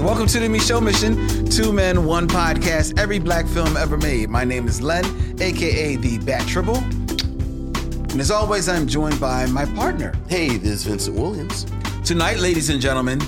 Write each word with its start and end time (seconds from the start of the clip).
Hey, 0.00 0.06
welcome 0.06 0.26
to 0.28 0.40
the 0.40 0.48
Micheaux 0.48 0.80
Mission, 0.80 1.44
two 1.50 1.74
men, 1.74 2.06
one 2.06 2.26
podcast, 2.26 2.98
every 2.98 3.18
black 3.18 3.46
film 3.46 3.76
ever 3.76 3.98
made. 3.98 4.30
My 4.30 4.44
name 4.44 4.66
is 4.66 4.80
Len, 4.80 5.04
aka 5.38 5.96
the 5.96 6.16
Bat 6.20 6.48
Tribble. 6.48 6.78
And 6.78 8.18
as 8.18 8.30
always, 8.30 8.66
I'm 8.66 8.86
joined 8.86 9.20
by 9.20 9.44
my 9.44 9.66
partner. 9.66 10.14
Hey, 10.26 10.56
this 10.56 10.72
is 10.72 10.84
Vincent 10.84 11.18
Williams. 11.18 11.66
Tonight, 12.02 12.38
ladies 12.38 12.70
and 12.70 12.80
gentlemen, 12.80 13.18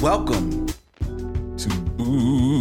welcome 0.00 0.64
to 1.58 1.68
Bootober. 1.98 2.56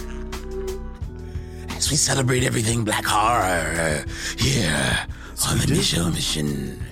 We 1.91 1.97
celebrate 1.97 2.43
everything 2.43 2.83
black 2.83 3.05
horror 3.05 3.45
uh, 3.45 4.03
here 4.37 5.07
on 5.47 5.59
the 5.59 5.67
Micheaux 5.67 6.11
Mission. 6.11 6.83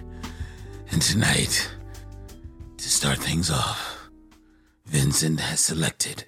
And 0.92 1.02
tonight, 1.02 1.68
to 2.78 2.90
start 2.90 3.18
things 3.18 3.50
off, 3.50 4.12
Vincent 4.86 5.40
has 5.40 5.62
selected 5.62 6.26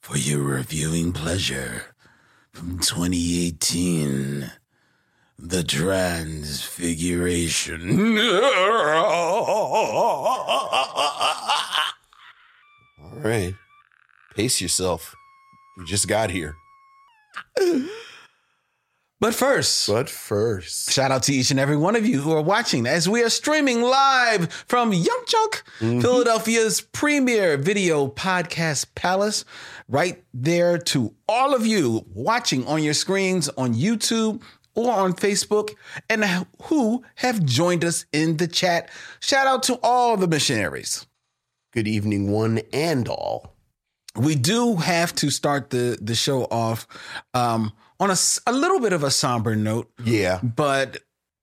for 0.00 0.16
your 0.16 0.42
reviewing 0.42 1.12
pleasure 1.12 1.94
from 2.52 2.80
2018 2.80 4.50
The 5.38 5.62
Transfiguration. 5.62 8.18
All 13.00 13.14
right. 13.14 13.54
Pace 14.34 14.60
yourself. 14.60 15.14
We 15.78 15.84
just 15.84 16.08
got 16.08 16.30
here. 16.30 16.56
But 19.18 19.34
first, 19.34 19.88
But 19.88 20.10
first, 20.10 20.92
Shout 20.92 21.10
out 21.10 21.22
to 21.24 21.32
each 21.32 21.50
and 21.50 21.58
every 21.58 21.76
one 21.78 21.96
of 21.96 22.04
you 22.04 22.20
who 22.20 22.32
are 22.32 22.42
watching 22.42 22.86
as 22.86 23.08
we 23.08 23.22
are 23.22 23.30
streaming 23.30 23.80
live 23.80 24.52
from 24.68 24.92
Young 24.92 25.22
Chunk, 25.26 25.62
mm-hmm. 25.80 26.00
Philadelphia's 26.00 26.82
premier 26.82 27.56
video 27.56 28.08
podcast 28.08 28.94
palace. 28.94 29.46
Right 29.88 30.22
there 30.34 30.76
to 30.78 31.14
all 31.26 31.54
of 31.54 31.64
you 31.66 32.04
watching 32.12 32.66
on 32.66 32.82
your 32.82 32.92
screens 32.92 33.48
on 33.56 33.72
YouTube 33.74 34.42
or 34.74 34.92
on 34.92 35.14
Facebook 35.14 35.74
and 36.10 36.46
who 36.64 37.02
have 37.14 37.42
joined 37.42 37.86
us 37.86 38.04
in 38.12 38.36
the 38.36 38.46
chat. 38.46 38.90
Shout 39.20 39.46
out 39.46 39.62
to 39.64 39.78
all 39.82 40.18
the 40.18 40.28
missionaries. 40.28 41.06
good 41.72 41.88
evening, 41.88 42.30
one 42.30 42.60
and 42.72 43.08
all. 43.08 43.55
We 44.16 44.34
do 44.34 44.76
have 44.76 45.14
to 45.16 45.30
start 45.30 45.70
the 45.70 45.98
the 46.00 46.14
show 46.14 46.44
off 46.44 46.86
um, 47.34 47.72
on 48.00 48.10
a 48.10 48.52
little 48.52 48.80
bit 48.80 48.92
of 48.92 49.02
a 49.02 49.10
somber 49.10 49.56
note, 49.56 49.90
Yeah. 50.04 50.40
but 50.42 50.98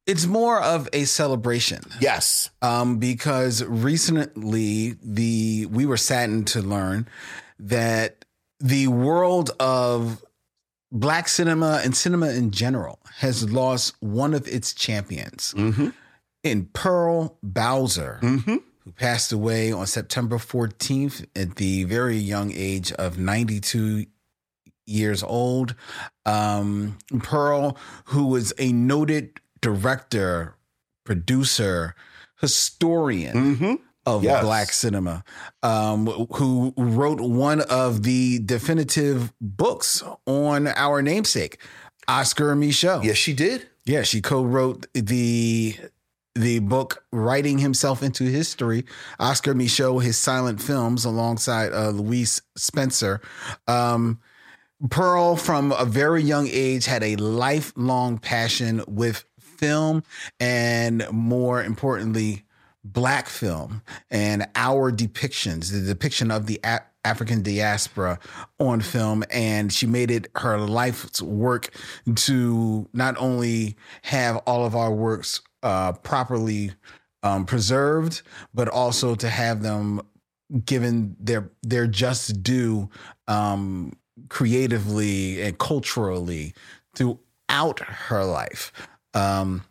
it's 0.05 0.25
more 0.25 0.61
of 0.61 0.89
a 0.93 1.05
celebration 1.05 1.81
Yes. 2.01 2.49
um, 2.61 2.97
because 2.99 3.63
recently 3.63 4.95
the 5.01 5.65
we 5.71 5.85
were 5.85 5.97
saddened 5.97 6.47
to 6.47 6.61
learn 6.61 7.07
that 7.59 8.25
the 8.59 8.87
world 8.87 9.51
of 9.59 10.23
black 10.91 11.27
cinema 11.27 11.81
and 11.83 11.95
cinema 11.95 12.29
in 12.29 12.51
general 12.51 12.99
has 13.19 13.49
lost 13.51 13.95
one 14.01 14.33
of 14.33 14.47
its 14.47 14.73
champions 14.73 15.53
Mm-hmm. 15.57 15.89
in 16.43 16.65
Pearl 16.73 17.37
Bowser 17.41 18.19
Mm-hmm. 18.21 18.57
Who 18.85 18.91
passed 18.91 19.31
away 19.31 19.71
on 19.71 19.87
September 19.87 20.37
14th 20.37 21.25
at 21.35 21.55
the 21.55 21.85
very 21.85 22.17
young 22.17 22.51
age 22.53 22.91
of 22.93 23.17
92 23.17 24.05
years 24.85 25.23
old. 25.23 25.75
Um, 26.25 26.97
Pearl, 27.19 27.77
who 28.05 28.27
was 28.27 28.51
a 28.57 28.73
noted 28.73 29.39
director, 29.61 30.55
producer, 31.05 31.95
historian 32.41 33.55
Mm-hmm. 33.55 33.73
of 34.05 34.23
Yes. 34.25 34.43
black 34.43 34.73
cinema, 34.73 35.23
um, 35.61 36.07
who 36.33 36.73
wrote 36.75 37.21
one 37.21 37.61
of 37.61 38.03
the 38.03 38.39
definitive 38.39 39.31
books 39.39 40.03
on 40.25 40.67
our 40.67 41.01
namesake, 41.01 41.57
Oscar 42.09 42.53
Micheaux. 42.55 43.01
Yes, 43.03 43.15
she 43.15 43.31
did. 43.31 43.67
Yeah, 43.85 44.03
she 44.03 44.19
co-wrote 44.21 44.87
the 44.93 45.77
the 46.35 46.59
book 46.59 47.03
"Writing 47.11 47.59
Himself 47.59 48.03
into 48.03 48.25
History." 48.25 48.85
Oscar 49.19 49.53
Micheaux, 49.53 50.03
his 50.03 50.17
silent 50.17 50.61
films, 50.61 51.05
alongside 51.05 51.73
uh, 51.73 51.89
Louise 51.89 52.41
Spencer. 52.55 53.21
Um, 53.67 54.19
Pearl, 54.89 55.37
from 55.37 55.71
a 55.71 55.85
very 55.85 56.21
young 56.21 56.47
age, 56.51 56.85
had 56.85 57.03
a 57.03 57.15
lifelong 57.15 58.17
passion 58.17 58.83
with 58.87 59.23
film, 59.39 60.03
and 60.39 61.05
more 61.09 61.63
importantly, 61.63 62.43
black 62.83 63.29
film 63.29 63.81
and 64.11 64.45
our 64.55 64.91
depictions, 64.91 65.71
the 65.71 65.81
depiction 65.81 66.31
of 66.31 66.47
the 66.47 66.59
African 67.05 67.41
diaspora 67.41 68.19
on 68.59 68.81
film. 68.81 69.23
And 69.31 69.71
she 69.71 69.87
made 69.87 70.11
it 70.11 70.27
her 70.35 70.57
life's 70.57 71.21
work 71.21 71.73
to 72.15 72.89
not 72.93 73.15
only 73.17 73.77
have 74.03 74.37
all 74.45 74.65
of 74.65 74.75
our 74.75 74.91
works 74.91 75.41
uh, 75.63 75.93
properly 75.93 76.71
um, 77.23 77.45
preserved, 77.45 78.21
but 78.53 78.67
also 78.67 79.15
to 79.15 79.29
have 79.29 79.63
them 79.63 80.01
given 80.65 81.15
their 81.19 81.49
their 81.63 81.87
just 81.87 82.43
due 82.43 82.89
um, 83.27 83.93
creatively 84.29 85.41
and 85.41 85.57
culturally 85.57 86.53
throughout 86.95 87.79
her 87.79 88.23
life. 88.25 88.71
Um, 89.13 89.63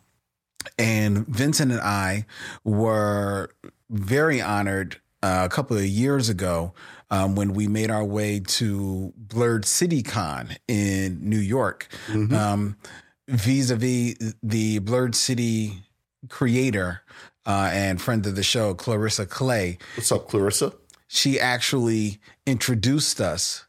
and 0.79 1.27
Vincent 1.27 1.71
and 1.71 1.81
I 1.81 2.25
were 2.63 3.49
very 3.89 4.41
honored 4.41 4.99
uh, 5.21 5.43
a 5.45 5.49
couple 5.49 5.77
of 5.77 5.85
years 5.85 6.27
ago 6.29 6.73
um, 7.11 7.35
when 7.35 7.53
we 7.53 7.67
made 7.67 7.91
our 7.91 8.03
way 8.03 8.39
to 8.39 9.13
Blerd 9.27 9.65
City 9.65 10.01
Con 10.01 10.49
in 10.67 11.19
New 11.29 11.39
York, 11.39 11.87
Mhm. 12.07 12.33
um, 12.33 12.77
vis-a-vis 13.27 14.15
the 14.41 14.79
Blerd 14.79 15.15
City 15.15 15.83
creator 16.29 17.01
uh, 17.45 17.69
and 17.73 18.01
friend 18.01 18.25
of 18.25 18.35
the 18.35 18.43
show, 18.43 18.73
Clarissa 18.73 19.25
Clay. 19.25 19.77
What's 19.95 20.11
up, 20.11 20.27
Clarissa? 20.29 20.73
She 21.07 21.39
actually 21.39 22.19
introduced 22.45 23.21
us 23.21 23.65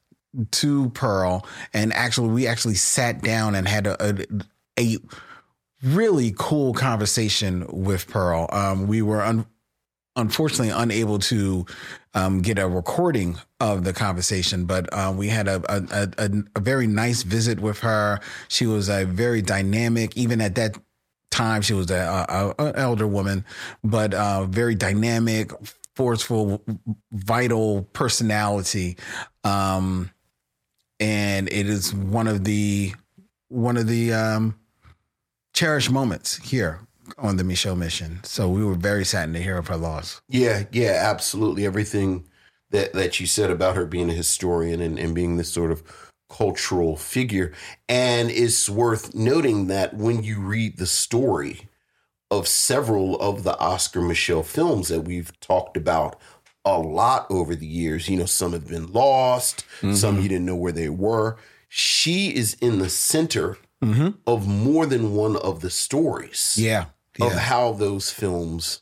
to 0.53 0.91
Pearl, 0.91 1.47
and 1.73 1.93
actually, 1.93 2.29
we 2.29 2.47
actually 2.47 2.75
sat 2.75 3.23
down 3.23 3.55
and 3.55 3.69
had 3.69 3.87
a, 3.87 3.97
a, 4.01 4.27
a 4.79 4.97
really 5.83 6.35
cool 6.37 6.73
conversation 6.73 7.67
with 7.69 8.09
Pearl. 8.09 8.49
Um, 8.51 8.87
we 8.87 9.03
were 9.03 9.23
un- 9.23 9.47
unfortunately 10.17 10.71
unable 10.71 11.19
to 11.19 11.67
um, 12.15 12.41
get 12.41 12.59
a 12.59 12.69
recording 12.69 13.37
of 13.61 13.85
the 13.85 13.93
conversation, 13.93 14.65
but 14.65 14.93
um, 14.97 15.17
we 15.17 15.29
had 15.29 15.49
a, 15.49 15.63
a, 15.69 16.09
a, 16.19 16.31
a 16.57 16.61
very 16.61 16.87
nice 16.87 17.23
visit 17.23 17.61
with 17.61 17.81
her. 17.81 18.21
She 18.49 18.67
was 18.67 18.89
a 18.89 19.05
very 19.05 19.43
dynamic, 19.43 20.17
even 20.17 20.41
at 20.41 20.55
that 20.55 20.79
time, 21.31 21.63
she 21.63 21.75
was 21.75 21.91
a, 21.91 22.55
a, 22.59 22.65
a 22.65 22.79
elder 22.79 23.07
woman, 23.07 23.45
but 23.83 24.15
uh, 24.15 24.45
very 24.45 24.77
dynamic, 24.77 25.51
forceful, 25.97 26.63
vital 27.13 27.83
personality. 27.93 28.97
Um, 29.43 30.11
and 31.01 31.49
it 31.49 31.69
is 31.69 31.93
one 31.93 32.29
of 32.29 32.45
the 32.45 32.95
one 33.49 33.77
of 33.77 33.87
the 33.89 34.13
um, 34.13 34.59
cherished 35.53 35.91
moments 35.91 36.37
here 36.37 36.81
on 37.19 37.37
the 37.37 37.43
Micheaux 37.45 37.77
mission. 37.77 38.21
So 38.25 38.49
we 38.49 38.65
were 38.65 38.75
very 38.75 39.05
saddened 39.05 39.37
to 39.37 39.43
hear 39.43 39.59
of 39.59 39.69
her 39.69 39.77
loss. 39.77 40.21
Yeah, 40.29 40.65
yeah, 40.73 40.99
absolutely. 41.03 41.65
Everything 41.67 42.25
that 42.71 42.93
that 42.95 43.21
you 43.21 43.27
said 43.27 43.51
about 43.51 43.77
her 43.77 43.87
being 43.87 44.11
a 44.11 44.15
historian 44.15 44.81
and, 44.81 44.99
and 44.99 45.15
being 45.15 45.37
this 45.37 45.53
sort 45.53 45.71
of 45.71 45.83
cultural 46.31 46.97
figure. 46.97 47.53
And 47.89 48.31
it's 48.31 48.69
worth 48.69 49.15
noting 49.15 49.67
that 49.69 49.95
when 49.95 50.25
you 50.25 50.41
read 50.41 50.79
the 50.79 50.87
story 50.87 51.69
of 52.31 52.49
several 52.49 53.21
of 53.21 53.45
the 53.45 53.57
Oscar 53.59 54.01
Micheaux 54.01 54.45
films 54.45 54.89
that 54.89 55.03
we've 55.03 55.39
talked 55.41 55.77
about 55.77 56.19
a 56.65 56.79
lot 56.79 57.27
over 57.31 57.55
the 57.55 57.67
years, 57.67 58.09
you 58.09 58.17
know, 58.17 58.25
some 58.25 58.53
have 58.53 58.67
been 58.67 58.91
lost, 58.93 59.65
some 59.93 60.21
you 60.21 60.29
didn't 60.29 60.47
know 60.47 60.57
where 60.57 60.73
they 60.73 60.89
were. 60.89 61.37
She 61.69 62.35
is 62.35 62.55
in 62.61 62.79
the 62.79 62.89
center 62.89 63.59
Mm-hmm. 63.83 64.11
of 64.27 64.49
more 64.49 64.87
than 64.87 65.13
one 65.15 65.37
of 65.37 65.61
the 65.61 65.69
stories 65.69 66.57
Yeah. 66.59 66.87
Of 67.21 67.33
how 67.33 67.73
those 67.73 68.11
films 68.11 68.81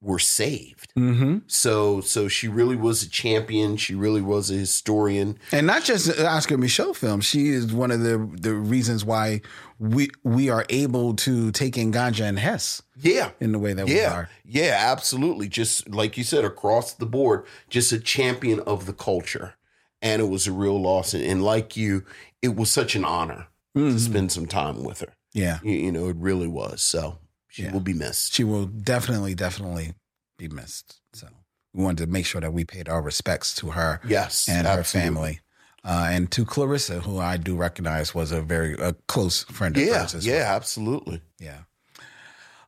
were 0.00 0.18
saved. 0.18 0.92
Mm-hmm. 0.96 1.38
So 1.48 2.00
so 2.00 2.28
she 2.28 2.46
really 2.48 2.76
was 2.76 3.02
a 3.02 3.08
champion. 3.10 3.76
She 3.76 3.94
really 3.94 4.20
was 4.22 4.50
a 4.50 4.54
historian. 4.54 5.38
And 5.52 5.66
not 5.66 5.82
just 5.84 6.08
Oscar 6.20 6.56
Micheaux 6.56 6.94
film. 6.94 7.20
She 7.20 7.48
is 7.48 7.72
one 7.72 7.90
of 7.90 8.00
the 8.00 8.16
the 8.40 8.54
reasons 8.54 9.04
why 9.04 9.40
we 9.78 10.08
we 10.24 10.48
are 10.50 10.64
able 10.68 11.14
to 11.16 11.50
take 11.52 11.76
in 11.76 11.92
Ganja 11.92 12.24
and 12.28 12.38
Hess 12.38 12.80
Yeah. 12.96 13.30
in 13.40 13.50
the 13.52 13.58
way 13.58 13.72
that 13.72 13.86
we 13.86 14.00
are. 14.04 14.28
Yeah, 14.44 14.76
absolutely. 14.78 15.48
Just 15.48 15.88
like 15.88 16.16
you 16.16 16.24
said, 16.24 16.44
across 16.44 16.92
the 16.94 17.06
board, 17.06 17.44
just 17.68 17.90
a 17.92 17.98
champion 17.98 18.60
of 18.60 18.86
the 18.86 18.92
culture. 18.92 19.54
And 20.00 20.22
it 20.22 20.26
was 20.28 20.46
a 20.46 20.52
real 20.52 20.80
loss. 20.80 21.12
And, 21.12 21.24
and 21.24 21.42
like 21.44 21.76
you, 21.76 22.04
it 22.40 22.54
was 22.54 22.70
such 22.70 22.94
an 22.94 23.04
honor 23.04 23.48
to 23.74 23.80
Mhm. 23.80 23.98
spend 23.98 24.32
some 24.32 24.46
time 24.46 24.84
with 24.84 25.00
her. 25.00 25.12
Yeah. 25.32 25.58
You, 25.64 25.72
you 25.72 25.92
know, 25.92 26.08
it 26.08 26.16
really 26.16 26.46
was. 26.48 26.82
So 26.82 27.18
she 27.58 27.64
Yeah. 27.64 27.72
will 27.72 27.80
be 27.80 27.92
missed. 27.92 28.32
She 28.34 28.44
will 28.44 28.66
definitely, 28.66 29.34
definitely 29.34 29.94
be 30.38 30.46
missed. 30.48 31.00
So 31.12 31.26
we 31.74 31.82
wanted 31.82 32.06
to 32.06 32.10
make 32.12 32.24
sure 32.24 32.40
that 32.40 32.52
we 32.52 32.64
paid 32.64 32.88
our 32.88 33.02
respects 33.02 33.52
to 33.56 33.70
her 33.70 34.00
Yes, 34.06 34.48
and 34.48 34.64
her 34.66 34.84
family. 34.84 35.40
Uh, 35.84 36.06
and 36.10 36.30
to 36.30 36.44
Clarissa, 36.44 37.00
who 37.00 37.18
I 37.18 37.36
do 37.36 37.56
recognize 37.56 38.14
was 38.14 38.30
a 38.30 38.40
very 38.42 38.74
a 38.74 38.92
close 39.08 39.42
friend 39.44 39.76
of 39.76 39.82
Yeah, 39.82 40.02
hers 40.02 40.24
yeah, 40.26 40.34
well. 40.44 40.56
absolutely. 40.56 41.20
Yeah. 41.40 41.62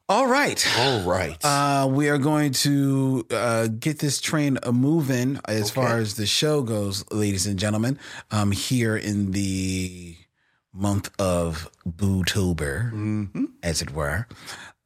All 0.09 0.27
right. 0.27 0.67
All 0.79 1.03
right. 1.03 1.39
Uh, 1.45 1.87
we 1.89 2.09
are 2.09 2.19
going 2.19 2.51
to 2.67 3.25
uh, 3.31 3.69
get 3.69 4.01
this 4.01 4.21
train 4.21 4.59
a 4.65 4.73
moving 4.73 5.39
as 5.47 5.71
far 5.71 5.99
as 5.99 6.17
the 6.17 6.27
show 6.27 6.63
goes, 6.63 7.05
ladies 7.13 7.47
and 7.47 7.59
gentlemen. 7.61 7.97
Um, 8.33 8.51
here 8.51 8.97
in 8.97 9.31
the 9.31 10.17
month 10.73 11.11
of 11.21 11.69
Bootober, 11.89 12.93
Mhm. 12.93 13.47
as 13.63 13.83
it 13.83 13.93
were. 13.93 14.27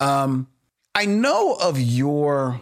Um, 0.01 0.49
I 0.95 1.07
know 1.07 1.55
of 1.55 1.81
your 1.81 2.61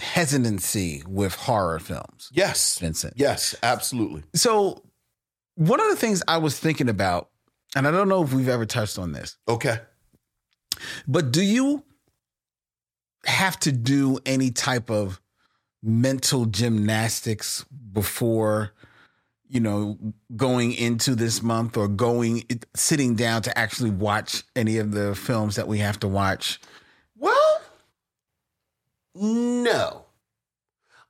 hesitancy 0.00 1.02
with 1.06 1.34
horror 1.34 1.78
films, 1.78 2.28
Yes, 2.32 2.78
Vincent. 2.78 3.14
yes, 3.16 3.54
absolutely. 3.62 4.22
So, 4.34 4.82
one 5.56 5.80
of 5.80 5.88
the 5.88 5.96
things 5.96 6.22
I 6.26 6.38
was 6.38 6.58
thinking 6.58 6.88
about, 6.88 7.30
and 7.76 7.86
I 7.86 7.90
don't 7.90 8.08
know 8.08 8.22
if 8.24 8.32
we've 8.32 8.48
ever 8.48 8.66
touched 8.66 8.98
on 8.98 9.12
this, 9.12 9.36
Okay. 9.48 9.78
but 11.06 11.30
do 11.32 11.42
you 11.42 11.84
have 13.26 13.58
to 13.60 13.72
do 13.72 14.18
any 14.26 14.50
type 14.50 14.90
of 14.90 15.20
mental 15.82 16.44
gymnastics 16.46 17.64
before 17.92 18.72
you 19.48 19.60
know 19.60 19.98
going 20.36 20.72
into 20.72 21.14
this 21.14 21.42
month 21.42 21.76
or 21.76 21.88
going 21.88 22.44
sitting 22.74 23.14
down 23.14 23.42
to 23.42 23.56
actually 23.58 23.90
watch 23.90 24.42
any 24.56 24.78
of 24.78 24.92
the 24.92 25.14
films 25.14 25.56
that 25.56 25.68
we 25.68 25.78
have 25.78 25.98
to 26.00 26.08
watch 26.08 26.60
Well, 27.16 27.60
no. 29.14 30.04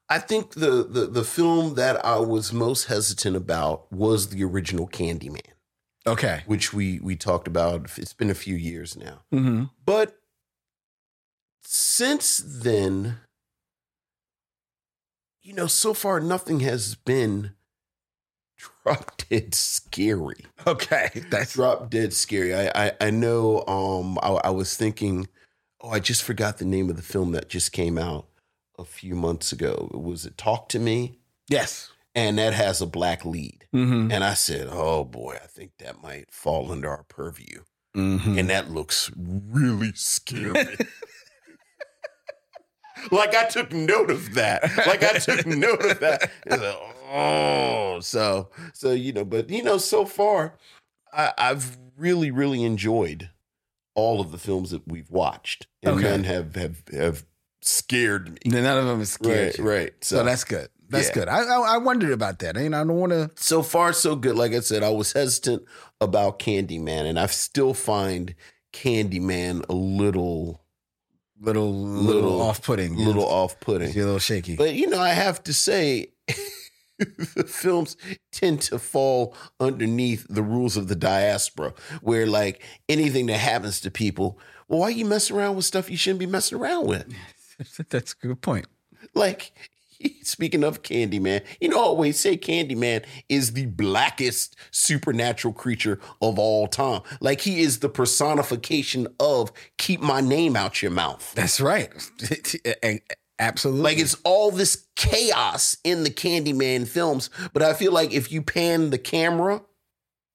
I 0.09 0.19
think 0.19 0.53
the, 0.53 0.87
the 0.89 1.07
the 1.07 1.25
film 1.25 1.75
that 1.75 2.05
I 2.05 2.19
was 2.19 2.53
most 2.53 2.85
hesitant 2.85 3.37
about 3.37 3.91
was 3.91 4.29
the 4.29 4.45
original 4.45 4.87
Candyman, 4.87 5.41
okay 6.07 6.43
which 6.47 6.75
we 6.75 7.01
we 7.01 7.17
talked 7.17 7.49
about. 7.49 7.99
It's 7.99 8.13
been 8.13 8.31
a 8.31 8.35
few 8.35 8.55
years 8.55 8.97
now, 8.97 9.23
mm-hmm. 9.33 9.65
but 9.85 10.19
since 11.63 12.43
then, 12.45 13.17
you 15.43 15.55
know, 15.55 15.67
so 15.67 15.95
far 15.95 16.21
nothing 16.21 16.61
has 16.61 16.95
been 16.95 17.55
drop 18.85 19.17
dead 19.29 19.55
scary. 19.55 20.45
okay 20.67 21.11
that's 21.31 21.55
drop 21.55 21.91
dead 21.91 22.13
scary. 22.13 22.55
I 22.55 22.87
I, 22.87 22.93
I 23.01 23.11
know. 23.11 23.65
Um, 23.67 24.19
I, 24.23 24.41
I 24.45 24.51
was 24.51 24.77
thinking. 24.77 25.29
Oh, 25.81 25.91
I 25.91 26.01
just 26.01 26.23
forgot 26.23 26.59
the 26.59 26.65
name 26.65 26.89
of 26.89 26.97
the 26.97 27.03
film 27.03 27.33
that 27.33 27.51
just 27.51 27.73
came 27.73 27.99
out 27.99 28.27
a 28.79 28.85
few 28.85 29.15
months 29.15 29.53
ago. 29.53 29.91
Was 29.93 30.25
it 30.25 30.39
Talk 30.39 30.69
to 30.71 30.79
Me? 30.79 31.19
yes 31.51 31.91
And 32.15 32.39
that 32.39 32.55
has 32.55 32.81
a 32.81 32.87
black 32.87 33.23
lead. 33.27 33.67
mm-hmm. 33.75 34.11
And 34.11 34.25
I 34.25 34.33
said, 34.33 34.69
Oh 34.71 35.05
boy, 35.05 35.37
I 35.43 35.47
think 35.47 35.73
that 35.79 36.03
might 36.03 36.31
fall 36.31 36.73
under 36.73 36.89
our 36.89 37.03
purview. 37.05 37.65
Mm-hmm. 37.95 38.39
And 38.39 38.49
that 38.49 38.71
looks 38.71 39.11
really 39.17 39.93
scary. 39.95 40.55
like 43.11 43.35
I 43.35 43.45
took 43.45 43.73
note 43.73 44.11
of 44.11 44.35
that. 44.35 44.63
Like 44.87 45.03
I 45.05 45.19
took 45.19 45.47
note 45.47 45.85
of 45.85 46.01
that. 46.01 46.31
Like, 46.49 46.61
oh, 47.15 48.01
so 48.01 48.51
so 48.73 48.93
you 48.93 49.13
know, 49.13 49.25
but 49.25 49.49
you 49.51 49.63
know, 49.63 49.79
so 49.79 50.05
far, 50.05 50.55
I, 51.13 51.33
I've 51.39 51.79
really 51.97 52.31
really 52.31 52.63
enjoyed 52.65 53.31
all 53.95 54.21
of 54.21 54.33
the 54.33 54.39
films 54.39 54.71
that 54.73 54.87
we've 54.89 55.11
watched, 55.11 55.67
and 55.83 55.95
Okay. 55.97 56.03
none 56.11 56.25
have 56.25 56.57
have 56.57 56.83
have 56.93 57.25
scared 57.63 58.31
me. 58.31 58.39
none 58.61 58.79
of 58.79 58.85
them 58.87 59.01
is 59.01 59.11
scared 59.13 59.47
Right, 59.47 59.59
you. 59.59 59.65
right. 59.65 59.93
so, 60.05 60.23
that's 60.23 60.45
good 60.45 60.69
that's 60.91 61.09
yeah. 61.09 61.15
good 61.15 61.29
I, 61.29 61.45
I 61.45 61.75
i 61.75 61.77
wondered 61.79 62.13
about 62.13 62.41
that 62.41 62.59
and 62.59 62.77
i 62.77 62.81
don't 62.85 62.99
want 62.99 63.13
to 63.13 63.31
so 63.37 63.63
far 63.63 63.95
so 63.95 64.15
good. 64.17 64.37
Like 64.37 64.53
I 64.53 64.61
said, 64.61 64.83
I 64.83 64.91
was 64.91 65.13
hesitant 65.15 65.63
about 66.01 66.39
Candyman, 66.39 67.07
and 67.07 67.19
I 67.19 67.25
still 67.27 67.73
find 67.73 68.35
Candyman 68.75 69.65
a 69.71 69.73
little 69.73 70.61
little 71.41 71.73
little, 71.73 72.05
Little- 72.23 72.43
off-putting 72.43 72.97
little 72.97 73.25
off 73.27 73.59
putting. 73.61 73.93
you're 73.93 74.03
a 74.05 74.07
little 74.07 74.19
shaky 74.19 74.57
But 74.57 74.75
you 74.75 74.89
know, 74.89 75.01
I 75.01 75.11
have 75.11 75.43
to 75.45 75.55
say, 75.55 76.09
films 77.47 77.97
tend 78.33 78.61
to 78.63 78.79
fall 78.79 79.35
underneath 79.61 80.27
the 80.29 80.43
rules 80.43 80.77
of 80.77 80.89
the 80.89 80.97
diaspora, 80.97 81.75
where 82.03 82.27
like 82.27 82.63
anything 82.89 83.27
that 83.27 83.39
happens 83.39 83.81
to 83.81 83.91
people, 83.91 84.39
well, 84.69 84.81
why 84.81 84.89
you 84.91 85.05
messing 85.05 85.37
around 85.37 85.57
with 85.57 85.65
stuff 85.65 85.91
you 85.91 85.97
shouldn't 85.97 86.21
be 86.21 86.27
messing 86.27 86.59
around 86.59 86.87
with? 86.87 87.13
that's 87.89 88.13
a 88.13 88.27
good 88.27 88.41
point 88.41 88.67
Like, 89.15 89.53
speaking 90.23 90.65
of 90.65 90.83
Candyman, 90.83 91.43
you 91.61 91.69
know, 91.69 91.79
I 91.79 91.83
always 91.83 92.19
say 92.19 92.37
Candyman 92.37 93.05
is 93.29 93.53
the 93.53 93.67
blackest 93.67 94.57
supernatural 94.71 95.55
creature 95.55 96.01
of 96.21 96.39
all 96.39 96.67
time. 96.67 97.03
Like, 97.21 97.43
he 97.43 97.61
is 97.61 97.79
the 97.79 97.89
personification 97.89 99.09
of 99.21 99.53
keep 99.79 100.01
my 100.01 100.21
name 100.21 100.57
out 100.57 100.83
your 100.83 100.91
mouth. 100.91 101.33
That's 101.35 101.61
right. 101.61 101.91
Absolutely. 103.39 103.83
Like 103.83 103.99
it's 103.99 104.17
all 104.25 104.51
this 104.51 104.87
chaos 104.97 105.77
in 105.83 106.05
the 106.05 106.11
Candyman 106.11 106.87
films, 106.87 107.31
but 107.53 107.63
I 107.63 107.73
feel 107.73 107.93
like 107.93 108.13
if 108.13 108.31
you 108.31 108.43
pan 108.43 108.91
the 108.91 108.99
camera 108.99 109.63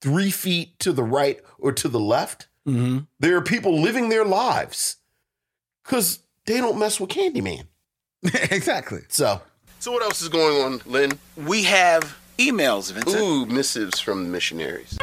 three 0.01 0.31
feet 0.31 0.77
to 0.79 0.91
the 0.91 1.03
right 1.03 1.39
or 1.57 1.71
to 1.73 1.87
the 1.87 1.99
left, 1.99 2.47
Mhm. 2.67 3.07
there 3.19 3.35
are 3.37 3.41
people 3.41 3.79
living 3.79 4.09
their 4.09 4.25
lives 4.25 4.97
because 5.83 6.19
they 6.45 6.57
don't 6.57 6.77
mess 6.77 6.99
with 6.99 7.09
Candyman. 7.09 7.67
exactly. 8.51 9.01
So, 9.07 9.41
so 9.79 9.91
what 9.93 10.03
else 10.03 10.21
is 10.21 10.27
going 10.29 10.61
on, 10.61 10.81
Len? 10.85 11.17
We 11.37 11.63
have 11.63 12.17
emails, 12.37 12.91
Vincent. 12.91 13.17
Ooh, 13.21 13.45
missives 13.45 13.99
from 13.99 14.23
the 14.25 14.29
missionaries. 14.29 14.97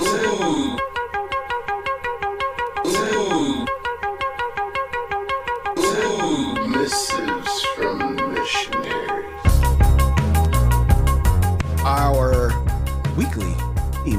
Ooh. 0.00 0.04
Ooh. 0.04 0.78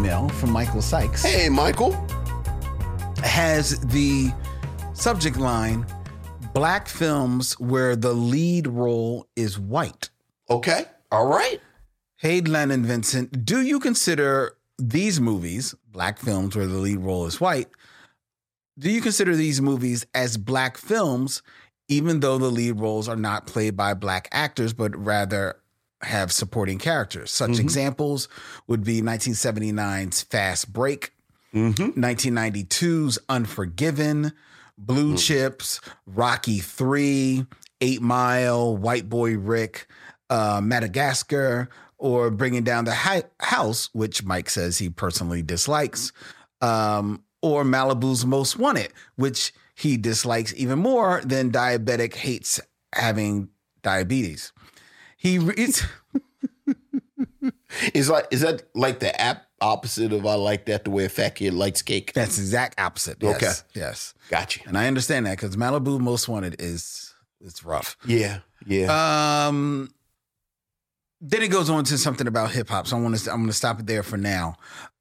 Email 0.10 0.30
from 0.30 0.52
Michael 0.52 0.82
Sykes 0.82 1.24
Hey, 1.24 1.50
Michael. 1.50 1.92
has 3.24 3.80
the 3.80 4.32
subject 4.94 5.38
line 5.38 5.86
Black 6.54 6.88
films 6.88 7.54
where 7.60 7.96
the 7.96 8.12
lead 8.12 8.66
role 8.66 9.28
is 9.36 9.60
white. 9.60 10.10
Okay. 10.50 10.86
All 11.12 11.28
right. 11.28 11.62
Hey, 12.18 12.42
Len 12.42 12.72
and 12.72 12.84
Vincent, 12.84 13.46
do 13.46 13.62
you 13.62 13.80
consider 13.80 14.58
these 14.80 15.22
movies, 15.22 15.76
black 15.92 16.18
films 16.18 16.56
where 16.56 16.66
the 16.66 16.80
lead 16.80 17.00
role 17.00 17.28
is 17.28 17.40
white, 17.40 17.68
do 18.80 18.90
you 18.90 19.00
consider 19.00 19.36
these 19.36 19.62
movies 19.62 20.08
as 20.16 20.38
black 20.38 20.78
films, 20.78 21.44
even 21.88 22.20
though 22.20 22.40
the 22.40 22.50
lead 22.50 22.80
roles 22.80 23.08
are 23.08 23.16
not 23.16 23.46
played 23.46 23.78
by 23.78 23.94
black 23.94 24.28
actors, 24.32 24.74
but 24.74 24.98
rather 24.98 25.56
have 26.02 26.32
supporting 26.32 26.78
characters? 26.80 27.32
Such 27.32 27.52
Mhm. 27.52 27.60
examples 27.60 28.28
would 28.68 28.84
be 28.84 29.02
1979's 29.02 30.22
Fast 30.24 30.72
Break, 30.74 31.12
Mm-hmm. 31.54 32.00
1992's 32.00 33.18
Unforgiven, 33.28 34.34
Blue 34.78 35.14
Mm. 35.16 35.20
Chips, 35.20 35.82
Rocky 36.06 36.60
3, 36.60 37.46
Eight 37.82 38.02
Mile, 38.02 38.78
White 38.78 39.10
Boy 39.10 39.38
Rick, 39.38 39.88
uh, 40.30 40.62
Madagascar, 40.64 41.70
or 41.98 42.30
Bringing 42.32 42.64
Down 42.64 42.86
the 42.86 42.94
Hi- 42.94 43.24
House, 43.42 43.90
which 43.94 44.24
Mike 44.24 44.50
says 44.50 44.78
he 44.78 44.90
personally 44.90 45.42
dislikes, 45.42 46.14
um, 46.62 47.24
or 47.42 47.64
Malibu's 47.64 48.26
Most 48.26 48.58
Wanted, 48.58 48.94
which 49.16 49.54
he 49.76 49.98
dislikes 49.98 50.54
even 50.56 50.80
more 50.80 51.22
than 51.26 51.52
Diabetic 51.52 52.14
hates 52.16 52.60
having 52.94 53.50
diabetes. 53.82 54.52
He 55.20 55.38
reads. 55.38 55.84
Is 57.94 58.10
like 58.10 58.28
is 58.32 58.42
that 58.42 58.64
like 58.74 59.00
the 59.00 59.20
app 59.20 59.46
opposite 59.62 60.12
of 60.12 60.26
I 60.26 60.36
like 60.36 60.66
that 60.66 60.86
the 60.86 60.90
way 60.90 61.06
a 61.06 61.10
fat 61.10 61.36
kid 61.36 61.54
likes 61.54 61.82
cake? 61.82 62.14
That's 62.14 62.38
the 62.38 62.42
exact 62.42 62.80
opposite. 62.80 63.18
Yes, 63.22 63.36
Okay. 63.36 63.52
Yes. 63.80 64.14
Gotcha. 64.30 64.62
And 64.66 64.78
I 64.78 64.88
understand 64.88 65.26
that 65.26 65.38
because 65.38 65.56
Malibu 65.56 66.00
Most 66.00 66.28
Wanted 66.28 66.56
is 66.60 67.14
it's 67.42 67.64
rough. 67.64 67.96
Yeah. 68.06 68.40
Yeah. 68.66 69.46
Um, 69.48 69.90
then 71.22 71.44
it 71.44 71.50
goes 71.50 71.70
on 71.70 71.84
to 71.86 71.98
something 71.98 72.28
about 72.28 72.52
hip 72.52 72.70
hop. 72.70 72.88
So 72.88 72.98
I 72.98 73.02
want 73.02 73.18
to 73.18 73.32
I'm 73.32 73.38
going 73.38 73.48
to 73.50 73.54
stop 73.54 73.80
it 73.80 73.88
there 73.88 74.04
for 74.04 74.18
now. 74.18 74.56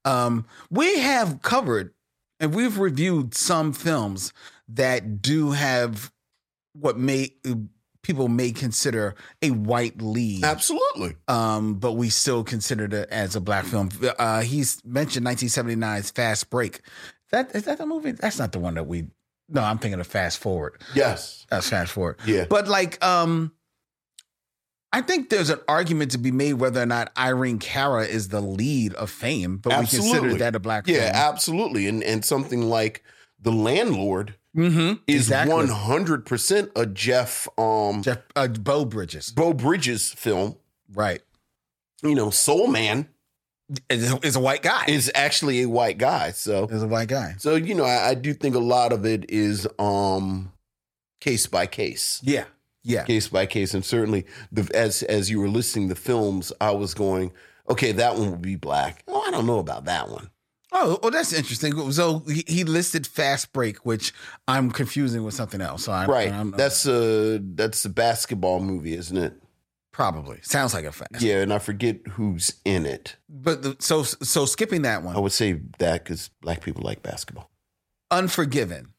Um, 0.05 0.45
we 0.69 0.99
have 0.99 1.41
covered 1.41 1.93
and 2.39 2.53
we've 2.53 2.77
reviewed 2.77 3.33
some 3.33 3.73
films 3.73 4.31
that 4.67 5.21
do 5.21 5.51
have 5.51 6.11
what 6.73 6.97
may 6.97 7.33
people 8.03 8.27
may 8.27 8.51
consider 8.51 9.15
a 9.41 9.51
white 9.51 10.01
lead. 10.01 10.43
Absolutely. 10.43 11.15
Um, 11.27 11.75
but 11.75 11.93
we 11.93 12.09
still 12.09 12.43
considered 12.43 12.93
it 12.93 13.09
as 13.09 13.35
a 13.35 13.41
black 13.41 13.65
film. 13.65 13.89
Uh, 14.17 14.41
he's 14.41 14.81
mentioned 14.85 15.25
1979's 15.25 16.11
Fast 16.11 16.49
Break. 16.49 16.81
That 17.31 17.53
is 17.55 17.63
that 17.65 17.77
the 17.77 17.85
movie? 17.85 18.11
That's 18.11 18.39
not 18.39 18.51
the 18.51 18.59
one 18.59 18.75
that 18.75 18.87
we. 18.87 19.07
No, 19.49 19.61
I'm 19.63 19.77
thinking 19.79 19.99
of 19.99 20.07
Fast 20.07 20.37
Forward. 20.37 20.81
Yes. 20.95 21.45
That's 21.49 21.69
Fast 21.69 21.91
Forward. 21.91 22.19
Yeah. 22.25 22.45
But 22.49 22.67
like, 22.67 23.03
um, 23.03 23.51
I 24.91 25.01
think 25.01 25.29
there's 25.29 25.49
an 25.51 25.59
argument 25.67 26.11
to 26.11 26.17
be 26.17 26.31
made 26.31 26.53
whether 26.53 26.81
or 26.81 26.85
not 26.85 27.11
Irene 27.17 27.59
Cara 27.59 28.05
is 28.05 28.29
the 28.29 28.41
lead 28.41 28.93
of 28.95 29.09
Fame, 29.11 29.57
but 29.57 29.69
we 29.69 29.75
Absolutely. 29.75 30.19
consider 30.19 30.39
that 30.39 30.55
a 30.55 30.59
black 30.59 30.87
Yeah, 30.87 31.01
film. 31.11 31.15
absolutely. 31.15 31.87
And 31.87 32.03
and 32.03 32.25
something 32.25 32.63
like 32.69 33.03
The 33.39 33.51
Landlord 33.51 34.35
mm-hmm. 34.55 35.01
is 35.07 35.23
exactly. 35.27 35.53
one 35.53 35.67
hundred 35.69 36.25
percent 36.25 36.71
a 36.75 36.85
Jeff 36.85 37.47
um 37.57 38.01
Jeff 38.03 38.19
uh, 38.35 38.47
Bo 38.47 38.85
Bridges, 38.85 39.31
Bo 39.31 39.53
Bridges 39.53 40.11
film. 40.13 40.57
right? 40.93 41.21
You 42.01 42.15
know, 42.15 42.29
Soul 42.29 42.67
Man 42.67 43.09
Is, 43.89 44.13
is 44.23 44.35
a 44.35 44.39
white 44.39 44.63
guy. 44.63 44.85
is 44.87 45.11
actually 45.13 45.61
a 45.61 45.69
white 45.69 45.97
guy. 45.97 46.31
So 46.31 46.65
is 46.65 46.81
a 46.81 46.87
white 46.87 47.09
guy. 47.09 47.35
so 47.37 47.55
you 47.55 47.75
know, 47.75 47.85
I, 47.85 48.09
I 48.09 48.13
do 48.15 48.33
think 48.33 48.55
a 48.55 48.59
lot 48.59 48.91
of 48.93 49.05
it 49.05 49.29
is 49.29 49.67
um 49.77 50.51
case 51.21 51.45
by 51.47 51.67
case. 51.67 52.21
Yeah, 52.23 52.45
yeah. 52.83 53.03
Case 53.03 53.27
by 53.27 53.45
case. 53.45 53.73
And 53.73 53.83
certainly 53.85 54.25
the 54.51 54.69
as 54.73 55.03
as 55.03 55.29
you 55.29 55.39
were 55.39 55.49
listing 55.49 55.89
the 55.89 55.95
films, 55.95 56.51
I 56.61 56.71
was 56.71 56.93
going, 56.93 57.31
okay, 57.69 57.91
that 57.91 58.15
one 58.15 58.31
would 58.31 58.41
be 58.41 58.55
black. 58.55 59.03
Oh, 59.07 59.21
I 59.21 59.29
don't 59.29 59.45
know 59.45 59.59
about 59.59 59.85
that 59.85 60.09
one. 60.09 60.31
Oh, 60.71 60.99
well, 61.01 61.11
that's 61.11 61.33
interesting. 61.33 61.91
So 61.91 62.19
he, 62.19 62.43
he 62.47 62.63
listed 62.63 63.07
Fast 63.07 63.51
Break, 63.53 63.85
which 63.85 64.13
I'm 64.47 64.69
confusing 64.69 65.23
with 65.23 65.33
something 65.33 65.61
else. 65.61 65.83
So 65.85 65.91
I, 65.91 66.05
Right. 66.05 66.31
I'm, 66.31 66.51
that's 66.51 66.85
a 66.85 67.39
that's 67.39 67.83
a 67.85 67.89
basketball 67.89 68.59
movie, 68.59 68.93
isn't 68.93 69.17
it? 69.17 69.33
probably 69.91 70.39
sounds 70.43 70.73
like 70.73 70.85
a 70.85 70.91
fast. 70.93 71.21
Yeah, 71.21 71.41
and 71.41 71.51
I 71.51 71.59
forget 71.59 71.97
who's 72.11 72.53
in 72.63 72.85
it. 72.85 73.17
But 73.27 73.63
the, 73.63 73.75
so 73.79 74.03
so 74.03 74.45
skipping 74.45 74.83
that 74.83 75.03
one, 75.03 75.13
I 75.15 75.19
would 75.19 75.33
say 75.33 75.59
that 75.79 76.03
because 76.05 76.29
black 76.41 76.61
people 76.61 76.83
like 76.83 77.03
basketball. 77.03 77.49
Unforgiven. 78.11 78.93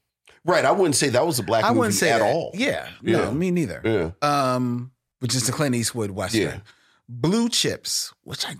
Right. 0.44 0.64
I 0.64 0.72
wouldn't 0.72 0.96
say 0.96 1.08
that 1.10 1.26
was 1.26 1.38
a 1.38 1.42
black 1.42 1.64
I 1.64 1.68
movie 1.68 1.78
wouldn't 1.78 1.94
say 1.94 2.10
at 2.10 2.18
that. 2.18 2.24
all. 2.34 2.50
Yeah, 2.54 2.88
Yeah. 3.02 3.16
no, 3.24 3.32
me 3.32 3.50
neither. 3.50 3.80
Yeah. 3.84 4.10
Um, 4.54 4.90
which 5.20 5.34
is 5.34 5.46
the 5.46 5.52
Clint 5.52 5.74
Eastwood 5.74 6.10
Western. 6.10 6.40
Yeah. 6.42 6.58
Blue 7.08 7.48
Chips, 7.48 8.12
which 8.22 8.46
I 8.46 8.56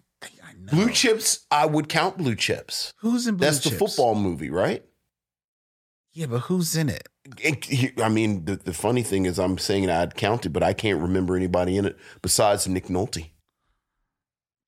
Blue 0.71 0.91
Chips, 0.91 1.47
I 1.50 1.67
would 1.67 1.89
count 1.89 2.17
Blue 2.19 2.35
Chips. 2.35 2.93
Who's 2.99 3.27
in 3.27 3.37
Blue 3.37 3.47
chips? 3.47 3.59
That's 3.61 3.71
the 3.71 3.79
football 3.79 4.15
movie, 4.15 4.50
right? 4.50 4.85
Yeah, 6.12 6.27
but 6.27 6.41
who's 6.41 6.77
in 6.77 6.89
it? 6.89 7.09
It- 7.39 8.00
I 8.00 8.09
mean, 8.09 8.45
the, 8.45 8.57
the 8.57 8.73
funny 8.73 9.03
thing 9.03 9.27
is, 9.27 9.39
I'm 9.39 9.59
saying 9.59 9.89
I'd 9.89 10.15
count 10.17 10.47
it, 10.47 10.50
but 10.50 10.62
I 10.62 10.73
can't 10.73 11.00
remember 11.00 11.37
anybody 11.37 11.77
in 11.77 11.85
it 11.85 11.97
besides 12.23 12.67
Nick 12.67 12.87
Nolte. 12.87 13.31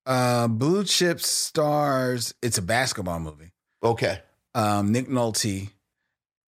Uh, 0.07 0.49
Blue 0.49 0.85
Chips 0.85 1.27
stars. 1.29 2.35
It's 2.43 2.59
a 2.59 2.63
basketball 2.63 3.21
movie. 3.21 3.53
Okay. 3.83 4.21
Um, 4.55 4.93
Nick 4.93 5.09
Nolte 5.09 5.71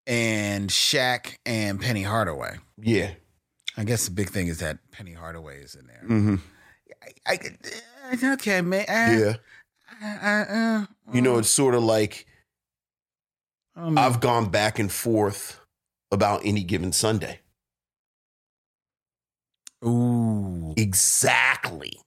and 0.05 0.69
Shaq 0.69 1.36
and 1.45 1.79
Penny 1.79 2.03
Hardaway. 2.03 2.57
Yeah. 2.79 3.12
I 3.77 3.83
guess 3.86 4.05
the 4.05 4.12
big 4.12 4.29
thing 4.29 4.48
is 4.48 4.60
that 4.60 4.77
Penny 4.91 5.13
Hardaway 5.13 5.60
is 5.62 5.75
in 5.75 5.88
there. 5.88 6.03
Mm-hmm. 6.03 6.36
I, 7.27 7.31
I, 7.33 7.39
okay, 8.24 8.62
man. 8.62 8.86
Uh, 8.88 9.17
Yeah. 9.19 9.36
uh, 10.22 10.53
uh, 10.53 10.86
You 11.13 11.22
know, 11.22 11.38
it's 11.38 11.50
sort 11.50 11.75
of 11.75 11.83
like 11.83 12.25
um, 13.75 13.98
I've 13.98 14.19
gone 14.19 14.50
back 14.50 14.79
and 14.79 14.91
forth 14.91 15.60
about 16.12 16.41
any 16.45 16.63
given 16.63 16.91
Sunday. 16.91 17.39
ooh. 19.86 20.74
Exactly. 20.77 22.00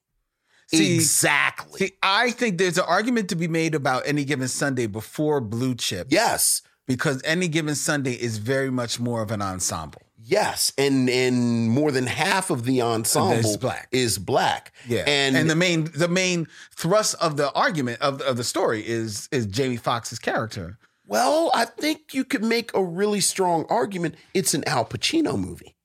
See- 0.68 0.94
exactly. 0.94 1.78
See, 1.78 1.92
I 2.02 2.30
think 2.30 2.58
there's 2.58 2.78
an 2.78 2.84
argument 2.88 3.28
to 3.30 3.36
be 3.36 3.48
made 3.48 3.74
about 3.74 4.02
any 4.06 4.24
given 4.24 4.48
Sunday 4.48 4.86
before 4.86 5.40
Blue 5.40 5.74
Chip. 5.74 6.08
yes. 6.10 6.62
Because 6.88 7.20
any 7.24 7.48
given 7.48 7.74
Sunday 7.74 8.12
is 8.12 8.38
very 8.38 8.70
much 8.70 9.00
more 9.00 9.20
of 9.20 9.32
an 9.32 9.42
ensemble. 9.42 10.02
Yes. 10.28 10.72
And 10.76 11.08
and 11.08 11.70
more 11.70 11.92
than 11.92 12.06
half 12.06 12.50
of 12.50 12.64
the 12.64 12.82
ensemble 12.82 13.32
Is 13.34 13.56
black. 13.56 13.88
is 13.92 14.18
black. 14.18 14.72
Yeah. 14.88 15.04
And, 15.06 15.36
And, 15.36 15.48
the 15.48 15.54
main 15.54 15.84
the 15.94 16.08
main 16.08 16.48
thrust 16.74 17.14
of 17.20 17.36
the 17.36 17.52
argument 17.52 18.00
of, 18.00 18.20
of 18.22 18.36
the 18.36 18.42
story 18.44 18.80
is 18.86 19.28
is 19.30 19.46
Jamie 19.46 19.76
Foxx's 19.76 20.18
character. 20.18 20.78
well, 21.06 21.50
I 21.54 21.64
think 21.66 22.12
you 22.12 22.24
could 22.24 22.42
make 22.42 22.74
a 22.74 22.82
really 22.82 23.20
strong 23.20 23.66
argument. 23.70 24.16
It's 24.34 24.52
an 24.54 24.64
Al 24.66 24.84
Pacino 24.84 25.38
movie. 25.38 25.76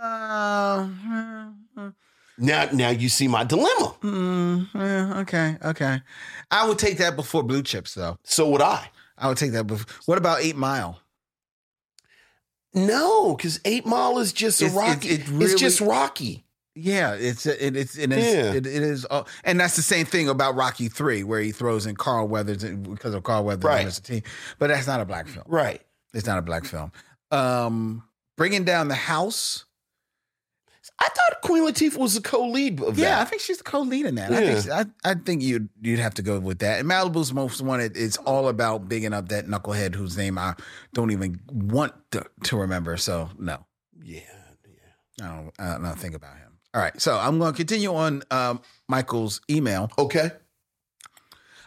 Uh, 0.00 0.88
Now 2.38 2.68
now 2.72 2.90
you 2.90 3.08
see 3.08 3.28
my 3.28 3.44
dilemma. 3.44 3.94
mm, 4.02 5.16
okay, 5.22 5.56
okay. 5.64 6.00
I 6.50 6.68
would 6.68 6.78
take 6.78 6.98
that 6.98 7.16
before 7.16 7.42
Blue 7.42 7.62
Chips, 7.62 7.94
though. 7.94 8.18
So 8.24 8.50
would 8.50 8.60
I. 8.62 8.90
I 9.16 9.28
would 9.28 9.38
take 9.38 9.52
that 9.52 9.66
before. 9.66 9.86
What 10.06 10.18
about 10.18 10.40
Eight 10.42 10.56
Mile? 10.56 11.00
No, 12.76 13.34
because 13.34 13.58
Eight 13.64 13.86
Mile 13.86 14.18
is 14.18 14.32
just 14.32 14.60
It's- 14.62 14.76
it- 14.76 14.78
Rocky. 14.78 15.08
it 15.08 15.20
it's 15.20 15.28
really- 15.30 15.54
just 15.56 15.80
Rocky. 15.80 16.44
Yeah, 16.78 17.14
it's 17.14 17.46
it, 17.46 17.74
it's 17.74 17.96
it 17.96 18.12
is 18.12 18.24
Yeah. 18.24 18.52
it, 18.52 18.66
it 18.66 18.82
is, 18.82 19.06
uh, 19.10 19.24
and 19.44 19.58
that's 19.58 19.76
the 19.76 19.82
same 19.82 20.04
thing 20.04 20.28
about 20.28 20.54
Rocky 20.56 20.88
Three, 20.90 21.24
where 21.24 21.40
he 21.40 21.50
throws 21.50 21.86
in 21.86 21.96
Carl 21.96 22.28
Weathers 22.28 22.62
because 22.64 23.14
of 23.14 23.22
Carl 23.22 23.44
Weathers 23.44 23.64
Right. 23.64 23.80
and 23.86 23.88
Mr. 23.90 24.02
T. 24.02 24.22
But 24.58 24.66
that's 24.68 24.86
not 24.86 25.00
a 25.00 25.06
black 25.06 25.26
film. 25.26 25.44
Right. 25.48 25.80
It's 26.12 26.26
not 26.26 26.36
a 26.38 26.42
black 26.42 26.66
film. 26.66 26.92
Um, 27.30 28.02
bringing 28.36 28.64
down 28.64 28.88
the 28.88 28.94
house. 28.94 29.64
I 30.98 31.08
thought 31.08 31.42
Queen 31.42 31.62
Latifah 31.66 31.98
was 31.98 32.14
the 32.14 32.22
co-lead 32.22 32.80
of 32.80 32.98
Yeah, 32.98 33.20
I 33.20 33.24
think 33.26 33.42
she's 33.42 33.58
the 33.58 33.64
co-lead 33.64 34.06
in 34.06 34.14
that. 34.14 34.32
I 34.32 34.40
Yeah. 34.42 34.60
think 34.60 34.72
I, 35.04 35.10
I 35.10 35.14
think 35.14 35.42
you'd 35.42 35.68
you'd 35.82 35.98
have 35.98 36.14
to 36.14 36.22
go 36.22 36.38
with 36.40 36.60
that. 36.60 36.80
And 36.80 36.88
Malibu's 36.88 37.32
most 37.34 37.60
wanted. 37.60 37.96
It's 37.96 38.16
all 38.18 38.48
about 38.48 38.88
bigging 38.88 39.12
up 39.12 39.28
that 39.28 39.46
knucklehead 39.46 39.94
whose 39.94 40.16
name 40.16 40.38
I 40.38 40.54
don't 40.94 41.10
even 41.10 41.40
want 41.52 41.92
to, 42.12 42.24
to 42.44 42.56
remember. 42.56 42.96
So 42.96 43.28
no, 43.38 43.64
Yeah. 44.02 44.20
I 45.22 45.26
don't. 45.26 45.52
I 45.58 45.78
don't 45.78 45.98
think 45.98 46.14
about 46.14 46.36
him. 46.36 46.58
All 46.74 46.82
right, 46.82 47.00
so 47.00 47.16
I'm 47.16 47.38
going 47.38 47.52
to 47.54 47.56
continue 47.56 47.94
on 47.94 48.22
um, 48.30 48.60
Michael's 48.86 49.40
email. 49.48 49.90
Okay. 49.98 50.30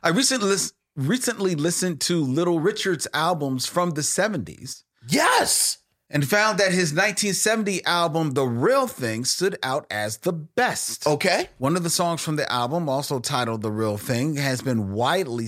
I 0.04 0.10
recently 0.10 0.50
lis- 0.50 0.74
recently 0.96 1.56
listened 1.56 2.00
to 2.02 2.24
Little 2.24 2.60
Richard's 2.60 3.08
albums 3.14 3.66
from 3.66 3.92
the 3.92 4.02
70s 4.02 4.84
Yes. 5.08 5.79
And 6.10 6.28
found 6.28 6.58
that 6.60 6.72
his 6.72 6.92
1970 6.92 7.86
album 7.86 8.32
The 8.32 8.46
Real 8.46 8.88
Thing 8.88 9.26
stood 9.26 9.58
out 9.62 9.86
as 9.92 10.18
the 10.18 10.34
best. 10.34 11.06
Okay. 11.06 11.50
One 11.58 11.76
of 11.76 11.84
the 11.84 11.90
songs 11.90 12.22
from 12.22 12.36
the 12.36 12.52
album, 12.52 12.90
also 12.90 13.20
titled 13.20 13.62
The 13.62 13.72
Real 13.72 13.98
Thing, 13.98 14.36
has 14.36 14.62
been 14.62 14.92
widely 14.92 15.48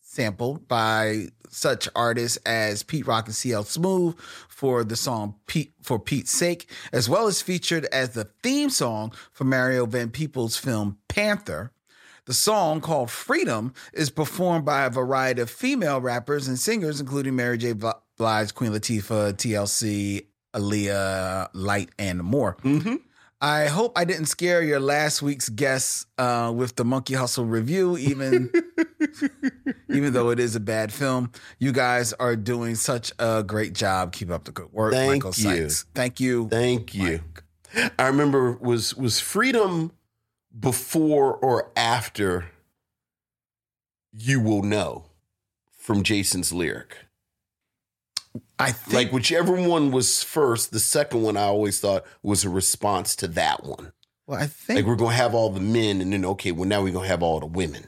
sampled 0.00 0.66
by 0.66 1.28
such 1.50 1.88
artists 1.94 2.38
as 2.46 2.82
Pete 2.82 3.06
Rock 3.06 3.26
and 3.26 3.34
CL 3.34 3.64
Smooth 3.64 4.18
for 4.48 4.84
the 4.84 4.96
song 4.96 5.34
Pete 5.46 5.72
for 5.82 5.98
Pete's 5.98 6.30
Sake, 6.30 6.68
as 6.92 7.08
well 7.08 7.26
as 7.26 7.42
featured 7.42 7.86
as 7.86 8.10
the 8.10 8.24
theme 8.42 8.70
song 8.70 9.12
for 9.32 9.44
Mario 9.44 9.86
Van 9.86 10.10
Peebles' 10.10 10.56
film 10.56 10.98
Panther. 11.08 11.72
The 12.30 12.34
song 12.34 12.80
called 12.80 13.10
Freedom 13.10 13.74
is 13.92 14.08
performed 14.08 14.64
by 14.64 14.84
a 14.84 14.90
variety 14.90 15.42
of 15.42 15.50
female 15.50 16.00
rappers 16.00 16.46
and 16.46 16.56
singers, 16.56 17.00
including 17.00 17.34
Mary 17.34 17.58
J. 17.58 17.72
Blige, 17.72 18.54
Queen 18.54 18.70
Latifah, 18.70 19.32
TLC, 19.32 20.26
Aaliyah, 20.54 21.48
Light, 21.54 21.88
and 21.98 22.22
more. 22.22 22.56
Mm-hmm. 22.62 22.94
I 23.40 23.66
hope 23.66 23.98
I 23.98 24.04
didn't 24.04 24.26
scare 24.26 24.62
your 24.62 24.78
last 24.78 25.22
week's 25.22 25.48
guests 25.48 26.06
uh, 26.18 26.52
with 26.54 26.76
the 26.76 26.84
Monkey 26.84 27.14
Hustle 27.14 27.46
review, 27.46 27.98
even 27.98 28.52
even 29.88 30.12
though 30.12 30.30
it 30.30 30.38
is 30.38 30.54
a 30.54 30.60
bad 30.60 30.92
film. 30.92 31.32
You 31.58 31.72
guys 31.72 32.12
are 32.12 32.36
doing 32.36 32.76
such 32.76 33.10
a 33.18 33.42
great 33.42 33.72
job. 33.72 34.12
Keep 34.12 34.30
up 34.30 34.44
the 34.44 34.52
good 34.52 34.72
work, 34.72 34.92
Thank 34.92 35.24
Michael 35.24 35.32
you. 35.34 35.66
Sykes. 35.68 35.86
Thank 35.96 36.20
you. 36.20 36.48
Thank 36.48 36.94
you. 36.94 37.22
I 37.98 38.06
remember 38.06 38.52
was 38.52 38.94
was 38.94 39.18
Freedom 39.18 39.90
before 40.58 41.34
or 41.36 41.70
after 41.76 42.50
You 44.12 44.40
Will 44.40 44.62
Know 44.62 45.04
from 45.76 46.02
Jason's 46.02 46.52
lyric. 46.52 46.96
I 48.58 48.72
think 48.72 48.94
Like 48.94 49.12
whichever 49.12 49.52
one 49.60 49.90
was 49.90 50.22
first, 50.22 50.70
the 50.70 50.80
second 50.80 51.22
one 51.22 51.36
I 51.36 51.42
always 51.44 51.80
thought 51.80 52.04
was 52.22 52.44
a 52.44 52.48
response 52.50 53.16
to 53.16 53.28
that 53.28 53.64
one. 53.64 53.92
well, 54.26 54.40
I 54.40 54.46
think 54.46 54.78
Like 54.78 54.86
we're 54.86 54.96
gonna 54.96 55.16
have 55.16 55.34
all 55.34 55.50
the 55.50 55.60
men, 55.60 56.00
and 56.00 56.12
then 56.12 56.24
okay, 56.24 56.52
well 56.52 56.68
now 56.68 56.82
we're 56.82 56.92
gonna 56.92 57.08
have 57.08 57.22
all 57.22 57.40
the 57.40 57.46
women. 57.46 57.86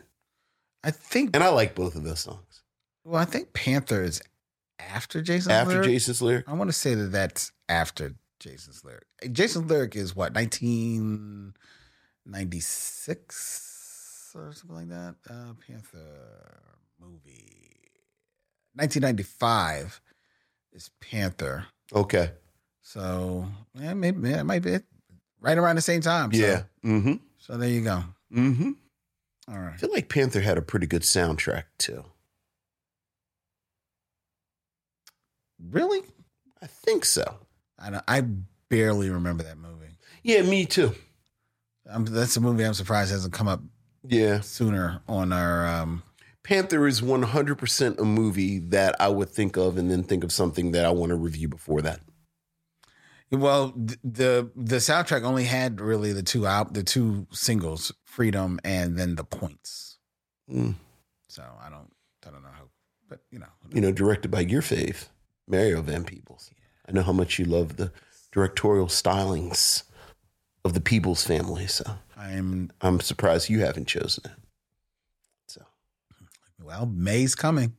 I 0.82 0.90
think 0.90 1.30
And 1.34 1.44
I 1.44 1.48
like 1.50 1.74
both 1.76 1.94
of 1.94 2.02
those 2.02 2.20
songs. 2.20 2.62
well, 3.04 3.20
I 3.20 3.24
think 3.24 3.52
Panther 3.52 4.02
is 4.02 4.20
after 4.80 5.22
Jason's 5.22 5.52
After 5.52 5.74
lyric. 5.74 5.88
Jason's 5.88 6.20
lyric, 6.22 6.48
I 6.48 6.54
want 6.54 6.68
to 6.70 6.76
say 6.76 6.94
that 6.94 7.12
that's 7.12 7.52
after 7.68 8.14
Jason's 8.40 8.84
lyric. 8.84 9.04
Jason's 9.30 9.70
lyric 9.70 9.94
is 9.94 10.16
what 10.16 10.36
1996 12.24 14.32
or 14.34 14.52
something 14.52 14.76
like 14.76 14.88
that. 14.88 15.14
Uh, 15.28 15.52
Panther 15.66 16.60
movie 17.00 17.78
1995 18.74 20.00
is 20.72 20.90
Panther. 21.00 21.66
okay. 21.94 22.32
So 22.84 23.46
yeah, 23.78 23.94
maybe 23.94 24.28
yeah, 24.30 24.40
it 24.40 24.44
might 24.44 24.62
be 24.62 24.78
right 25.40 25.56
around 25.58 25.76
the 25.76 25.82
same 25.82 26.00
time. 26.00 26.32
So, 26.32 26.38
Yeah. 26.38 26.62
Mm-hmm. 26.84 27.14
So 27.38 27.56
there 27.56 27.68
you 27.68 27.82
go. 27.82 28.02
Mm-hmm. 28.34 28.70
All 29.48 29.58
right. 29.58 29.74
I 29.74 29.76
feel 29.76 29.92
like 29.92 30.08
Panther 30.08 30.40
had 30.40 30.58
a 30.58 30.62
pretty 30.62 30.86
good 30.86 31.02
soundtrack 31.02 31.64
too. 31.78 32.04
Really? 35.70 36.02
I 36.60 36.66
think 36.66 37.04
so. 37.04 37.38
I 37.78 37.90
don't, 37.90 38.04
I 38.08 38.22
barely 38.68 39.10
remember 39.10 39.44
that 39.44 39.58
movie. 39.58 39.96
Yeah, 40.22 40.42
me 40.42 40.66
too. 40.66 40.92
I'm, 41.92 42.04
that's 42.04 42.36
a 42.36 42.40
movie 42.40 42.64
I'm 42.64 42.74
surprised 42.74 43.10
hasn't 43.12 43.32
come 43.34 43.48
up 43.48 43.60
Yeah. 44.06 44.40
sooner 44.40 45.00
on 45.08 45.32
our. 45.32 45.66
Um, 45.66 46.02
Panther 46.42 46.86
is 46.88 47.00
100% 47.00 47.98
a 48.00 48.04
movie 48.04 48.58
that 48.58 48.96
I 49.00 49.08
would 49.08 49.28
think 49.28 49.56
of 49.56 49.76
and 49.78 49.88
then 49.90 50.02
think 50.02 50.24
of 50.24 50.32
something 50.32 50.72
that 50.72 50.84
I 50.84 50.90
want 50.90 51.10
to 51.10 51.16
review 51.16 51.48
before 51.48 51.82
that. 51.82 52.00
well, 53.30 53.70
th- 53.72 53.98
the 54.04 54.50
the 54.56 54.76
soundtrack 54.76 55.22
only 55.22 55.44
had 55.44 55.80
really 55.80 56.12
the 56.12 56.22
two 56.22 56.46
out 56.46 56.74
the 56.74 56.82
two 56.82 57.26
singles, 57.32 57.92
"Freedom" 58.04 58.58
and 58.64 58.98
then 58.98 59.14
"The 59.14 59.24
Points." 59.24 59.98
Mm. 60.50 60.74
So 61.28 61.42
I 61.64 61.70
don't 61.70 61.90
I 62.26 62.30
don't 62.30 62.42
know 62.42 62.48
how, 62.52 62.64
but 63.08 63.20
you 63.30 63.38
know, 63.38 63.46
You 63.72 63.80
know, 63.80 63.92
directed 63.92 64.30
by 64.30 64.40
your 64.40 64.62
fave, 64.62 65.08
Mario 65.46 65.80
Van 65.80 66.04
Peebles. 66.04 66.50
I 66.88 66.92
know 66.92 67.02
how 67.02 67.12
much 67.12 67.38
you 67.38 67.44
love 67.46 67.76
the 67.76 67.92
directorial 68.32 68.88
stylings 68.88 69.84
of 70.64 70.74
the 70.74 70.80
Peebles' 70.80 71.24
family, 71.24 71.66
so 71.66 71.84
I 72.16 72.32
am 72.32 72.70
I'm 72.80 73.00
surprised 73.00 73.48
you 73.48 73.60
haven't 73.60 73.86
chosen 73.86 74.24
it. 74.26 74.32
So, 75.48 75.62
well. 76.62 76.86
May's 76.86 77.34
coming. 77.34 77.74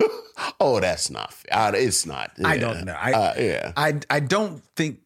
oh, 0.60 0.80
that's 0.80 1.10
not. 1.10 1.34
Uh, 1.50 1.72
it's 1.74 2.06
not. 2.06 2.32
I 2.44 2.56
don't 2.58 2.84
know. 2.84 2.96
I 2.98 3.12
uh, 3.12 3.34
yeah. 3.38 3.72
I 3.76 4.00
I 4.08 4.20
don't 4.20 4.62
think 4.76 5.00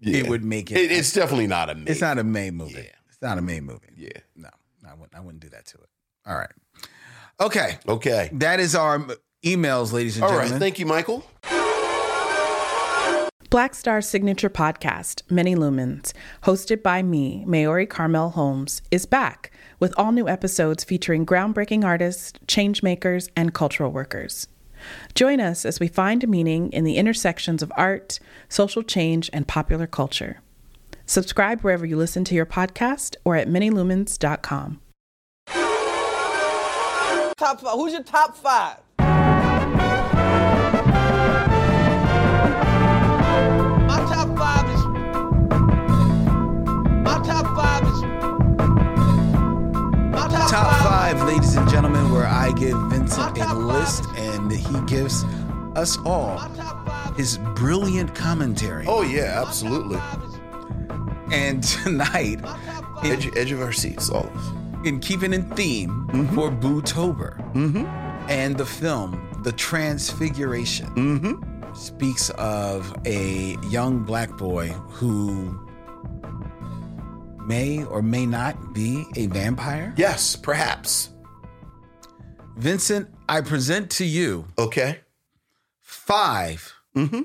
yeah. 0.00 0.18
it 0.18 0.28
would 0.28 0.42
make 0.44 0.70
it. 0.70 0.78
It- 0.78 0.92
it's 0.92 1.12
definitely 1.12 1.46
not 1.46 1.68
a. 1.70 1.74
May. 1.74 1.90
It's 1.90 2.00
not 2.00 2.18
a 2.18 2.24
May 2.24 2.50
movie. 2.50 2.74
Yeah. 2.74 2.96
It's 3.08 3.20
not 3.20 3.36
a 3.38 3.42
May 3.42 3.60
movie. 3.60 3.92
Yeah. 3.96 4.08
No, 4.34 4.48
I 4.88 4.94
wouldn't. 4.94 5.14
I 5.14 5.20
wouldn't 5.20 5.42
do 5.42 5.50
that 5.50 5.66
to 5.66 5.78
it. 5.78 5.88
All 6.26 6.36
right. 6.36 6.50
Okay, 7.40 7.78
Okay. 7.88 8.30
that 8.34 8.60
is 8.60 8.74
our 8.76 9.00
emails, 9.44 9.92
ladies 9.92 10.14
and 10.16 10.24
All 10.24 10.30
gentlemen. 10.30 10.52
right. 10.52 10.58
Thank 10.60 10.78
you, 10.78 10.86
Michael. 10.86 11.24
Black 13.52 13.74
Star's 13.74 14.08
signature 14.08 14.48
podcast, 14.48 15.20
Many 15.30 15.54
Lumens, 15.54 16.14
hosted 16.44 16.82
by 16.82 17.02
me, 17.02 17.44
Maori 17.46 17.84
Karmael 17.84 18.30
Holmes, 18.30 18.80
is 18.90 19.04
back 19.04 19.52
with 19.78 19.92
all 19.98 20.10
new 20.10 20.26
episodes 20.26 20.84
featuring 20.84 21.26
groundbreaking 21.26 21.84
artists, 21.84 22.32
change 22.46 22.82
makers, 22.82 23.28
and 23.36 23.52
cultural 23.52 23.92
workers. 23.92 24.48
Join 25.14 25.38
us 25.38 25.66
as 25.66 25.80
we 25.80 25.86
find 25.86 26.26
meaning 26.26 26.72
in 26.72 26.84
the 26.84 26.96
intersections 26.96 27.62
of 27.62 27.70
art, 27.76 28.18
social 28.48 28.82
change, 28.82 29.28
and 29.34 29.46
popular 29.46 29.86
culture. 29.86 30.40
Subscribe 31.04 31.60
wherever 31.60 31.84
you 31.84 31.98
listen 31.98 32.24
to 32.24 32.34
your 32.34 32.46
podcast 32.46 33.16
or 33.22 33.36
at 33.36 33.48
minilumens.com. 33.48 34.80
Top 37.36 37.60
five. 37.60 37.74
Who's 37.74 37.92
your 37.92 38.02
top 38.02 38.34
five? 38.34 38.78
Five, 51.12 51.28
ladies 51.28 51.56
and 51.56 51.68
gentlemen, 51.68 52.10
where 52.10 52.26
I 52.26 52.52
give 52.52 52.74
Vincent 52.84 53.36
a 53.36 53.52
list 53.52 54.06
and 54.16 54.50
he 54.50 54.80
gives 54.86 55.24
us 55.76 55.98
all 56.06 56.36
My 56.36 56.48
top 56.56 56.86
five. 56.86 57.16
his 57.18 57.36
brilliant 57.54 58.14
commentary. 58.14 58.86
Oh 58.88 59.02
yeah, 59.02 59.42
absolutely. 59.46 60.00
And 61.30 61.62
tonight, 61.62 62.40
in, 63.04 63.12
Edge, 63.12 63.36
edge 63.36 63.52
of 63.52 63.60
our 63.60 63.72
seats, 63.72 64.08
all 64.08 64.24
of 64.24 64.34
us. 64.34 64.86
in 64.86 65.00
keeping 65.00 65.34
in 65.34 65.50
theme 65.50 66.08
mm-hmm. 66.10 66.34
for 66.34 66.50
Bootober 66.50 67.36
mm-hmm. 67.52 67.84
and 68.30 68.56
the 68.56 68.64
film, 68.64 69.38
The 69.42 69.52
Transfiguration, 69.52 70.86
mm-hmm. 70.94 71.74
speaks 71.74 72.30
of 72.30 72.96
a 73.04 73.58
young 73.68 73.98
black 74.02 74.30
boy 74.38 74.68
who 74.88 75.61
may 77.46 77.84
or 77.84 78.02
may 78.02 78.26
not 78.26 78.74
be 78.74 79.04
a 79.16 79.26
vampire. 79.26 79.94
Yes, 79.96 80.36
perhaps. 80.36 81.10
Vincent, 82.56 83.08
I 83.28 83.40
present 83.40 83.90
to 83.92 84.04
you 84.04 84.46
Okay. 84.58 85.00
5 85.80 86.74
mm-hmm. 86.96 87.20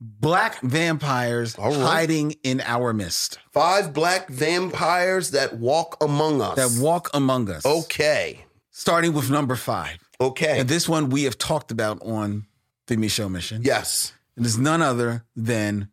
black 0.00 0.60
vampires 0.60 1.56
right. 1.58 1.74
hiding 1.74 2.32
in 2.42 2.60
our 2.60 2.92
midst 2.92 3.38
Five 3.52 3.92
black 3.92 4.28
vampires 4.28 5.30
that 5.30 5.56
walk 5.56 5.96
among 6.02 6.42
us. 6.42 6.56
that 6.56 6.82
walk 6.82 7.08
among 7.14 7.50
us. 7.50 7.64
Okay. 7.64 8.44
Starting 8.70 9.12
with 9.12 9.30
number 9.30 9.54
five. 9.54 9.98
Okay. 10.20 10.58
And 10.58 10.68
this 10.68 10.88
one 10.88 11.08
we 11.08 11.22
have 11.24 11.38
talked 11.38 11.70
about 11.70 12.02
on 12.02 12.46
the 12.86 12.96
Micheaux 12.96 13.30
Mission. 13.30 13.62
yes. 13.64 14.12
It 14.36 14.44
is 14.44 14.58
none 14.58 14.82
other 14.82 15.24
than 15.36 15.88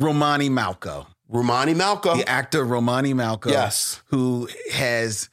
Romany 0.00 0.50
Malco, 0.50 1.06
Romany 1.28 1.74
Malco. 1.74 2.16
the 2.16 2.28
actor 2.28 2.64
Romany 2.64 3.14
Malco. 3.14 3.50
Yes. 3.50 4.02
Who 4.06 4.48
has 4.72 5.28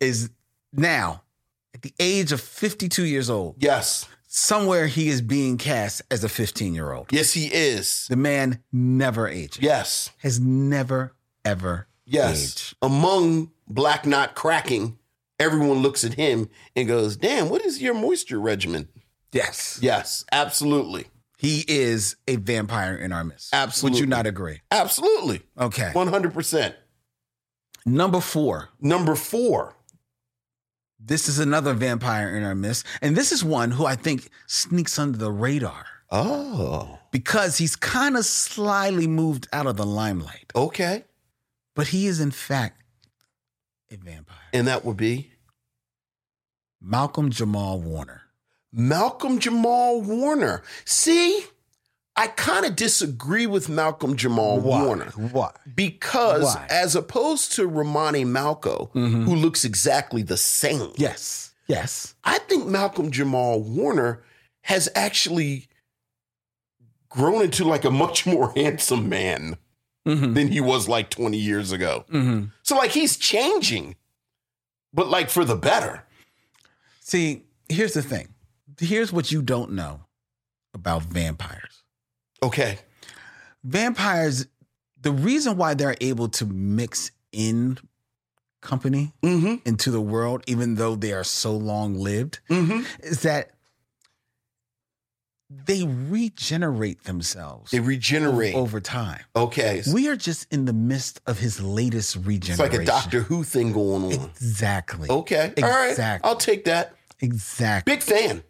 is 0.00 0.30
now 0.72 1.22
at 1.74 1.82
the 1.82 1.92
age 1.98 2.32
of 2.32 2.40
52 2.40 3.04
years 3.04 3.28
old. 3.30 3.56
Yes. 3.58 4.06
Somewhere 4.28 4.86
he 4.86 5.08
is 5.08 5.20
being 5.22 5.58
cast 5.58 6.02
as 6.10 6.22
a 6.22 6.28
15 6.28 6.74
year 6.74 6.92
old. 6.92 7.08
Yes, 7.12 7.32
he 7.32 7.46
is. 7.46 8.06
The 8.08 8.16
man 8.16 8.60
never 8.72 9.26
ages. 9.28 9.62
Yes. 9.62 10.10
Has 10.18 10.38
never, 10.38 11.14
ever 11.44 11.88
Yes. 12.06 12.42
aged. 12.44 12.76
Among 12.82 13.50
black 13.66 14.06
not 14.06 14.34
cracking, 14.34 14.98
everyone 15.38 15.78
looks 15.82 16.04
at 16.04 16.14
him 16.14 16.48
and 16.76 16.86
goes, 16.86 17.16
Damn, 17.16 17.48
what 17.48 17.64
is 17.64 17.80
your 17.82 17.94
moisture 17.94 18.38
regimen? 18.40 18.88
Yes. 19.32 19.78
Yes, 19.82 20.24
absolutely. 20.32 21.06
He 21.40 21.64
is 21.66 22.16
a 22.28 22.36
vampire 22.36 22.94
in 22.94 23.12
our 23.12 23.24
midst. 23.24 23.54
Absolutely. 23.54 23.96
Would 23.96 24.00
you 24.00 24.06
not 24.06 24.26
agree? 24.26 24.60
Absolutely. 24.70 25.40
Okay. 25.58 25.90
100%. 25.94 26.74
Number 27.86 28.20
four. 28.20 28.68
Number 28.78 29.14
four. 29.14 29.74
This 31.02 31.28
is 31.30 31.38
another 31.38 31.72
vampire 31.72 32.36
in 32.36 32.42
our 32.44 32.54
midst. 32.54 32.84
And 33.00 33.16
this 33.16 33.32
is 33.32 33.42
one 33.42 33.70
who 33.70 33.86
I 33.86 33.96
think 33.96 34.28
sneaks 34.46 34.98
under 34.98 35.16
the 35.16 35.32
radar 35.32 35.86
Oh, 36.12 36.98
because 37.12 37.56
he's 37.56 37.74
kind 37.76 38.16
of 38.18 38.24
slyly 38.26 39.06
moved 39.06 39.48
out 39.52 39.66
of 39.66 39.76
the 39.78 39.86
limelight. 39.86 40.52
okay. 40.54 41.04
But 41.74 41.86
he 41.88 42.06
is, 42.06 42.20
in 42.20 42.32
fact, 42.32 42.82
a 43.90 43.96
vampire. 43.96 44.36
And 44.52 44.66
that 44.66 44.84
would 44.84 44.96
be 44.98 45.30
Malcolm 46.82 47.30
Jamal 47.30 47.80
Warner. 47.80 48.22
Malcolm 48.72 49.38
Jamal 49.38 50.00
Warner. 50.02 50.62
See, 50.84 51.44
I 52.16 52.26
kind 52.28 52.66
of 52.66 52.76
disagree 52.76 53.46
with 53.46 53.68
Malcolm 53.68 54.16
Jamal 54.16 54.60
Warner. 54.60 55.10
Why? 55.16 55.50
Because 55.74 56.42
Why? 56.54 56.66
as 56.70 56.94
opposed 56.94 57.52
to 57.52 57.66
Romany 57.66 58.24
Malco, 58.24 58.90
who 58.92 59.34
looks 59.34 59.64
exactly 59.64 60.22
the 60.22 60.36
same, 60.36 60.92
Yes. 60.96 61.46
Yes. 61.66 62.14
I 62.24 62.38
think 62.38 62.66
Malcolm 62.66 63.12
Jamal 63.12 63.60
Warner 63.62 64.22
has 64.62 64.88
actually 64.96 65.68
grown 67.08 67.42
into 67.42 67.64
like 67.64 67.84
a 67.84 67.90
much 67.90 68.26
more 68.26 68.52
handsome 68.56 69.08
man 69.08 69.56
Mm-hmm. 70.08 70.32
than 70.32 70.48
he 70.48 70.62
was 70.62 70.88
like 70.88 71.10
20 71.10 71.36
years 71.36 71.72
ago. 71.72 72.06
Mm-hmm. 72.10 72.46
So 72.62 72.74
like 72.74 72.90
he's 72.92 73.18
changing, 73.18 73.96
but 74.94 75.08
like 75.08 75.28
for 75.28 75.44
the 75.44 75.54
better. 75.54 76.04
See, 77.00 77.42
here's 77.68 77.92
the 77.92 78.02
thing. 78.02 78.28
Here's 78.80 79.12
what 79.12 79.30
you 79.30 79.42
don't 79.42 79.72
know 79.72 80.00
about 80.74 81.02
vampires. 81.02 81.82
Okay. 82.42 82.78
Vampires, 83.62 84.46
the 85.00 85.12
reason 85.12 85.56
why 85.56 85.74
they're 85.74 85.96
able 86.00 86.28
to 86.30 86.46
mix 86.46 87.10
in 87.32 87.78
company 88.62 89.12
Mm-hmm. 89.22 89.56
into 89.68 89.90
the 89.90 90.00
world, 90.00 90.42
even 90.46 90.74
though 90.76 90.94
they 90.96 91.12
are 91.12 91.24
so 91.24 91.52
long 91.56 91.94
lived, 91.94 92.40
Mm-hmm. 92.48 92.82
is 93.06 93.22
that 93.22 93.50
they 95.66 95.84
regenerate 95.84 97.02
themselves 97.04 97.72
They 97.72 97.80
regenerate. 97.80 98.54
over 98.54 98.80
time. 98.80 99.20
Okay. 99.34 99.82
We 99.92 100.08
are 100.08 100.14
just 100.16 100.46
in 100.52 100.64
the 100.64 100.72
midst 100.72 101.20
of 101.26 101.38
his 101.40 101.60
latest 101.60 102.14
regeneration. 102.16 102.64
It's 102.66 102.72
like 102.78 102.82
a 102.82 102.84
Doctor 102.84 103.22
Who 103.22 103.42
thing 103.42 103.72
going 103.72 104.04
on. 104.04 104.12
Exactly. 104.12 105.08
Okay. 105.10 105.52
All 105.60 105.68
right. 105.68 105.90
Exactly. 105.90 106.28
I'll 106.30 106.36
take 106.36 106.64
that. 106.66 106.94
Exactly. 107.18 107.94
Big 107.96 108.02
fan. 108.02 108.44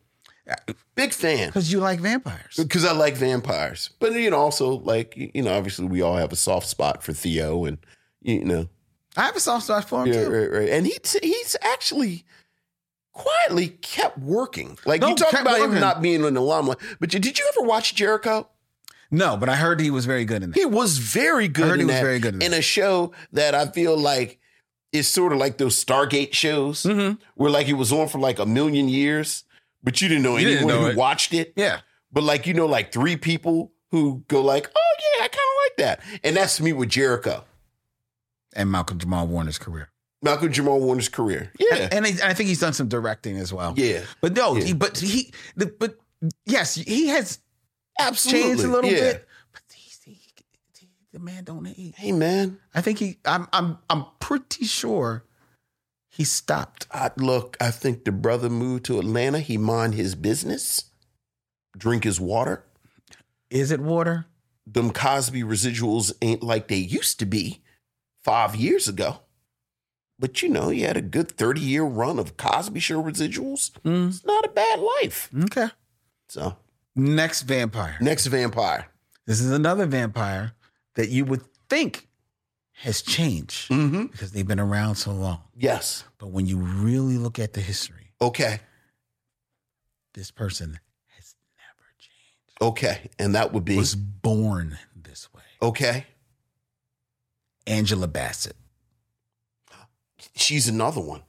Big 0.94 1.12
fan. 1.12 1.48
Because 1.48 1.72
you 1.72 1.78
like 1.80 2.00
vampires. 2.00 2.56
Because 2.56 2.84
I 2.84 2.92
like 2.92 3.16
vampires. 3.16 3.90
But, 3.98 4.12
you 4.14 4.30
know, 4.30 4.38
also, 4.38 4.70
like, 4.78 5.14
you 5.16 5.42
know, 5.42 5.52
obviously 5.56 5.86
we 5.86 6.02
all 6.02 6.16
have 6.16 6.32
a 6.32 6.36
soft 6.36 6.66
spot 6.68 7.02
for 7.02 7.12
Theo 7.12 7.64
and, 7.64 7.78
you 8.20 8.44
know, 8.44 8.68
I 9.16 9.22
have 9.22 9.36
a 9.36 9.40
soft 9.40 9.64
spot 9.64 9.88
for 9.88 10.02
him 10.04 10.12
yeah, 10.12 10.24
too. 10.24 10.30
right, 10.30 10.50
right. 10.50 10.68
And 10.68 10.86
he, 10.86 10.96
he's 11.22 11.56
actually 11.62 12.24
quietly 13.12 13.68
kept 13.68 14.18
working. 14.18 14.78
Like, 14.84 15.00
No, 15.00 15.08
you 15.08 15.14
talk 15.16 15.32
about 15.32 15.60
him 15.60 15.78
not 15.80 16.00
being 16.00 16.24
in 16.24 16.34
the 16.34 16.40
limelight. 16.40 16.78
But 17.00 17.10
did 17.10 17.38
you 17.38 17.50
ever 17.56 17.66
watch 17.66 17.94
Jericho? 17.94 18.48
No, 19.10 19.36
but 19.36 19.48
I 19.48 19.56
heard 19.56 19.80
he 19.80 19.90
was 19.90 20.06
very 20.06 20.24
good 20.24 20.42
in 20.44 20.50
that. 20.52 20.58
He 20.58 20.64
was 20.64 20.98
very 20.98 21.48
good. 21.48 21.66
heard 21.66 21.74
in 21.74 21.80
he 21.80 21.84
was 21.86 21.94
that, 21.96 22.02
very 22.02 22.18
good 22.20 22.34
in 22.34 22.42
in 22.42 22.54
a 22.54 22.62
show 22.62 23.10
that 23.32 23.54
I 23.56 23.66
feel 23.66 23.96
like 23.98 24.38
is 24.92 25.08
sort 25.08 25.32
of 25.32 25.38
like 25.38 25.58
those 25.58 25.82
Stargate 25.84 26.32
shows 26.32 26.84
Mm-hmm. 26.84 27.20
where 27.34 27.50
like 27.50 27.66
it 27.68 27.72
was 27.74 27.92
on 27.92 28.06
for 28.08 28.18
like 28.20 28.38
a 28.38 28.46
million 28.46 28.88
years, 28.88 29.42
but 29.82 30.00
you 30.00 30.08
didn't 30.08 30.22
know 30.22 30.36
You 30.36 30.48
anyone 30.48 30.66
didn't 30.66 30.68
know 30.68 30.80
who 30.84 30.90
it. 30.90 30.96
watched 30.96 31.32
it. 31.34 31.52
Yeah. 31.56 31.80
But 32.12 32.24
like 32.24 32.46
you 32.46 32.54
know, 32.54 32.66
like 32.66 32.92
three 32.92 33.16
people 33.16 33.72
who 33.90 34.24
go 34.28 34.40
like, 34.42 34.68
"Oh 34.74 34.94
yeah, 35.18 35.24
I 35.24 35.28
kind 35.28 35.34
of 35.34 35.56
like 35.64 35.76
that," 35.78 36.20
and 36.24 36.36
that's 36.36 36.60
me 36.60 36.72
with 36.72 36.88
Jericho, 36.88 37.44
And 38.54 38.70
Malcolm 38.70 38.98
Jamal 38.98 39.26
Warner's 39.26 39.58
career. 39.58 39.90
Malcolm 40.22 40.52
Jamal 40.52 40.80
Warner's 40.80 41.08
career. 41.08 41.50
Yeah, 41.58 41.88
And 41.92 42.04
I, 42.04 42.10
I 42.24 42.34
think 42.34 42.48
he's 42.48 42.60
done 42.60 42.72
some 42.74 42.88
directing 42.88 43.38
as 43.38 43.52
well. 43.54 43.72
yeah, 43.76 44.02
But 44.20 44.34
no, 44.34 44.54
Yeah. 44.56 44.64
he, 44.64 44.72
but 44.74 44.98
he, 44.98 45.32
the, 45.56 45.66
but 45.66 45.98
yes, 46.44 46.74
he 46.74 47.06
has 47.08 47.38
absolutely. 47.98 48.42
changed 48.48 48.64
a 48.64 48.68
little 48.68 48.90
Yeah. 48.90 49.00
bit. 49.00 49.28
But 49.52 49.62
he's, 49.72 49.98
he, 50.04 50.12
he, 50.12 50.88
the 51.12 51.20
man 51.20 51.44
don't 51.44 51.66
age. 51.66 51.94
Hey 51.96 52.12
man, 52.12 52.58
I 52.74 52.80
think 52.82 52.98
he. 52.98 53.18
I'm. 53.24 53.48
I'm. 53.52 53.78
I'm 53.88 54.04
pretty 54.18 54.64
sure 54.66 55.24
he 56.10 56.24
stopped. 56.24 56.86
I, 56.92 57.10
look, 57.16 57.56
I 57.60 57.70
think 57.70 58.04
the 58.04 58.12
brother 58.12 58.50
moved 58.50 58.84
to 58.86 58.98
Atlanta. 58.98 59.38
He 59.40 59.56
mind 59.56 59.94
his 59.94 60.14
business, 60.14 60.90
drink 61.76 62.04
his 62.04 62.20
water. 62.20 62.64
Is 63.48 63.70
it 63.70 63.80
water? 63.80 64.26
them 64.66 64.92
Cosby 64.92 65.42
residuals 65.42 66.12
ain't 66.22 66.42
like 66.44 66.68
they 66.68 66.76
used 66.76 67.18
to 67.18 67.26
be 67.26 67.60
five 68.22 68.54
years 68.54 68.86
ago. 68.86 69.20
But 70.18 70.42
you 70.42 70.48
know, 70.48 70.68
he 70.68 70.82
had 70.82 70.96
a 70.96 71.02
good 71.02 71.30
30 71.32 71.60
year 71.60 71.82
run 71.82 72.18
of 72.20 72.36
Cosby 72.36 72.78
Show 72.78 73.02
residuals. 73.02 73.70
Mm. 73.84 74.08
It's 74.10 74.24
not 74.24 74.44
a 74.44 74.48
bad 74.50 74.78
life. 74.78 75.28
Okay. 75.44 75.68
So, 76.28 76.56
Next 76.94 77.42
vampire. 77.42 77.96
next 78.00 78.26
vampire. 78.26 78.86
This 79.26 79.40
is 79.40 79.50
another 79.50 79.86
vampire 79.86 80.52
that 80.94 81.08
you 81.08 81.24
would 81.24 81.42
think 81.68 82.06
has 82.82 83.02
changed 83.02 83.70
Mm-hmm. 83.70 84.06
because 84.06 84.32
they've 84.32 84.46
been 84.46 84.60
around 84.60 84.94
so 84.96 85.12
long. 85.12 85.40
Yes. 85.56 86.04
But 86.18 86.28
when 86.28 86.46
you 86.46 86.56
really 86.58 87.18
look 87.18 87.38
at 87.38 87.52
the 87.52 87.60
history, 87.60 88.12
Okay. 88.20 88.60
this 90.14 90.30
person 90.30 90.78
has 91.16 91.34
never 91.58 91.88
changed. 91.98 92.62
Okay. 92.62 93.10
And 93.18 93.34
that 93.34 93.52
would 93.52 93.64
be 93.64 93.76
Was 93.76 93.94
born 93.94 94.78
this 94.94 95.28
way. 95.34 95.42
okay. 95.62 96.06
Angela 97.66 98.08
Bassett. 98.08 98.56
She's 100.34 100.68
another 100.68 101.00
one. 101.00 101.22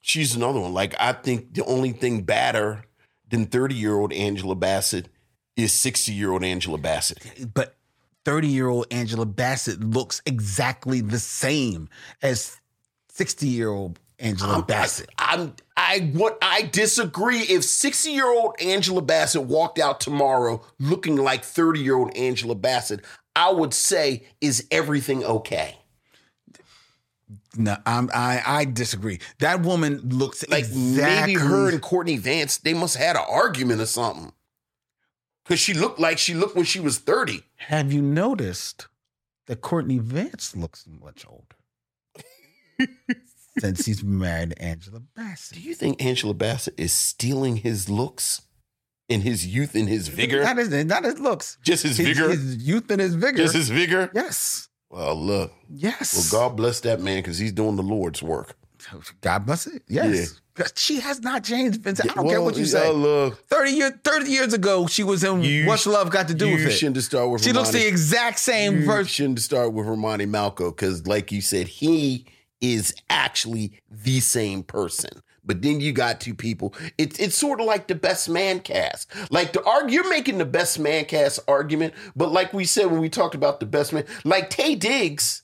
She's 0.00 0.34
another 0.34 0.60
one. 0.60 0.72
Like, 0.72 0.94
I 0.98 1.12
think 1.12 1.54
the 1.54 1.64
only 1.64 1.92
thing 1.92 2.22
badder 2.22 2.84
than 3.28 3.46
30 3.46 3.74
year 3.74 3.94
old 3.96 4.12
Angela 4.12 4.54
Bassett 4.54 5.08
is 5.56 5.72
60 5.72 6.12
year 6.12 6.32
old 6.32 6.44
Angela 6.44 6.78
Bassett. 6.78 7.52
But 7.52 7.76
30 8.28 8.48
year 8.48 8.68
old 8.68 8.86
Angela 8.90 9.24
Bassett 9.24 9.80
looks 9.80 10.20
exactly 10.26 11.00
the 11.00 11.18
same 11.18 11.88
as 12.20 12.60
60 13.08 13.46
year 13.48 13.70
old 13.70 13.98
Angela 14.18 14.56
I'm, 14.56 14.64
Bassett. 14.64 15.08
I'm 15.16 15.54
I 15.78 16.10
what 16.12 16.36
I 16.42 16.68
disagree. 16.70 17.38
If 17.38 17.64
60 17.64 18.10
year 18.10 18.26
old 18.26 18.54
Angela 18.60 19.00
Bassett 19.00 19.44
walked 19.44 19.78
out 19.78 19.98
tomorrow 19.98 20.62
looking 20.78 21.16
like 21.16 21.42
30 21.42 21.80
year 21.80 21.96
old 21.96 22.14
Angela 22.18 22.54
Bassett, 22.54 23.00
I 23.34 23.50
would 23.50 23.72
say, 23.72 24.26
is 24.42 24.66
everything 24.70 25.24
okay? 25.24 25.78
No, 27.56 27.78
I'm, 27.86 28.10
I 28.12 28.42
I 28.44 28.64
disagree. 28.66 29.20
That 29.38 29.62
woman 29.62 30.06
looks 30.06 30.46
Like 30.48 30.64
exactly. 30.64 31.34
maybe 31.34 31.40
her 31.40 31.70
and 31.70 31.80
Courtney 31.80 32.18
Vance, 32.18 32.58
they 32.58 32.74
must 32.74 32.98
have 32.98 33.06
had 33.06 33.16
an 33.16 33.24
argument 33.26 33.80
or 33.80 33.86
something. 33.86 34.32
Cause 35.48 35.58
she 35.58 35.72
looked 35.74 35.98
like 35.98 36.18
she 36.18 36.34
looked 36.34 36.54
when 36.54 36.64
she 36.66 36.78
was 36.80 36.98
30. 36.98 37.42
Have 37.56 37.92
you 37.92 38.02
noticed 38.02 38.86
that 39.46 39.60
Courtney 39.62 39.98
Vance 39.98 40.54
looks 40.54 40.84
much 40.86 41.24
older 41.26 41.56
since 43.58 43.86
he's 43.86 44.04
married 44.04 44.50
to 44.50 44.62
Angela 44.62 45.00
Bassett. 45.00 45.56
Do 45.58 45.62
you 45.64 45.74
think 45.74 46.02
Angela 46.04 46.34
Bassett 46.34 46.74
is 46.78 46.92
stealing 46.92 47.56
his 47.56 47.88
looks 47.88 48.42
in 49.08 49.22
his 49.22 49.46
youth 49.46 49.74
and 49.74 49.88
his 49.88 50.08
vigor? 50.08 50.42
Not 50.44 50.58
his, 50.58 50.84
not 50.84 51.04
his 51.04 51.18
looks. 51.18 51.58
Just 51.62 51.82
his 51.82 51.96
His, 51.96 52.08
vigor? 52.08 52.28
his 52.30 52.56
youth 52.56 52.90
and 52.90 53.00
his 53.00 53.14
vigor. 53.14 53.38
Just 53.38 53.54
his 53.54 53.70
vigor? 53.70 54.10
yes. 54.14 54.68
Well, 54.90 55.14
look. 55.20 55.52
Yes. 55.68 56.30
Well, 56.32 56.48
God 56.48 56.56
bless 56.56 56.80
that 56.80 57.00
man 57.00 57.18
because 57.18 57.38
he's 57.38 57.52
doing 57.52 57.76
the 57.76 57.82
Lord's 57.82 58.22
work. 58.22 58.56
God 59.20 59.44
bless 59.44 59.66
it. 59.66 59.82
Yes. 59.88 60.40
She 60.76 61.00
has 61.00 61.20
not 61.20 61.44
changed, 61.44 61.80
Vincent. 61.82 62.10
I 62.10 62.14
don't 62.14 62.24
Well, 62.24 62.32
care 62.34 62.42
what 62.42 62.56
you 62.56 62.64
uh, 62.64 62.66
say. 62.66 62.90
look, 62.92 63.46
30 63.48 63.70
years 63.72 63.92
30 64.04 64.30
years 64.30 64.52
ago, 64.54 64.86
she 64.86 65.02
was 65.02 65.24
in 65.24 65.42
You 65.42 65.66
What's 65.66 65.86
Love 65.86 66.10
Got 66.10 66.28
to 66.28 66.34
Do 66.34 66.50
with 66.50 66.60
It. 66.66 66.70
shouldn't 66.70 66.96
have 66.96 67.04
started 67.04 67.28
with 67.30 67.44
She 67.44 67.52
looks 67.52 67.70
the 67.70 67.86
exact 67.86 68.38
same 68.38 68.80
You 68.80 68.86
person. 68.86 69.06
shouldn't 69.06 69.38
have 69.38 69.44
started 69.44 69.70
with 69.70 69.86
Romany 69.86 70.26
Malco 70.26 70.70
because, 70.70 71.06
like 71.06 71.30
you 71.32 71.40
said, 71.40 71.68
he 71.68 72.26
is 72.60 72.94
actually 73.08 73.72
the 73.90 74.20
same 74.20 74.62
person. 74.62 75.10
But 75.44 75.62
then 75.62 75.80
you 75.80 75.92
got 75.92 76.20
two 76.20 76.34
people. 76.34 76.74
It's 76.98 77.18
it's 77.18 77.34
sort 77.36 77.60
of 77.60 77.66
like 77.66 77.86
the 77.86 77.94
best 77.94 78.28
man 78.28 78.60
cast. 78.60 79.10
Like 79.30 79.54
the 79.54 79.64
argue, 79.64 79.94
you're 80.02 80.10
making 80.10 80.36
the 80.36 80.44
best 80.44 80.78
man 80.78 81.06
cast 81.06 81.40
argument, 81.48 81.94
but 82.14 82.30
like 82.32 82.52
we 82.52 82.66
said 82.66 82.90
when 82.90 83.00
we 83.00 83.08
talked 83.08 83.34
about 83.34 83.58
the 83.60 83.64
best 83.64 83.94
man, 83.94 84.04
like 84.24 84.50
Taye 84.50 84.78
Diggs 84.78 85.42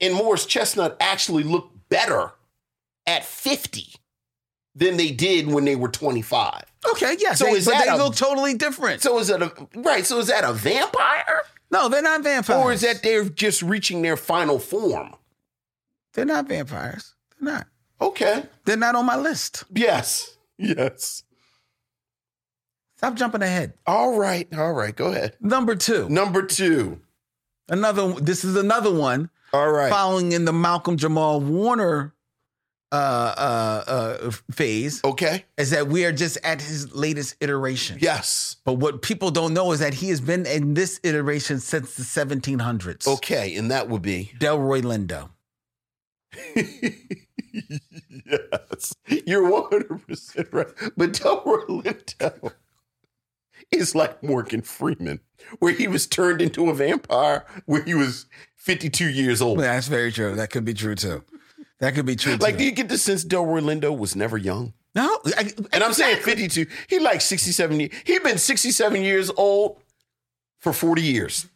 and 0.00 0.14
Morris 0.14 0.46
Chestnut 0.46 0.96
actually 1.00 1.44
look 1.44 1.70
better 1.90 2.32
at 3.08 3.24
50 3.24 3.94
than 4.76 4.96
they 4.96 5.10
did 5.10 5.48
when 5.48 5.64
they 5.64 5.74
were 5.74 5.88
25. 5.88 6.62
Okay, 6.92 7.16
yes. 7.18 7.38
So 7.38 7.46
they, 7.46 7.52
is 7.52 7.64
but 7.64 7.72
that 7.72 7.84
they 7.86 7.90
a- 7.90 7.96
look 7.96 8.14
totally 8.14 8.54
different. 8.54 9.02
So 9.02 9.18
is 9.18 9.26
that 9.28 9.42
a 9.42 9.52
right? 9.74 10.06
So 10.06 10.18
is 10.18 10.28
that 10.28 10.44
a 10.44 10.52
vampire? 10.52 11.42
no, 11.72 11.88
they're 11.88 12.02
not 12.02 12.22
vampires. 12.22 12.62
Or 12.62 12.72
is 12.72 12.82
that 12.82 13.02
they're 13.02 13.24
just 13.28 13.62
reaching 13.62 14.02
their 14.02 14.16
final 14.16 14.58
form? 14.60 15.14
they're 16.14 16.24
not 16.24 16.46
vampires. 16.48 17.14
They're 17.40 17.52
not. 17.54 17.66
Okay. 18.00 18.44
They're 18.64 18.76
not 18.76 18.94
on 18.94 19.06
my 19.06 19.16
list. 19.16 19.64
Yes. 19.74 20.36
Yes. 20.58 21.22
Stop 22.96 23.14
jumping 23.14 23.42
ahead. 23.42 23.74
All 23.86 24.18
right. 24.18 24.48
All 24.56 24.72
right. 24.72 24.94
Go 24.94 25.06
ahead. 25.12 25.36
Number 25.40 25.76
two. 25.76 26.08
Number 26.08 26.42
two. 26.42 27.00
Another 27.68 28.12
this 28.14 28.44
is 28.44 28.56
another 28.56 28.92
one 28.92 29.30
All 29.52 29.70
right. 29.70 29.90
following 29.90 30.32
in 30.32 30.44
the 30.46 30.52
Malcolm 30.52 30.96
Jamal 30.96 31.40
Warner 31.40 32.14
uh 32.90 33.34
uh 33.36 33.84
uh 33.90 34.30
phase 34.50 35.02
Okay. 35.04 35.44
is 35.58 35.70
that 35.70 35.88
we 35.88 36.04
are 36.06 36.12
just 36.12 36.38
at 36.42 36.62
his 36.62 36.94
latest 36.94 37.36
iteration. 37.40 37.98
Yes. 38.00 38.56
But 38.64 38.74
what 38.74 39.02
people 39.02 39.30
don't 39.30 39.52
know 39.52 39.72
is 39.72 39.80
that 39.80 39.94
he 39.94 40.08
has 40.08 40.20
been 40.20 40.46
in 40.46 40.74
this 40.74 40.98
iteration 41.02 41.60
since 41.60 41.94
the 41.94 42.02
1700s. 42.02 43.06
Okay. 43.06 43.54
And 43.56 43.70
that 43.70 43.88
would 43.88 44.02
be 44.02 44.32
Delroy 44.38 44.82
Lindo. 44.82 45.30
yes. 48.26 48.94
You're 49.26 49.50
100% 49.50 50.52
right. 50.52 50.66
But 50.96 51.12
Delroy 51.12 51.66
Lindo 51.82 52.52
is 53.70 53.94
like 53.94 54.22
Morgan 54.22 54.62
Freeman, 54.62 55.20
where 55.58 55.72
he 55.72 55.86
was 55.88 56.06
turned 56.06 56.40
into 56.40 56.70
a 56.70 56.74
vampire 56.74 57.44
when 57.66 57.84
he 57.84 57.94
was 57.94 58.26
52 58.56 59.08
years 59.08 59.42
old. 59.42 59.58
That's 59.60 59.88
very 59.88 60.10
true. 60.12 60.34
That 60.34 60.50
could 60.50 60.64
be 60.64 60.74
true 60.74 60.94
too. 60.94 61.24
That 61.80 61.94
could 61.94 62.06
be 62.06 62.16
true 62.16 62.36
Like, 62.36 62.54
too. 62.54 62.58
do 62.58 62.64
you 62.64 62.72
get 62.72 62.88
the 62.88 62.98
sense 62.98 63.24
Delroy 63.24 63.62
Lindo 63.62 63.96
was 63.96 64.16
never 64.16 64.36
young? 64.36 64.72
no, 64.94 65.20
I- 65.36 65.52
And 65.72 65.84
I'm 65.84 65.92
saying 65.92 66.22
52. 66.22 66.66
He 66.88 66.98
like 66.98 67.20
67 67.20 67.78
years. 67.80 67.92
He 68.04 68.18
been 68.18 68.38
67 68.38 69.02
years 69.02 69.30
old 69.36 69.80
for 70.58 70.72
40 70.72 71.02
years. 71.02 71.46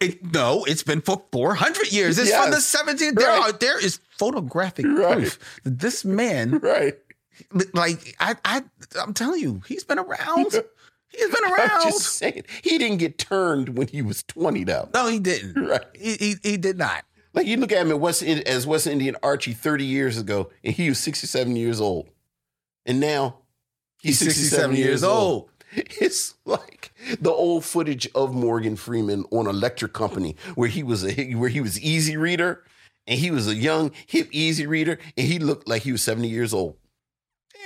It, 0.00 0.32
no, 0.34 0.64
it's 0.64 0.82
been 0.82 1.00
for 1.00 1.22
400 1.30 1.92
years. 1.92 2.18
It's 2.18 2.30
from 2.34 2.50
the 2.50 2.56
Yes. 2.56 2.66
17. 2.66 3.14
There, 3.14 3.28
Right. 3.28 3.50
are, 3.50 3.52
there 3.52 3.78
is 3.78 4.00
photographic 4.18 4.84
Right. 4.86 5.18
proof 5.18 5.38
that 5.62 5.78
this 5.78 6.04
man, 6.04 6.58
Right. 6.58 6.94
like, 7.72 8.16
I, 8.18 8.34
I, 8.44 8.62
I'm 9.00 9.14
telling 9.14 9.40
you, 9.40 9.62
he's 9.68 9.84
been 9.84 9.98
around. 10.00 10.52
He's 11.10 11.30
been 11.30 11.42
I'm 11.46 11.54
around. 11.54 11.82
just 11.84 12.16
saying. 12.16 12.42
He 12.62 12.76
didn't 12.76 12.98
get 12.98 13.16
turned 13.16 13.78
when 13.78 13.88
he 13.88 14.02
was 14.02 14.22
20 14.24 14.64
though. 14.64 14.90
no, 14.92 15.06
he 15.08 15.18
didn't. 15.18 15.54
Right. 15.66 15.80
He, 15.94 16.14
he, 16.16 16.34
he 16.42 16.56
did 16.58 16.76
not. 16.76 17.02
Like 17.34 17.46
you 17.46 17.56
look 17.56 17.72
at 17.72 17.78
him 17.82 17.90
at 17.90 18.00
West, 18.00 18.22
as 18.22 18.66
West 18.66 18.86
Indian 18.86 19.16
Archie 19.22 19.52
30 19.52 19.84
years 19.84 20.18
ago, 20.18 20.50
and 20.64 20.74
he 20.74 20.88
was 20.88 20.98
67 20.98 21.56
years 21.56 21.80
old. 21.80 22.08
And 22.86 23.00
now 23.00 23.38
he's 24.00 24.18
67, 24.18 24.74
years 24.76 25.02
old. 25.04 25.50
It's 26.00 26.34
like 26.46 26.92
the 27.20 27.30
old 27.30 27.62
footage 27.62 28.08
of 28.14 28.32
Morgan 28.32 28.74
Freeman 28.74 29.26
on 29.30 29.46
Electric 29.46 29.92
Company, 29.92 30.34
where 30.54 30.68
he 30.70 30.82
was 30.82 31.04
a 31.04 31.34
where 31.34 31.50
he 31.50 31.60
was 31.60 31.78
easy 31.78 32.16
reader, 32.16 32.64
and 33.06 33.18
he 33.20 33.30
was 33.30 33.46
a 33.46 33.54
young 33.54 33.90
hip 34.06 34.28
easy 34.32 34.66
reader, 34.66 34.98
and 35.18 35.26
he 35.26 35.38
looked 35.38 35.68
like 35.68 35.82
he 35.82 35.92
was 35.92 36.00
seventy 36.00 36.28
years 36.28 36.54
old. 36.54 36.76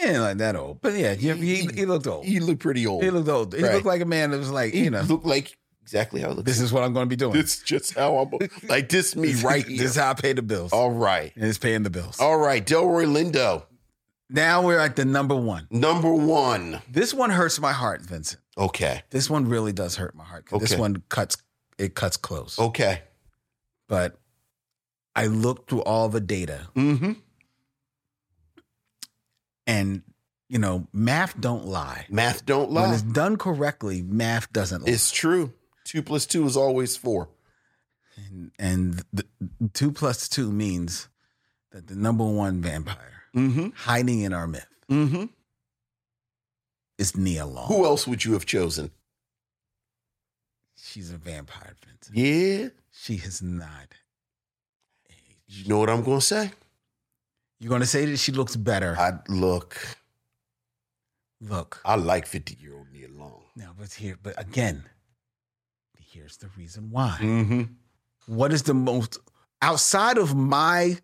Ain't 0.02 0.18
like 0.18 0.38
that 0.38 0.56
old. 0.56 0.80
But 0.80 0.94
yeah, 0.94 1.14
he, 1.14 1.30
he, 1.34 1.56
he 1.66 1.86
looked 1.86 2.08
old. 2.08 2.24
He 2.24 2.40
looked 2.40 2.58
pretty 2.60 2.84
old. 2.88 3.04
He 3.04 3.10
looked 3.10 3.28
old. 3.28 3.54
He 3.54 3.62
Right. 3.62 3.74
looked 3.74 3.86
like 3.86 4.00
a 4.00 4.04
man 4.06 4.32
that 4.32 4.38
was 4.38 4.50
like, 4.50 4.74
you 4.74 4.90
know, 4.90 5.02
looked 5.02 5.24
like 5.26 5.56
exactly 5.92 6.20
how 6.22 6.28
I 6.28 6.32
look. 6.32 6.44
this 6.46 6.60
is 6.60 6.72
what 6.72 6.82
I'm 6.82 6.92
going 6.94 7.04
to 7.06 7.08
be 7.10 7.16
doing. 7.16 7.34
This 7.34 7.58
is 7.58 7.62
just 7.62 7.94
how 7.94 8.16
I'm 8.18 8.48
like 8.68 8.88
this 8.88 9.14
me 9.22 9.34
right 9.42 9.64
This 9.68 9.78
here. 9.78 9.84
is 9.86 9.96
how 9.96 10.10
I 10.10 10.14
pay 10.14 10.32
the 10.32 10.42
bills. 10.42 10.72
All 10.72 10.90
right, 10.90 11.32
and 11.36 11.44
it's 11.44 11.58
paying 11.58 11.82
the 11.82 11.90
bills. 11.90 12.18
all 12.20 12.38
right. 12.38 12.64
Delroy 12.64 13.06
Lindo. 13.06 13.64
Now 14.30 14.62
we're 14.62 14.78
at 14.78 14.96
the 14.96 15.04
number 15.04 15.36
one. 15.36 15.66
Number 15.70 16.12
one. 16.12 16.80
This 16.90 17.12
one 17.12 17.28
hurts 17.28 17.60
my 17.60 17.72
heart, 17.72 18.00
Vincent. 18.00 18.40
Okay. 18.56 19.02
This 19.10 19.28
one 19.28 19.46
really 19.46 19.72
does 19.74 19.96
hurt 19.96 20.14
my 20.14 20.24
heart. 20.24 20.46
This 20.50 20.72
Okay. 20.72 20.76
Oh. 20.76 20.80
one 20.80 21.02
cuts 21.10 21.36
it 21.78 21.94
cuts 21.94 22.16
close. 22.16 22.58
Okay. 22.58 23.02
But 23.88 24.18
I 25.14 25.26
looked 25.26 25.68
through 25.68 25.82
all 25.82 26.08
the 26.08 26.20
data 26.20 26.68
Mm-hmm. 26.74 27.12
and 29.66 30.02
you 30.48 30.58
know, 30.58 30.86
math 30.92 31.38
don't 31.40 31.64
lie. 31.66 32.04
Math 32.10 32.44
don't 32.44 32.70
lie. 32.70 32.82
When 32.82 32.90
it's 32.92 33.02
done 33.02 33.36
correctly, 33.38 34.02
math 34.02 34.52
doesn't 34.52 34.82
lie. 34.84 34.90
It's 34.92 35.10
true. 35.10 35.52
Two 35.92 36.02
plus 36.02 36.24
two 36.24 36.46
is 36.46 36.56
always 36.56 36.96
four. 36.96 37.28
and 38.16 38.50
and 38.58 39.04
the, 39.12 39.26
two 39.74 39.92
plus 39.92 40.26
two 40.26 40.50
means 40.50 41.08
that 41.70 41.86
the 41.86 41.94
number 41.94 42.24
one 42.24 42.62
vampire 42.62 43.08
Mm-hmm. 43.36 43.68
hiding 43.74 44.20
in 44.22 44.32
our 44.32 44.46
myth 44.46 44.66
Mm-hmm. 44.90 45.24
is 46.98 47.14
Nia 47.16 47.44
Long. 47.46 47.66
Who 47.68 47.84
else 47.84 48.06
would 48.06 48.24
you 48.24 48.32
have 48.32 48.46
chosen? 48.46 48.90
She's 50.76 51.10
a 51.10 51.16
vampire, 51.18 51.74
Vincent. 51.86 52.16
Yeah. 52.16 52.68
She 52.90 53.16
has 53.18 53.40
not. 53.42 53.88
You 55.46 55.68
know 55.68 55.78
what 55.78 55.90
I'm 55.90 56.02
going 56.02 56.20
to 56.20 56.24
say? 56.26 56.50
You're 57.60 57.70
gonna 57.70 57.86
say 57.86 58.06
that 58.06 58.16
she 58.16 58.32
looks 58.32 58.56
better. 58.56 58.96
I 58.98 59.18
look. 59.28 59.78
Look, 61.40 61.80
I 61.84 61.94
like 61.96 62.26
50 62.26 62.56
year 62.60 62.74
old 62.74 62.86
Nia 62.92 63.08
Long. 63.08 63.42
now, 63.56 63.72
but 63.78 63.92
here, 63.92 64.18
but 64.22 64.34
again, 64.40 64.84
here's 66.12 66.36
the 66.38 66.48
reason 66.56 66.90
why. 66.90 67.16
Mm-hmm. 67.20 67.62
What 68.26 68.52
is 68.52 68.62
the 68.64 68.74
most 68.74 69.18
outside 69.60 70.18
of 70.18 70.34
my 70.34 70.98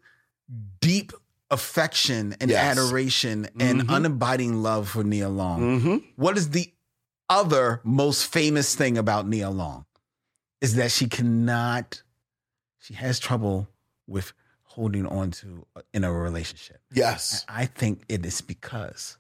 deep 0.80 1.12
affection 1.50 2.36
and 2.40 2.50
Yes. 2.50 2.76
adoration 2.78 3.48
and 3.58 3.82
Mhm. 3.82 3.88
unabiding 4.18 4.62
love 4.62 4.88
for 4.88 5.02
Nia 5.04 5.28
Long? 5.28 5.60
Mm-hmm. 5.80 5.96
What 6.16 6.36
is 6.36 6.50
the 6.50 6.72
other 7.28 7.80
most 7.84 8.26
famous 8.26 8.74
thing 8.74 8.98
about 8.98 9.26
Nia 9.26 9.50
Long? 9.50 9.86
Is 10.60 10.74
that 10.74 10.90
she 10.90 11.08
cannot, 11.08 12.02
she 12.78 12.94
has 12.94 13.18
trouble 13.18 13.68
with 14.06 14.32
holding 14.62 15.06
on 15.06 15.30
to 15.30 15.66
uh, 15.76 15.82
in 15.92 16.04
a 16.04 16.12
relationship. 16.12 16.80
Yes. 16.92 17.44
I 17.48 17.66
think 17.66 18.04
it 18.08 18.24
is 18.26 18.40
because 18.40 19.16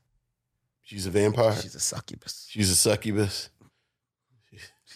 She's 0.82 1.06
a 1.06 1.10
vampire. 1.10 1.54
she's 1.60 1.74
a 1.74 1.80
succubus. 1.80 2.46
She's 2.48 2.70
a 2.70 2.76
succubus. 2.76 3.50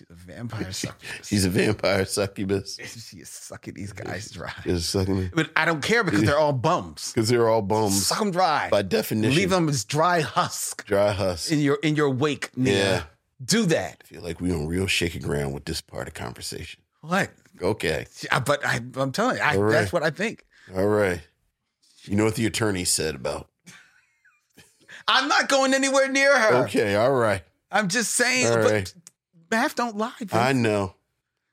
She's 0.08 0.10
a 0.28 0.32
vampire 0.32 0.72
succubus. 0.72 1.28
She's 1.28 1.44
a 1.44 1.50
vampire 1.50 2.04
succubus. 2.04 2.76
she 2.76 3.18
is 3.18 3.28
sucking 3.28 3.74
these 3.74 3.92
guys 3.92 4.30
dry. 4.30 4.52
She's 4.64 4.86
sucking 4.86 5.30
But 5.34 5.50
I 5.56 5.64
don't 5.64 5.82
care 5.82 6.04
because 6.04 6.22
they're 6.22 6.38
all 6.38 6.52
bums. 6.52 7.12
because 7.14 7.28
they're 7.28 7.48
all 7.48 7.62
bums 7.62 8.06
Suck 8.06 8.18
them 8.18 8.30
dry. 8.30 8.68
by 8.70 8.82
definition. 8.82 9.36
Leave 9.36 9.50
them 9.50 9.68
as 9.68 9.84
dry 9.84 10.20
husk 10.20 10.84
dry 10.86 11.12
husk. 11.12 11.50
in 11.52 11.60
your 11.60 11.76
in 11.82 11.96
your 11.96 12.10
wake. 12.10 12.56
Nia. 12.56 12.74
Yeah. 12.74 13.02
Do 13.44 13.66
that. 13.66 14.02
I 14.04 14.06
feel 14.06 14.22
like 14.22 14.40
we're 14.40 14.54
on 14.54 14.66
real 14.68 14.86
shaky 14.86 15.18
ground 15.18 15.52
with 15.52 15.64
this 15.64 15.80
part 15.80 16.06
of 16.06 16.14
conversation. 16.14 16.80
What? 17.00 17.30
Okay. 17.60 18.06
But 18.46 18.64
I, 18.64 18.80
I'm 18.96 19.10
telling 19.10 19.36
you, 19.36 19.42
I, 19.42 19.56
right. 19.56 19.72
that's 19.72 19.92
what 19.92 20.02
I 20.04 20.10
think. 20.10 20.44
All 20.74 20.86
right. 20.86 21.20
You 22.04 22.16
know 22.16 22.24
what 22.24 22.36
the 22.36 22.46
attorney 22.46 22.84
said 22.84 23.14
about? 23.16 23.48
I'm 25.08 25.28
not 25.28 25.48
going 25.48 25.74
anywhere 25.74 26.08
near 26.08 26.38
her. 26.38 26.64
Okay. 26.64 26.94
All 26.94 27.12
right. 27.12 27.42
I'm 27.70 27.88
just 27.88 28.12
saying. 28.12 28.46
All 28.46 28.56
but 28.58 28.70
right. 28.72 28.94
Math 29.52 29.76
don't 29.76 29.96
lie. 29.96 30.12
Vince. 30.18 30.32
I 30.34 30.52
know. 30.52 30.94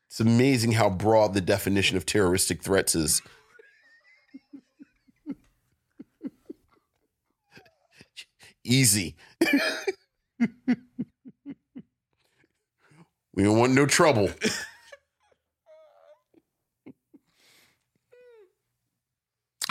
It's 0.10 0.20
amazing 0.22 0.72
how 0.72 0.90
broad 0.90 1.34
the 1.36 1.42
definition 1.42 1.98
of 1.98 2.06
terroristic 2.06 2.64
threats 2.64 2.96
is. 2.96 3.22
Easy. 8.64 9.16
we 13.36 13.44
don't 13.44 13.58
want 13.60 13.74
no 13.74 13.86
trouble. 13.86 14.30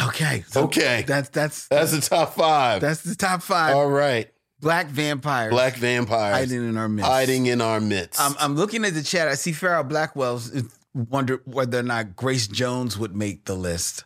okay. 0.02 0.44
so 0.48 0.64
Okay. 0.64 1.04
That's 1.06 1.28
that's 1.30 1.66
That's 1.68 1.92
the 1.92 2.00
top 2.00 2.34
five. 2.34 2.80
that's 2.80 3.02
the 3.02 3.14
top 3.16 3.42
five. 3.42 3.74
All 3.74 3.88
right. 3.88 4.30
Black 4.60 4.88
vampires. 4.88 5.50
Black 5.50 5.76
vampires 5.76 6.36
hiding 6.36 6.68
in 6.68 6.76
our 6.76 6.88
midst. 6.88 7.10
hiding 7.10 7.46
in 7.46 7.60
our 7.60 7.80
midst. 7.80 8.20
I'm, 8.20 8.34
I'm 8.40 8.56
looking 8.56 8.84
at 8.84 8.94
the 8.94 9.02
chat. 9.02 9.28
I 9.28 9.34
see 9.34 9.52
Farrell 9.52 9.84
Blackwell's 9.84 10.50
wonder 10.94 11.40
whether 11.44 11.78
or 11.78 11.82
not 11.82 12.16
Grace 12.16 12.48
Jones 12.48 12.98
would 12.98 13.14
make 13.14 13.44
the 13.44 13.54
list. 13.54 14.04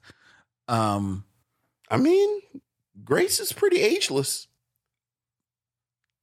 Um, 0.69 1.25
I 1.91 1.97
mean, 1.97 2.41
Grace 3.05 3.41
is 3.41 3.53
pretty 3.53 3.81
ageless. 3.81 4.47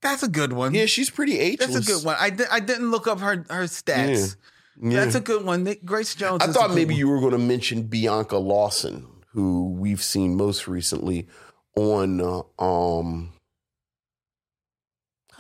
that's 0.02 0.24
a 0.24 0.28
good 0.28 0.54
one. 0.54 0.74
Yeah, 0.74 0.86
she's 0.86 1.10
pretty 1.10 1.40
ageless. 1.40 1.74
that's 1.74 1.90
a 1.90 1.92
good 1.92 2.06
one. 2.06 2.16
I, 2.20 2.30
di- 2.30 2.46
I 2.52 2.60
didn't 2.60 2.92
look 2.92 3.08
up 3.08 3.20
her 3.20 3.46
her 3.50 3.64
stats. 3.64 4.36
Yeah. 4.82 5.04
That's 5.04 5.16
a 5.16 5.20
good 5.20 5.44
one. 5.44 5.76
Grace 5.84 6.16
Jones. 6.16 6.42
I 6.42 6.48
thought 6.48 6.70
maybe 6.70 6.94
one. 6.94 7.00
you 7.00 7.10
were 7.10 7.20
going 7.20 7.34
to 7.34 7.38
mention 7.38 7.84
Bianca 7.84 8.38
Lawson, 8.38 9.08
who 9.34 9.74
we've 9.74 10.04
seen 10.04 10.38
most 10.38 10.68
recently 10.68 11.28
on. 11.76 12.22
Uh, 12.22 12.44
um, 12.64 13.34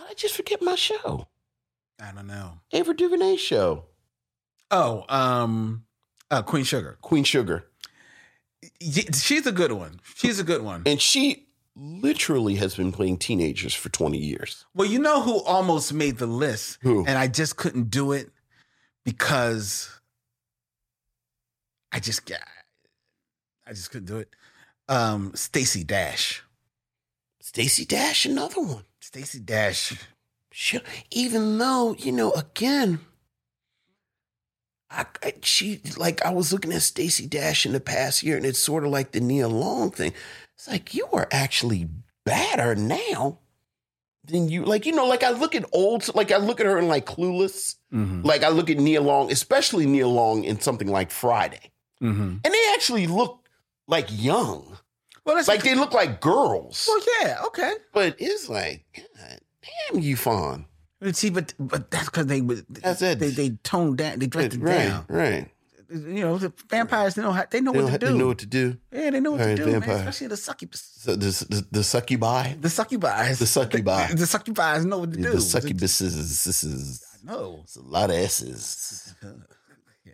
I 0.10 0.14
just 0.16 0.36
forget 0.36 0.62
my 0.62 0.76
show? 0.76 1.28
I 2.02 2.12
don't 2.12 2.28
know. 2.28 2.60
Ava 2.72 2.94
DuVernay 2.94 3.36
show, 3.38 3.86
Oh, 4.72 5.04
um, 5.10 5.86
uh, 6.32 6.42
Queen 6.42 6.64
Sugar. 6.64 6.98
Queen 7.02 7.24
Sugar, 7.24 7.66
She's 8.82 9.46
a 9.48 9.52
good 9.52 9.72
one. 9.72 10.00
She's 10.16 10.40
a 10.40 10.44
good 10.44 10.62
one. 10.62 10.84
and 10.86 11.02
she 11.02 11.48
literally 11.76 12.56
has 12.56 12.76
been 12.76 12.92
playing 12.92 13.18
teenagers 13.18 13.74
for 13.74 13.90
twenty 13.90 14.18
years. 14.18 14.66
Well, 14.74 14.88
you 14.90 15.00
know 15.00 15.22
who 15.22 15.42
almost 15.44 15.94
made 15.94 16.18
the 16.18 16.26
list, 16.28 16.78
Who? 16.82 17.06
and 17.06 17.18
I 17.18 17.28
just 17.28 17.56
couldn't 17.58 17.90
do 17.90 18.12
it 18.12 18.30
because 19.06 19.90
I 21.92 22.00
just 22.00 22.30
I 23.66 23.70
just 23.74 23.92
couldn't 23.92 24.08
do 24.08 24.18
it. 24.18 24.30
Um, 24.88 25.32
Stacey 25.36 25.84
Dash. 25.84 26.44
Stacey 27.42 27.86
Dash, 27.86 28.26
another 28.26 28.62
one. 28.62 28.84
Stacey 29.10 29.40
Dash. 29.40 29.98
She, 30.52 30.80
even 31.10 31.58
though 31.58 31.96
you 31.98 32.12
know, 32.12 32.32
again, 32.34 33.00
I, 34.92 35.08
I 35.24 35.34
she 35.42 35.82
like 35.98 36.24
I 36.24 36.30
was 36.30 36.54
looking 36.54 36.72
at 36.74 36.84
Stacey 36.84 37.26
Dash 37.26 37.66
in 37.66 37.72
the 37.74 37.80
past 37.80 38.22
year, 38.22 38.38
and 38.38 38.46
it's 38.46 38.60
sort 38.60 38.84
of 38.86 38.92
like 38.92 39.12
the 39.12 39.20
Nia 39.20 39.48
Long 39.48 39.90
thing. 39.90 40.14
It's 40.54 40.68
like 40.68 40.94
you 40.94 41.08
are 41.12 41.28
actually 41.32 41.90
badder 42.24 42.76
now 42.76 43.40
than 44.26 44.48
you 44.48 44.64
like. 44.64 44.86
You 44.86 44.92
know, 44.92 45.08
like 45.08 45.24
I 45.24 45.32
look 45.32 45.56
at 45.56 45.66
old, 45.72 46.14
like 46.14 46.32
I 46.32 46.38
look 46.38 46.60
at 46.60 46.68
her 46.68 46.78
in 46.78 46.88
like 46.88 47.08
Clueless. 47.08 47.78
Mm-hmm. 47.92 48.22
Like 48.22 48.44
I 48.44 48.50
look 48.50 48.70
at 48.70 48.78
Nia 48.78 49.02
Long, 49.02 49.32
especially 49.32 49.88
Nia 49.88 50.08
Long 50.08 50.44
in 50.44 50.60
something 50.60 50.88
like 50.88 51.10
Friday, 51.10 51.72
Mm-hmm. 52.00 52.22
and 52.44 52.54
they 52.54 52.74
actually 52.76 53.08
look 53.08 53.50
like 53.88 54.06
young, 54.12 54.78
Well, 55.30 55.36
that's 55.38 55.48
like 55.48 55.64
they 55.64 55.76
look 55.76 55.94
like 55.94 56.20
girls. 56.22 56.86
well, 56.88 57.02
yeah, 57.22 57.44
okay. 57.48 57.74
But 57.94 58.16
it's 58.20 58.50
like, 58.50 58.84
God 58.96 59.40
damn, 59.92 60.02
you 60.02 60.16
fun. 60.16 60.66
But 61.00 61.16
see, 61.16 61.30
but 61.30 61.54
but 61.60 61.92
that's 61.92 62.06
because 62.06 62.26
they 62.26 62.42
would 62.42 62.66
That's 62.70 63.02
it. 63.02 63.20
they 63.20 63.30
they 63.30 63.50
toned 63.64 64.00
down, 64.00 64.20
they 64.20 64.28
dressed 64.28 64.56
it 64.56 64.60
Right, 64.62 64.88
down. 64.90 65.06
right. 65.08 65.50
You 65.92 66.22
know, 66.26 66.38
the 66.38 66.52
vampires 66.70 67.16
they 67.16 67.22
know 67.22 67.32
how 67.32 67.46
they 67.50 67.62
know 67.62 67.72
They 67.72 67.82
what 67.84 67.92
to 67.94 67.98
do. 68.00 68.08
to 68.08 68.14
know 68.18 68.28
what 68.28 68.38
to 68.40 68.46
do. 68.46 68.78
yeah, 68.92 69.10
they 69.12 69.20
know 69.20 69.32
what 69.32 69.40
right, 69.42 69.56
to 69.58 69.66
do, 69.66 69.80
man. 69.80 69.90
Especially 69.90 70.28
the 70.28 70.38
succubus. 70.38 70.82
So 70.98 71.16
the, 71.16 71.46
the, 71.50 71.68
the 71.72 71.84
succubi, 71.84 72.54
The 72.60 72.70
succubi. 72.70 73.34
The 73.34 73.46
succubi. 73.48 74.08
The, 74.10 74.16
the 74.18 74.28
succubi 74.28 74.80
know 74.84 75.00
what 75.00 75.12
to 75.14 75.18
do. 75.18 75.30
the 75.32 75.38
succubuses, 75.38 76.44
this 76.46 76.64
is 76.64 77.04
No. 77.24 77.62
it's 77.64 77.76
a 77.78 77.82
lot 77.82 78.10
of 78.10 78.16
S's. 78.18 79.16
Yeah, 80.06 80.14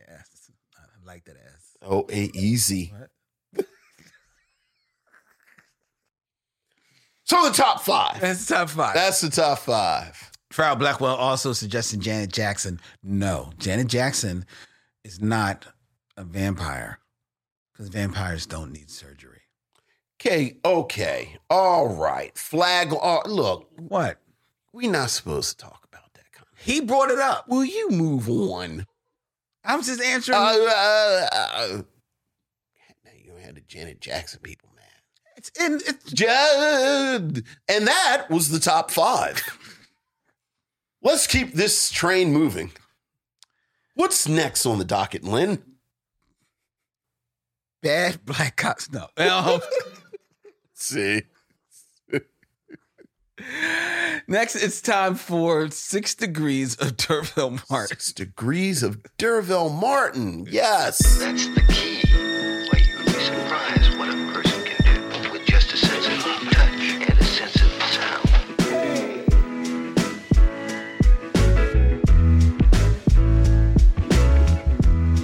I 0.78 1.06
like 1.08 1.25
that 1.25 1.36
ass. 1.38 1.78
Oh, 1.82 2.06
a 2.12 2.30
easy. 2.34 2.93
What? 2.97 3.10
So 7.25 7.43
the 7.49 7.51
top 7.55 7.81
five. 7.81 8.19
That's 8.21 8.45
the 8.45 8.55
top 8.55 8.69
five. 8.69 8.93
That's 8.93 9.21
the 9.21 9.29
top 9.29 9.59
five. 9.59 10.31
Farrell 10.51 10.75
Blackwell 10.75 11.15
also 11.15 11.53
suggested 11.53 11.99
Janet 11.99 12.31
Jackson. 12.31 12.79
No, 13.03 13.51
Janet 13.57 13.88
Jackson 13.88 14.45
is 15.03 15.19
not 15.21 15.65
a 16.17 16.23
vampire 16.23 16.99
because 17.73 17.89
vampires 17.89 18.45
don't 18.45 18.71
need 18.71 18.89
surgery. 18.89 19.41
Okay, 20.21 20.57
okay, 20.63 21.38
all 21.49 21.88
right. 21.93 22.35
Flag. 22.38 22.89
Oh, 22.93 23.21
look, 23.25 23.69
What? 23.75 24.17
we're 24.71 24.89
not 24.91 25.09
supposed 25.09 25.57
to 25.59 25.65
talk 25.65 25.85
about 25.91 26.13
that. 26.13 26.31
Kind 26.31 26.47
of 26.51 26.59
He 26.63 26.79
brought 26.79 27.11
it 27.11 27.19
up. 27.19 27.47
Will 27.49 27.65
you 27.65 27.89
move 27.89 28.29
on? 28.29 28.85
I'm 29.65 29.81
just 29.81 29.99
answering. 30.01 30.38
Uh, 30.38 30.41
uh, 30.41 31.27
uh, 31.33 31.81
now 33.03 33.11
you 33.23 33.33
have 33.43 33.55
the 33.55 33.61
Janet 33.61 33.99
Jackson 33.99 34.39
people, 34.41 34.64
man. 35.60 35.76
it's 35.86 36.12
in. 36.12 36.15
Judd. 36.15 37.44
And 37.70 37.88
that 37.88 38.28
was 38.30 38.50
the 38.50 38.60
top 38.60 38.91
five. 38.91 39.41
Let's 41.02 41.28
keep 41.28 41.54
this 41.54 41.91
train 41.91 42.34
moving. 42.34 42.72
What's 43.94 44.28
next 44.28 44.65
on 44.65 44.78
the 44.80 44.86
docket, 44.86 45.24
Len? 45.24 45.62
bad 47.86 48.26
black 48.26 48.56
cops. 48.56 48.89
No. 48.91 49.08
Um, 49.18 49.60
See. 50.74 51.22
Next, 54.28 54.56
it's 54.56 54.82
time 54.82 55.13
for 55.13 55.70
Six 55.70 56.15
Degrees 56.15 56.76
of 56.78 56.98
D'urville 56.98 57.60
Martin. 57.70 57.88
Six 57.89 58.12
degrees 58.12 58.82
of 58.82 59.04
D'urville 59.18 59.70
Martin. 59.70 60.48
Yes. 60.50 60.98
That's 61.20 61.48
the 61.48 61.62
key. 61.70 62.05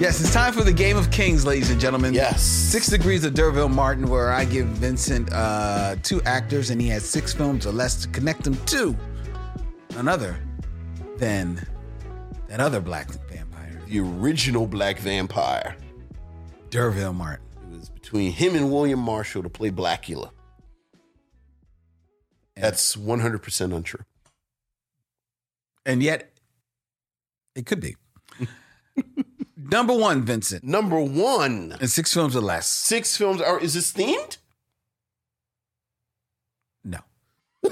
Yes, 0.02 0.20
it's 0.20 0.34
time 0.34 0.52
for 0.52 0.64
the 0.64 0.74
Game 0.74 0.98
of 0.98 1.12
Kings, 1.12 1.46
ladies 1.46 1.70
and 1.70 1.80
gentlemen. 1.80 2.12
Yes. 2.12 2.42
Six 2.42 2.88
Degrees 2.88 3.24
of 3.24 3.36
D'urville 3.36 3.70
Martin, 3.70 4.10
where 4.10 4.32
I 4.32 4.46
give 4.46 4.66
Vincent 4.66 5.32
uh, 5.32 5.96
two 6.02 6.20
actors 6.24 6.72
and 6.72 6.82
he 6.82 6.88
has 6.88 7.08
six 7.08 7.34
films 7.34 7.68
or 7.68 7.72
less 7.72 8.02
to 8.02 8.08
connect 8.08 8.44
them 8.44 8.56
to 8.66 8.98
another 9.98 10.40
than 11.18 11.64
that 12.48 12.60
other 12.60 12.82
black 12.82 13.12
vampire, 13.30 13.80
The 13.90 14.00
original 14.00 14.66
Black 14.66 14.98
Vampire. 14.98 15.78
D'urville 16.72 17.14
Martin. 17.14 17.46
It 17.72 17.78
was 17.78 17.90
between 17.92 18.32
him 18.32 18.56
and 18.56 18.72
William 18.72 19.00
Marshall 19.00 19.44
to 19.44 19.50
play 19.50 19.70
Blackula. 19.70 20.32
That's 22.56 22.96
100% 22.96 23.76
untrue. 23.76 24.04
And 25.86 26.02
yet, 26.02 26.34
it 27.54 27.68
could 27.68 27.80
be. 27.80 27.98
Number 29.70 29.94
one, 29.94 30.24
Vincent, 30.24 30.64
Number 30.64 31.00
one, 31.00 31.76
And 31.80 31.90
six 31.90 32.14
films 32.14 32.36
or 32.36 32.42
less. 32.42 32.68
six 32.68 33.16
films. 33.18 33.42
Are, 33.42 33.60
is 33.60 33.74
this 33.74 33.92
themed? 33.94 34.38
No. 36.84 37.00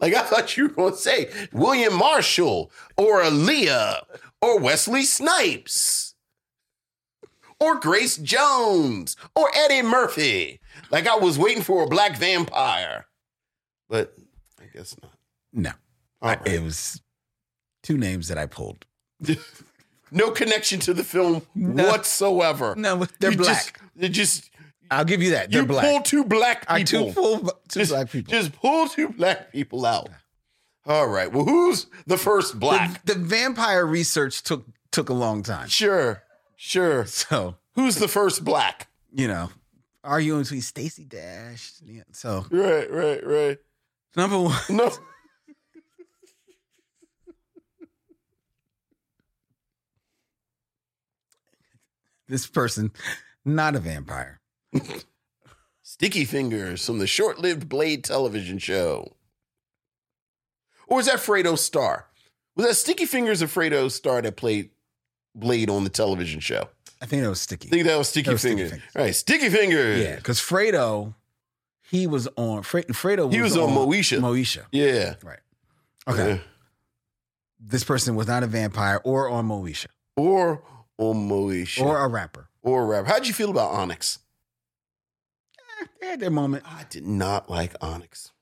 Like 0.00 0.14
I 0.14 0.22
thought 0.22 0.56
you 0.56 0.64
were 0.68 0.74
going 0.74 0.92
to 0.92 0.98
say 0.98 1.28
William 1.52 1.94
Marshall 1.94 2.70
or 2.96 3.20
Aaliyah 3.22 4.02
or 4.40 4.60
Wesley 4.60 5.02
Snipes 5.02 6.14
or 7.58 7.80
Grace 7.80 8.16
Jones 8.16 9.16
or 9.34 9.50
Eddie 9.56 9.82
Murphy. 9.82 10.60
Like 10.92 11.08
I 11.08 11.16
was 11.16 11.36
waiting 11.36 11.64
for 11.64 11.82
a 11.82 11.88
black 11.88 12.16
vampire, 12.16 13.06
but 13.88 14.14
I 14.60 14.66
guess 14.72 14.94
not. 15.02 15.12
No. 15.52 15.72
Right. 16.22 16.46
It 16.46 16.62
was 16.62 17.02
two 17.88 17.96
names 17.98 18.28
that 18.28 18.38
I 18.38 18.46
pulled. 18.46 18.84
No 20.10 20.30
connection 20.30 20.80
to 20.80 20.94
the 20.94 21.04
film 21.04 21.42
No. 21.54 21.86
whatsoever. 21.88 22.74
No, 22.76 23.04
they're 23.20 23.32
You 23.32 23.36
black. 23.36 23.56
Just, 23.56 23.72
they 23.94 24.08
just 24.08 24.50
I'll 24.90 25.04
give 25.04 25.22
you 25.22 25.32
that. 25.32 25.50
They're 25.50 25.60
you 25.62 25.66
black. 25.66 25.84
pull 25.84 26.00
two 26.00 26.24
black 26.24 26.60
people. 26.62 26.74
I 26.74 26.82
two 26.82 27.12
full 27.12 27.40
two 27.68 27.80
just, 27.80 27.90
black 27.92 28.10
people. 28.10 28.30
Just 28.32 28.52
pull 28.54 28.88
two 28.88 29.10
black 29.10 29.52
people 29.52 29.84
out. 29.84 30.08
All 30.86 31.06
right. 31.08 31.30
Well, 31.30 31.44
who's 31.44 31.88
the 32.06 32.16
first 32.16 32.58
black? 32.58 33.04
The, 33.04 33.12
the 33.14 33.20
vampire 33.20 33.84
research 33.84 34.42
took 34.42 34.64
took 34.92 35.10
a 35.10 35.14
long 35.14 35.42
time. 35.42 35.68
Sure. 35.68 36.22
Sure. 36.56 37.04
So, 37.04 37.56
Who's 37.74 37.96
the 37.96 38.08
first 38.08 38.42
black? 38.44 38.88
you 39.12 39.28
know, 39.28 39.50
arguing 40.02 40.42
between 40.44 40.62
Stacey 40.62 41.04
Dash. 41.04 41.72
Yeah, 41.84 42.02
so 42.12 42.46
Right, 42.50 42.90
right, 42.90 43.26
right. 43.26 43.58
number 44.16 44.38
one, 44.40 44.56
No. 44.70 44.90
this 52.28 52.46
person, 52.46 52.90
not 53.44 53.74
a 53.74 53.78
vampire. 53.78 54.40
Sticky 55.82 56.26
Fingaz 56.26 56.84
from 56.84 56.98
the 56.98 57.06
short 57.06 57.38
lived 57.38 57.68
Blade 57.68 58.04
television 58.04 58.58
show. 58.58 59.14
Or 60.86 60.98
was 60.98 61.06
that 61.06 61.16
Fredro 61.18 61.56
Starr? 61.58 62.06
Was 62.56 62.66
that 62.66 62.74
Sticky 62.74 63.06
Fingaz 63.06 63.42
or 63.42 63.46
Fredro 63.46 63.90
Starr 63.90 64.22
that 64.22 64.36
played 64.36 64.70
Blade 65.34 65.70
on 65.70 65.84
the 65.84 65.90
television 65.90 66.40
show? 66.40 66.68
I 67.00 67.06
think 67.06 67.22
that 67.22 67.28
was 67.28 67.40
Sticky. 67.40 67.68
I 67.68 67.70
think 67.70 67.86
that 67.86 67.96
was 67.96 68.08
Sticky 68.08 68.26
That 68.26 68.32
was 68.32 68.40
Sticky 68.40 68.54
Fingaz. 68.62 68.70
Fingers. 68.70 68.82
All 68.96 69.02
right, 69.02 69.14
Sticky 69.14 69.48
Fingaz. 69.48 70.02
yeah, 70.02 70.16
because 70.16 70.40
Fredro, 70.40 71.14
he 71.82 72.06
was 72.06 72.28
on 72.36 72.62
Fre- 72.62 72.80
Fredro. 72.80 73.26
Was 73.26 73.34
He 73.34 73.40
was 73.40 73.56
on 73.56 73.70
Moesha. 73.70 74.18
Moesha. 74.18 74.64
Yeah. 74.72 75.14
Right. 75.22 75.38
Okay. 76.08 76.34
Yeah. 76.34 76.38
This 77.60 77.84
person 77.84 78.14
was 78.16 78.26
not 78.26 78.42
a 78.42 78.46
vampire 78.46 79.00
or 79.04 79.28
on 79.28 79.48
Moesha 79.48 79.86
Or 80.16 80.62
or 80.98 81.14
Or, 81.80 81.98
a 82.04 82.08
rapper. 82.08 82.48
or 82.62 82.86
rap. 82.86 83.06
How'd 83.06 83.26
you 83.26 83.32
feel 83.32 83.50
about 83.50 83.70
Onyx? 83.72 84.18
They 86.00 86.08
had 86.08 86.20
their 86.20 86.30
moment, 86.30 86.64
I 86.66 86.84
did 86.90 87.06
not 87.06 87.48
like 87.48 87.74
Onyx. 87.80 88.32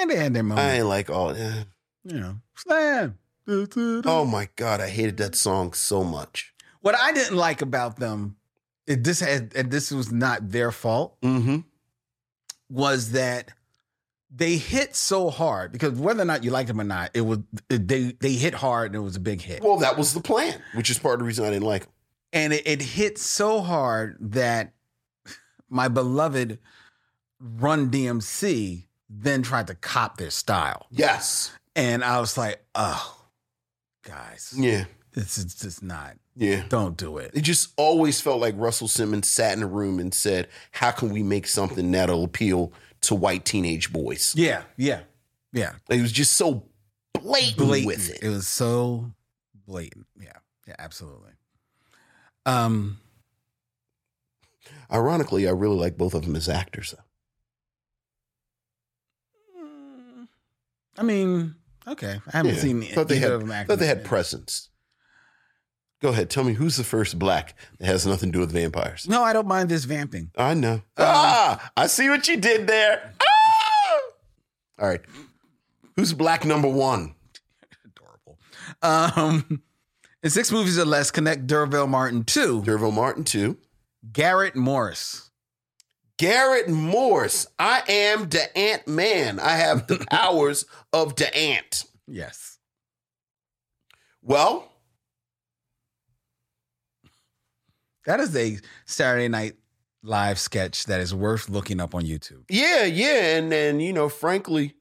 and 0.00 0.10
they 0.10 0.16
had 0.16 0.34
their 0.34 0.42
moment. 0.42 0.66
I 0.66 0.76
ain't 0.78 0.86
like 0.86 1.08
all 1.10 1.30
eh. 1.30 1.64
you 2.04 2.18
know, 2.20 2.36
slam. 2.56 3.18
Oh 3.48 4.24
my 4.24 4.48
God, 4.56 4.80
I 4.80 4.88
hated 4.88 5.16
that 5.18 5.34
song 5.34 5.72
so 5.72 6.04
much. 6.04 6.52
What 6.80 6.94
I 6.94 7.12
didn't 7.12 7.36
like 7.36 7.62
about 7.62 7.96
them, 7.98 8.36
this 8.86 9.20
had, 9.20 9.52
and 9.56 9.70
this 9.70 9.90
was 9.90 10.10
not 10.12 10.50
their 10.50 10.70
fault, 10.72 11.20
Mm-hmm. 11.22 11.58
was 12.68 13.12
that 13.12 13.52
they 14.34 14.56
hit 14.56 14.94
so 14.94 15.28
hard 15.30 15.72
because 15.72 15.98
whether 15.98 16.22
or 16.22 16.24
not 16.24 16.44
you 16.44 16.50
liked 16.50 16.68
them 16.68 16.80
or 16.80 16.84
not, 16.84 17.10
it 17.14 17.22
was 17.22 17.38
it, 17.68 17.88
they 17.88 18.12
they 18.20 18.32
hit 18.34 18.54
hard 18.54 18.86
and 18.88 18.96
it 18.96 19.04
was 19.04 19.16
a 19.16 19.20
big 19.20 19.40
hit, 19.40 19.62
Well, 19.62 19.78
that 19.78 19.98
was 19.98 20.14
the 20.14 20.20
plan, 20.20 20.60
which 20.74 20.90
is 20.90 20.98
part 20.98 21.14
of 21.14 21.18
the 21.20 21.24
reason 21.26 21.44
I 21.44 21.50
didn't 21.50 21.66
like 21.66 21.82
them. 21.82 21.92
and 22.32 22.52
it, 22.52 22.62
it 22.66 22.80
hit 22.82 23.18
so 23.18 23.60
hard 23.60 24.16
that 24.20 24.72
my 25.68 25.88
beloved 25.88 26.58
Run 27.40 27.90
DMC 27.90 28.84
then 29.08 29.42
tried 29.42 29.66
to 29.68 29.74
cop 29.74 30.16
their 30.18 30.30
style, 30.30 30.86
Yes. 30.90 31.50
and 31.74 32.04
I 32.04 32.20
was 32.20 32.36
like, 32.38 32.62
oh, 32.74 33.24
guys, 34.04 34.52
Yeah. 34.56 34.84
this 35.12 35.38
is 35.38 35.54
just 35.54 35.82
not. 35.82 36.16
Yeah. 36.36 36.62
Don't 36.68 36.96
do 36.96 37.18
it. 37.18 37.32
It 37.34 37.40
just 37.42 37.70
always 37.76 38.20
felt 38.20 38.40
like 38.40 38.54
Russell 38.56 38.88
Simmons 38.88 39.28
sat 39.28 39.56
in 39.56 39.62
a 39.62 39.66
room 39.66 39.98
and 39.98 40.14
said, 40.14 40.48
How 40.72 40.90
can 40.90 41.10
we 41.10 41.22
make 41.22 41.46
something 41.46 41.90
that'll 41.90 42.24
appeal 42.24 42.72
to 43.02 43.14
white 43.14 43.44
teenage 43.44 43.92
boys? 43.92 44.34
Yeah, 44.36 44.62
yeah, 44.76 45.00
yeah. 45.52 45.74
It 45.88 46.00
was 46.02 46.12
just 46.12 46.32
so 46.32 46.64
blatant, 47.14 47.56
blatant. 47.58 47.86
with 47.86 48.10
it. 48.10 48.22
It 48.22 48.28
was 48.28 48.46
so 48.48 49.12
blatant. 49.66 50.06
Yeah, 50.18 50.32
yeah, 50.66 50.76
absolutely. 50.78 51.32
Um, 52.46 52.98
Ironically, 54.92 55.46
I 55.46 55.52
really 55.52 55.76
like 55.76 55.96
both 55.96 56.14
of 56.14 56.22
them 56.24 56.34
as 56.34 56.48
actors, 56.48 56.94
though. 56.96 57.04
I 60.98 61.02
mean, 61.02 61.54
okay, 61.86 62.20
I 62.26 62.36
haven't 62.36 62.54
Yeah. 62.56 62.60
seen 62.60 62.82
thought 62.82 63.08
they 63.08 63.18
had, 63.18 63.30
of 63.32 63.40
them 63.46 63.66
thought 63.66 63.78
they 63.78 63.86
had 63.86 64.04
presence. 64.04 64.69
Go 66.00 66.08
ahead. 66.08 66.30
Tell 66.30 66.44
me 66.44 66.54
who's 66.54 66.76
the 66.76 66.84
first 66.84 67.18
black 67.18 67.54
that 67.78 67.86
has 67.86 68.06
nothing 68.06 68.30
to 68.30 68.36
do 68.36 68.40
with 68.40 68.52
vampires? 68.52 69.06
No, 69.08 69.22
I 69.22 69.32
don't 69.34 69.46
mind 69.46 69.68
this 69.68 69.84
vamping. 69.84 70.30
I 70.36 70.54
know. 70.54 70.80
ah, 70.96 71.70
I 71.76 71.86
see 71.88 72.08
what 72.08 72.26
you 72.26 72.38
did 72.38 72.66
there. 72.66 73.12
Ah! 73.20 74.00
All 74.80 74.88
right. 74.88 75.02
Who's 75.96 76.14
black 76.14 76.46
number 76.46 76.68
one? 76.68 77.14
Adorable. 77.84 78.38
Um, 78.80 79.62
in 80.22 80.30
six 80.30 80.50
movies 80.50 80.78
or 80.78 80.86
less, 80.86 81.10
connect 81.10 81.46
D'urville 81.46 81.86
Martin 81.86 82.24
to 82.24 82.62
D'urville 82.62 82.92
Martin, 82.92 83.24
too. 83.24 83.58
Garrett 84.10 84.56
Morris. 84.56 85.30
Garrett 86.16 86.68
Morse. 86.68 87.46
I 87.58 87.82
am 87.88 88.28
the 88.30 88.56
Ant 88.56 88.88
Man. 88.88 89.38
I 89.38 89.50
have 89.56 89.86
the 89.86 89.98
powers 90.10 90.64
of 90.94 91.16
the 91.16 91.34
ant. 91.36 91.84
Yes. 92.06 92.58
Well, 94.22 94.69
That 98.10 98.18
is 98.18 98.34
a 98.34 98.58
Saturday 98.86 99.28
Night 99.28 99.54
Live 100.02 100.40
sketch 100.40 100.86
that 100.86 100.98
is 100.98 101.14
worth 101.14 101.48
looking 101.48 101.78
up 101.78 101.94
on 101.94 102.02
YouTube. 102.02 102.42
yeah, 102.48 102.82
yeah. 102.82 103.36
And 103.36 103.52
then, 103.52 103.78
you 103.78 103.92
know, 103.92 104.08
frankly, 104.08 104.74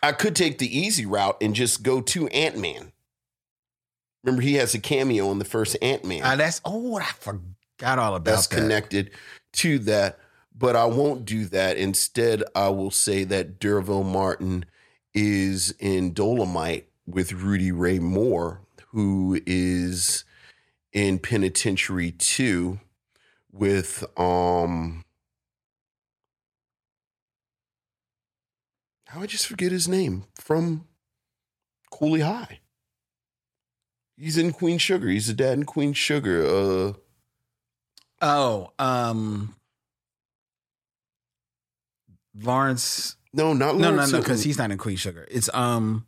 I 0.00 0.12
could 0.12 0.36
take 0.36 0.58
the 0.58 0.78
easy 0.78 1.06
route 1.06 1.36
and 1.40 1.52
just 1.52 1.82
go 1.82 2.00
to 2.02 2.28
Ant 2.28 2.56
Man. 2.56 2.92
Remember, 4.22 4.42
he 4.42 4.54
has 4.54 4.74
a 4.74 4.78
cameo 4.78 5.32
in 5.32 5.40
the 5.40 5.44
first 5.44 5.76
Ant 5.82 6.04
Man. 6.04 6.22
Uh, 6.22 6.36
that's 6.36 6.60
oh, 6.64 6.98
I 6.98 7.06
forgot 7.18 7.98
all 7.98 8.14
about 8.14 8.24
that. 8.26 8.30
that's 8.30 8.46
that. 8.46 8.56
connected 8.56 9.10
to 9.54 9.80
that. 9.80 10.20
But 10.56 10.76
I 10.76 10.84
won't 10.84 11.24
do 11.24 11.46
that. 11.46 11.76
Instead, 11.76 12.44
I 12.54 12.68
will 12.68 12.92
say 12.92 13.24
that 13.24 13.58
D'urville 13.58 14.04
Martin 14.04 14.66
is 15.12 15.74
in 15.80 16.12
Dolomite 16.12 16.86
with 17.08 17.32
Rudy 17.32 17.72
Ray 17.72 17.98
Moore, 17.98 18.60
who 18.92 19.40
is 19.46 20.24
in 20.94 21.18
Penitentiary 21.18 22.12
2 22.12 22.80
with 23.52 24.04
um 24.16 25.04
how 29.08 29.20
I 29.20 29.26
just 29.26 29.46
forget 29.46 29.70
his 29.70 29.86
name 29.86 30.24
from 30.34 30.86
Cooley 31.90 32.20
High. 32.20 32.60
He's 34.16 34.38
in 34.38 34.52
Queen 34.52 34.78
Sugar. 34.78 35.08
He's 35.08 35.26
the 35.26 35.34
dad 35.34 35.58
in 35.58 35.64
Queen 35.64 35.92
Sugar. 35.92 36.46
Uh 36.46 36.92
Oh, 38.22 38.72
um, 38.78 39.54
Lawrence. 42.34 43.16
No, 43.34 43.52
not 43.52 43.76
No, 43.76 43.90
no, 43.90 44.06
no, 44.06 44.18
because 44.18 44.42
he's 44.42 44.56
not 44.56 44.70
in 44.70 44.78
Queen 44.78 44.96
Sugar. 44.96 45.26
It's 45.30 45.50
um. 45.52 46.06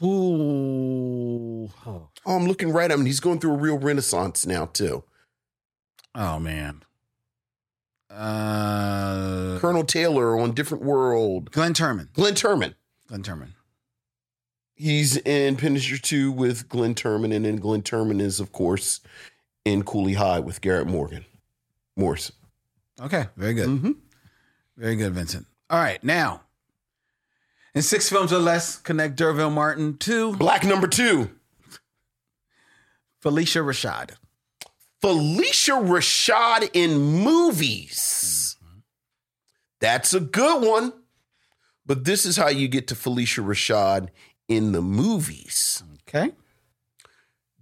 Who? 0.00 1.70
Oh, 1.86 2.08
Oh, 2.28 2.36
I'm 2.36 2.44
looking 2.46 2.70
right 2.70 2.90
at 2.90 2.98
him. 2.98 3.06
He's 3.06 3.20
going 3.20 3.38
through 3.40 3.54
a 3.54 3.56
real 3.56 3.78
renaissance 3.78 4.44
now 4.44 4.66
too. 4.66 5.02
oh 6.14 6.38
man. 6.38 6.82
Uh, 8.10 9.58
Colonel 9.60 9.84
Taylor 9.84 10.38
on 10.38 10.52
Different 10.52 10.84
World. 10.84 11.50
Glenn 11.52 11.72
Turman. 11.72 12.12
Glenn 12.12 12.34
Turman. 12.34 12.74
Glenn 13.06 13.22
Turman. 13.22 13.48
He's 14.74 15.16
in 15.18 15.56
Punisher 15.56 15.98
2 15.98 16.30
with 16.30 16.68
Glenn 16.68 16.94
Turman, 16.94 17.34
and 17.34 17.44
then 17.44 17.56
Glenn 17.56 17.82
Turman 17.82 18.20
is, 18.20 18.40
of 18.40 18.52
course, 18.52 19.00
in 19.64 19.82
Cooley 19.82 20.14
High 20.14 20.38
with 20.40 20.60
Garrett 20.60 20.86
Morgan. 20.86 21.24
Morse. 21.96 22.32
Okay, 23.00 23.26
very 23.36 23.54
good. 23.54 23.68
Mm-hmm. 23.68 23.90
Very 24.76 24.96
good, 24.96 25.14
Vincent. 25.14 25.46
All 25.70 25.80
right, 25.80 26.02
now. 26.04 26.42
In 27.74 27.82
six 27.82 28.08
films 28.08 28.32
or 28.32 28.38
less, 28.38 28.76
connect 28.76 29.16
D'urville 29.16 29.50
Martin 29.50 29.96
to 29.98 30.34
Black 30.36 30.64
number 30.64 30.86
two. 30.86 31.30
Phylicia 33.22 33.64
Rashad. 33.64 34.12
Phylicia 35.02 35.82
Rashad 35.82 36.70
in 36.72 36.98
movies. 36.98 38.56
That's 39.80 40.12
a 40.14 40.20
good 40.20 40.66
one. 40.66 40.92
But 41.86 42.04
this 42.04 42.26
is 42.26 42.36
how 42.36 42.48
you 42.48 42.68
get 42.68 42.86
to 42.88 42.94
Phylicia 42.94 43.44
Rashad 43.44 44.08
in 44.46 44.72
the 44.72 44.82
movies. 44.82 45.82
Okay. 46.08 46.32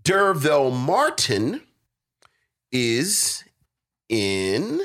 D'urville 0.03 0.71
Martin 0.71 1.63
is 2.73 3.45
in. 4.09 4.81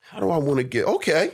How 0.00 0.18
do 0.20 0.30
I 0.30 0.38
want 0.38 0.58
to 0.58 0.64
get? 0.64 0.86
Okay, 0.86 1.30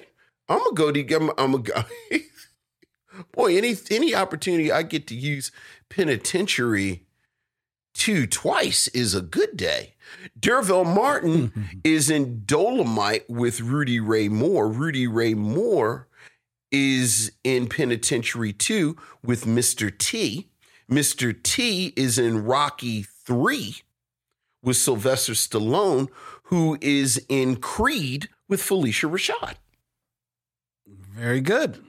I'm 0.48 0.58
gonna 0.58 0.74
go 0.74 0.92
to. 0.92 1.14
I'm, 1.14 1.30
I'm 1.38 1.62
gonna 1.62 1.62
go. 1.62 1.82
Boy, 3.32 3.56
any 3.56 3.74
any 3.90 4.14
opportunity 4.14 4.70
I 4.70 4.82
get 4.82 5.06
to 5.08 5.14
use 5.14 5.50
penitentiary 5.88 7.05
two 7.96 8.26
twice 8.26 8.88
is 8.88 9.14
a 9.14 9.20
good 9.20 9.56
day. 9.56 9.94
D'urville 10.38 10.84
Martin 10.84 11.48
mm-hmm. 11.48 11.78
is 11.84 12.10
in 12.10 12.42
Dolomite 12.44 13.28
with 13.28 13.60
Rudy 13.60 14.00
Ray 14.00 14.28
Moore. 14.28 14.68
Rudy 14.68 15.06
Ray 15.06 15.34
Moore 15.34 16.08
is 16.70 17.32
in 17.44 17.68
Penitentiary 17.68 18.52
2 18.52 18.96
with 19.22 19.44
Mr. 19.44 19.96
T. 19.96 20.48
Mr. 20.90 21.40
T 21.42 21.92
is 21.96 22.18
in 22.18 22.44
Rocky 22.44 23.02
3 23.02 23.76
with 24.62 24.76
Sylvester 24.76 25.32
Stallone, 25.32 26.08
who 26.44 26.78
is 26.80 27.24
in 27.28 27.56
Creed 27.56 28.28
with 28.48 28.60
Phylicia 28.60 29.10
Rashad. 29.10 29.54
Very 30.86 31.40
good. 31.40 31.82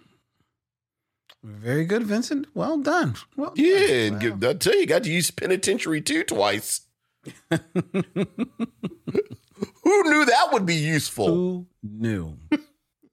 Very 1.43 1.85
good, 1.85 2.03
Vincent. 2.03 2.47
Well 2.53 2.77
done. 2.77 3.15
Well 3.35 3.53
done. 3.55 3.63
Yeah, 3.65 3.77
and 4.07 4.41
Wow. 4.43 4.49
I 4.49 4.53
tell 4.53 4.75
you, 4.75 4.85
got 4.85 5.03
to 5.03 5.11
use 5.11 5.31
Penitentiary 5.31 6.01
too 6.01 6.23
twice. 6.23 6.81
Who 9.83 10.03
knew 10.03 10.25
that 10.25 10.49
would 10.51 10.65
be 10.65 10.75
useful? 10.75 11.27
Who 11.27 11.67
knew? 11.83 12.37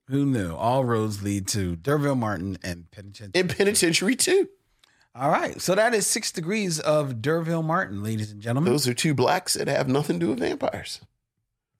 Who 0.09 0.27
knew? 0.27 0.55
All 0.55 0.85
roads 0.85 1.23
lead 1.23 1.47
to 1.49 1.77
D'urville 1.77 2.15
Martin 2.17 2.59
and 2.63 2.91
Penitentiary. 2.91 3.41
In 3.41 3.49
Penitentiary 3.49 4.17
2. 4.17 4.49
All 5.15 5.31
right. 5.31 5.61
So 5.61 5.75
that 5.75 5.95
is 5.95 6.07
six 6.07 6.31
degrees 6.33 6.81
of 6.81 7.23
D'urville 7.23 7.63
Martin, 7.63 8.03
ladies 8.03 8.31
and 8.33 8.41
gentlemen. 8.43 8.73
Those 8.73 8.87
are 8.89 8.95
two 8.95 9.15
blacks 9.15 9.55
that 9.55 9.69
have 9.69 9.89
nothing 9.89 10.19
to 10.21 10.27
do 10.27 10.31
with 10.31 10.41
vampires. 10.41 11.01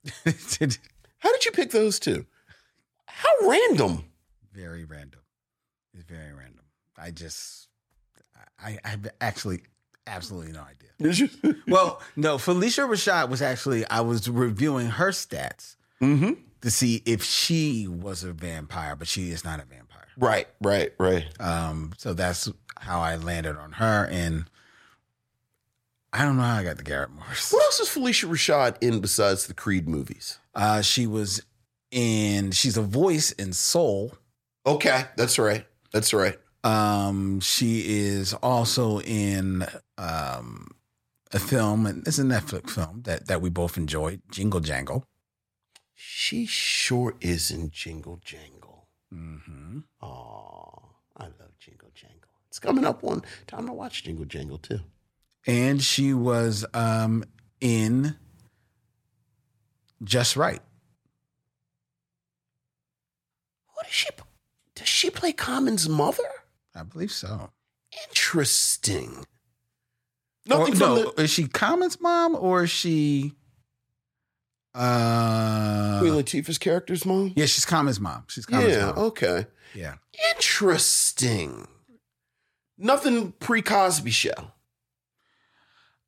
How 0.25 1.31
did 1.31 1.45
you 1.45 1.51
pick 1.51 1.71
those 1.71 1.99
two? 1.99 2.25
How 3.07 3.29
random. 3.43 4.05
very 4.53 4.85
random. 4.85 5.19
It's 5.95 6.03
very 6.03 6.33
random. 6.33 6.65
I 6.97 7.11
just, 7.11 7.69
I, 8.59 8.77
I 8.83 8.89
have 8.89 9.07
actually 9.21 9.61
absolutely 10.07 10.51
no 10.51 10.61
idea. 10.61 10.89
Did 10.99 11.19
you? 11.19 11.55
Well, 11.67 12.01
no, 12.15 12.37
Phylicia 12.37 12.87
Rashad 12.87 13.29
was 13.29 13.41
actually, 13.41 13.87
I 13.87 14.01
was 14.01 14.29
reviewing 14.29 14.87
her 14.87 15.09
stats 15.09 15.75
mm-hmm. 16.01 16.33
to 16.61 16.71
see 16.71 17.01
if 17.05 17.23
she 17.23 17.87
was 17.87 18.23
a 18.23 18.33
vampire, 18.33 18.95
but 18.95 19.07
she 19.07 19.31
is 19.31 19.43
not 19.43 19.59
a 19.59 19.65
vampire. 19.65 20.07
Right, 20.17 20.47
right, 20.61 20.93
right. 20.97 21.25
Um, 21.39 21.93
so 21.97 22.13
that's 22.13 22.49
how 22.79 23.01
I 23.01 23.15
landed 23.15 23.57
on 23.57 23.73
her. 23.73 24.07
And 24.09 24.45
I 26.13 26.23
don't 26.23 26.37
know 26.37 26.43
how 26.43 26.57
I 26.57 26.63
got 26.63 26.77
the 26.77 26.83
Garrett 26.83 27.11
Morris. 27.11 27.51
What 27.51 27.63
else 27.63 27.79
is 27.79 27.89
Phylicia 27.89 28.29
Rashad 28.29 28.77
in 28.81 29.01
besides 29.01 29.47
the 29.47 29.53
Creed 29.53 29.87
movies? 29.87 30.39
Uh, 30.53 30.81
she 30.81 31.07
was 31.07 31.41
in, 31.91 32.51
she's 32.51 32.77
a 32.77 32.81
voice 32.81 33.31
in 33.31 33.51
Soul. 33.51 34.13
Okay, 34.65 35.05
that's 35.17 35.37
right. 35.37 35.65
That's 35.95 36.13
right. 36.13 36.37
Um, 36.65 37.39
she 37.39 37.99
is 37.99 38.33
also 38.33 38.99
in 38.99 39.65
um, 39.97 40.71
a 41.31 41.39
film, 41.39 41.85
and 41.85 42.05
it's 42.05 42.19
a 42.19 42.23
Netflix 42.23 42.71
film 42.71 43.03
that, 43.03 43.27
that 43.27 43.39
we 43.39 43.49
both 43.49 43.77
enjoyed, 43.77 44.21
Jingle 44.29 44.59
Jangle. 44.59 45.05
She 45.93 46.45
sure 46.47 47.15
is 47.21 47.49
in 47.49 47.69
Jingle 47.69 48.19
Jangle. 48.25 48.89
Mm-hmm. 49.13 49.79
Oh, 50.01 50.95
I 51.15 51.27
love 51.27 51.57
Jingle 51.61 51.91
Jangle. 51.95 52.29
It's 52.49 52.59
coming 52.59 52.83
up 52.83 53.01
on 53.05 53.21
time 53.47 53.65
to 53.67 53.71
watch 53.71 54.03
Jingle 54.03 54.25
Jangle 54.25 54.57
too. 54.57 54.81
And 55.47 55.81
she 55.81 56.13
was 56.13 56.65
um, 56.73 57.23
in 57.61 58.17
Just 60.03 60.35
Right. 60.35 60.61
What 63.75 63.87
is 63.87 63.93
she? 63.93 64.09
Does 64.75 64.87
she 64.87 65.09
play 65.09 65.31
Common's 65.31 65.87
mother? 65.87 66.23
I 66.75 66.83
believe 66.83 67.11
so. 67.11 67.51
Interesting. 68.09 69.25
Or, 70.51 70.67
from 70.67 70.77
no, 70.77 71.13
is 71.17 71.31
she 71.31 71.47
Common's 71.47 71.99
mom 71.99 72.35
or 72.35 72.63
is 72.63 72.69
she? 72.69 73.33
Uh, 74.73 75.93
the 75.93 75.99
Queen 75.99 76.13
Latifah's 76.13 76.57
character's 76.57 77.05
mom. 77.05 77.31
yeah, 77.35 77.45
she's 77.45 77.65
Common's 77.65 77.99
mom. 77.99 78.25
She's 78.27 78.45
Common's 78.45 78.75
yeah. 78.75 78.87
mom. 78.87 78.97
Okay. 78.97 79.47
Yeah. 79.73 79.95
Interesting. 80.33 81.67
Nothing 82.77 83.31
pre 83.33 83.61
Cosby 83.61 84.11
show. 84.11 84.51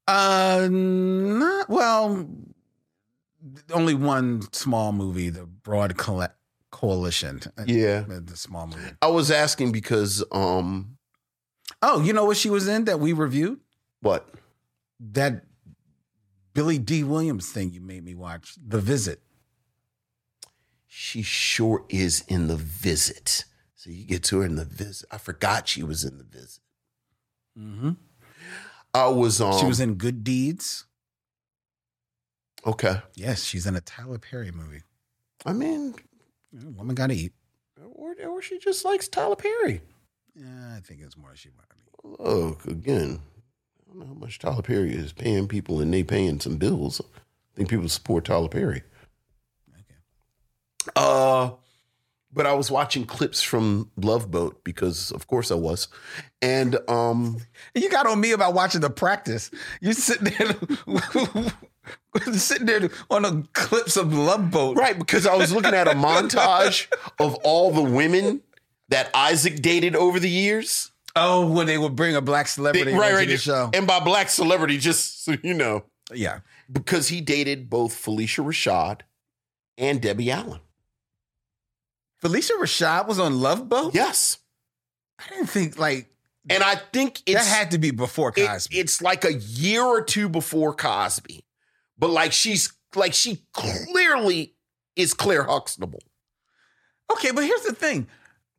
Uh, 0.07 0.68
not 0.70 1.70
well. 1.70 2.28
Only 3.72 3.93
one 3.93 4.41
small 4.51 4.91
movie, 4.91 5.30
the 5.30 5.45
Broad 5.45 5.97
Colle- 5.97 6.28
Coalition. 6.72 7.41
Uh, 7.57 7.63
Yeah. 7.65 8.03
the 8.07 8.36
small 8.38 8.68
movie. 8.68 8.91
I 9.01 9.07
was 9.07 9.32
asking 9.32 9.72
because 9.72 10.24
um 10.32 10.97
Oh, 11.82 12.01
you 12.01 12.13
know 12.13 12.26
what 12.26 12.38
she 12.38 12.49
was 12.49 12.68
in 12.68 12.86
that 12.86 12.99
we 12.99 13.13
reviewed? 13.13 13.59
what? 14.01 14.30
That 14.99 15.43
Billy 16.53 16.78
Dee 16.80 17.03
Williams 17.03 17.51
thing 17.51 17.72
you 17.72 17.82
made 17.82 18.03
me 18.03 18.15
watch, 18.15 18.55
The 18.65 18.80
Visit. 18.80 19.22
She 20.88 21.22
sure 21.22 21.86
is 21.89 22.24
in 22.28 22.47
the 22.47 22.55
visit. 22.55 23.45
So 23.76 23.91
you 23.91 24.05
get 24.05 24.24
to 24.26 24.39
her 24.39 24.45
in 24.45 24.55
the 24.55 24.65
visit. 24.65 25.07
I 25.11 25.18
forgot 25.20 25.68
she 25.68 25.84
was 25.84 26.03
in 26.03 26.18
the 26.18 26.24
visit. 26.24 26.61
Mm-hmm. 27.57 27.91
I 28.93 29.07
was 29.09 29.39
um 29.41 29.59
she 29.59 29.65
was 29.68 29.80
in 29.80 29.95
Good 29.95 30.24
Deeds. 30.24 30.86
Okay. 32.65 33.01
Yes, 33.15 33.43
she's 33.43 33.65
in 33.68 33.76
a 33.76 33.82
Tyler 33.82 34.18
Perry 34.18 34.51
movie. 34.51 34.82
I 35.45 35.53
mean, 35.53 35.93
You 36.60 36.70
woman 36.72 36.95
got 36.95 37.08
to 37.08 37.16
eat. 37.16 37.34
or, 37.93 38.16
or 38.28 38.41
she 38.41 38.58
just 38.60 38.84
likes 38.86 39.08
Tyler 39.08 39.36
Perry. 39.36 39.82
Yeah, 40.36 40.76
I 40.76 40.80
think 40.80 41.01
it's 41.01 41.18
more 41.18 41.36
she 41.36 41.49
wanted. 41.49 42.20
Look, 42.20 42.66
again, 42.66 43.20
I 43.20 43.89
don't 43.89 43.99
know 43.99 44.05
how 44.08 44.14
much 44.14 44.39
Tyler 44.39 44.62
Perry 44.62 44.93
is 44.93 45.14
paying 45.14 45.47
people 45.47 45.80
and 45.82 45.93
they 45.93 46.03
paying 46.03 46.39
some 46.39 46.58
bills. 46.58 47.01
I 47.01 47.55
think 47.55 47.70
people 47.70 47.89
support 47.89 48.26
Tyler 48.26 48.47
Perry. 48.49 48.84
Okay. 49.74 49.95
Uh, 50.95 51.51
but 52.32 52.45
I 52.45 52.53
was 52.53 52.70
watching 52.70 53.05
clips 53.05 53.41
from 53.41 53.89
Love 53.97 54.30
Boat 54.30 54.64
because, 54.64 55.12
of 55.12 55.28
course, 55.28 55.49
I 55.51 55.55
was, 55.55 55.88
and 56.41 56.78
um, 56.88 57.39
You 57.74 57.89
got 57.89 58.05
on 58.05 58.20
me 58.20 58.32
about 58.32 58.53
watching 58.53 58.82
the 58.82 58.89
practice. 58.89 59.49
You 59.82 59.93
sitting 59.93 60.34
there, 60.38 60.55
sitting 62.34 62.66
there 62.66 62.90
on 63.10 63.22
the 63.24 63.46
clips 63.54 63.98
of 63.98 64.14
Love 64.14 64.52
Boat. 64.52 64.78
right 64.78 64.98
because 64.98 65.26
I 65.28 65.36
was 65.36 65.52
looking 65.54 65.74
at 65.74 65.88
a 65.88 65.92
montage 65.92 66.88
of 67.20 67.36
all 67.44 67.72
the 67.72 67.82
women 67.84 68.42
that 68.90 69.10
Isaac 69.14 69.62
dated 69.62 69.96
over 69.96 70.20
the 70.20 70.30
years. 70.30 70.92
Oh, 71.16 71.52
when 71.52 71.66
they 71.68 71.78
would 71.78 71.96
bring 71.96 72.16
a 72.16 72.22
black 72.22 72.46
They- 72.46 72.52
celebrity 72.52 72.94
right, 72.94 73.08
into 73.12 73.16
right, 73.18 73.28
the 73.28 73.38
show. 73.38 73.70
and 73.74 73.88
by 73.88 74.00
black 74.00 74.30
celebrity, 74.30 74.78
just 74.78 75.26
so 75.26 75.36
you 75.44 75.54
know, 75.56 75.84
Yeah. 76.14 76.40
because 76.72 77.08
he 77.08 77.22
dated 77.22 77.70
both 77.70 77.94
Phylicia 77.94 78.46
Rashad 78.46 79.02
and 79.80 80.00
Debbie 80.02 80.32
Allen. 80.32 80.60
Phylicia 82.24 82.52
Rashad 82.60 83.08
was 83.08 83.20
on 83.20 83.40
Love 83.42 83.70
Boat? 83.70 83.94
Yes, 83.94 84.38
I 85.20 85.30
didn't 85.30 85.48
think 85.48 85.78
like 85.78 86.10
and 86.50 86.64
I 86.64 86.76
think 86.76 87.22
it's 87.26 87.44
that 87.46 87.58
had 87.58 87.72
to 87.72 87.78
be 87.78 87.92
before 87.92 88.32
it- 88.36 88.48
Cosby. 88.48 88.78
it's 88.78 89.02
like 89.02 89.26
a 89.26 89.34
year 89.34 89.84
or 89.84 90.02
two 90.02 90.30
before 90.30 90.74
Cosby, 90.74 91.44
but 91.98 92.10
like 92.10 92.32
she's 92.34 92.72
like 92.95 93.14
she 93.14 93.43
clearly 93.54 94.54
is 94.95 95.14
Claire 95.14 95.43
Huxtable. 95.43 96.02
Okay, 97.12 97.32
but 97.32 97.43
here's 97.43 97.62
the 97.64 97.74
thing. 97.74 98.08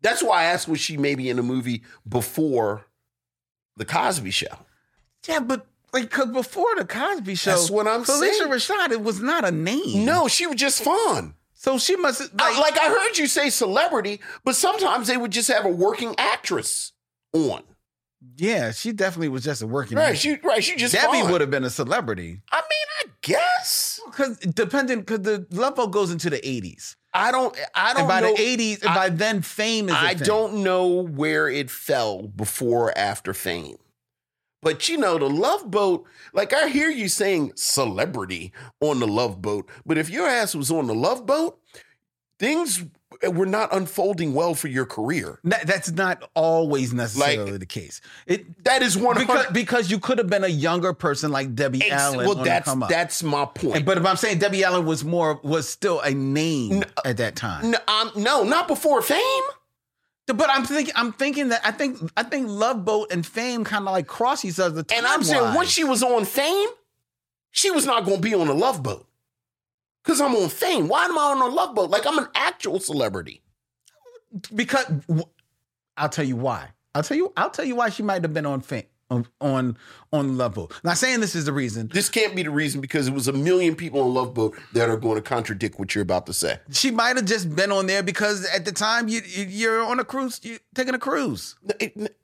That's 0.01 0.23
why 0.23 0.43
I 0.43 0.45
asked 0.45 0.69
was 0.69 0.81
she 0.81 0.97
maybe 0.97 1.29
in 1.29 1.39
a 1.39 1.43
movie 1.43 1.83
before 2.09 2.87
the 3.77 3.85
Cosby 3.85 4.31
Show. 4.31 4.47
Yeah, 5.29 5.41
but 5.41 5.67
like, 5.93 6.11
cause 6.11 6.31
before 6.31 6.75
the 6.77 6.85
Cosby 6.85 7.35
Show, 7.35 7.51
That's 7.51 7.71
what 7.71 7.87
I'm 7.89 8.05
Phylicia 8.05 8.33
saying. 8.39 8.51
Rashad, 8.51 8.91
it 8.93 9.03
was 9.03 9.21
not 9.21 9.45
a 9.45 9.51
name. 9.51 10.05
No, 10.05 10.29
she 10.29 10.47
was 10.47 10.57
just 10.57 10.83
fun. 10.83 11.35
so 11.55 11.79
she 11.79 11.97
must 11.97 12.21
like, 12.21 12.55
I- 12.55 12.61
like 12.61 12.79
I 12.79 12.89
heard 12.89 13.19
you 13.19 13.27
say 13.27 13.51
celebrity, 13.51 14.21
but 14.45 14.55
sometimes 14.55 15.09
they 15.09 15.17
would 15.17 15.33
just 15.33 15.49
have 15.49 15.65
a 15.65 15.69
working 15.71 16.15
actress 16.19 16.93
on. 17.33 17.63
Yeah, 18.37 18.73
she 18.73 18.93
definitely 18.93 19.29
was 19.29 19.45
just 19.45 19.63
a 19.63 19.67
working. 19.67 19.97
Right, 19.97 20.19
she 20.19 20.37
right, 20.43 20.63
she 20.63 20.77
just 20.77 20.95
Debbie 20.95 21.23
would 21.23 21.41
have 21.41 21.51
been 21.51 21.65
a 21.65 21.71
celebrity 21.71 22.41
I 22.51 22.61
mean, 22.61 23.07
I 23.07 23.11
guess. 23.23 24.01
because 24.07 24.39
depending 24.39 25.01
because 25.01 25.21
the 25.21 25.47
Love 25.51 25.77
Boat 25.77 25.93
goes 25.93 26.11
into 26.11 26.29
the 26.31 26.47
eighties, 26.47 26.97
I 27.15 27.31
don't. 27.31 27.57
I 27.75 27.93
don't 27.93 28.03
and 28.03 28.09
by 28.09 28.21
know. 28.21 28.35
the 28.35 28.41
eighties, 28.41 28.81
by 28.81 29.09
then, 29.09 29.43
fame 29.43 29.89
is. 29.89 29.95
I 29.95 30.15
thing. 30.15 30.27
don't 30.27 30.63
know 30.65 30.89
where 30.89 31.49
it 31.49 31.71
fell 31.71 32.23
before 32.23 32.91
or 32.91 32.99
after 32.99 33.33
fame. 33.33 33.77
But 34.61 34.89
you 34.89 34.97
know, 34.99 35.19
the 35.19 35.31
love 35.31 35.71
boat, 35.71 36.05
like 36.33 36.53
I 36.53 36.69
hear 36.69 36.91
you 36.91 37.09
saying 37.09 37.53
celebrity 37.55 38.53
on 38.81 38.99
the 38.99 39.07
love 39.07 39.41
boat, 39.41 39.71
but 39.87 39.99
if 39.99 40.11
your 40.11 40.27
ass 40.27 40.55
was 40.55 40.71
on 40.71 40.89
the 40.89 40.95
love 40.95 41.27
boat, 41.27 41.61
things 42.41 42.85
were 43.33 43.47
not 43.47 43.75
unfolding 43.75 44.35
well 44.35 44.55
for 44.55 44.69
your 44.69 44.85
career. 44.87 45.41
That's 45.43 45.91
not 45.91 46.29
always 46.35 46.93
necessarily 46.93 47.53
Like- 47.53 47.61
the 47.61 47.67
case. 47.67 48.01
It 48.27 48.65
That 48.65 48.83
is 48.83 48.97
one 48.97 49.17
because 49.19 49.47
because 49.53 49.91
you 49.91 49.99
could 49.99 50.19
have 50.19 50.29
been 50.29 50.45
a 50.45 50.49
younger 50.49 50.93
person 50.93 51.33
like 51.33 51.55
Debbie 51.55 51.91
Allen. 51.91 52.27
Well, 52.27 52.37
that's 52.37 52.73
that's 52.89 53.23
my 53.23 53.45
point. 53.47 53.77
And- 53.77 53.87
but 53.87 53.99
if 53.99 54.07
I'm 54.07 54.17
saying 54.17 54.39
Debbie 54.39 54.63
Allen 54.65 54.85
was 54.85 55.05
more 55.05 55.41
was 55.43 55.69
still 55.69 56.01
a 56.01 56.13
name 56.13 56.85
at 57.05 57.17
that 57.17 57.35
time. 57.37 57.71
no, 57.71 57.79
um, 57.89 58.11
no, 58.17 58.45
not 58.45 58.69
before 58.69 59.03
fame. 59.03 59.43
But 60.27 60.51
I'm 60.51 60.67
thinking 60.67 60.93
I'm 60.95 61.13
thinking 61.13 61.49
that 61.49 61.63
I 61.65 61.71
think 61.71 61.99
I 62.15 62.23
think 62.23 62.49
Love 62.49 62.85
Boat 62.85 63.11
and 63.11 63.25
Fame 63.27 63.65
kind 63.65 63.87
of 63.89 63.93
like 63.93 64.07
cross 64.07 64.45
each 64.45 64.61
other. 64.61 64.85
And 64.95 65.07
I'm 65.07 65.25
saying 65.25 65.55
once 65.55 65.71
she 65.71 65.85
was 65.85 66.03
on 66.03 66.27
fame, 66.27 66.69
she 67.51 67.71
was 67.71 67.87
not 67.87 68.05
going 68.05 68.19
to 68.19 68.23
be 68.23 68.35
on 68.35 68.49
a 68.49 68.53
love 68.53 68.83
boat. 68.83 69.07
Because 70.09 70.23
I'm 70.23 70.37
on 70.37 70.49
fame. 70.51 70.89
Why 70.89 71.05
am 71.05 71.19
I 71.19 71.23
on 71.25 71.43
a 71.43 71.55
love 71.55 71.77
boat? 71.77 71.91
Like 71.91 72.07
I'm 72.07 72.19
an 72.19 72.29
actual 72.35 72.81
celebrity. 72.81 73.43
because 74.55 74.87
I'll 75.97 76.09
tell 76.09 76.25
you 76.27 76.37
why. 76.37 76.71
I'll 76.95 77.03
tell 77.05 77.17
you 77.17 77.33
I'll 77.37 77.51
tell 77.51 77.65
you 77.67 77.77
why 77.77 77.91
she 77.91 78.03
might 78.03 78.23
have 78.23 78.35
been 78.35 78.47
on 78.47 78.61
Fame 78.63 78.85
on 79.11 79.77
on 80.13 80.37
Love 80.37 80.55
Boat. 80.55 80.73
Not 80.85 80.99
saying 80.99 81.21
this 81.21 81.35
is 81.35 81.47
the 81.47 81.53
reason. 81.53 81.89
This 81.93 82.09
can't 82.09 82.35
be 82.37 82.43
the 82.43 82.51
reason 82.51 82.81
because 82.81 83.09
it 83.09 83.15
was 83.15 83.27
a 83.29 83.33
million 83.33 83.75
people 83.75 84.01
on 84.03 84.13
Love 84.15 84.35
Boat 84.35 84.57
that 84.75 84.89
are 84.91 84.97
going 84.97 85.17
to 85.17 85.23
contradict 85.23 85.79
what 85.79 85.95
you're 85.95 86.03
about 86.03 86.27
to 86.27 86.33
say. 86.35 86.59
She 86.71 86.91
might 86.91 87.17
have 87.17 87.25
just 87.25 87.55
been 87.55 87.73
on 87.73 87.87
there 87.87 88.03
because 88.03 88.45
at 88.47 88.65
the 88.65 88.73
time 88.73 89.09
you 89.09 89.21
you- 89.27 89.45
you're 89.47 89.83
on 89.83 89.99
a 90.01 90.05
cruise, 90.05 90.41
you're 90.43 90.59
taking 90.75 90.95
a 90.95 90.99
cruise. 90.99 91.57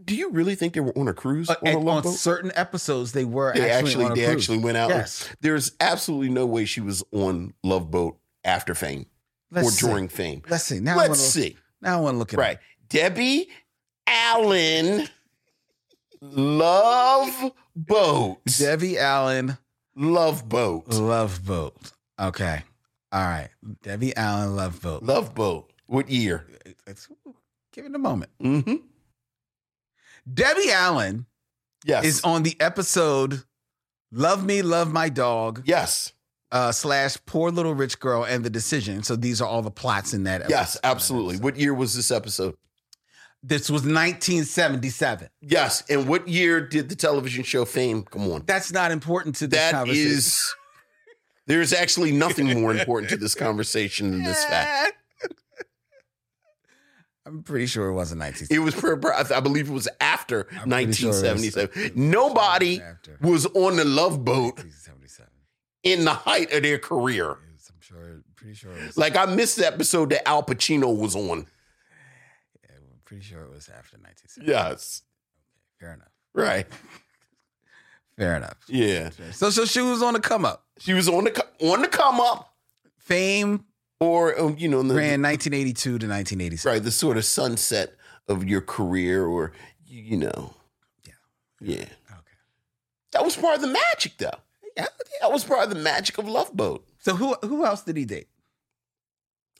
Do 0.04 0.14
you 0.14 0.30
really 0.30 0.54
think 0.54 0.74
they 0.74 0.80
were 0.80 0.96
on 0.98 1.08
a 1.08 1.14
cruise 1.14 1.48
Uh, 1.48 1.56
on 1.62 1.72
a 1.74 1.78
Love 1.78 1.96
on 1.96 2.02
Boat? 2.02 2.14
certain 2.16 2.52
episodes, 2.54 3.12
they 3.12 3.24
were 3.24 3.52
They 3.54 3.70
actually 3.70 3.88
actually, 3.90 4.04
on 4.04 4.12
a 4.12 4.14
they 4.16 4.24
cruise. 4.26 4.36
actually 4.42 4.58
went 4.58 4.76
out. 4.76 4.90
Yes. 4.90 5.28
There's 5.40 5.72
absolutely 5.80 6.28
no 6.30 6.44
way 6.46 6.64
she 6.66 6.80
was 6.80 7.02
on 7.12 7.54
Love 7.62 7.90
Boat 7.90 8.18
after 8.44 8.74
fame 8.74 9.06
Let's 9.50 9.68
or 9.68 9.70
see. 9.70 9.86
during 9.86 10.08
fame. 10.08 10.42
Let's 10.48 10.64
see. 10.64 10.80
Now 10.80 10.96
Let's 10.96 11.08
wanna, 11.08 11.20
see. 11.20 11.56
Now 11.80 11.98
I 11.98 12.00
want 12.00 12.14
to 12.14 12.18
look 12.18 12.32
at 12.34 12.38
Right. 12.38 12.58
Debbie 12.90 13.48
Allen 14.06 15.08
Love 16.32 17.52
Boat. 17.76 18.38
Debbie 18.58 18.98
Allen 18.98 19.58
Love 19.94 20.48
Boat. 20.48 20.88
Love 20.88 21.44
Boat. 21.44 21.76
Okay. 22.20 22.62
All 23.12 23.22
right. 23.22 23.50
Debbie 23.82 24.16
Allen 24.16 24.56
Love 24.56 24.80
Boat. 24.80 25.02
Love 25.02 25.34
Boat. 25.34 25.70
What 25.86 26.08
year? 26.08 26.46
It's, 26.86 27.08
give 27.72 27.84
it 27.84 27.94
a 27.94 27.98
moment. 27.98 28.30
Mm-hmm. 28.42 28.76
Debbie 30.32 30.72
Allen 30.72 31.26
Yes. 31.84 32.04
is 32.06 32.20
on 32.24 32.42
the 32.44 32.58
episode 32.60 33.42
Love 34.10 34.44
Me, 34.44 34.62
Love 34.62 34.90
My 34.90 35.10
Dog 35.10 35.62
yes. 35.66 36.14
uh, 36.50 36.72
slash 36.72 37.18
Poor 37.26 37.50
Little 37.50 37.74
Rich 37.74 38.00
Girl 38.00 38.24
and 38.24 38.42
The 38.42 38.48
Decision. 38.48 39.02
So 39.02 39.16
these 39.16 39.42
are 39.42 39.48
all 39.48 39.60
the 39.60 39.70
plots 39.70 40.14
in 40.14 40.24
that 40.24 40.40
episode. 40.42 40.56
Yes, 40.56 40.78
absolutely. 40.82 41.36
What 41.38 41.58
year 41.58 41.74
was 41.74 41.94
this 41.94 42.10
episode? 42.10 42.56
This 43.46 43.68
was 43.68 43.82
1977. 43.82 45.28
Yes. 45.42 45.82
And 45.90 46.08
what 46.08 46.26
year 46.26 46.66
did 46.66 46.88
the 46.88 46.96
television 46.96 47.44
show 47.44 47.66
Fame 47.66 48.02
come 48.04 48.30
on? 48.32 48.42
That's 48.46 48.72
not 48.72 48.90
important 48.90 49.36
to 49.36 49.46
this 49.46 49.58
That 49.60 49.72
conversation. 49.72 50.12
is. 50.12 50.54
There's 51.46 51.74
actually 51.74 52.12
nothing 52.12 52.58
more 52.58 52.74
important 52.74 53.10
to 53.10 53.18
this 53.18 53.34
conversation 53.34 54.12
than 54.12 54.22
this 54.22 54.42
fact. 54.46 54.94
I'm 57.26 57.42
pretty 57.42 57.66
sure 57.66 57.88
it 57.88 57.94
wasn't 57.94 58.20
1977. 58.20 58.54
It 58.54 58.64
was, 58.64 58.74
per- 58.74 59.34
I 59.36 59.40
believe 59.40 59.68
it 59.68 59.72
was 59.72 59.88
after 60.00 60.46
I'm 60.60 60.68
pretty 60.70 60.92
sure 60.92 61.08
was- 61.08 61.22
1977. 61.22 61.92
Nobody 62.10 62.80
After. 62.82 63.18
was 63.22 63.46
on 63.46 63.76
the 63.76 63.84
Love 63.84 64.24
Boat 64.24 64.62
in 65.82 66.04
the 66.04 66.12
height 66.12 66.52
of 66.52 66.62
their 66.62 66.78
career. 66.78 67.30
I'm 67.32 67.80
sure, 67.80 68.22
pretty 68.36 68.54
sure 68.54 68.72
it 68.72 68.86
was. 68.86 68.96
Like 68.98 69.16
I 69.16 69.26
missed 69.26 69.56
the 69.56 69.66
episode 69.66 70.10
that 70.10 70.26
Al 70.28 70.42
Pacino 70.42 70.94
was 70.98 71.14
on. 71.16 71.46
Pretty 73.04 73.22
sure 73.22 73.42
it 73.42 73.50
was 73.50 73.68
after 73.68 73.96
1970. 73.98 74.50
Yes. 74.50 75.02
Fair 75.78 75.92
enough. 75.94 76.08
Right. 76.32 76.66
Fair 78.16 78.36
enough. 78.36 78.56
Yeah. 78.68 79.10
So, 79.32 79.50
so 79.50 79.64
she 79.64 79.80
was 79.80 80.02
on 80.02 80.14
the 80.14 80.20
come 80.20 80.44
up. 80.44 80.64
She 80.78 80.94
was 80.94 81.08
on 81.08 81.24
the 81.24 81.44
on 81.60 81.82
the 81.82 81.88
come 81.88 82.20
up, 82.20 82.54
Fame 82.98 83.64
or 84.00 84.38
um, 84.40 84.56
you 84.58 84.68
know, 84.68 84.80
in 84.80 84.88
the, 84.88 84.94
ran 84.94 85.22
1982 85.22 85.74
to 85.82 85.90
1987. 86.06 86.72
right 86.72 86.82
the 86.82 86.90
sort 86.90 87.16
of 87.16 87.24
sunset 87.24 87.94
of 88.28 88.44
your 88.44 88.60
career, 88.60 89.24
or 89.26 89.52
you, 89.86 90.02
you 90.02 90.16
know, 90.16 90.54
Yeah. 91.04 91.12
yeah. 91.60 91.82
Okay. 91.82 92.38
That 93.12 93.24
was 93.24 93.36
part 93.36 93.56
of 93.56 93.60
the 93.62 93.68
magic, 93.68 94.16
though. 94.18 94.30
Yeah, 94.76 94.86
that 95.20 95.30
was 95.32 95.44
part 95.44 95.62
of 95.64 95.70
the 95.70 95.80
magic 95.80 96.18
of 96.18 96.26
Love 96.28 96.52
Boat. 96.52 96.86
So 96.98 97.14
who 97.16 97.34
who 97.42 97.64
else 97.64 97.82
did 97.82 97.96
he 97.96 98.04
date? 98.04 98.28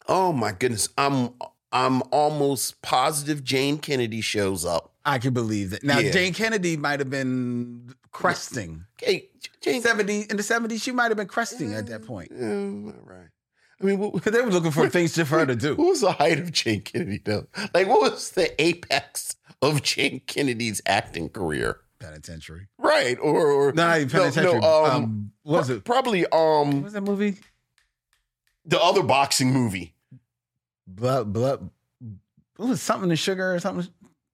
Oh 0.08 0.32
my 0.32 0.52
goodness, 0.52 0.88
I'm 0.98 1.30
I'm 1.74 2.02
almost 2.12 2.80
positive 2.82 3.42
Jayne 3.44 3.78
Kennedy 3.78 4.20
shows 4.20 4.64
up. 4.64 4.92
I 5.04 5.18
can 5.18 5.34
believe 5.34 5.70
that. 5.70 5.82
Now 5.82 5.98
Yeah. 5.98 6.12
Jayne 6.12 6.32
Kennedy 6.32 6.76
might 6.76 7.00
have 7.00 7.10
been 7.10 7.94
cresting. 8.12 8.84
Hey, 8.98 9.28
Jayne. 9.60 9.82
70 9.82 10.22
in 10.30 10.36
the 10.36 10.42
70s, 10.42 10.80
she 10.80 10.92
might 10.92 11.08
have 11.10 11.16
been 11.16 11.26
cresting 11.26 11.74
at 11.74 11.86
that 11.88 12.06
point. 12.06 12.30
All 12.32 12.94
right. 13.04 13.28
I 13.80 13.84
mean, 13.84 13.98
what, 13.98 14.14
Because 14.14 14.32
they 14.38 14.40
were 14.40 14.50
looking 14.52 14.70
for 14.70 14.88
things 14.88 15.14
for 15.16 15.24
her 15.24 15.44
to 15.46 15.56
do. 15.56 15.74
what 15.76 15.88
was 15.88 16.00
the 16.00 16.12
height 16.12 16.38
of 16.38 16.52
Jayne 16.52 16.80
Kennedy, 16.82 17.20
though? 17.24 17.48
Like, 17.74 17.88
what 17.88 18.00
was 18.00 18.30
the 18.30 18.54
apex 18.62 19.34
of 19.60 19.82
Jayne 19.82 20.20
Kennedy's 20.26 20.80
acting 20.86 21.28
career? 21.28 21.80
Penitentiary. 21.98 22.68
Right, 22.78 23.18
or 23.20 23.50
or 23.50 23.72
No, 23.72 23.86
not 23.86 23.96
even 23.98 24.10
penitentiary. 24.10 24.60
No, 24.60 24.84
um, 24.84 24.92
um, 25.04 25.32
what 25.42 25.58
was 25.58 25.70
it? 25.70 25.84
Probably 25.84 26.22
What 26.22 26.34
um 26.38 26.82
was 26.82 26.92
that 26.92 27.00
movie? 27.00 27.36
the 28.66 28.80
other 28.80 29.02
boxing 29.02 29.52
movie. 29.52 29.93
Blood, 30.86 31.32
blood. 31.32 31.70
What 32.56 32.68
was 32.68 32.82
something 32.82 33.10
in 33.10 33.16
sugar 33.16 33.54
or 33.54 33.58
something, 33.60 33.88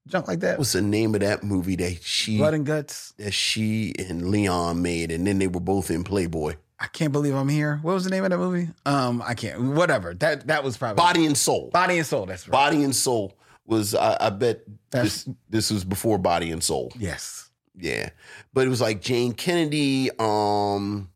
junk 0.08 0.28
like 0.28 0.40
that? 0.40 0.58
What's 0.58 0.72
the 0.72 0.82
name 0.82 1.14
of 1.14 1.20
that 1.22 1.42
movie 1.42 1.76
that 1.76 2.02
she 2.02 2.36
Blood 2.38 2.54
and 2.54 2.66
guts. 2.66 3.14
that 3.18 3.32
she 3.32 3.94
and 3.98 4.30
Leon 4.30 4.82
made, 4.82 5.10
and 5.10 5.26
then 5.26 5.38
they 5.38 5.46
were 5.46 5.60
both 5.60 5.90
in 5.90 6.04
Playboy. 6.04 6.56
I 6.78 6.86
can't 6.86 7.12
believe 7.12 7.34
I'm 7.34 7.48
here. 7.48 7.78
What 7.82 7.92
was 7.94 8.04
the 8.04 8.10
name 8.10 8.24
of 8.24 8.30
that 8.30 8.38
movie? 8.38 8.68
Um, 8.86 9.22
I 9.24 9.34
can't. 9.34 9.60
Whatever. 9.74 10.14
That 10.14 10.46
that 10.48 10.64
was 10.64 10.76
probably 10.76 10.96
Body 10.96 11.26
and 11.26 11.36
Soul. 11.36 11.70
Body 11.72 11.98
and 11.98 12.06
Soul. 12.06 12.26
That's 12.26 12.46
right. 12.48 12.52
Body 12.52 12.82
and 12.84 12.94
Soul 12.96 13.34
was 13.66 13.94
I, 13.94 14.16
I 14.20 14.30
bet 14.30 14.62
That's- 14.90 15.24
this 15.24 15.34
this 15.48 15.70
was 15.70 15.84
before 15.84 16.18
Body 16.18 16.50
and 16.50 16.62
Soul. 16.64 16.90
Yes. 16.98 17.50
Yeah. 17.76 18.10
But 18.52 18.66
it 18.66 18.70
was 18.70 18.80
like 18.80 19.00
Jayne 19.02 19.32
Kennedy. 19.32 20.10
Um 20.18 21.10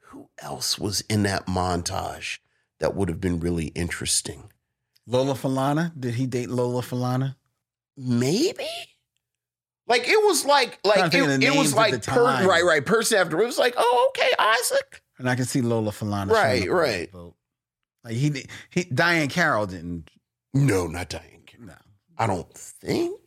who 0.00 0.28
else 0.38 0.78
was 0.78 1.00
in 1.02 1.24
that 1.24 1.46
montage 1.46 2.38
that 2.80 2.94
would 2.94 3.08
have 3.08 3.20
been 3.20 3.40
really 3.40 3.66
interesting? 3.68 4.50
Lola 5.06 5.34
Falana. 5.34 5.92
Did 5.98 6.14
he 6.14 6.26
date 6.26 6.50
Lola 6.50 6.82
Falana? 6.82 7.36
Maybe? 7.96 8.66
Like 9.88 10.02
it 10.08 10.20
was 10.24 10.44
like 10.44 10.80
like 10.84 10.96
to 11.04 11.10
think 11.10 11.24
of 11.26 11.30
it, 11.30 11.42
it 11.44 11.56
was 11.56 11.74
like 11.74 12.02
per, 12.04 12.24
right, 12.46 12.64
right. 12.64 12.84
Person 12.84 13.18
after 13.18 13.40
it 13.40 13.46
was 13.46 13.58
like, 13.58 13.74
oh, 13.76 14.10
okay, 14.10 14.28
Isaac. 14.38 15.02
And 15.18 15.30
I 15.30 15.36
can 15.36 15.44
see 15.44 15.60
Lola 15.60 15.92
Falana. 15.92 16.30
Right, 16.32 16.64
showing 16.64 16.70
up 16.70 16.74
on 16.74 16.80
right. 16.80 17.32
Like 18.04 18.14
he, 18.14 18.46
he, 18.70 18.84
Diahann 18.84 19.30
Carroll 19.30 19.66
didn't. 19.66 20.10
No, 20.52 20.86
not 20.88 21.08
Diahann 21.10 21.46
Carroll. 21.46 21.66
No. 21.68 21.74
I 22.18 22.26
don't 22.26 22.52
think. 22.52 23.20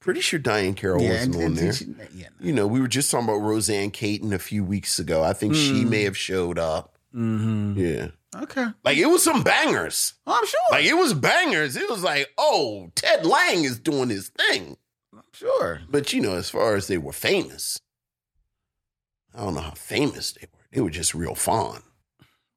Pretty 0.00 0.20
sure 0.20 0.38
Diahann 0.38 0.76
Carroll 0.76 1.02
yeah, 1.02 1.10
wasn't 1.10 1.34
and- 1.34 1.42
on 1.44 1.48
and 1.50 1.56
there. 1.58 1.72
she- 1.72 1.94
yeah. 2.14 2.28
you 2.40 2.52
know, 2.52 2.66
we 2.66 2.80
were 2.80 2.88
just 2.88 3.10
talking 3.10 3.28
about 3.28 3.38
Roseanne 3.40 3.90
Caton 3.90 4.32
a 4.32 4.38
few 4.38 4.62
weeks 4.64 4.98
ago. 5.00 5.22
I 5.24 5.32
think 5.32 5.54
she 5.56 5.82
Mm. 5.84 5.90
may 5.90 6.02
have 6.04 6.16
showed 6.16 6.58
up. 6.58 6.98
Mm-hmm. 7.14 7.78
Yeah. 7.78 8.06
Okay. 8.36 8.66
Like 8.84 8.98
it 8.98 9.06
was 9.06 9.22
some 9.22 9.42
bangers. 9.42 10.14
Oh, 10.26 10.36
I'm 10.38 10.46
sure. 10.46 10.60
Like 10.70 10.84
it 10.84 10.94
was 10.94 11.14
bangers. 11.14 11.76
It 11.76 11.88
was 11.88 12.02
like, 12.02 12.28
oh, 12.36 12.90
Ted 12.94 13.24
Lange 13.24 13.64
is 13.64 13.78
doing 13.78 14.10
his 14.10 14.28
thing. 14.28 14.76
I'm 15.14 15.22
sure. 15.32 15.80
But 15.88 16.12
you 16.12 16.20
know, 16.20 16.34
as 16.34 16.50
far 16.50 16.74
as 16.76 16.88
they 16.88 16.98
were 16.98 17.12
famous, 17.12 17.80
I 19.34 19.40
don't 19.44 19.54
know 19.54 19.60
how 19.62 19.70
famous 19.72 20.32
they 20.32 20.46
were. 20.52 20.58
They 20.72 20.80
were 20.82 20.90
just 20.90 21.14
real 21.14 21.34
fun. 21.34 21.82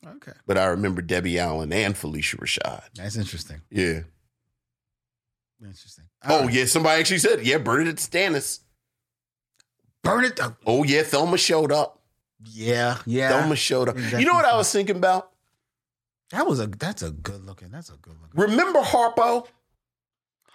Okay, 0.06 0.34
but 0.48 0.58
I 0.58 0.66
remember 0.66 1.02
Debbie 1.02 1.38
Allen 1.40 1.72
and 1.72 1.94
Phylicia 1.96 2.38
Rashad. 2.38 2.84
that's 2.96 3.16
interesting. 3.16 3.62
Yeah. 3.70 4.02
Interesting. 5.64 6.06
Oh 6.26 6.36
All 6.40 6.42
right. 6.46 6.54
yeah, 6.54 6.66
somebody 6.66 7.00
actually 7.00 7.20
said, 7.20 7.46
yeah, 7.46 7.58
BernNadette 7.60 8.00
Stanis. 8.10 8.60
burn 10.04 10.26
it. 10.26 10.40
Oh 10.66 10.84
yeah, 10.84 11.04
Thelma 11.04 11.38
showed 11.38 11.72
up. 11.72 12.00
Yeah, 12.44 12.98
yeah. 13.06 13.30
Thelma 13.30 13.56
showed 13.56 13.90
up. 13.90 13.96
Exactly. 13.96 14.22
You 14.22 14.26
know 14.26 14.34
what 14.34 14.46
I 14.46 14.58
was 14.58 14.72
thinking 14.72 14.96
about? 14.96 15.31
That 16.32 16.48
was 16.48 16.60
a. 16.60 16.68
That's 16.68 17.02
a 17.02 17.12
good 17.12 17.46
looking. 17.46 17.70
That's 17.72 17.90
a 17.90 17.98
good 17.98 18.16
looking. 18.22 18.52
Remember 18.52 18.80
Harpo? 18.82 19.48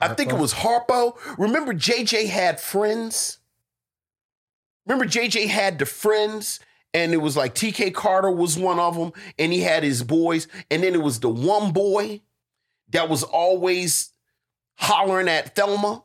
I 0.01 0.09
think 0.15 0.31
it 0.31 0.39
was 0.39 0.53
Harpo. 0.53 1.17
Remember 1.39 1.73
JJ 1.73 2.29
had 2.29 2.61
friends? 2.61 3.39
Remember 4.87 5.05
JJ 5.07 5.49
had 5.49 5.79
the 5.79 5.87
friends? 5.87 6.61
And 6.95 7.13
it 7.13 7.19
was 7.19 7.37
like 7.37 7.55
TK 7.55 7.93
Carter 7.93 8.31
was 8.31 8.57
one 8.59 8.79
of 8.79 8.97
them, 8.97 9.13
and 9.39 9.53
he 9.53 9.61
had 9.61 9.83
his 9.83 10.03
boys. 10.03 10.49
And 10.71 10.83
then 10.83 10.95
it 10.95 11.03
was 11.03 11.21
the 11.21 11.29
one 11.29 11.73
boy 11.73 12.23
that 12.91 13.09
was 13.11 13.23
always 13.23 14.11
hollering 14.79 15.29
at 15.29 15.55
Thelma. 15.55 16.05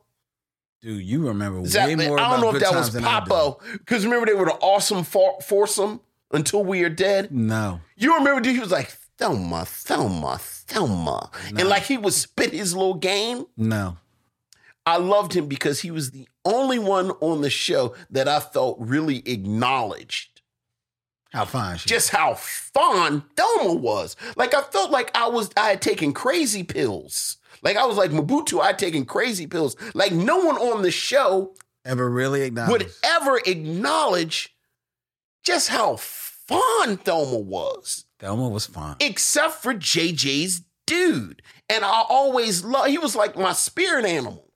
Dude, 0.82 1.02
you 1.02 1.28
remember 1.28 1.60
Is 1.62 1.72
that- 1.72 1.86
way 1.86 1.94
more. 1.94 2.18
I 2.20 2.30
don't 2.30 2.40
know 2.42 2.54
if 2.54 2.60
that 2.60 2.72
was 2.74 2.90
Times 2.90 2.92
than 2.94 3.04
I 3.04 3.20
do. 3.24 3.30
Papo. 3.30 3.72
Because 3.78 4.04
remember, 4.04 4.26
they 4.26 4.34
were 4.34 4.44
the 4.46 4.52
awesome 4.54 5.04
for- 5.04 5.40
foursome 5.40 6.00
until 6.32 6.62
we 6.64 6.82
are 6.82 6.88
dead. 6.90 7.30
No, 7.32 7.80
You 7.96 8.16
remember 8.18 8.40
dude, 8.42 8.54
he 8.54 8.60
was 8.60 8.72
like, 8.72 8.94
Thelma, 9.22 9.64
Thelma, 9.64 10.38
Thelma. 10.40 11.30
No. 11.52 11.60
And 11.60 11.68
like 11.68 11.84
he 11.84 11.96
would 11.96 12.12
spit 12.12 12.52
his 12.52 12.74
little 12.74 12.94
game. 12.94 13.46
no. 13.56 13.98
I 14.84 14.96
loved 14.96 15.32
him 15.32 15.46
because 15.46 15.80
he 15.80 15.92
was 15.92 16.10
the 16.10 16.26
only 16.44 16.80
one 16.80 17.12
on 17.20 17.40
the 17.40 17.50
show 17.50 17.94
that 18.10 18.26
I 18.26 18.40
felt 18.40 18.78
really 18.80 19.22
acknowledged 19.28 20.40
How 21.32 21.44
fine 21.44 21.76
just 21.78 22.10
how 22.10 22.34
fun 22.34 23.22
Thelma 23.36 23.74
was. 23.74 24.16
Like 24.34 24.54
I 24.54 24.62
felt 24.62 24.90
like 24.90 25.16
I 25.16 25.28
was 25.28 25.50
I 25.56 25.68
had 25.68 25.82
taken 25.82 26.12
crazy 26.12 26.64
pills. 26.64 27.36
Like 27.62 27.76
I 27.76 27.86
was 27.86 27.96
like 27.96 28.10
Mugatu, 28.10 28.60
I 28.60 28.66
had 28.68 28.78
taken 28.80 29.04
crazy 29.04 29.46
pills. 29.46 29.76
Like 29.94 30.10
no 30.10 30.38
one 30.38 30.56
on 30.56 30.82
the 30.82 30.90
show 30.90 31.54
ever 31.84 32.10
really 32.10 32.42
acknowledged. 32.42 32.72
would 32.72 32.92
ever 33.04 33.40
acknowledge 33.46 34.52
just 35.44 35.68
how 35.68 35.94
fun 35.94 36.96
Thelma 36.96 37.38
was. 37.38 38.04
Thelma 38.22 38.48
was 38.48 38.66
fine. 38.66 38.94
except 39.00 39.54
for 39.54 39.74
JJ's 39.74 40.62
dude. 40.86 41.42
And 41.68 41.84
I 41.84 42.04
always 42.08 42.64
love 42.64 42.86
he 42.86 42.96
was 42.96 43.16
like 43.16 43.36
my 43.36 43.52
spirit 43.52 44.04
animal. 44.04 44.48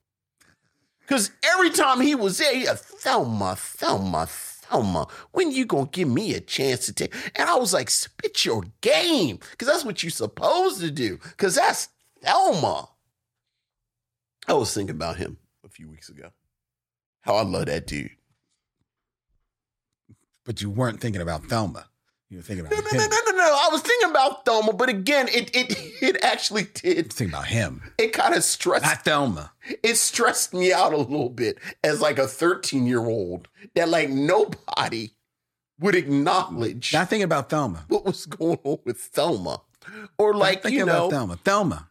Cause 1.07 1.31
every 1.53 1.69
time 1.69 1.99
he 1.99 2.15
was 2.15 2.37
there, 2.37 2.55
he 2.55 2.65
had 2.65 2.79
Thelma, 2.79 3.55
Thelma, 3.57 4.25
Thelma, 4.27 5.07
when 5.31 5.51
you 5.51 5.65
gonna 5.65 5.87
give 5.91 6.07
me 6.07 6.33
a 6.33 6.39
chance 6.39 6.85
to 6.85 6.93
take? 6.93 7.13
And 7.35 7.49
I 7.49 7.55
was 7.55 7.73
like, 7.73 7.89
spit 7.89 8.45
your 8.45 8.63
game. 8.81 9.39
Cause 9.57 9.67
that's 9.67 9.83
what 9.85 10.01
you're 10.01 10.11
supposed 10.11 10.79
to 10.79 10.89
do. 10.89 11.17
Cause 11.35 11.55
that's 11.55 11.89
Thelma. 12.23 12.87
I 14.47 14.53
was 14.53 14.73
thinking 14.73 14.95
about 14.95 15.17
him 15.17 15.37
a 15.65 15.69
few 15.69 15.89
weeks 15.89 16.07
ago. 16.07 16.29
How 17.21 17.35
I 17.35 17.43
love 17.43 17.65
that 17.65 17.85
dude. 17.85 18.11
but 20.45 20.61
you 20.61 20.69
weren't 20.69 21.01
thinking 21.01 21.21
about 21.21 21.43
Thelma. 21.45 21.87
You 22.29 22.37
were 22.37 22.43
thinking 22.43 22.65
about 22.65 22.75
No, 22.75 22.81
no, 22.81 22.89
him. 22.89 22.97
no, 22.97 23.17
no, 23.25 23.31
no, 23.31 23.37
no. 23.37 23.43
I 23.43 23.69
was 23.71 23.81
thinking 23.81 24.09
about 24.09 24.43
Thelma, 24.43 24.73
but 24.73 24.89
again, 24.89 25.27
it 25.29 25.49
it 25.55 25.77
it 26.01 26.23
actually 26.23 26.63
did. 26.73 27.13
Thinking 27.13 27.33
about 27.33 27.47
him, 27.47 27.81
It 27.97 28.11
kind 28.13 28.35
of 28.35 28.43
stressed 28.43 28.83
not 28.83 29.05
Thelma. 29.05 29.51
it 29.83 29.95
stressed 29.95 30.53
me 30.53 30.73
out 30.73 30.93
a 30.93 30.97
little 30.97 31.29
bit 31.29 31.57
as 31.83 32.01
like 32.01 32.19
a 32.19 32.27
13 32.27 32.85
year 32.85 32.99
old 33.05 33.47
that 33.75 33.87
like 33.89 34.09
nobody 34.09 35.11
would 35.79 35.95
acknowledge 35.95 36.91
Not 36.93 37.09
thinking 37.09 37.23
about 37.23 37.49
Thelma. 37.49 37.85
what 37.87 38.03
was 38.05 38.25
going 38.25 38.59
on 38.63 38.79
with 38.85 38.97
Thelma. 38.99 39.61
Or 40.17 40.33
Not 40.33 40.39
like, 40.39 40.63
thinking 40.63 40.79
you 40.79 40.85
know, 40.85 41.05
about 41.07 41.11
Thelma. 41.11 41.35
Thelma, 41.45 41.87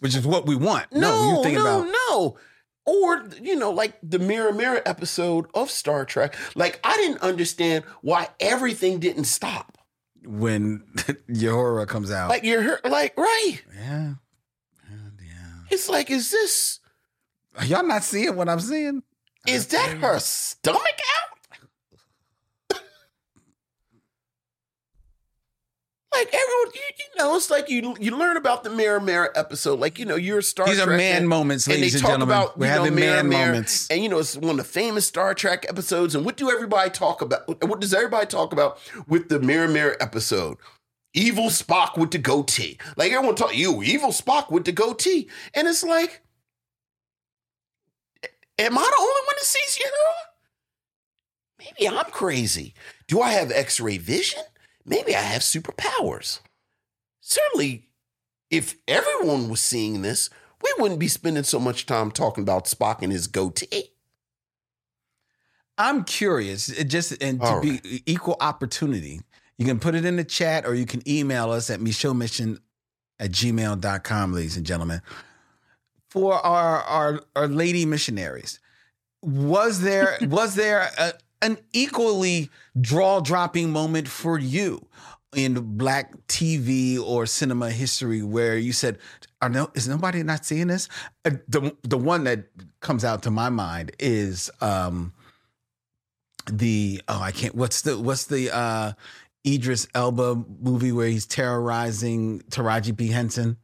which 0.00 0.14
is 0.16 0.26
what 0.26 0.46
we 0.46 0.56
want. 0.56 0.86
No, 0.92 1.00
no, 1.00 1.28
you're 1.34 1.42
thinking 1.42 1.62
no, 1.62 1.80
about. 1.82 1.94
no. 2.10 2.36
Or, 2.86 3.28
you 3.40 3.56
know, 3.56 3.70
like 3.70 3.98
the 4.02 4.18
Mirror 4.18 4.52
Mirror 4.54 4.82
episode 4.86 5.46
of 5.54 5.70
Star 5.70 6.04
Trek. 6.06 6.36
Like, 6.54 6.80
I 6.84 6.96
didn't 6.96 7.20
understand 7.22 7.84
why 8.02 8.28
everything 8.40 8.98
didn't 8.98 9.24
stop. 9.24 9.73
When 10.26 10.84
Uhura 11.28 11.86
comes 11.86 12.10
out. 12.10 12.28
Like, 12.30 12.44
you're 12.44 12.80
like, 12.84 13.16
right. 13.16 13.58
yeah. 13.76 14.14
Yeah, 14.90 14.96
yeah. 15.20 15.54
It's 15.70 15.88
like, 15.88 16.10
is 16.10 16.30
this, 16.30 16.80
Are 17.58 17.64
y'all 17.64 17.86
not 17.86 18.04
seeing 18.04 18.34
what 18.36 18.48
I'm 18.48 18.60
seeing? 18.60 19.02
is 19.46 19.66
that 19.68 19.98
her 19.98 20.18
stomach 20.20 20.80
out? 20.82 21.33
Like 26.14 26.28
everyone, 26.28 26.72
you, 26.74 26.80
you 26.98 27.04
know, 27.18 27.34
it's 27.36 27.50
like 27.50 27.68
you 27.68 27.96
you 27.98 28.16
learn 28.16 28.36
about 28.36 28.62
the 28.64 28.70
Mirror 28.70 29.00
Mirror 29.00 29.32
episode. 29.36 29.80
Like 29.80 29.98
you 29.98 30.04
know, 30.04 30.14
you're 30.16 30.38
a 30.38 30.42
Star 30.42 30.66
These 30.66 30.78
are 30.80 30.86
man 30.86 31.16
and- 31.18 31.28
moments, 31.28 31.66
and 31.66 31.74
they 31.74 31.78
ladies 31.78 31.94
and 31.96 32.02
talk 32.02 32.10
gentlemen. 32.12 32.36
about 32.36 32.58
We're 32.58 32.66
you 32.66 32.72
know, 32.72 32.78
having 32.84 32.94
man 32.94 33.28
Mirror, 33.28 33.46
moments. 33.48 33.90
and 33.90 34.02
you 34.02 34.08
know, 34.08 34.18
it's 34.18 34.36
one 34.36 34.50
of 34.52 34.56
the 34.58 34.64
famous 34.64 35.06
Star 35.06 35.34
Trek 35.34 35.66
episodes. 35.68 36.14
And 36.14 36.24
what 36.24 36.36
do 36.36 36.50
everybody 36.50 36.90
talk 36.90 37.20
about? 37.20 37.48
What 37.68 37.80
does 37.80 37.92
everybody 37.92 38.26
talk 38.26 38.52
about 38.52 38.78
with 39.08 39.28
the 39.28 39.40
Mirror 39.40 39.68
Mirror 39.68 39.96
episode? 40.00 40.58
Evil 41.14 41.46
Spock 41.46 41.96
with 41.98 42.10
the 42.10 42.18
goatee. 42.18 42.78
Like 42.96 43.12
everyone 43.12 43.34
talk, 43.36 43.56
you 43.56 43.82
evil 43.82 44.10
Spock 44.10 44.50
with 44.50 44.64
the 44.64 44.72
goatee, 44.72 45.28
and 45.54 45.66
it's 45.68 45.82
like, 45.84 46.22
am 48.58 48.76
I 48.78 48.82
the 48.82 48.96
only 49.00 49.12
one 49.26 49.36
that 49.36 49.44
sees 49.44 49.78
you? 49.78 49.90
Maybe 51.58 51.88
I'm 51.88 52.10
crazy. 52.10 52.74
Do 53.08 53.20
I 53.20 53.30
have 53.30 53.50
X-ray 53.50 53.98
vision? 53.98 54.42
Maybe 54.86 55.14
I 55.16 55.20
have 55.20 55.42
superpowers. 55.42 56.40
Certainly, 57.20 57.88
if 58.50 58.76
everyone 58.86 59.48
was 59.48 59.60
seeing 59.60 60.02
this, 60.02 60.30
we 60.62 60.72
wouldn't 60.78 61.00
be 61.00 61.08
spending 61.08 61.44
so 61.44 61.58
much 61.58 61.86
time 61.86 62.10
talking 62.10 62.42
about 62.42 62.66
Spock 62.66 63.02
and 63.02 63.12
his 63.12 63.26
goatee. 63.26 63.90
I'm 65.76 66.04
curious, 66.04 66.68
just 66.84 67.20
and 67.22 67.40
to 67.40 67.46
All 67.46 67.60
be 67.60 68.02
equal 68.06 68.36
opportunity. 68.40 69.20
You 69.58 69.66
can 69.66 69.80
put 69.80 69.94
it 69.94 70.04
in 70.04 70.16
the 70.16 70.24
chat 70.24 70.66
or 70.66 70.74
you 70.74 70.86
can 70.86 71.06
email 71.08 71.50
us 71.50 71.70
at 71.70 71.80
mission 71.80 72.58
at 73.18 73.30
gmail.com, 73.30 74.32
ladies 74.32 74.56
and 74.56 74.66
gentlemen. 74.66 75.02
For 76.08 76.34
our 76.34 76.82
our, 76.82 77.20
our 77.34 77.48
lady 77.48 77.86
missionaries, 77.86 78.60
was 79.22 79.80
there 79.80 80.16
was 80.22 80.54
there 80.54 80.90
a, 80.96 81.12
an 81.44 81.58
equally 81.72 82.50
draw 82.80 83.20
dropping 83.20 83.70
moment 83.70 84.08
for 84.08 84.38
you 84.38 84.88
in 85.36 85.76
black 85.76 86.14
TV 86.26 86.98
or 86.98 87.26
cinema 87.26 87.70
history 87.70 88.22
where 88.22 88.56
you 88.56 88.72
said, 88.72 88.98
Are 89.42 89.48
no, 89.48 89.70
is 89.74 89.86
nobody 89.86 90.22
not 90.22 90.44
seeing 90.44 90.68
this? 90.68 90.88
Uh, 91.24 91.32
the 91.46 91.76
the 91.82 91.98
one 91.98 92.24
that 92.24 92.46
comes 92.80 93.04
out 93.04 93.22
to 93.24 93.30
my 93.30 93.50
mind 93.50 93.92
is 93.98 94.50
um 94.60 95.12
the 96.50 97.00
oh 97.08 97.20
I 97.20 97.30
can't 97.30 97.54
what's 97.54 97.82
the 97.82 97.98
what's 97.98 98.26
the 98.26 98.54
uh 98.54 98.92
Idris 99.46 99.86
Elba 99.94 100.42
movie 100.60 100.92
where 100.92 101.08
he's 101.08 101.26
terrorizing 101.26 102.40
Taraji 102.50 102.96
P 102.96 103.08
Henson 103.08 103.58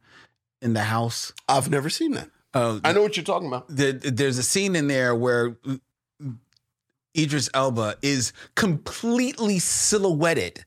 in 0.61 0.73
the 0.73 0.83
house. 0.83 1.33
I've 1.49 1.71
never 1.71 1.89
seen 1.89 2.11
that. 2.11 2.29
Uh, 2.53 2.79
I 2.83 2.91
know 2.91 3.01
what 3.01 3.17
you're 3.17 3.23
talking 3.23 3.47
about. 3.47 3.67
the, 3.67 3.93
there's 3.93 4.37
a 4.37 4.43
scene 4.43 4.75
in 4.75 4.87
there 4.87 5.15
where 5.15 5.55
Idris 7.17 7.49
Elba 7.53 7.95
is 8.01 8.33
completely 8.55 9.59
silhouetted 9.59 10.65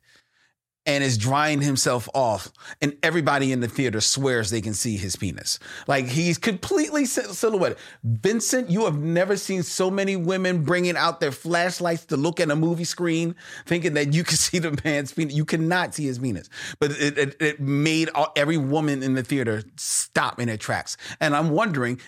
and 0.86 1.02
is 1.02 1.16
drying 1.16 1.62
himself 1.62 2.08
off, 2.14 2.52
and 2.82 2.96
everybody 3.02 3.52
in 3.52 3.60
the 3.60 3.68
theater 3.68 4.00
swears 4.00 4.50
they 4.50 4.60
can 4.60 4.74
see 4.74 4.96
his 4.96 5.16
penis. 5.16 5.58
Like 5.86 6.06
he's 6.06 6.36
completely 6.36 7.06
silhouetted. 7.06 7.78
Vincent, 8.02 8.70
you 8.70 8.84
have 8.84 8.98
never 8.98 9.36
seen 9.36 9.62
so 9.62 9.90
many 9.90 10.16
women 10.16 10.62
bringing 10.62 10.96
out 10.96 11.20
their 11.20 11.32
flashlights 11.32 12.04
to 12.06 12.16
look 12.16 12.38
at 12.38 12.50
a 12.50 12.56
movie 12.56 12.84
screen, 12.84 13.34
thinking 13.64 13.94
that 13.94 14.12
you 14.12 14.24
can 14.24 14.36
see 14.44 14.58
the 14.58 14.78
man's 14.84 15.12
penis. 15.12 15.34
You 15.34 15.46
cannot 15.46 15.94
see 15.94 16.04
his 16.04 16.18
penis, 16.18 16.50
but 16.78 16.90
it, 16.92 17.16
it, 17.16 17.36
it 17.40 17.60
made 17.60 18.10
all, 18.10 18.32
every 18.36 18.58
woman 18.58 19.02
in 19.02 19.14
the 19.14 19.22
theater 19.22 19.62
stop 19.76 20.38
in 20.38 20.48
their 20.48 20.58
tracks. 20.58 20.96
And 21.18 21.34
I'm 21.34 21.50
wondering, 21.50 21.98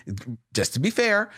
just 0.53 0.73
to 0.75 0.79
be 0.79 0.91
fair, 0.91 1.31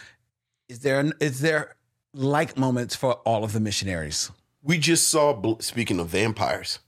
is 0.68 0.80
there 0.80 1.12
is 1.20 1.39
there 1.39 1.76
like 2.14 2.57
moments 2.57 2.95
for 2.95 3.14
all 3.26 3.43
of 3.43 3.53
the 3.53 3.60
missionaries? 3.60 4.32
We 4.62 4.78
just 4.78 5.10
saw, 5.10 5.57
speaking 5.60 5.99
of 5.99 6.07
vampires, 6.10 6.80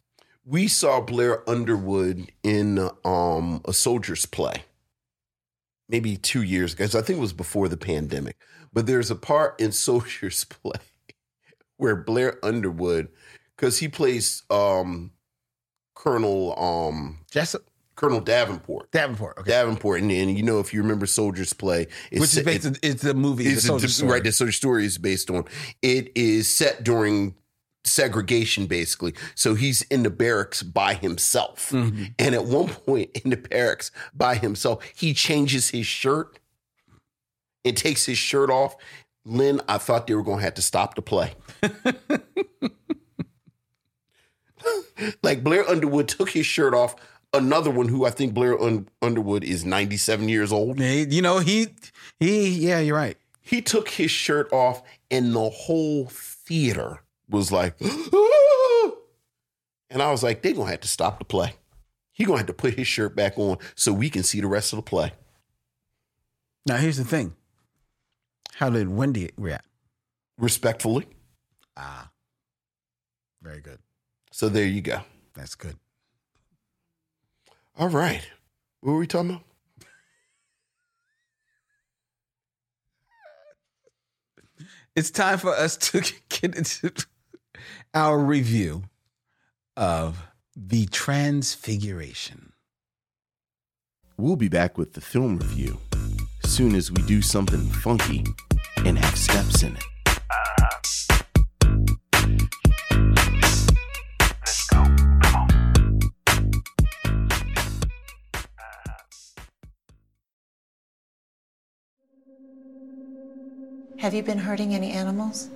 we 0.43 0.67
saw 0.67 1.01
Blair 1.01 1.47
Underwood 1.49 2.31
in 2.43 2.89
um, 3.05 3.61
a 3.65 3.73
soldier's 3.73 4.25
play 4.25 4.63
maybe 5.91 6.15
two 6.17 6.41
years 6.41 6.73
ago. 6.73 6.85
'cause 6.85 6.95
I 6.95 7.01
think 7.01 7.17
it 7.17 7.21
was 7.21 7.33
before 7.33 7.67
the 7.67 7.77
pandemic. 7.77 8.37
But 8.73 8.87
there's 8.87 9.11
a 9.11 9.15
part 9.15 9.59
in 9.59 9.71
Soldier's 9.73 10.45
Play 10.45 10.79
where 11.77 11.95
Blair 11.97 12.43
Underwood, 12.43 13.09
because 13.55 13.79
he 13.79 13.87
plays 13.89 14.43
um, 14.49 15.11
Colonel 15.95 16.57
um, 16.59 17.19
Jessup 17.29 17.69
Colonel 18.01 18.19
Davenport. 18.19 18.91
Davenport, 18.91 19.37
okay. 19.37 19.51
Davenport, 19.51 20.01
and, 20.01 20.11
and 20.11 20.35
you 20.35 20.41
know 20.41 20.59
if 20.59 20.73
you 20.73 20.81
remember 20.81 21.05
Soldier's 21.05 21.53
Play, 21.53 21.85
it's 22.09 22.19
Which 22.19 22.35
is 22.35 22.43
based, 22.43 22.79
it's 22.81 23.03
the 23.03 23.13
movie, 23.13 23.45
it's 23.45 23.63
Soldier 23.63 23.87
a, 24.03 24.07
right. 24.07 24.23
The 24.23 24.31
Soldier 24.31 24.51
Story 24.51 24.85
is 24.85 24.97
based 24.97 25.29
on. 25.29 25.45
It 25.83 26.11
is 26.15 26.49
set 26.49 26.83
during 26.83 27.35
segregation 27.83 28.65
basically. 28.65 29.13
So 29.35 29.53
he's 29.53 29.83
in 29.83 30.01
the 30.01 30.09
barracks 30.09 30.63
by 30.63 30.95
himself. 30.95 31.69
Mm-hmm. 31.69 32.05
And 32.17 32.33
at 32.33 32.45
one 32.45 32.69
point 32.69 33.11
in 33.23 33.29
the 33.29 33.37
barracks 33.37 33.91
by 34.15 34.33
himself, 34.33 34.83
he 34.95 35.13
changes 35.13 35.69
his 35.69 35.85
shirt 35.85 36.39
and 37.63 37.77
takes 37.77 38.07
his 38.07 38.17
shirt 38.17 38.49
off. 38.49 38.75
Len, 39.25 39.61
I 39.69 39.77
thought 39.77 40.07
they 40.07 40.15
were 40.15 40.23
going 40.23 40.39
to 40.39 40.43
have 40.43 40.55
to 40.55 40.63
stop 40.63 40.95
the 40.95 41.03
play. 41.03 41.35
like 45.21 45.43
Blair 45.43 45.69
Underwood 45.69 46.07
took 46.07 46.31
his 46.31 46.47
shirt 46.47 46.73
off. 46.73 46.95
Another 47.33 47.71
one 47.71 47.87
who 47.87 48.05
I 48.05 48.09
think 48.09 48.33
Blair 48.33 48.61
Un- 48.61 48.89
Underwood 49.01 49.43
is 49.43 49.63
97 49.63 50.27
years 50.27 50.51
old. 50.51 50.79
You 50.79 51.21
know, 51.21 51.39
he 51.39 51.67
he 52.19 52.49
yeah, 52.49 52.79
you're 52.79 52.95
right. 52.95 53.17
He 53.41 53.61
took 53.61 53.89
his 53.89 54.11
shirt 54.11 54.51
off, 54.51 54.81
and 55.09 55.33
the 55.33 55.49
whole 55.49 56.07
theater 56.07 57.03
was 57.29 57.51
like, 57.51 57.75
"Ah!" 57.81 58.91
and 59.89 60.01
I 60.01 60.11
was 60.11 60.23
like, 60.23 60.41
they're 60.41 60.53
gonna 60.53 60.69
have 60.71 60.81
to 60.81 60.87
stop 60.87 61.19
the 61.19 61.25
play. 61.25 61.53
He 62.11 62.25
gonna 62.25 62.37
have 62.39 62.47
to 62.47 62.53
put 62.53 62.73
his 62.75 62.87
shirt 62.87 63.15
back 63.15 63.37
on 63.37 63.57
so 63.75 63.93
we 63.93 64.09
can 64.09 64.23
see 64.23 64.41
the 64.41 64.47
rest 64.47 64.73
of 64.73 64.77
the 64.77 64.83
play. 64.83 65.13
Now 66.65 66.77
here's 66.77 66.97
the 66.97 67.05
thing. 67.05 67.33
How 68.55 68.69
did 68.69 68.89
Wendy 68.89 69.31
react? 69.37 69.65
Respectfully. 70.37 71.07
Ah. 71.77 72.09
Very 73.41 73.61
good. 73.61 73.79
So 74.31 74.49
there 74.49 74.67
you 74.67 74.81
go. 74.81 75.01
That's 75.33 75.55
good. 75.55 75.77
All 77.81 77.89
right. 77.89 78.21
What 78.81 78.93
were 78.93 78.99
we 78.99 79.07
talking 79.07 79.31
about? 79.31 79.43
It's 84.95 85.09
time 85.09 85.39
for 85.39 85.49
us 85.49 85.77
to 85.77 86.01
get 86.29 86.55
into 86.55 86.93
our 87.95 88.19
review 88.19 88.83
of 89.75 90.27
The 90.55 90.85
Transfiguration. 90.85 92.53
We'll 94.15 94.35
be 94.35 94.47
back 94.47 94.77
with 94.77 94.93
the 94.93 95.01
film 95.01 95.37
review 95.37 95.79
soon 96.43 96.75
as 96.75 96.91
we 96.91 97.01
do 97.03 97.23
something 97.23 97.67
funky 97.71 98.23
and 98.85 98.99
have 98.99 99.17
steps 99.17 99.63
in 99.63 99.75
it. 99.75 99.83
Have 114.01 114.15
you 114.15 114.23
been 114.23 114.39
hurting 114.39 114.73
any 114.73 114.89
animals? 114.93 115.51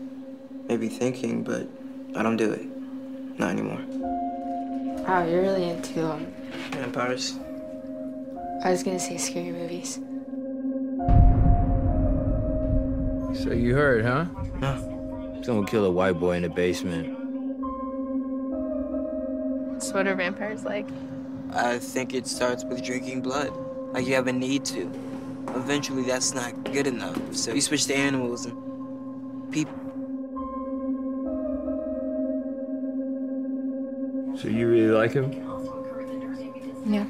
Maybe 0.68 0.88
thinking, 0.88 1.42
but 1.42 1.68
I 2.16 2.22
don't 2.22 2.38
do 2.38 2.52
it. 2.52 2.68
Not 3.40 3.50
anymore. 3.50 3.82
Wow, 5.08 5.26
you're 5.26 5.42
really 5.42 5.68
into 5.68 6.08
um, 6.08 6.28
Vampires. 6.70 7.40
I 8.64 8.70
was 8.70 8.84
gonna 8.84 9.00
say 9.00 9.18
scary 9.18 9.52
movies. 9.52 9.96
So 13.44 13.52
you 13.52 13.74
heard, 13.74 14.06
huh? 14.06 14.26
No. 14.62 15.42
Someone 15.44 15.66
killed 15.66 15.88
a 15.88 15.92
white 15.92 16.20
boy 16.20 16.36
in 16.36 16.44
the 16.44 16.50
basement. 16.50 17.18
So 19.82 19.96
what 19.96 20.06
are 20.06 20.14
vampires 20.14 20.64
like? 20.64 20.88
I 21.52 21.80
think 21.80 22.14
it 22.14 22.28
starts 22.28 22.64
with 22.64 22.84
drinking 22.84 23.22
blood. 23.22 23.52
Like 23.92 24.06
you 24.06 24.14
have 24.14 24.28
a 24.28 24.34
need 24.34 24.66
to. 24.66 24.92
Eventually, 25.54 26.04
that's 26.04 26.34
not 26.34 26.64
good 26.72 26.88
enough. 26.88 27.18
So 27.36 27.54
you 27.54 27.62
switch 27.62 27.86
to 27.86 27.96
animals 27.96 28.46
and 28.46 29.52
people. 29.52 29.74
So 34.38 34.48
you 34.50 34.68
really 34.68 34.92
like 34.92 35.14
him? 35.14 35.32
Yeah, 36.86 37.06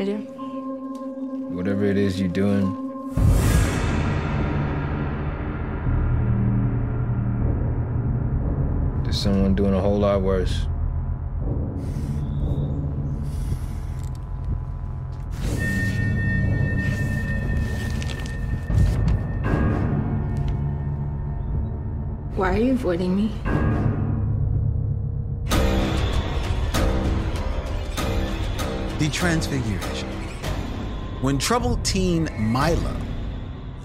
I 0.00 0.04
do. 0.04 0.16
Whatever 1.54 1.84
it 1.84 1.96
is 1.96 2.18
you're 2.18 2.28
doing. 2.28 2.74
There's 9.04 9.20
someone 9.20 9.54
doing 9.54 9.74
a 9.74 9.80
whole 9.80 9.98
lot 9.98 10.22
worse. 10.22 10.66
Why 22.40 22.54
are 22.54 22.58
you 22.58 22.72
avoiding 22.72 23.14
me? 23.14 23.30
The 28.98 29.10
Transfiguration. 29.10 30.08
When 31.20 31.36
troubled 31.36 31.84
teen 31.84 32.30
Milo 32.38 32.96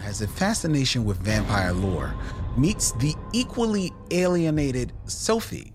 has 0.03 0.21
a 0.21 0.27
fascination 0.29 1.03
with 1.03 1.17
vampire 1.17 1.73
lore 1.73 2.15
meets 2.55 2.93
the 2.93 3.13
equally 3.33 3.91
alienated 4.11 4.93
Sophie, 5.03 5.73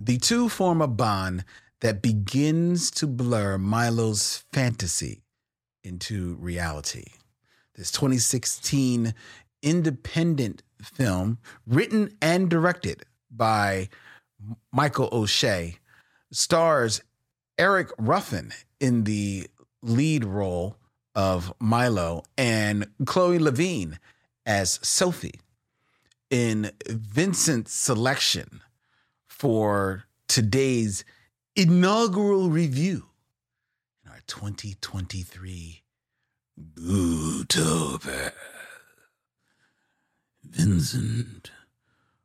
the 0.00 0.16
two 0.16 0.48
form 0.48 0.80
a 0.80 0.88
bond 0.88 1.44
that 1.82 2.00
begins 2.00 2.90
to 2.92 3.06
blur 3.06 3.58
Milo's 3.58 4.42
fantasy 4.54 5.22
into 5.84 6.36
reality. 6.36 7.04
This 7.74 7.90
2016 7.90 9.12
independent 9.62 10.62
film, 10.82 11.38
written 11.66 12.16
and 12.20 12.48
directed 12.48 13.04
by 13.30 13.88
Michael 14.72 15.08
O'Shea, 15.12 15.78
stars 16.30 17.00
Eric 17.58 17.88
Ruffin 17.98 18.52
in 18.80 19.04
the 19.04 19.48
lead 19.82 20.24
role 20.24 20.76
of 21.14 21.52
Milo 21.58 22.22
and 22.36 22.86
Chloe 23.06 23.38
Levine 23.38 23.98
as 24.44 24.78
Sophie. 24.82 25.40
In 26.28 26.72
Vincent's 26.88 27.72
selection 27.72 28.60
for 29.28 30.04
today's 30.28 31.04
inaugural 31.54 32.50
review 32.50 33.06
in 34.04 34.10
our 34.10 34.20
2023 34.26 35.82
Bootober. 36.58 38.32
Vincent, 40.56 41.50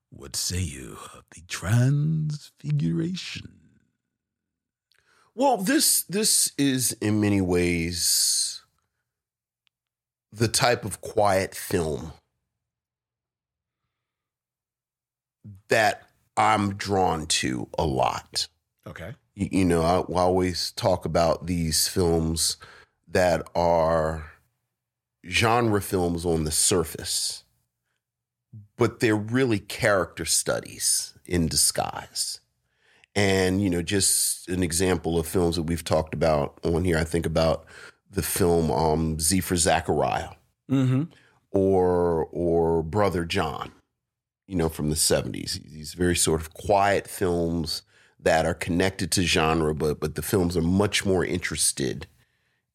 what 0.10 0.38
say 0.38 0.62
you 0.62 0.98
of 1.14 1.26
the 1.36 1.42
Transfiguration? 1.50 3.52
Well, 5.36 5.58
this 5.58 6.04
this 6.04 6.54
is 6.58 6.94
in 7.02 7.20
many 7.20 7.42
ways 7.42 8.64
the 10.32 10.48
type 10.48 10.86
of 10.86 11.02
quiet 11.02 11.54
film 11.54 12.14
that 15.68 16.08
I'm 16.38 16.76
drawn 16.76 17.26
to 17.28 17.68
a 17.78 17.86
lot. 17.86 18.48
Okay. 18.88 19.14
You, 19.36 19.50
you 19.52 19.66
know, 19.66 19.82
I, 19.82 20.00
I 20.00 20.22
always 20.22 20.72
talk 20.72 21.04
about 21.04 21.48
these 21.48 21.90
films 21.90 22.56
that 23.10 23.46
are 23.56 24.32
genre 25.28 25.82
films 25.82 26.26
on 26.26 26.46
the 26.46 26.52
surface, 26.52 27.44
but 28.82 29.00
they're 29.00 29.16
really 29.16 29.60
character 29.60 30.26
studies 30.26 31.14
in 31.28 31.48
disguise. 31.48 32.40
And, 33.16 33.62
you 33.62 33.70
know, 33.70 33.84
just 33.84 34.50
an 34.50 34.64
example 34.64 35.20
of 35.20 35.28
films 35.28 35.56
that 35.56 35.64
we've 35.64 35.84
talked 35.84 36.16
about 36.16 36.60
on 36.64 36.84
here, 36.84 36.98
I 36.98 37.04
think 37.04 37.28
about 37.28 37.64
the 38.10 38.24
film 38.24 38.72
um, 38.72 39.20
Z 39.20 39.42
for 39.42 39.56
Zachariah 39.56 40.30
Mm-hmm. 40.68 41.04
or 41.52 42.26
or 42.32 42.82
Brother 42.82 43.24
John, 43.24 43.72
you 44.48 44.56
know, 44.56 44.68
from 44.68 44.90
the 44.90 44.96
70s. 44.96 45.62
These 45.62 45.94
very 45.94 46.16
sort 46.16 46.42
of 46.42 46.52
quiet 46.56 47.08
films 47.08 47.84
that 48.20 48.48
are 48.48 48.56
connected 48.56 49.12
to 49.12 49.22
genre, 49.22 49.76
but 49.76 50.00
but 50.00 50.16
the 50.16 50.24
films 50.24 50.58
are 50.58 50.64
much 50.64 51.06
more 51.06 51.24
interested 51.24 52.08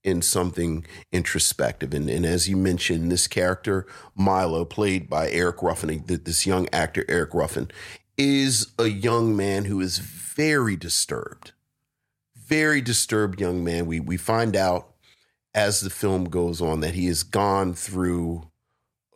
in 0.07 0.23
something 0.23 0.87
introspective. 1.11 1.93
And, 1.93 2.09
and 2.09 2.25
as 2.25 2.49
you 2.49 2.57
mentioned, 2.57 3.11
this 3.11 3.27
character, 3.27 3.87
Milo, 4.15 4.65
played 4.65 5.11
by 5.11 5.29
Eric 5.29 5.63
Ruffin, 5.63 6.05
this 6.07 6.47
young 6.47 6.69
actor, 6.73 7.05
Eric 7.09 7.35
Ruffin, 7.35 7.71
is 8.17 8.73
a 8.79 8.87
young 8.87 9.37
man 9.37 9.65
who 9.65 9.81
is 9.81 9.99
very 9.99 10.77
disturbed. 10.77 11.53
Very 12.37 12.81
disturbed 12.81 13.41
young 13.41 13.65
man. 13.65 13.87
We 13.87 13.99
we 13.99 14.17
find 14.17 14.55
out 14.55 14.95
as 15.53 15.81
the 15.81 15.91
film 15.91 16.27
goes 16.27 16.63
on 16.63 16.81
that 16.81 16.95
he 16.95 17.07
has 17.07 17.25
gone 17.25 17.75
through 17.75 18.49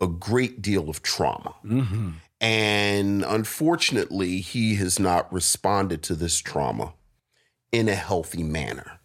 a 0.01 0.09
great 0.09 0.61
deal 0.61 0.91
of 0.91 1.03
trauma. 1.03 1.55
Mm-hmm. 1.64 2.11
And 2.41 3.22
unfortunately, 3.24 4.41
he 4.41 4.74
has 4.76 4.99
not 4.99 5.32
responded 5.32 6.03
to 6.05 6.14
this 6.14 6.38
trauma 6.38 6.95
in 7.70 7.88
a 7.88 7.95
healthy 7.95 8.43
manner. 8.43 8.99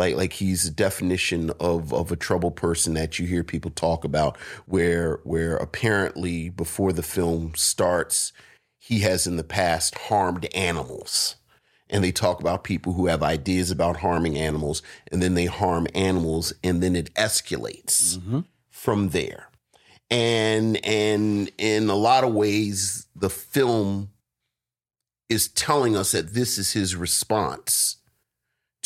Like, 0.00 0.16
like 0.16 0.32
he's 0.32 0.64
a 0.66 0.70
definition 0.70 1.50
of, 1.60 1.92
of 1.92 2.10
a 2.10 2.16
troubled 2.16 2.56
person 2.56 2.94
that 2.94 3.18
you 3.18 3.26
hear 3.26 3.44
people 3.44 3.70
talk 3.70 4.02
about, 4.02 4.38
where 4.64 5.20
where 5.24 5.56
apparently 5.56 6.48
before 6.48 6.94
the 6.94 7.02
film 7.02 7.52
starts, 7.54 8.32
he 8.78 9.00
has 9.00 9.26
in 9.26 9.36
the 9.36 9.44
past 9.44 9.94
harmed 10.08 10.46
animals. 10.54 11.36
And 11.90 12.02
they 12.02 12.12
talk 12.12 12.40
about 12.40 12.64
people 12.64 12.94
who 12.94 13.08
have 13.08 13.22
ideas 13.22 13.70
about 13.70 13.98
harming 13.98 14.38
animals, 14.38 14.80
and 15.12 15.22
then 15.22 15.34
they 15.34 15.44
harm 15.44 15.86
animals, 15.94 16.54
and 16.64 16.82
then 16.82 16.96
it 16.96 17.12
escalates 17.14 18.16
mm-hmm. 18.16 18.40
from 18.70 19.10
there. 19.10 19.48
And 20.08 20.82
and 20.82 21.50
in 21.58 21.90
a 21.90 21.94
lot 21.94 22.24
of 22.24 22.32
ways, 22.32 23.06
the 23.14 23.28
film 23.28 24.08
is 25.28 25.48
telling 25.48 25.94
us 25.94 26.12
that 26.12 26.32
this 26.32 26.56
is 26.56 26.72
his 26.72 26.96
response 26.96 27.99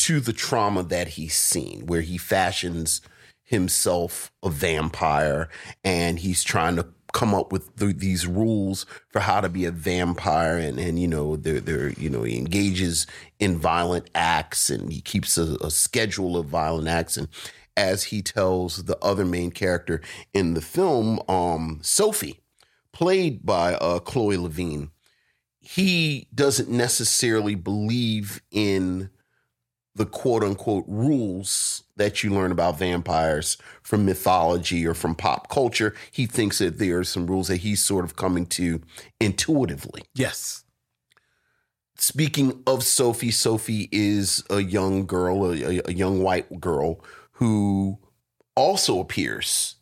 to 0.05 0.19
the 0.19 0.33
trauma 0.33 0.83
that 0.83 1.07
he's 1.07 1.33
seen, 1.33 1.87
where 1.87 2.01
he 2.01 2.15
fashions 2.15 3.01
himself 3.43 4.31
a 4.43 4.51
vampire 4.51 5.49
and 5.83 6.19
he's 6.19 6.43
trying 6.43 6.75
to 6.75 6.85
come 7.11 7.33
up 7.33 7.51
with 7.51 7.75
th- 7.77 7.97
these 7.97 8.27
rules 8.27 8.85
for 9.09 9.21
how 9.21 9.41
to 9.41 9.49
be 9.49 9.65
a 9.65 9.71
vampire 9.71 10.57
and 10.59 10.79
and 10.79 10.99
you 10.99 11.07
know 11.07 11.35
they're, 11.35 11.59
they're 11.59 11.89
you 11.93 12.07
know 12.07 12.21
he 12.21 12.37
engages 12.37 13.07
in 13.39 13.57
violent 13.57 14.07
acts 14.13 14.69
and 14.69 14.93
he 14.93 15.01
keeps 15.01 15.39
a, 15.39 15.57
a 15.61 15.71
schedule 15.71 16.37
of 16.37 16.45
violent 16.45 16.87
acts. 16.87 17.17
And 17.17 17.27
as 17.75 18.03
he 18.03 18.21
tells 18.21 18.83
the 18.83 19.03
other 19.03 19.25
main 19.25 19.49
character 19.49 20.01
in 20.35 20.53
the 20.53 20.61
film 20.61 21.19
um 21.27 21.79
Sophie 21.81 22.41
played 22.91 23.43
by 23.43 23.73
uh 23.73 23.97
Chloe 23.97 24.37
Levine 24.37 24.91
he 25.59 26.27
doesn't 26.31 26.69
necessarily 26.69 27.55
believe 27.55 28.39
in 28.51 29.09
the 29.95 30.05
quote 30.05 30.43
unquote 30.43 30.85
rules 30.87 31.83
that 31.95 32.23
you 32.23 32.29
learn 32.29 32.51
about 32.51 32.77
vampires 32.77 33.57
from 33.81 34.05
mythology 34.05 34.85
or 34.85 34.93
from 34.93 35.15
pop 35.15 35.49
culture. 35.49 35.95
He 36.11 36.25
thinks 36.25 36.59
that 36.59 36.77
there 36.77 36.99
are 36.99 37.03
some 37.03 37.27
rules 37.27 37.47
that 37.47 37.57
he's 37.57 37.83
sort 37.83 38.05
of 38.05 38.15
coming 38.15 38.45
to 38.47 38.81
intuitively. 39.19 40.03
Yes. 40.13 40.63
Speaking 41.97 42.61
of 42.67 42.83
Sophie, 42.83 43.31
Sophie 43.31 43.87
is 43.91 44.43
a 44.49 44.59
young 44.59 45.05
girl, 45.05 45.45
a, 45.45 45.81
a 45.85 45.93
young 45.93 46.21
white 46.21 46.59
girl 46.59 46.99
who 47.33 47.97
also 48.55 48.99
appears 48.99 49.75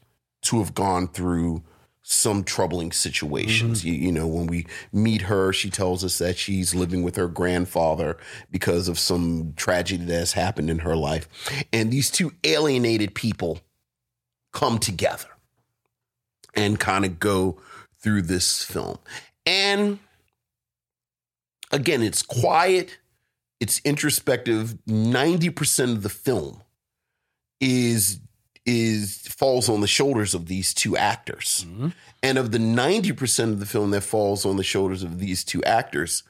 to 0.44 0.60
have 0.60 0.76
gone 0.76 1.08
through 1.08 1.64
some 2.04 2.44
troubling 2.44 2.92
situations. 2.92 3.80
Mm-hmm. 3.80 3.88
You, 3.88 3.94
you 3.94 4.12
know, 4.12 4.28
when 4.28 4.46
we 4.48 4.68
meet 4.92 5.24
her, 5.24 5.54
she 5.54 5.70
tells 5.70 6.04
us 6.04 6.18
that 6.18 6.38
she's 6.38 6.76
living 6.76 7.02
with 7.02 7.16
her 7.16 7.30
grandfather 7.30 8.18
because 8.52 8.90
of 8.90 9.00
some 9.00 9.54
tragedy 9.56 10.04
that 10.06 10.14
has 10.14 10.34
happened 10.34 10.70
in 10.70 10.80
her 10.80 10.98
life. 10.98 11.28
And 11.72 11.92
these 11.92 12.12
two 12.12 12.34
alienated 12.44 13.16
people 13.16 13.62
come 14.52 14.78
together 14.80 15.30
and 16.54 16.80
kind 16.80 17.06
of 17.06 17.20
go 17.20 17.58
through 18.00 18.24
this 18.24 18.62
film. 18.64 19.00
And 19.46 20.00
again, 21.72 22.04
it's 22.04 22.22
quiet, 22.22 22.98
it's 23.62 23.80
introspective. 23.86 24.78
90% 24.88 25.84
of 25.92 26.04
the 26.04 26.10
film 26.10 26.62
is 27.62 28.20
is 28.66 29.18
falls 29.28 29.68
on 29.70 29.82
the 29.82 29.88
shoulders 29.88 30.34
of 30.34 30.48
these 30.48 30.74
two 30.74 30.96
actors. 30.96 31.66
Mm-hmm. 31.68 31.90
And 32.22 32.38
of 32.38 32.52
the 32.52 32.58
90% 32.58 33.44
of 33.52 33.60
the 33.60 33.66
film 33.66 33.92
that 33.92 34.02
falls 34.02 34.46
on 34.46 34.58
the 34.58 34.64
shoulders 34.64 35.04
of 35.04 35.20
these 35.20 35.44
two 35.44 35.64
actors, 35.64 36.24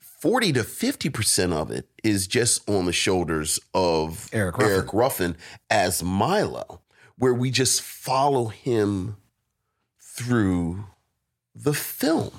40 0.00 0.52
to 0.52 0.60
50% 0.60 1.52
of 1.52 1.70
it 1.70 1.88
is 2.04 2.26
just 2.26 2.68
on 2.68 2.86
the 2.86 2.92
shoulders 2.92 3.58
of 3.74 4.28
Eric 4.32 4.58
Ruffin. 4.58 4.72
Eric 4.72 4.92
Ruffin 4.92 5.36
as 5.70 6.02
Milo, 6.02 6.80
where 7.16 7.34
we 7.34 7.50
just 7.50 7.80
follow 7.82 8.46
him 8.46 9.16
through 9.98 10.84
the 11.54 11.74
film. 11.74 12.32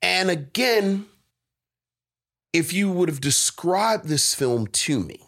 And 0.00 0.30
again, 0.30 1.06
if 2.52 2.72
you 2.72 2.90
would 2.90 3.08
have 3.08 3.20
described 3.20 4.06
this 4.06 4.34
film 4.34 4.66
to 4.68 5.00
me, 5.00 5.20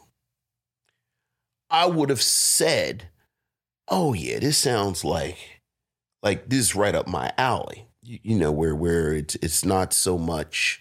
I 1.75 1.87
would 1.87 2.09
have 2.09 2.23
said, 2.23 3.09
"Oh 3.89 4.13
yeah, 4.13 4.39
this 4.39 4.57
sounds 4.57 5.05
like 5.05 5.61
like 6.23 6.49
this 6.49 6.61
is 6.61 6.77
right 6.77 6.95
up 6.95 7.09
my 7.09 7.33
alley." 7.37 7.89
You, 8.01 8.21
you 8.23 8.39
know, 8.39 8.53
where 8.53 8.77
where 8.77 9.13
it's 9.13 9.35
it's 9.37 9.65
not 9.65 9.93
so 9.93 10.17
much 10.17 10.81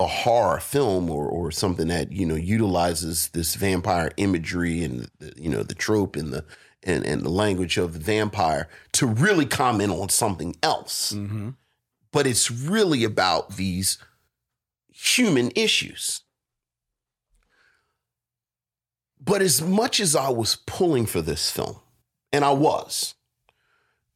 a 0.00 0.06
horror 0.08 0.58
film 0.58 1.08
or 1.08 1.28
or 1.28 1.52
something 1.52 1.86
that 1.88 2.10
you 2.10 2.26
know 2.26 2.34
utilizes 2.34 3.28
this 3.28 3.54
vampire 3.54 4.10
imagery 4.16 4.82
and 4.82 5.08
the, 5.20 5.32
you 5.36 5.48
know 5.48 5.62
the 5.62 5.76
trope 5.76 6.16
and 6.16 6.32
the 6.32 6.44
and, 6.82 7.06
and 7.06 7.22
the 7.22 7.30
language 7.30 7.78
of 7.78 7.92
the 7.92 8.00
vampire 8.00 8.68
to 8.94 9.06
really 9.06 9.46
comment 9.46 9.92
on 9.92 10.08
something 10.08 10.56
else. 10.60 11.12
Mm-hmm. 11.12 11.50
But 12.10 12.26
it's 12.26 12.50
really 12.50 13.04
about 13.04 13.56
these 13.56 13.98
human 14.88 15.52
issues. 15.54 16.23
But 19.24 19.40
as 19.40 19.62
much 19.62 20.00
as 20.00 20.14
I 20.14 20.28
was 20.28 20.56
pulling 20.66 21.06
for 21.06 21.22
this 21.22 21.50
film, 21.50 21.80
and 22.32 22.44
I 22.44 22.52
was, 22.52 23.14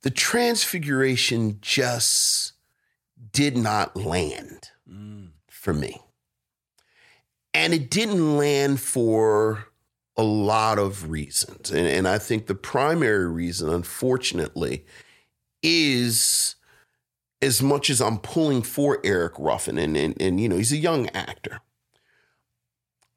the 0.02 0.10
transfiguration 0.10 1.58
just 1.62 2.52
did 3.32 3.56
not 3.56 3.96
land 3.96 4.70
mm. 4.90 5.28
for 5.48 5.72
me. 5.72 6.02
And 7.54 7.72
it 7.72 7.90
didn't 7.90 8.36
land 8.36 8.80
for 8.80 9.66
a 10.16 10.22
lot 10.22 10.78
of 10.78 11.10
reasons. 11.10 11.70
And, 11.70 11.86
and 11.86 12.06
I 12.06 12.18
think 12.18 12.46
the 12.46 12.54
primary 12.54 13.26
reason, 13.28 13.72
unfortunately, 13.72 14.84
is 15.62 16.56
as 17.40 17.62
much 17.62 17.88
as 17.88 18.00
I'm 18.00 18.18
pulling 18.18 18.62
for 18.62 18.98
Eric 19.04 19.34
Ruffin, 19.38 19.78
and, 19.78 19.96
and, 19.96 20.20
and 20.20 20.40
you 20.40 20.48
know, 20.48 20.56
he's 20.56 20.72
a 20.72 20.76
young 20.76 21.08
actor. 21.10 21.60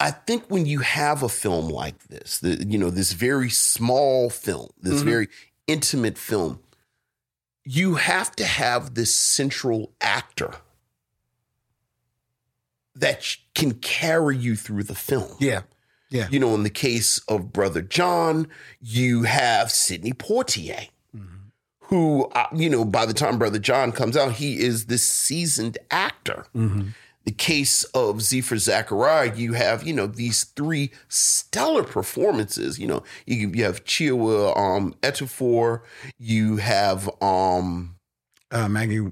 I 0.02 0.12
think 0.12 0.46
when 0.50 0.66
you 0.66 0.80
have 0.80 1.22
a 1.24 1.30
film 1.30 1.70
like 1.70 2.08
this, 2.08 2.40
the, 2.40 2.66
you 2.68 2.78
know, 2.78 2.90
this 2.90 3.12
very 3.14 3.50
small 3.50 4.30
film, 4.30 4.70
this 4.82 5.02
Mhm. 5.02 5.06
very 5.06 5.28
intimate 5.68 6.18
film, 6.18 6.60
you 7.64 7.96
have 7.96 8.36
to 8.38 8.46
have 8.46 8.96
this 8.96 9.16
central 9.16 9.94
actor 10.02 10.56
that 12.96 13.38
can 13.54 13.76
carry 13.76 14.38
you 14.38 14.56
through 14.56 14.84
the 14.84 14.96
film. 14.96 15.36
Yeah. 15.40 15.62
Yeah. 16.10 16.28
You 16.30 16.40
know, 16.40 16.54
in 16.56 16.64
the 16.64 16.70
case 16.70 17.20
of 17.28 17.54
Brother 17.54 17.82
John, 17.82 18.48
you 18.82 19.24
have 19.24 19.72
Sidney 19.72 20.12
Poitier, 20.14 20.90
who, 21.86 22.26
uh, 22.36 22.48
you 22.56 22.70
know, 22.70 22.84
by 22.86 23.06
the 23.06 23.14
time 23.14 23.38
Brother 23.38 23.60
John 23.60 23.92
comes 23.92 24.18
out, 24.18 24.34
he 24.34 24.60
is 24.60 24.86
this 24.86 25.04
seasoned 25.04 25.78
actor. 25.90 26.46
The 27.24 27.32
case 27.32 27.84
of 27.94 28.22
Z 28.22 28.42
for 28.42 28.58
Zachariah, 28.58 29.34
you 29.36 29.54
have, 29.54 29.84
you 29.84 29.94
know, 29.94 30.08
these 30.08 30.44
three 30.44 30.92
stellar 31.08 31.84
performances. 31.84 32.80
You 32.80 32.88
know, 32.88 33.04
you, 33.26 33.52
you 33.54 33.64
have 33.64 33.84
Chiwa 33.86 34.58
um, 34.58 34.96
Ejiofor, 35.02 35.82
you 36.18 36.58
have 36.58 37.10
um, 37.22 37.96
Uh, 38.52 38.68
Maggie, 38.68 39.08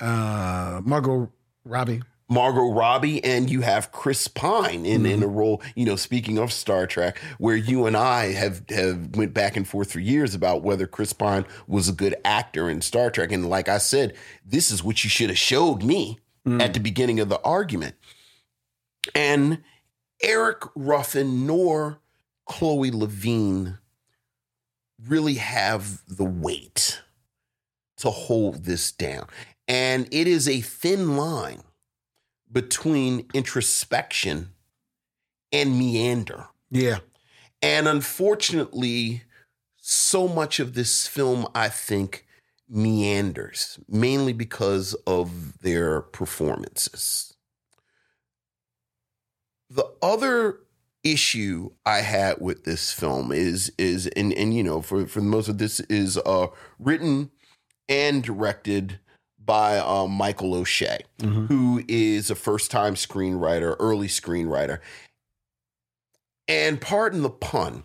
uh, 0.00 0.80
Margot 0.84 1.30
Robbie. 1.64 2.02
Margot 2.28 2.72
Robbie 2.72 3.22
and 3.24 3.50
you 3.50 3.60
have 3.62 3.90
Chris 3.90 4.28
Pine 4.28 4.86
in, 4.86 5.04
in 5.04 5.22
a 5.22 5.26
role, 5.26 5.60
you 5.74 5.84
know, 5.84 5.96
speaking 5.96 6.38
of 6.38 6.52
Star 6.52 6.86
Trek, 6.86 7.18
where 7.38 7.56
you 7.56 7.86
and 7.86 7.96
I 7.96 8.32
have, 8.32 8.62
have 8.70 9.16
went 9.16 9.34
back 9.34 9.56
and 9.56 9.66
forth 9.66 9.92
for 9.92 9.98
years 9.98 10.32
about 10.32 10.62
whether 10.62 10.86
Chris 10.86 11.12
Pine 11.12 11.44
was 11.66 11.88
a 11.88 11.92
good 11.92 12.14
actor 12.24 12.70
in 12.70 12.82
Star 12.82 13.10
Trek. 13.10 13.32
And 13.32 13.50
like 13.50 13.68
I 13.68 13.78
said, 13.78 14.14
this 14.44 14.70
is 14.70 14.84
what 14.84 15.02
you 15.02 15.10
should 15.10 15.28
have 15.28 15.38
showed 15.38 15.82
me 15.82 16.18
Mm. 16.46 16.62
at 16.62 16.72
the 16.72 16.80
beginning 16.80 17.20
of 17.20 17.28
the 17.28 17.40
argument. 17.42 17.96
And 19.14 19.62
Eric 20.22 20.62
Ruffin 20.74 21.46
nor 21.46 22.00
Chloe 22.46 22.90
Levine 22.90 23.78
really 25.06 25.34
have 25.34 26.02
the 26.08 26.24
weight 26.24 27.02
to 27.98 28.10
hold 28.10 28.64
this 28.64 28.90
down. 28.90 29.26
And 29.68 30.08
it 30.10 30.26
is 30.26 30.48
a 30.48 30.60
thin 30.60 31.16
line 31.16 31.62
between 32.50 33.26
introspection 33.34 34.50
and 35.52 35.78
meander. 35.78 36.46
Yeah. 36.70 36.98
And 37.62 37.86
unfortunately, 37.86 39.22
so 39.76 40.26
much 40.26 40.58
of 40.58 40.74
this 40.74 41.06
film, 41.06 41.46
I 41.54 41.68
think, 41.68 42.26
meanders, 42.70 43.78
mainly 43.88 44.32
because 44.32 44.94
of 45.06 45.60
their 45.60 46.00
performances. 46.00 47.34
The 49.68 49.90
other 50.00 50.60
issue 51.02 51.70
I 51.84 51.98
had 51.98 52.40
with 52.40 52.64
this 52.64 52.92
film 52.92 53.32
is 53.32 53.72
is 53.78 54.06
and 54.08 54.32
and 54.34 54.54
you 54.54 54.62
know 54.62 54.82
for 54.82 55.06
for 55.06 55.20
the 55.20 55.26
most 55.26 55.48
of 55.48 55.56
this 55.56 55.80
is 55.80 56.18
uh 56.18 56.48
written 56.78 57.30
and 57.88 58.22
directed 58.22 59.00
by 59.42 59.78
uh, 59.78 60.06
Michael 60.06 60.54
O'Shea, 60.54 61.00
who 61.20 61.82
is 61.88 62.30
a 62.30 62.36
first 62.36 62.70
time 62.70 62.94
screenwriter, 62.94 63.74
early 63.80 64.06
screenwriter. 64.06 64.78
And 66.46 66.80
pardon 66.80 67.22
the 67.22 67.30
pun, 67.30 67.82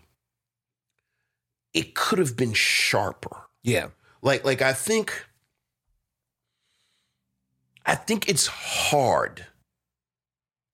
it 1.73 1.95
could 1.95 2.19
have 2.19 2.37
been 2.37 2.53
sharper. 2.53 3.47
Yeah. 3.63 3.87
Like 4.25 4.43
like 4.43 4.63
I 4.63 4.73
think 4.73 5.23
I 7.85 7.93
think 7.93 8.27
it's 8.27 8.47
hard 8.47 9.45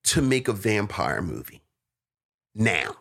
to 0.04 0.22
make 0.22 0.48
a 0.48 0.54
vampire 0.54 1.20
movie 1.20 1.60
now. 2.54 2.96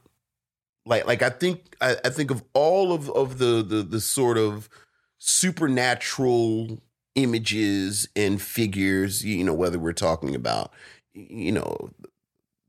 Like 0.86 1.08
like 1.08 1.22
I 1.22 1.30
think 1.30 1.78
I, 1.80 1.96
I 2.04 2.10
think 2.10 2.32
of 2.32 2.44
all 2.54 2.92
of, 2.92 3.10
of 3.12 3.38
the, 3.38 3.64
the 3.64 3.82
the 3.82 4.02
sort 4.02 4.38
of 4.38 4.68
supernatural 5.20 6.82
images 7.16 8.10
and 8.14 8.42
figures, 8.42 9.24
you 9.24 9.46
know, 9.46 9.54
whether 9.54 9.80
we're 9.80 9.94
talking 9.94 10.36
about, 10.36 10.74
you 11.14 11.54
know, 11.54 11.92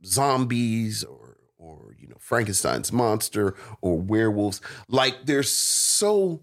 zombies 0.05 1.03
or 1.03 1.37
or 1.59 1.97
you 1.99 2.07
know 2.07 2.16
Frankenstein's 2.20 2.93
monster 2.93 3.57
or 3.80 3.99
werewolves. 3.99 4.61
Like 4.87 5.26
there's 5.26 5.51
so 5.51 6.43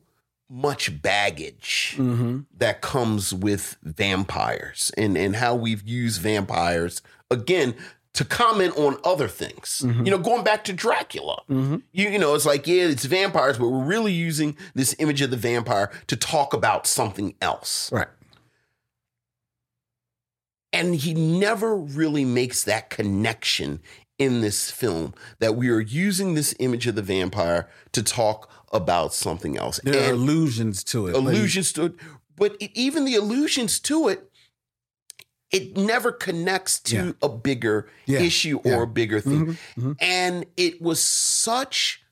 much 0.50 1.02
baggage 1.02 1.94
Mm-hmm. 1.98 2.40
that 2.58 2.82
comes 2.82 3.34
with 3.34 3.78
vampires 3.84 4.92
and 4.98 5.16
and 5.18 5.36
how 5.36 5.54
we've 5.56 5.88
used 5.88 6.22
vampires 6.22 7.02
again 7.30 7.76
to 8.14 8.26
comment 8.26 8.76
on 8.76 8.98
other 9.04 9.28
things. 9.28 9.84
Mhm. 9.86 10.06
You 10.06 10.12
know, 10.12 10.18
going 10.18 10.44
back 10.44 10.64
to 10.66 10.74
Dracula. 10.74 11.44
Mm-hmm. 11.50 11.76
You, 11.92 12.10
you 12.10 12.18
know, 12.20 12.34
it's 12.34 12.46
like, 12.46 12.66
yeah, 12.66 12.86
it's 12.86 13.06
vampires, 13.06 13.60
but 13.60 13.70
we're 13.70 13.84
really 13.84 14.12
using 14.12 14.58
this 14.74 14.96
image 14.98 15.22
of 15.22 15.30
the 15.30 15.38
vampire 15.38 15.92
to 16.08 16.16
talk 16.18 16.54
about 16.54 16.88
something 16.88 17.36
else. 17.42 17.92
Right. 17.92 18.08
And 20.74 20.96
he 20.96 21.14
never 21.14 21.76
really 21.76 22.26
makes 22.26 22.64
that 22.64 22.90
connection 22.90 23.80
in 24.20 24.42
this 24.42 24.70
film 24.70 25.14
that 25.40 25.56
we 25.56 25.70
are 25.70 25.80
using 25.80 26.34
this 26.36 26.54
image 26.60 26.86
of 26.86 26.96
the 26.96 27.02
vampire 27.02 27.70
to 27.94 28.04
talk 28.04 28.52
about 28.72 29.14
something 29.14 29.58
else. 29.58 29.80
There 29.84 30.10
are 30.10 30.14
allusions 30.14 30.84
to 30.86 31.08
it. 31.08 31.16
allusions 31.16 31.72
to 31.74 31.86
it, 31.86 31.96
but 32.36 32.56
it, 32.60 32.72
even 32.78 33.06
the 33.06 33.16
allusions 33.16 33.80
to 33.82 34.10
it, 34.10 34.30
it 35.52 35.76
never 35.76 36.12
connects 36.12 36.80
to 36.82 36.96
Yeah. 36.96 37.12
a 37.24 37.30
bigger 37.30 37.90
Yeah, 38.06 38.20
issue 38.20 38.58
or 38.64 38.72
yeah. 38.72 38.82
a 38.84 38.88
bigger 38.88 39.20
thing. 39.22 39.46
Mhm, 39.48 39.58
mhm. 39.78 39.96
And 40.00 40.46
it 40.58 40.82
was 40.82 41.02
such 41.02 42.04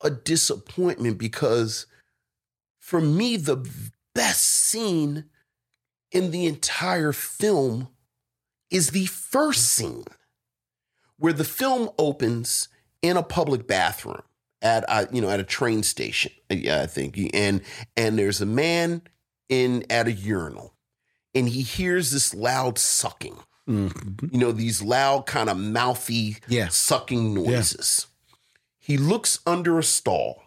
a 0.00 0.08
disappointment 0.10 1.18
because 1.18 1.86
for 2.78 3.00
me, 3.00 3.36
the 3.36 3.68
best 4.14 4.42
scene 4.44 5.26
in 6.10 6.30
the 6.30 6.46
entire 6.46 7.12
film 7.12 7.88
is 8.70 8.90
the 8.90 9.06
first 9.06 9.66
scene 9.66 10.04
where 11.20 11.32
the 11.32 11.44
film 11.44 11.88
opens 11.98 12.68
in 13.02 13.16
a 13.16 13.22
public 13.22 13.66
bathroom 13.66 14.22
at 14.62 14.84
a, 14.88 15.08
you 15.12 15.20
know 15.22 15.30
at 15.30 15.40
a 15.40 15.44
train 15.44 15.82
station 15.82 16.32
i 16.50 16.86
think. 16.86 17.18
And 17.32 17.62
and 17.96 18.18
there's 18.18 18.40
a 18.40 18.46
man 18.46 19.02
in 19.48 19.84
at 19.88 20.06
a 20.08 20.12
urinal 20.12 20.74
and 21.34 21.48
he 21.48 21.62
hears 21.62 22.10
this 22.10 22.34
loud 22.34 22.76
sucking. 22.78 23.38
Mhm. 23.68 24.32
you 24.32 24.38
know 24.38 24.50
these 24.52 24.82
loud 24.82 25.26
kind 25.26 25.48
of 25.48 25.56
mouthy 25.56 26.38
Yeah. 26.48 26.68
sucking 26.68 27.32
noises. 27.34 28.06
He 28.78 28.96
looks 28.96 29.38
under 29.46 29.78
a 29.78 29.82
stall 29.84 30.42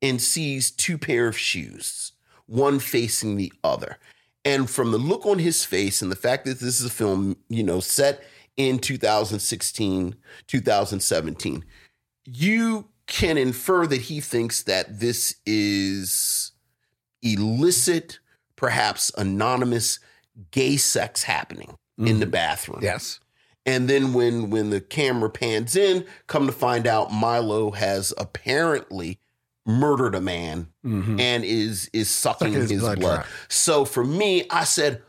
and 0.00 0.20
sees 0.22 0.70
two 0.70 0.96
pair 0.98 1.26
of 1.26 1.36
shoes 1.36 2.12
one 2.46 2.78
facing 2.78 3.34
the 3.36 3.52
other. 3.64 3.98
And 4.44 4.70
from 4.70 4.92
the 4.92 4.98
look 4.98 5.26
on 5.26 5.40
his 5.40 5.64
face 5.64 6.00
and 6.00 6.12
the 6.12 6.16
fact 6.16 6.44
that 6.44 6.60
this 6.60 6.78
is 6.80 6.86
a 6.86 6.90
film 6.90 7.36
you 7.48 7.64
know 7.64 7.80
set 7.80 8.22
in 8.56 8.78
2016 8.78 10.14
2017 10.46 11.64
you 12.24 12.88
can 13.06 13.36
infer 13.38 13.86
that 13.86 14.00
he 14.02 14.20
thinks 14.20 14.62
that 14.64 14.98
this 15.00 15.36
is 15.46 16.52
illicit 17.22 18.18
perhaps 18.56 19.12
anonymous 19.18 19.98
gay 20.50 20.76
sex 20.76 21.22
happening 21.22 21.76
in 21.98 22.20
the 22.20 22.26
bathroom 22.26 22.80
Yes. 22.82 23.20
and 23.64 23.88
then 23.88 24.12
when 24.12 24.50
when 24.50 24.68
the 24.70 24.80
camera 24.82 25.30
pans 25.30 25.74
in, 25.76 26.04
come 26.26 26.46
to 26.46 26.52
find 26.52 26.86
out 26.86 27.10
Milo 27.12 27.70
has 27.70 28.12
apparently 28.18 29.18
murdered 29.64 30.14
a 30.14 30.20
man 30.20 30.68
Mhm. 30.84 31.18
and 31.18 31.42
is 31.44 31.88
is 31.94 32.08
sucking 32.10 32.48
Sucking 32.48 32.60
his, 32.60 32.70
his 32.70 32.80
blood. 32.80 33.00
blood. 33.00 33.26
So 33.48 33.84
for 33.86 34.04
me, 34.04 34.46
I 34.50 34.64
said, 34.64 35.02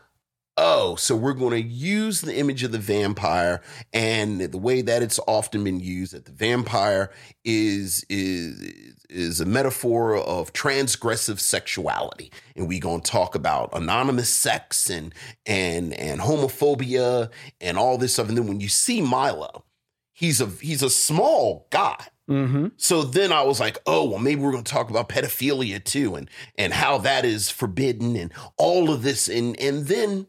"Oh, 0.60 0.96
so 0.96 1.14
we're 1.14 1.34
going 1.34 1.62
to 1.62 1.68
use 1.68 2.20
the 2.20 2.36
image 2.36 2.64
of 2.64 2.72
the 2.72 2.78
vampire 2.78 3.62
and 3.92 4.40
the 4.40 4.58
way 4.58 4.82
that 4.82 5.02
it's 5.02 5.20
often 5.28 5.62
been 5.62 5.78
used 5.78 6.14
that 6.14 6.24
the 6.24 6.32
vampire 6.32 7.12
is 7.44 8.04
is 8.10 8.96
is 9.08 9.40
a 9.40 9.46
metaphor 9.46 10.16
of 10.16 10.52
transgressive 10.52 11.38
sexuality, 11.38 12.32
and 12.56 12.66
we're 12.66 12.80
going 12.80 13.02
to 13.02 13.10
talk 13.10 13.36
about 13.36 13.70
anonymous 13.72 14.28
sex 14.28 14.90
and 14.90 15.14
and 15.46 15.94
and 15.94 16.20
homophobia 16.20 17.30
and 17.60 17.78
all 17.78 17.96
this 17.96 18.14
stuff. 18.14 18.28
And 18.28 18.36
then 18.36 18.48
when 18.48 18.58
you 18.58 18.68
see 18.68 19.00
Milo, 19.00 19.64
he's 20.12 20.40
a 20.40 20.46
he's 20.46 20.82
a 20.82 20.90
small 20.90 21.68
guy." 21.70 22.04
Mm-hmm. 22.28 22.66
So 22.76 23.04
then 23.04 23.32
I 23.32 23.42
was 23.42 23.58
like, 23.58 23.78
oh, 23.86 24.10
well, 24.10 24.18
maybe 24.18 24.42
we're 24.42 24.52
going 24.52 24.64
to 24.64 24.70
talk 24.70 24.90
about 24.90 25.08
pedophilia 25.08 25.82
too 25.82 26.14
and 26.14 26.28
and 26.56 26.74
how 26.74 26.98
that 26.98 27.24
is 27.24 27.48
forbidden 27.48 28.16
and 28.16 28.32
all 28.58 28.90
of 28.90 29.02
this. 29.02 29.28
And 29.28 29.58
and 29.60 29.86
then 29.86 30.26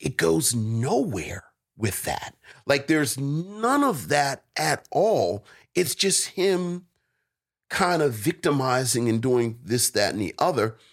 it 0.00 0.16
goes 0.16 0.54
nowhere 0.54 1.44
with 1.76 2.02
that. 2.04 2.34
Like 2.66 2.86
there's 2.86 3.18
none 3.18 3.84
of 3.84 4.08
that 4.08 4.44
at 4.56 4.86
all. 4.90 5.44
It's 5.74 5.94
just 5.94 6.28
him 6.28 6.86
kind 7.68 8.02
of 8.02 8.12
victimizing 8.12 9.08
and 9.08 9.22
doing 9.22 9.58
this, 9.62 9.90
that, 9.90 10.12
and 10.12 10.20
the 10.20 10.34
other. 10.38 10.76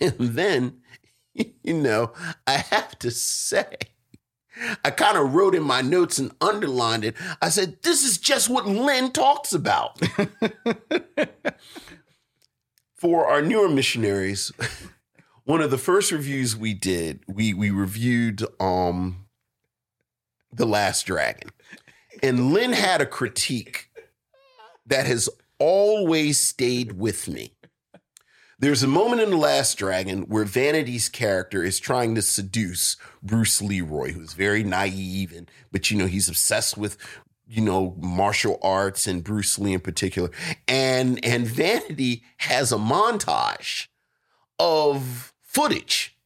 And 0.00 0.16
then, 0.18 0.80
you 1.34 1.74
know, 1.74 2.12
I 2.48 2.56
have 2.56 2.98
to 2.98 3.12
say, 3.12 3.76
I 4.84 4.90
kind 4.90 5.16
of 5.16 5.34
wrote 5.34 5.54
in 5.54 5.62
my 5.62 5.82
notes 5.82 6.18
and 6.18 6.32
underlined 6.40 7.04
it. 7.04 7.14
I 7.40 7.48
said, 7.48 7.80
This 7.82 8.04
is 8.04 8.18
just 8.18 8.48
what 8.48 8.66
Len 8.66 9.12
talks 9.12 9.52
about. 9.52 10.00
For 12.96 13.28
our 13.28 13.40
newer 13.40 13.68
missionaries, 13.68 14.50
one 15.48 15.62
of 15.62 15.70
the 15.70 15.78
first 15.78 16.12
reviews 16.12 16.54
we 16.54 16.74
did, 16.74 17.20
we 17.26 17.54
we 17.54 17.70
reviewed 17.70 18.44
um 18.60 19.24
The 20.52 20.66
Last 20.66 21.06
Dragon. 21.06 21.48
And 22.22 22.52
Len 22.52 22.74
had 22.74 23.00
a 23.00 23.06
critique 23.06 23.88
that 24.84 25.06
has 25.06 25.30
always 25.58 26.38
stayed 26.38 26.98
with 26.98 27.28
me. 27.28 27.54
There's 28.58 28.82
a 28.82 28.88
moment 28.88 29.22
in 29.22 29.30
The 29.30 29.38
Last 29.38 29.78
Dragon 29.78 30.24
where 30.24 30.44
Vanity's 30.44 31.08
character 31.08 31.64
is 31.64 31.80
trying 31.80 32.14
to 32.16 32.20
seduce 32.22 32.98
Bruce 33.22 33.62
Leroy, 33.62 34.12
who's 34.12 34.34
very 34.34 34.62
naive 34.62 35.32
and 35.34 35.50
but 35.72 35.90
you 35.90 35.96
know 35.96 36.06
he's 36.06 36.28
obsessed 36.28 36.76
with 36.76 36.98
you 37.46 37.62
know 37.62 37.96
martial 37.98 38.58
arts 38.60 39.06
and 39.06 39.24
Bruce 39.24 39.58
Lee 39.58 39.72
in 39.72 39.80
particular. 39.80 40.30
And 40.66 41.24
and 41.24 41.46
Vanity 41.46 42.22
has 42.36 42.70
a 42.70 42.76
montage 42.76 43.86
of 44.58 45.32
footage 45.48 46.16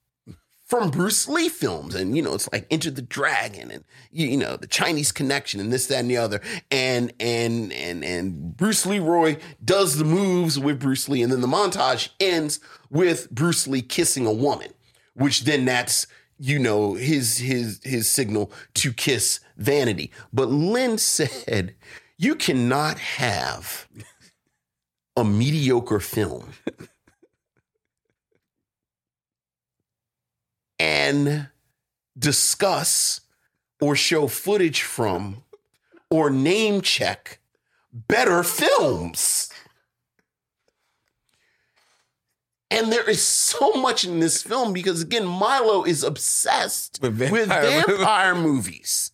from 0.67 0.91
Bruce 0.91 1.29
Lee 1.29 1.49
films. 1.49 1.95
And, 1.95 2.17
you 2.17 2.23
know, 2.23 2.35
it's 2.35 2.51
like 2.53 2.67
Enter 2.71 2.91
the 2.91 3.03
Dragon 3.03 3.71
and, 3.71 3.85
you, 4.11 4.37
know, 4.37 4.57
the 4.57 4.67
Chinese 4.67 5.13
connection 5.13 5.61
and 5.61 5.73
this, 5.73 5.87
that, 5.87 6.01
and 6.01 6.11
the 6.11 6.17
other. 6.17 6.41
And, 6.71 7.13
and, 7.21 7.73
and, 7.73 8.05
and 8.05 8.57
Bruce 8.57 8.85
Leroy 8.85 9.37
does 9.65 9.99
the 9.99 10.05
moves 10.05 10.59
with 10.59 10.81
Bruce 10.81 11.09
Lee. 11.09 11.23
And 11.23 11.33
then 11.33 11.41
the 11.41 11.47
montage 11.47 12.09
ends 12.21 12.59
with 12.91 13.31
Bruce 13.31 13.67
Lee 13.67 13.83
kissing 13.83 14.27
a 14.27 14.33
woman, 14.33 14.73
which 15.15 15.45
then 15.45 15.65
that's, 15.65 16.07
you 16.39 16.59
know, 16.59 16.95
his, 16.95 17.39
his, 17.39 17.81
his 17.85 18.11
signal 18.11 18.51
to 18.75 18.93
kiss 18.93 19.41
vanity. 19.57 20.11
But 20.33 20.51
Len 20.51 20.99
said, 20.99 21.75
you 22.17 22.35
cannot 22.35 22.99
have 22.99 23.89
a 25.17 25.25
mediocre 25.25 26.01
film 26.01 26.55
and 30.83 31.47
discuss 32.19 33.21
or 33.81 33.95
show 33.95 34.27
footage 34.27 34.83
from 34.83 35.45
or 36.11 36.29
name 36.29 36.81
check 36.81 37.39
better 37.93 38.43
films. 38.43 39.49
And 42.69 42.91
there 42.91 43.09
is 43.09 43.23
so 43.23 43.75
much 43.75 44.05
in 44.05 44.19
this 44.19 44.43
film 44.43 44.73
because, 44.73 45.03
again, 45.03 45.25
Milo 45.25 45.85
is 45.85 46.03
obsessed 46.03 46.99
With 47.01 47.21
with 47.21 47.49
vampire 47.49 47.85
vampire, 47.87 48.35
movies. 48.35 49.13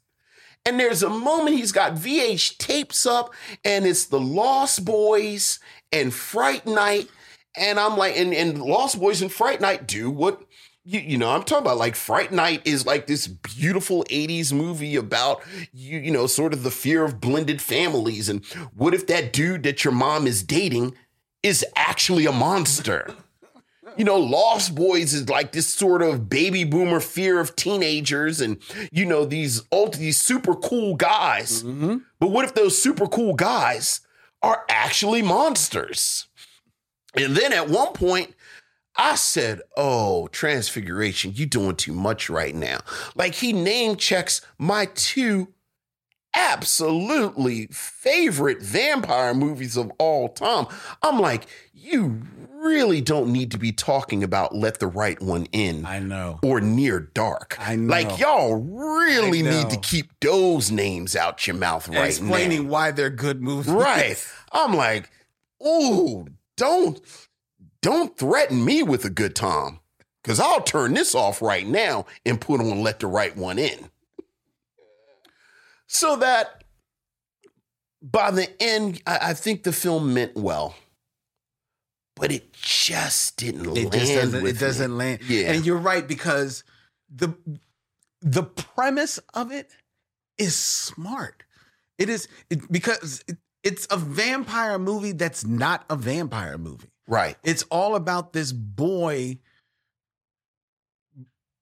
And 0.65 0.81
there's 0.81 1.03
a 1.03 1.11
moment 1.11 1.57
he's 1.57 1.73
got 1.73 1.97
VH 1.97 2.57
tapes 2.57 3.05
up, 3.05 3.35
and 3.65 3.85
it's 3.85 4.07
the 4.07 4.21
Lost 4.21 4.87
Boys 4.87 5.59
and 5.93 6.15
Fright 6.15 6.67
Night. 6.67 7.11
And 7.57 7.79
I'm 7.79 7.97
like, 7.99 8.17
and, 8.17 8.33
and 8.33 8.63
Lost 8.63 8.99
Boys 8.99 9.21
and 9.21 9.31
Fright 9.31 9.61
Night 9.61 9.87
do 9.87 10.11
what 10.11 10.48
you, 10.89 11.01
you 11.01 11.19
know, 11.19 11.31
I'm 11.31 11.43
talking 11.43 11.67
about 11.67 11.77
like 11.77 11.95
Fright 11.95 12.33
Night 12.33 12.63
is 12.65 12.87
like 12.87 13.07
this 13.07 13.27
beautiful 13.27 14.05
80s 14.05 14.55
movie 14.55 14.97
about 14.97 15.43
you, 15.71 15.99
you 15.99 16.11
know, 16.11 16.27
sort 16.27 16.55
of 16.55 16.63
the 16.63 16.71
fear 16.71 17.05
of 17.05 17.21
blended 17.21 17.61
families. 17.61 18.31
And 18.31 18.43
what 18.75 18.95
if 18.95 19.07
that 19.09 19.31
dude 19.31 19.65
that 19.65 19.85
your 19.85 19.93
mom 19.93 20.27
is 20.27 20.43
dating 20.43 20.95
is 21.43 21.63
actually 21.77 22.25
a 22.25 22.33
monster? 22.33 23.15
you 23.99 24.05
know, 24.05 24.17
Lost 24.17 24.77
Boys 24.77 25.13
is 25.13 25.29
like 25.29 25.53
this 25.53 25.67
sort 25.67 26.03
of 26.03 26.29
baby 26.31 26.63
boomer 26.63 27.01
fear 27.01 27.41
of 27.41 27.57
teenagers 27.57 28.41
and, 28.41 28.57
you 28.93 29.05
know, 29.05 29.25
these 29.25 29.63
ult- 29.73 29.97
these 29.97 30.21
super 30.21 30.55
cool 30.55 30.95
guys. 30.95 31.65
Mm-hmm. 31.65 31.97
But 32.21 32.29
what 32.29 32.45
if 32.45 32.55
those 32.55 32.81
super 32.81 33.09
cool 33.09 33.35
guys 33.35 34.01
are 34.41 34.65
actually 34.71 35.21
monsters? 35.21 36.29
And 37.15 37.37
then 37.37 37.53
at 37.53 37.69
one 37.69 37.93
point, 37.93 38.35
I 38.99 39.15
said, 39.15 39.63
Oh, 39.77 40.27
Transfiguration, 40.29 41.33
you 41.35 41.47
doing 41.47 41.77
too 41.77 41.93
much 41.93 42.29
right 42.29 42.55
now. 42.55 42.81
Like 43.15 43.35
he 43.37 43.53
name 43.53 43.97
checks 43.97 44.41
my 44.59 44.87
two 44.95 45.49
absolutely 46.35 47.67
favorite 47.69 48.61
vampire 48.61 49.35
movies 49.35 49.77
of 49.77 49.91
all 49.99 50.29
time. 50.29 50.67
I'm 51.03 51.19
like, 51.19 51.47
you 51.73 52.21
really 52.53 53.01
don't 53.01 53.33
need 53.33 53.53
to 53.53 53.59
be 53.59 53.73
talking 53.73 54.23
about 54.25 54.55
Let 54.55 54.81
the 54.81 54.89
Right 54.89 55.21
One 55.23 55.47
In 55.53 55.87
I 55.87 56.01
know. 56.01 56.41
or 56.43 56.61
Near 56.61 57.01
Dark. 57.01 57.57
I 57.61 57.77
know. 57.77 57.91
Like 57.91 58.19
y'all 58.19 58.57
really 58.57 59.43
need 59.43 59.71
to 59.71 59.79
keep 59.79 60.11
those 60.21 60.71
names 60.71 61.15
out 61.15 61.47
your 61.47 61.57
mouth 61.57 61.89
right 61.89 61.95
now. 61.95 62.05
Explaining 62.05 62.65
now. 62.65 62.71
why 62.71 62.91
they're 62.91 63.11
good 63.11 63.41
movies. 63.41 63.73
Right. 63.73 64.25
I'm 64.53 64.75
like, 64.75 65.11
ooh, 65.65 66.27
don't 66.57 67.01
don't 67.83 68.17
threaten 68.17 68.65
me 68.65 68.83
with 68.83 69.05
a 69.05 69.11
good 69.11 69.35
time. 69.37 69.81
Cause 70.25 70.41
I'll 70.41 70.61
turn 70.63 70.93
this 70.95 71.15
off 71.15 71.41
right 71.41 71.67
now 71.67 72.05
and 72.27 72.41
put 72.41 72.61
on 72.61 72.83
Let 72.83 73.01
the 73.01 73.07
Right 73.07 73.35
One 73.37 73.59
In. 73.59 73.89
So 75.87 76.17
that 76.17 76.65
by 78.03 78.31
the 78.31 78.63
end, 78.63 79.01
I, 79.07 79.19
I 79.31 79.35
think 79.35 79.63
the 79.63 79.73
film 79.73 80.13
meant 80.13 80.37
well. 80.37 80.75
But 82.15 82.33
it 82.33 82.53
just 82.53 83.37
didn't 83.37 83.65
It 83.77 83.85
land. 83.85 83.93
just 83.93 84.15
doesn't. 84.15 84.47
It 84.47 84.59
doesn't 84.59 84.91
me. 84.91 84.97
land. 84.97 85.21
Yeah. 85.29 85.53
and 85.53 85.65
you're 85.65 85.77
right 85.79 86.07
because 86.07 86.65
the 87.15 87.33
the 88.21 88.43
premise 88.43 89.19
of 89.35 89.53
it 89.53 89.71
is 90.37 90.55
smart. 90.57 91.45
It 91.97 92.09
is 92.09 92.29
it, 92.51 92.71
because 92.71 93.25
it, 93.29 93.39
it's 93.63 93.87
a 93.91 93.97
vampire 93.97 94.79
movie 94.79 95.13
that's 95.13 95.45
not 95.47 95.85
a 95.89 95.97
vampire 95.97 96.59
movie. 96.59 96.91
Right. 97.09 97.37
It's 97.43 97.65
all 97.65 97.97
about 97.97 98.33
this 98.33 98.53
boy 98.53 99.39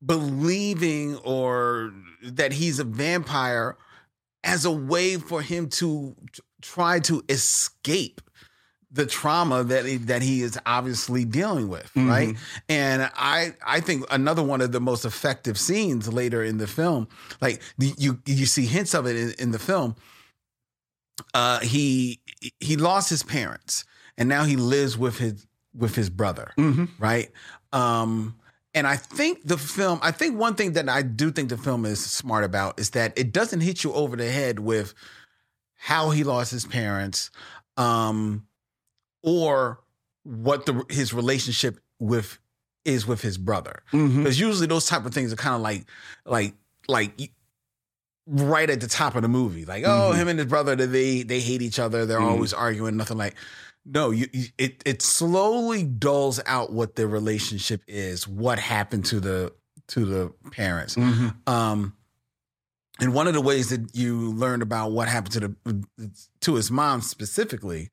believing 0.05 1.17
or 1.19 1.93
that 2.23 2.53
he's 2.53 2.79
a 2.79 2.85
vampire 2.85 3.77
as 4.45 4.65
a 4.65 4.71
way 4.71 5.17
for 5.17 5.41
him 5.41 5.69
to 5.69 6.15
try 6.63 7.01
to 7.01 7.25
escape 7.29 8.21
the 8.91 9.07
trauma 9.07 9.65
that 9.65 9.85
he, 9.85 9.97
that 9.97 10.23
he 10.23 10.43
is 10.43 10.59
obviously 10.65 11.25
dealing 11.25 11.69
with, 11.69 11.91
right? 11.97 12.37
And 12.69 13.11
I 13.15 13.55
I 13.67 13.81
think 13.81 14.05
another 14.11 14.43
one 14.43 14.61
of 14.61 14.73
the 14.73 14.81
most 14.81 15.05
effective 15.05 15.59
scenes 15.59 16.11
later 16.13 16.43
in 16.43 16.59
the 16.59 16.67
film, 16.67 17.09
like 17.41 17.61
you 17.79 18.21
you 18.27 18.47
see 18.47 18.65
hints 18.65 18.95
of 18.95 19.07
it 19.07 19.17
in, 19.17 19.35
in 19.39 19.51
the 19.51 19.59
film. 19.59 19.97
Uh, 21.35 21.61
he 21.61 22.21
he 22.61 22.77
lost 22.77 23.11
his 23.11 23.23
parents, 23.23 23.85
and 24.19 24.29
now 24.29 24.45
he 24.45 24.57
lives 24.57 24.97
with 24.97 25.19
his 25.19 25.47
with 25.75 25.95
his 25.95 26.09
brother, 26.11 26.53
right? 26.99 27.31
Um, 27.73 28.37
and 28.75 28.87
I 28.87 28.97
think 28.97 29.47
the 29.47 29.57
film, 29.59 29.99
I 30.03 30.11
think 30.11 30.39
one 30.39 30.55
thing 30.55 30.73
that 30.73 30.89
I 30.89 31.03
do 31.03 31.31
think 31.31 31.49
the 31.49 31.57
film 31.59 31.85
is 31.85 32.05
smart 32.05 32.45
about 32.45 32.79
is 32.81 32.91
that 32.91 33.13
it 33.19 33.33
doesn't 33.33 33.61
hit 33.61 33.85
you 33.85 33.93
over 33.93 34.17
the 34.17 34.31
head 34.31 34.59
with 34.59 34.95
how 35.77 36.11
he 36.11 36.25
lost 36.25 36.51
his 36.51 36.65
parents, 36.67 37.31
um, 37.77 38.47
or 39.23 39.81
what 40.25 40.67
the 40.67 40.85
his 40.89 41.13
relationship 41.15 41.79
with 41.99 42.39
is 42.85 43.07
with 43.07 43.21
his 43.21 43.37
brother. 43.39 43.83
Because 44.19 44.39
usually 44.41 44.67
those 44.67 44.87
type 44.87 45.05
of 45.05 45.13
things 45.13 45.33
are 45.33 45.37
kind 45.37 45.55
of 45.55 45.61
like, 45.61 45.85
like, 46.25 46.55
like 46.89 47.31
right 48.27 48.71
at 48.71 48.81
the 48.81 48.89
top 48.89 49.15
of 49.15 49.23
the 49.23 49.29
movie. 49.29 49.65
Like, 49.65 49.85
oh, 49.87 50.13
him 50.13 50.29
and 50.29 50.39
his 50.39 50.49
brother, 50.49 50.77
they 50.77 51.23
they 51.23 51.41
hate 51.41 51.63
each 51.63 51.79
other. 51.79 52.07
They're 52.07 52.21
always 52.21 52.53
arguing. 52.53 52.97
Nothing 52.97 53.19
like. 53.19 53.35
No, 53.89 54.11
you, 54.11 54.27
you 54.33 54.49
it 54.59 54.83
it 54.85 55.01
slowly 55.01 55.85
dulls 55.85 56.41
out 56.45 56.73
what 56.73 56.97
the 56.97 57.07
relationship 57.07 57.83
is, 57.87 58.27
what 58.27 58.59
happened 58.59 59.05
to 59.07 59.21
the 59.21 59.53
to 59.89 60.05
the 60.05 60.33
parents. 60.51 60.97
Um, 61.47 61.95
and 62.99 63.15
one 63.15 63.29
of 63.29 63.35
the 63.35 63.41
ways 63.41 63.71
that 63.71 63.95
you 63.95 64.33
learned 64.33 64.63
about 64.63 64.91
what 64.91 65.07
happened 65.07 65.33
to 65.35 65.41
the 65.41 66.15
to 66.41 66.55
his 66.55 66.71
mom 66.71 67.01
specifically 67.01 67.91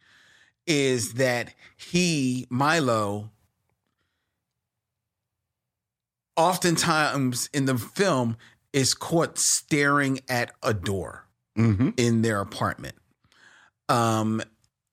is 0.65 1.13
that 1.15 1.53
he 1.77 2.47
Milo 2.49 3.29
oftentimes 6.35 7.49
in 7.53 7.65
the 7.65 7.77
film 7.77 8.37
is 8.71 8.93
caught 8.95 9.37
staring 9.37 10.19
at 10.27 10.51
a 10.63 10.73
door 10.73 11.27
in 11.97 12.23
their 12.23 12.39
apartment. 12.41 12.95
Um, 13.89 14.41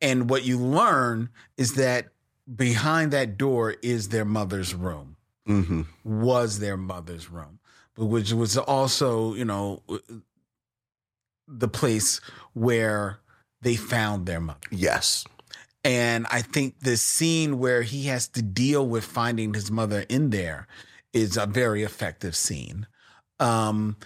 and 0.01 0.29
what 0.31 0.45
you 0.45 0.59
learn 0.59 1.29
is 1.57 1.75
that 1.75 2.09
behind 2.55 3.13
that 3.13 3.37
door 3.39 3.75
is 3.83 4.09
their 4.09 4.25
mother's 4.25 4.75
room, 4.75 5.17
Mm-hmm. 5.49 5.83
was 6.05 6.59
their 6.61 6.77
mother's 6.77 7.29
room, 7.31 7.59
but 7.97 8.07
which 8.07 8.33
was 8.33 8.57
also, 8.57 9.35
you 9.35 9.45
know, 9.45 9.83
the 11.49 11.67
place 11.69 12.21
where 12.53 13.19
they 13.61 13.75
found 13.75 14.27
their 14.27 14.41
mother. 14.41 14.61
Yes. 14.71 15.25
And 15.83 16.27
I 16.31 16.43
think 16.43 16.81
the 16.81 16.97
scene 16.97 17.59
where 17.59 17.83
he 17.83 18.05
has 18.07 18.29
to 18.29 18.43
deal 18.43 18.87
with 18.87 19.05
finding 19.05 19.55
his 19.55 19.71
mother 19.71 20.05
in 20.09 20.31
there 20.31 20.69
is 21.13 21.37
a 21.37 21.47
very 21.47 21.83
effective 21.83 22.37
scene. 22.37 22.87
Um, 23.41 23.97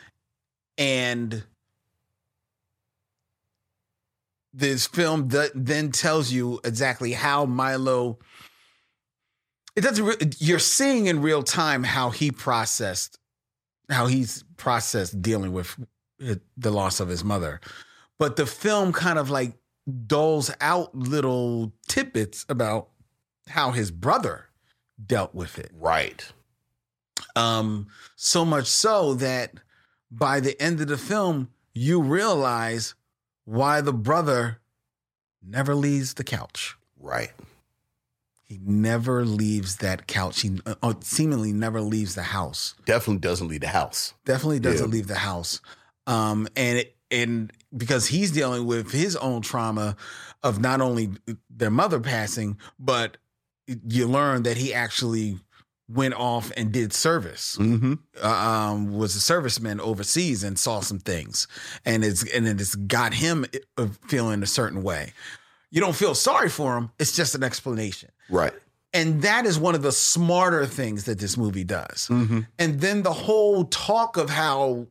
and 0.78 1.44
this 4.54 4.86
film 4.86 5.28
th- 5.28 5.50
then 5.54 5.90
tells 5.90 6.30
you 6.30 6.60
exactly 6.64 7.12
how 7.12 7.44
Milo. 7.44 8.18
It 9.76 9.80
doesn't. 9.80 10.04
Re- 10.04 10.16
you're 10.38 10.58
seeing 10.58 11.06
in 11.06 11.20
real 11.20 11.42
time 11.42 11.82
how 11.82 12.10
he 12.10 12.30
processed, 12.30 13.18
how 13.90 14.06
he's 14.06 14.44
processed 14.56 15.20
dealing 15.20 15.52
with 15.52 15.76
the 16.56 16.70
loss 16.70 17.00
of 17.00 17.08
his 17.08 17.24
mother, 17.24 17.60
but 18.18 18.36
the 18.36 18.46
film 18.46 18.92
kind 18.92 19.18
of 19.18 19.30
like 19.30 19.58
doles 20.06 20.50
out 20.60 20.94
little 20.94 21.72
tidbits 21.88 22.46
about 22.48 22.88
how 23.48 23.72
his 23.72 23.90
brother 23.90 24.46
dealt 25.04 25.34
with 25.34 25.58
it. 25.58 25.70
Right. 25.74 26.24
Um, 27.36 27.88
so 28.16 28.44
much 28.44 28.66
so 28.66 29.14
that 29.14 29.54
by 30.10 30.40
the 30.40 30.60
end 30.62 30.80
of 30.80 30.86
the 30.86 30.96
film, 30.96 31.50
you 31.74 32.00
realize 32.00 32.94
why 33.44 33.80
the 33.80 33.92
brother 33.92 34.58
never 35.42 35.74
leaves 35.74 36.14
the 36.14 36.24
couch. 36.24 36.76
Right. 36.98 37.32
He 38.42 38.58
never 38.62 39.24
leaves 39.24 39.76
that 39.76 40.06
couch. 40.06 40.42
He 40.42 40.60
uh, 40.66 40.74
uh, 40.82 40.94
seemingly 41.00 41.52
never 41.52 41.80
leaves 41.80 42.14
the 42.14 42.22
house. 42.22 42.74
Definitely 42.84 43.20
doesn't 43.20 43.48
leave 43.48 43.60
the 43.60 43.68
house. 43.68 44.14
Definitely 44.24 44.60
doesn't 44.60 44.88
Yeah. 44.88 44.92
leave 44.92 45.06
the 45.06 45.16
house. 45.16 45.60
Um, 46.06 46.46
and 46.56 46.78
it, 46.78 46.96
and 47.10 47.52
because 47.76 48.06
he's 48.06 48.30
dealing 48.30 48.66
with 48.66 48.92
his 48.92 49.16
own 49.16 49.40
trauma 49.42 49.96
of 50.42 50.60
not 50.60 50.80
only 50.80 51.10
their 51.50 51.70
mother 51.70 52.00
passing, 52.00 52.58
but 52.78 53.16
you 53.66 54.06
learn 54.06 54.42
that 54.42 54.56
he 54.58 54.74
actually 54.74 55.38
went 55.88 56.14
off 56.14 56.50
and 56.56 56.72
did 56.72 56.92
service. 56.92 57.56
Mm-hmm. 57.58 57.94
Uh, 58.22 58.26
um, 58.28 58.96
was 58.96 59.16
a 59.16 59.18
serviceman 59.18 59.80
overseas 59.80 60.42
and 60.42 60.58
saw 60.58 60.80
some 60.80 60.98
things, 60.98 61.46
and 61.84 62.04
it's 62.04 62.28
and 62.32 62.46
it's 62.48 62.74
got 62.74 63.14
him 63.14 63.44
uh, 63.76 63.88
feeling 64.08 64.42
a 64.42 64.46
certain 64.46 64.82
way. 64.82 65.12
You 65.70 65.80
don't 65.80 65.96
feel 65.96 66.14
sorry 66.14 66.48
for 66.48 66.76
him; 66.76 66.90
it's 66.98 67.14
just 67.14 67.34
an 67.34 67.42
explanation. 67.42 68.10
Right. 68.30 68.52
And 68.92 69.22
that 69.22 69.44
is 69.44 69.58
one 69.58 69.74
of 69.74 69.82
the 69.82 69.90
smarter 69.90 70.66
things 70.66 71.04
that 71.04 71.18
this 71.18 71.36
movie 71.36 71.64
does. 71.64 72.06
Mm-hmm. 72.08 72.40
And 72.60 72.80
then 72.80 73.02
the 73.02 73.12
whole 73.12 73.64
talk 73.64 74.16
of 74.16 74.30
how 74.30 74.86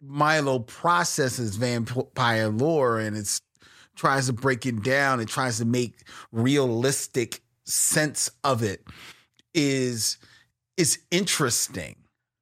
Milo 0.00 0.58
processes 0.58 1.54
vampire 1.54 2.48
lore 2.48 2.98
and 2.98 3.16
it's 3.16 3.40
tries 3.94 4.26
to 4.26 4.32
break 4.32 4.66
it 4.66 4.82
down 4.82 5.20
and 5.20 5.28
tries 5.28 5.58
to 5.58 5.64
make 5.64 5.94
realistic 6.32 7.40
sense 7.64 8.28
of 8.42 8.62
it 8.62 8.84
is 9.54 10.18
is 10.76 10.98
interesting, 11.10 11.96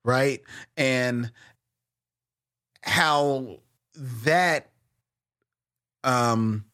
right? 0.05 0.41
And 0.77 1.31
how 2.83 3.61
that 4.25 4.71
um 6.05 6.65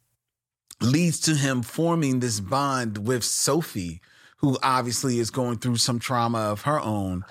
leads 0.80 1.20
to 1.20 1.34
him 1.34 1.62
forming 1.62 2.20
this 2.20 2.40
bond 2.40 3.06
with 3.06 3.24
Sophie, 3.24 4.00
who 4.38 4.56
obviously 4.62 5.18
is 5.18 5.30
going 5.30 5.58
through 5.58 5.76
some 5.76 5.98
trauma 5.98 6.38
of 6.38 6.62
her 6.62 6.80
own, 6.80 7.24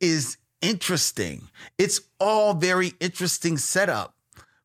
is 0.00 0.36
interesting. 0.60 1.48
It's 1.78 2.00
all 2.20 2.54
very 2.54 2.92
interesting 3.00 3.56
setup, 3.56 4.14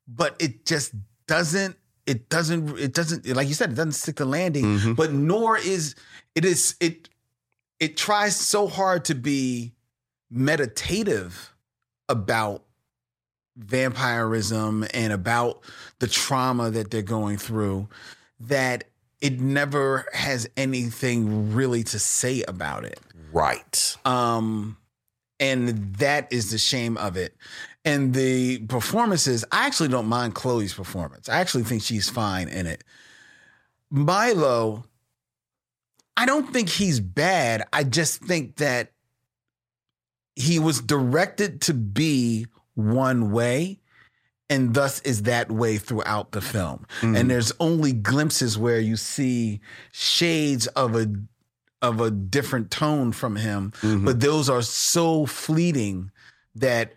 but 0.08 0.36
it 0.40 0.66
just 0.66 0.94
doesn't. 1.28 1.78
It 2.06 2.30
doesn't. 2.30 2.78
It 2.78 2.94
doesn't. 2.94 3.28
Like 3.28 3.48
you 3.48 3.54
said, 3.54 3.72
it 3.72 3.76
doesn't 3.76 3.94
stick 3.94 4.16
the 4.18 4.26
landing. 4.26 4.66
Mhm. 4.66 4.96
But 4.96 5.14
nor 5.14 5.58
is 5.58 5.96
it 6.36 6.44
is 6.44 6.76
it. 6.80 7.10
It 7.80 7.98
tries 7.98 8.36
so 8.36 8.68
hard 8.68 9.06
to 9.06 9.16
be 9.16 9.74
meditative 10.30 11.54
about 12.08 12.64
vampirism 13.58 14.86
and 14.94 15.12
about 15.12 15.62
the 16.00 16.08
trauma 16.08 16.70
that 16.70 16.92
they're 16.92 17.02
going 17.02 17.38
through 17.38 17.88
that 18.40 18.86
it 19.22 19.42
never 19.42 20.06
has 20.14 20.50
anything 20.56 21.54
really 21.54 21.84
to 21.84 22.00
say 22.00 22.42
about 22.48 22.86
it. 22.86 23.00
Right. 23.34 23.98
Um, 24.06 24.78
and 25.40 25.96
that 25.96 26.32
is 26.32 26.52
the 26.52 26.58
shame 26.58 26.98
of 26.98 27.18
it. 27.18 27.36
And 27.84 28.14
the 28.14 28.60
performances, 28.68 29.44
I 29.52 29.66
actually 29.66 29.90
don't 29.90 30.08
mind 30.08 30.36
Chloe's 30.36 30.74
performance. 30.74 31.28
I 31.28 31.40
actually 31.40 31.64
think 31.64 31.82
she's 31.82 32.10
fine 32.10 32.48
in 32.48 32.66
it. 32.66 32.84
Milo, 33.90 34.86
I 36.20 36.26
don't 36.26 36.52
think 36.52 36.68
he's 36.68 37.00
bad. 37.00 37.64
I 37.72 37.86
just 37.86 38.22
think 38.22 38.58
that 38.58 38.91
he 40.36 40.60
was 40.60 40.82
directed 40.82 41.62
to 41.62 41.74
be 41.74 42.46
one 42.76 43.32
way 43.32 43.80
and 44.50 44.74
thus 44.74 45.00
is 45.02 45.24
that 45.24 45.50
way 45.50 45.78
throughout 45.78 46.32
the 46.32 46.41
film. 46.41 46.86
Mm. 47.00 47.18
And 47.18 47.32
there's 47.32 47.54
only 47.60 47.94
glimpses 47.94 48.58
where 48.58 48.80
you 48.80 48.98
see 48.98 49.62
shades 49.94 50.68
of 50.68 50.96
a 50.96 51.08
of 51.82 52.02
a 52.02 52.12
different 52.12 52.70
tone 52.70 53.14
from 53.14 53.38
him, 53.38 53.72
mm-hmm. 53.82 54.04
but 54.04 54.20
those 54.20 54.50
are 54.50 54.62
so 54.62 55.26
fleeting 55.26 56.12
that 56.56 56.96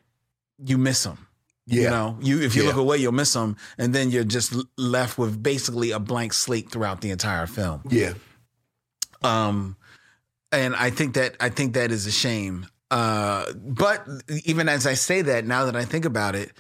you 0.59 0.77
miss 0.77 1.05
them. 1.05 1.29
You 1.67 1.89
know, 1.89 2.19
you 2.21 2.41
if 2.41 2.57
you 2.57 2.63
Yeah. 2.63 2.71
look 2.71 2.79
away, 2.79 2.97
you'll 2.97 3.13
miss 3.13 3.33
them, 3.35 3.57
and 3.79 3.95
then 3.95 4.11
you're 4.11 4.25
just 4.25 4.57
left 4.77 5.17
with 5.17 5.41
basically 5.41 5.93
a 5.93 6.01
blank 6.01 6.33
slate 6.33 6.73
throughout 6.73 7.03
the 7.03 7.11
entire 7.11 7.47
film. 7.47 7.83
Yeah. 7.89 8.15
Um, 9.25 9.77
and 10.51 10.75
I 10.77 10.91
think 10.91 11.15
that 11.15 11.37
I 11.41 11.49
think 11.49 11.75
that 11.75 11.91
is 11.91 12.07
a 12.07 12.13
shame. 12.13 12.67
Uh, 12.91 13.51
but 13.55 14.07
even 14.45 14.69
as 14.69 14.87
I 14.87 14.95
say 14.95 15.23
that, 15.23 15.47
now 15.47 15.65
that 15.65 15.77
I 15.77 15.85
think 15.85 16.05
about 16.05 16.35
it, 16.35 16.53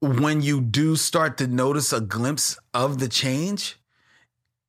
when 0.00 0.42
you 0.42 0.60
do 0.60 0.96
start 0.96 1.38
to 1.38 1.46
notice 1.46 1.92
a 1.92 2.00
glimpse 2.00 2.58
of 2.74 2.98
the 2.98 3.08
change, 3.08 3.76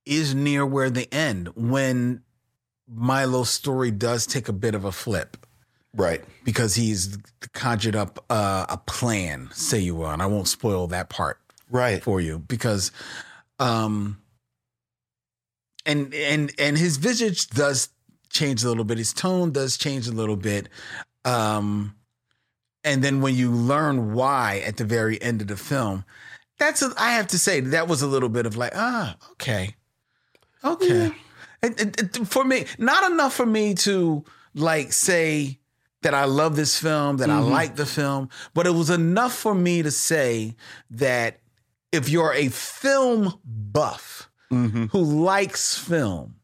is 0.05 0.33
near 0.33 0.65
where 0.65 0.89
they 0.89 1.05
end 1.11 1.49
when 1.55 2.21
Milo's 2.91 3.49
story 3.51 3.91
does 3.91 4.25
take 4.25 4.47
a 4.49 4.53
bit 4.53 4.73
of 4.73 4.83
a 4.85 4.91
flip 4.91 5.37
Right. 5.93 6.23
because 6.43 6.73
he's 6.75 7.17
conjured 7.53 7.95
up 7.95 8.23
uh, 8.29 8.65
a 8.69 8.77
plan, 8.77 9.49
say 9.51 9.77
you 9.79 9.95
will, 9.95 10.09
and 10.09 10.21
I 10.21 10.25
won't 10.25 10.47
spoil 10.47 10.87
that 10.87 11.09
part 11.09 11.39
Right. 11.69 12.01
for 12.03 12.19
you 12.21 12.39
because 12.39 12.91
um 13.59 14.19
and 15.89 16.13
and 16.13 16.51
and 16.59 16.77
his 16.77 16.97
visage 16.97 17.47
does 17.49 17.89
change 18.29 18.63
a 18.63 18.67
little 18.67 18.83
bit. 18.83 18.97
His 18.97 19.13
tone 19.13 19.51
does 19.51 19.77
change 19.77 20.07
a 20.07 20.11
little 20.11 20.35
bit. 20.35 20.69
Um 21.25 21.95
and 22.83 23.03
then 23.03 23.19
when 23.21 23.35
you 23.35 23.51
learn 23.51 24.13
why 24.13 24.63
at 24.65 24.77
the 24.77 24.85
very 24.85 25.21
end 25.21 25.41
of 25.41 25.47
the 25.47 25.57
film 25.57 26.05
that's 26.57 26.81
a, 26.81 26.93
i 26.97 27.11
have 27.11 27.27
to 27.27 27.37
say 27.37 27.59
that 27.59 27.87
was 27.89 28.01
a 28.01 28.07
little 28.07 28.29
bit 28.29 28.45
of 28.45 28.55
like 28.55 28.71
ah 28.75 29.15
okay. 29.31 29.75
Okay. 30.63 31.11
It- 31.61 31.79
it- 31.81 31.99
it- 32.17 32.27
for 32.27 32.43
me 32.45 32.65
not 32.77 33.11
enough 33.11 33.33
for 33.33 33.45
me 33.45 33.73
to 33.75 34.23
like 34.55 34.93
say 34.93 35.59
that 36.01 36.13
I 36.13 36.23
love 36.23 36.55
this 36.55 36.79
film, 36.79 37.17
that 37.17 37.29
I 37.29 37.39
like 37.39 37.75
the 37.75 37.85
film, 37.85 38.29
but 38.53 38.65
it 38.65 38.71
was 38.71 38.89
enough 38.89 39.33
for 39.35 39.53
me 39.53 39.83
to 39.83 39.91
say 39.91 40.55
that 40.91 41.41
if 41.91 42.07
you're 42.07 42.33
a 42.33 42.47
film 42.47 43.37
buff 43.43 44.28
Mm-hmm. 44.51 44.85
who 44.85 44.99
likes 45.01 45.77
film 45.77 46.35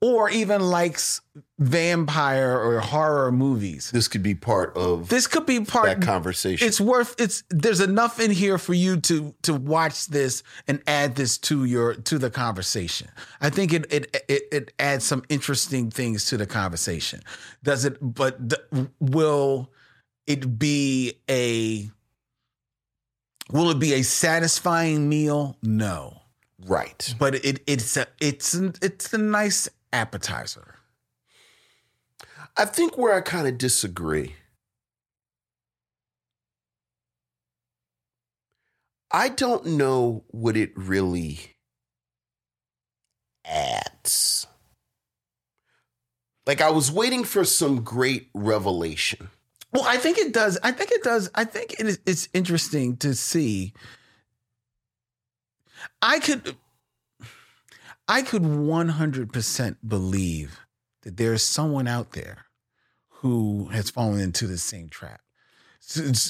or 0.00 0.30
even 0.30 0.60
likes 0.60 1.20
vampire 1.58 2.56
or 2.56 2.78
horror 2.78 3.32
movies, 3.32 3.90
This 3.90 4.06
could 4.06 4.22
be 4.22 4.36
part 4.36 4.76
of 4.76 5.08
this 5.08 5.26
could 5.26 5.44
be 5.44 5.64
part 5.64 5.86
that 5.86 6.02
conversation. 6.02 6.68
it's 6.68 6.80
worth 6.80 7.20
it's 7.20 7.42
there's 7.50 7.80
enough 7.80 8.20
in 8.20 8.30
here 8.30 8.58
for 8.58 8.74
you 8.74 9.00
to 9.00 9.34
to 9.42 9.54
watch 9.54 10.06
this 10.06 10.44
and 10.68 10.80
add 10.86 11.16
this 11.16 11.36
to 11.38 11.64
your 11.64 11.94
to 11.94 12.16
the 12.18 12.30
conversation. 12.30 13.08
I 13.40 13.50
think 13.50 13.72
it 13.72 13.92
it 13.92 14.24
it, 14.28 14.42
it 14.52 14.72
adds 14.78 15.04
some 15.04 15.24
interesting 15.28 15.90
things 15.90 16.26
to 16.26 16.36
the 16.36 16.46
conversation. 16.46 17.20
Does 17.64 17.84
it 17.84 17.96
but 18.00 18.38
will 19.00 19.72
it 20.28 20.60
be 20.60 21.14
a 21.28 21.90
will 23.50 23.70
it 23.70 23.80
be 23.80 23.94
a 23.94 24.02
satisfying 24.02 25.08
meal? 25.08 25.56
No 25.60 26.17
right. 26.66 27.14
but 27.18 27.34
it 27.36 27.62
it's 27.66 27.96
a 27.96 28.06
it's 28.20 28.54
an, 28.54 28.74
it's 28.82 29.12
a 29.12 29.18
nice 29.18 29.68
appetizer 29.92 30.78
I 32.58 32.64
think 32.64 32.98
where 32.98 33.14
I 33.14 33.20
kind 33.20 33.46
of 33.46 33.56
disagree. 33.56 34.34
I 39.12 39.28
don't 39.28 39.64
know 39.64 40.24
what 40.28 40.56
it 40.56 40.72
really 40.76 41.54
adds. 43.44 44.48
Like 46.46 46.60
I 46.60 46.70
was 46.70 46.90
waiting 46.90 47.22
for 47.22 47.44
some 47.44 47.84
great 47.84 48.28
revelation. 48.34 49.28
Well, 49.72 49.84
I 49.86 49.96
think 49.96 50.18
it 50.18 50.32
does. 50.32 50.58
I 50.62 50.72
think 50.72 50.90
it 50.90 51.04
does. 51.04 51.30
I 51.36 51.44
think 51.44 51.74
it 51.78 51.86
is, 51.86 52.00
it's 52.06 52.28
interesting 52.34 52.96
to 52.98 53.14
see. 53.14 53.72
I 56.02 56.20
could, 56.20 56.56
I 58.06 58.22
could 58.22 58.44
one 58.44 58.90
hundred 58.90 59.32
percent 59.32 59.88
believe 59.88 60.60
that 61.02 61.16
there 61.16 61.32
is 61.32 61.42
someone 61.42 61.86
out 61.86 62.12
there 62.12 62.46
who 63.08 63.68
has 63.68 63.90
fallen 63.90 64.20
into 64.20 64.46
the 64.46 64.58
same 64.58 64.88
trap, 64.88 65.20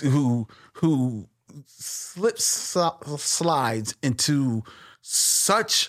who 0.03 0.49
who 0.75 1.29
slips 1.67 2.45
slides 2.45 3.95
into 4.03 4.63
such 5.01 5.89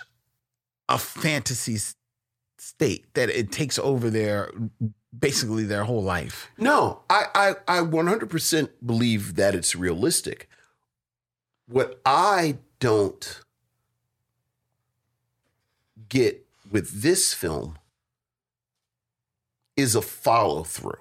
a 0.88 0.98
fantasy 0.98 1.78
state 2.58 3.14
that 3.14 3.30
it 3.30 3.52
takes 3.52 3.78
over 3.80 4.10
their 4.10 4.52
basically 5.18 5.64
their 5.64 5.84
whole 5.84 6.04
life. 6.04 6.50
No, 6.58 7.02
I, 7.10 7.26
I, 7.68 7.80
I 7.80 7.82
100% 7.82 8.70
believe 8.86 9.36
that 9.36 9.56
it's 9.56 9.76
realistic. 9.76 10.48
What 11.68 12.00
I 12.06 12.58
don't 12.80 13.42
get 16.10 16.46
with 16.70 17.02
this 17.02 17.34
film 17.34 17.78
is 19.78 19.96
a 19.96 20.02
follow 20.02 20.64
through 20.64 21.00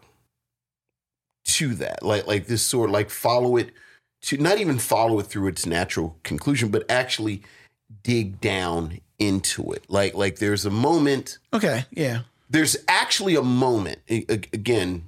to 1.45 1.75
that. 1.75 2.03
Like, 2.03 2.27
like 2.27 2.47
this 2.47 2.63
sort 2.63 2.91
of 2.91 2.95
like 2.95 3.11
follow 3.11 3.57
it 3.57 3.73
to 4.23 4.37
not 4.37 4.59
even 4.59 4.79
follow 4.79 5.19
it 5.19 5.27
through 5.27 5.49
its 5.49 5.67
natural 5.67 6.17
conclusion, 6.23 6.71
but 6.71 6.89
actually 6.91 7.43
dig 8.03 8.41
down 8.41 9.01
into 9.19 9.73
it. 9.73 9.85
Like, 9.89 10.15
like 10.15 10.39
there's 10.39 10.65
a 10.65 10.71
moment 10.71 11.39
Okay, 11.53 11.87
yeah. 11.91 12.21
there's 12.49 12.77
actually 12.87 13.35
a 13.35 13.43
moment 13.43 13.99
again 14.09 15.05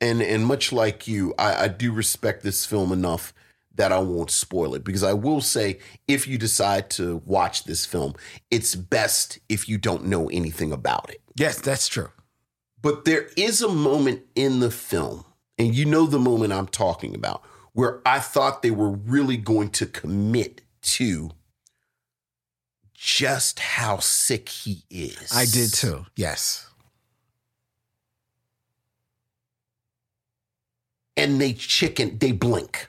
and 0.00 0.22
and 0.22 0.46
much 0.46 0.72
like 0.72 1.06
you 1.06 1.34
I, 1.38 1.64
I 1.64 1.68
do 1.68 1.92
respect 1.92 2.42
this 2.42 2.66
film 2.66 2.92
enough 2.92 3.32
that 3.76 3.92
i 3.92 3.98
won't 3.98 4.30
spoil 4.30 4.74
it 4.74 4.84
because 4.84 5.02
i 5.02 5.12
will 5.12 5.40
say 5.40 5.78
if 6.08 6.26
you 6.28 6.38
decide 6.38 6.88
to 6.90 7.20
watch 7.24 7.64
this 7.64 7.84
film 7.86 8.14
it's 8.50 8.74
best 8.74 9.38
if 9.48 9.68
you 9.68 9.76
don't 9.78 10.04
know 10.04 10.28
anything 10.30 10.72
about 10.72 11.10
it 11.10 11.20
Yes, 11.36 11.60
that's 11.60 11.88
true. 11.88 12.10
but 12.80 13.04
there 13.04 13.28
is 13.36 13.60
a 13.62 13.68
moment 13.68 14.22
in 14.34 14.60
the 14.60 14.70
film 14.70 15.24
and 15.58 15.74
you 15.74 15.84
know 15.84 16.06
the 16.06 16.18
moment 16.18 16.52
i'm 16.52 16.68
talking 16.68 17.14
about 17.14 17.42
where 17.72 18.00
i 18.06 18.18
thought 18.20 18.62
they 18.62 18.70
were 18.70 18.90
really 18.90 19.36
going 19.36 19.70
to 19.70 19.86
commit 19.86 20.60
to 20.82 21.30
just 22.94 23.58
how 23.58 23.98
sick 23.98 24.48
he 24.48 24.84
is 24.88 25.30
I 25.34 25.44
did 25.44 25.72
too. 25.74 26.06
Yes. 26.16 26.68
and 31.16 31.40
they 31.40 31.52
chicken 31.52 32.18
they 32.18 32.32
blink 32.32 32.88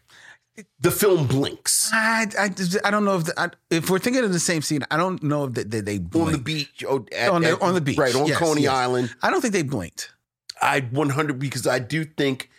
the 0.80 0.92
film 0.92 1.28
blinks 1.28 1.90
I, 1.94 2.28
I, 2.40 2.50
I 2.86 2.92
don't 2.92 3.04
know 3.06 3.18
if 3.18 3.26
the, 3.26 3.34
I, 3.40 3.50
if 3.70 3.90
we're 3.90 4.00
thinking 4.00 4.24
of 4.24 4.32
the 4.32 4.40
same 4.40 4.62
scene. 4.62 4.84
I 4.90 4.98
don't 4.98 5.22
know 5.22 5.46
if 5.46 5.54
they, 5.54 5.64
they, 5.64 5.82
they 5.82 6.20
on 6.20 6.32
the 6.32 6.38
beach 6.38 6.84
oh, 6.88 7.06
at- 7.12 7.30
on 7.30 7.42
the, 7.42 7.50
at- 7.52 7.62
on 7.62 7.74
the 7.74 7.82
beach, 7.82 7.98
right 7.98 8.16
on 8.16 8.28
Yes, 8.28 8.38
coney 8.38 8.62
yes. 8.64 8.74
island 8.74 9.14
I 9.22 9.30
don't 9.30 9.42
think 9.42 9.54
they 9.54 9.64
blinked. 9.64 10.12
i 10.62 10.80
100 10.80 11.40
because 11.40 11.68
i 11.68 11.80
do 11.80 12.06
think 12.06 12.50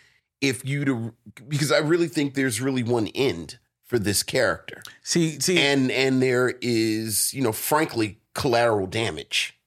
if 0.41 0.63
you 0.63 0.85
to 0.85 1.13
because 1.47 1.71
i 1.71 1.79
really 1.79 2.07
think 2.07 2.35
there's 2.35 2.61
really 2.61 2.83
one 2.83 3.07
end 3.15 3.57
for 3.85 3.97
this 3.97 4.21
character 4.21 4.83
See, 5.03 5.39
see, 5.39 5.57
and 5.59 5.89
and 5.91 6.21
there 6.21 6.53
is 6.61 7.33
you 7.33 7.41
know 7.41 7.51
frankly 7.51 8.19
collateral 8.35 8.85
damage 8.85 9.57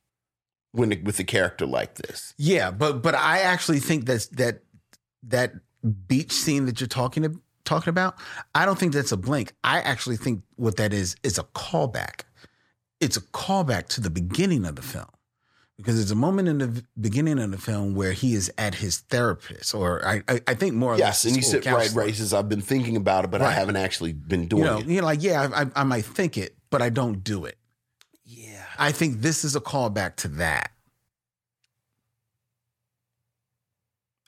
when 0.72 0.92
it, 0.92 1.02
with 1.02 1.18
a 1.18 1.24
character 1.24 1.66
like 1.66 1.96
this 1.96 2.32
yeah, 2.38 2.70
but 2.70 3.02
but 3.02 3.14
I 3.16 3.40
actually 3.40 3.80
think 3.80 4.04
that's 4.06 4.26
that 4.28 4.62
that 5.24 5.54
beach 6.06 6.30
scene 6.32 6.66
that 6.66 6.80
you're 6.80 6.86
talking 6.86 7.24
talking 7.64 7.90
about. 7.90 8.16
I 8.54 8.64
don't 8.66 8.78
think 8.78 8.92
that's 8.92 9.12
a 9.12 9.16
blink. 9.16 9.52
I 9.64 9.80
actually 9.80 10.16
think 10.16 10.42
what 10.56 10.76
that 10.76 10.92
is 10.92 11.16
is 11.22 11.38
a 11.38 11.44
callback. 11.44 12.22
It's 13.00 13.16
a 13.16 13.20
callback 13.22 13.88
to 13.88 14.00
the 14.00 14.10
beginning 14.10 14.64
of 14.66 14.76
the 14.76 14.82
film 14.82 15.06
because 15.78 15.96
there's 15.96 16.10
a 16.10 16.14
moment 16.14 16.48
in 16.48 16.58
the 16.58 16.84
beginning 17.00 17.38
of 17.38 17.50
the 17.50 17.56
film 17.58 17.94
where 17.94 18.12
he 18.12 18.34
is 18.34 18.52
at 18.58 18.74
his 18.74 18.98
therapist, 18.98 19.74
or 19.74 20.06
I, 20.06 20.22
I, 20.28 20.40
I 20.48 20.54
think 20.54 20.74
more. 20.74 20.94
or 20.94 20.98
Yes, 20.98 21.24
less 21.24 21.24
and 21.24 21.36
you 21.36 21.42
school 21.42 21.62
said 21.62 21.72
right, 21.72 21.90
right. 21.94 22.08
He 22.08 22.14
says 22.14 22.34
I've 22.34 22.48
been 22.50 22.60
thinking 22.60 22.96
about 22.96 23.24
it, 23.24 23.30
but 23.30 23.40
I 23.40 23.52
haven't 23.52 23.76
actually 23.76 24.12
been 24.12 24.46
doing 24.48 24.62
You 24.64 24.68
know, 24.68 24.78
it. 24.78 24.86
you're 24.86 25.02
like, 25.02 25.22
yeah, 25.22 25.48
I, 25.54 25.62
I, 25.62 25.66
I 25.76 25.84
might 25.84 26.04
think 26.04 26.36
it, 26.36 26.56
but 26.68 26.82
I 26.82 26.90
don't 26.90 27.24
do 27.24 27.46
it. 27.46 27.56
Yeah, 28.24 28.62
I 28.78 28.92
think 28.92 29.22
this 29.22 29.44
is 29.44 29.56
a 29.56 29.60
callback 29.60 30.16
to 30.16 30.28
that. 30.28 30.70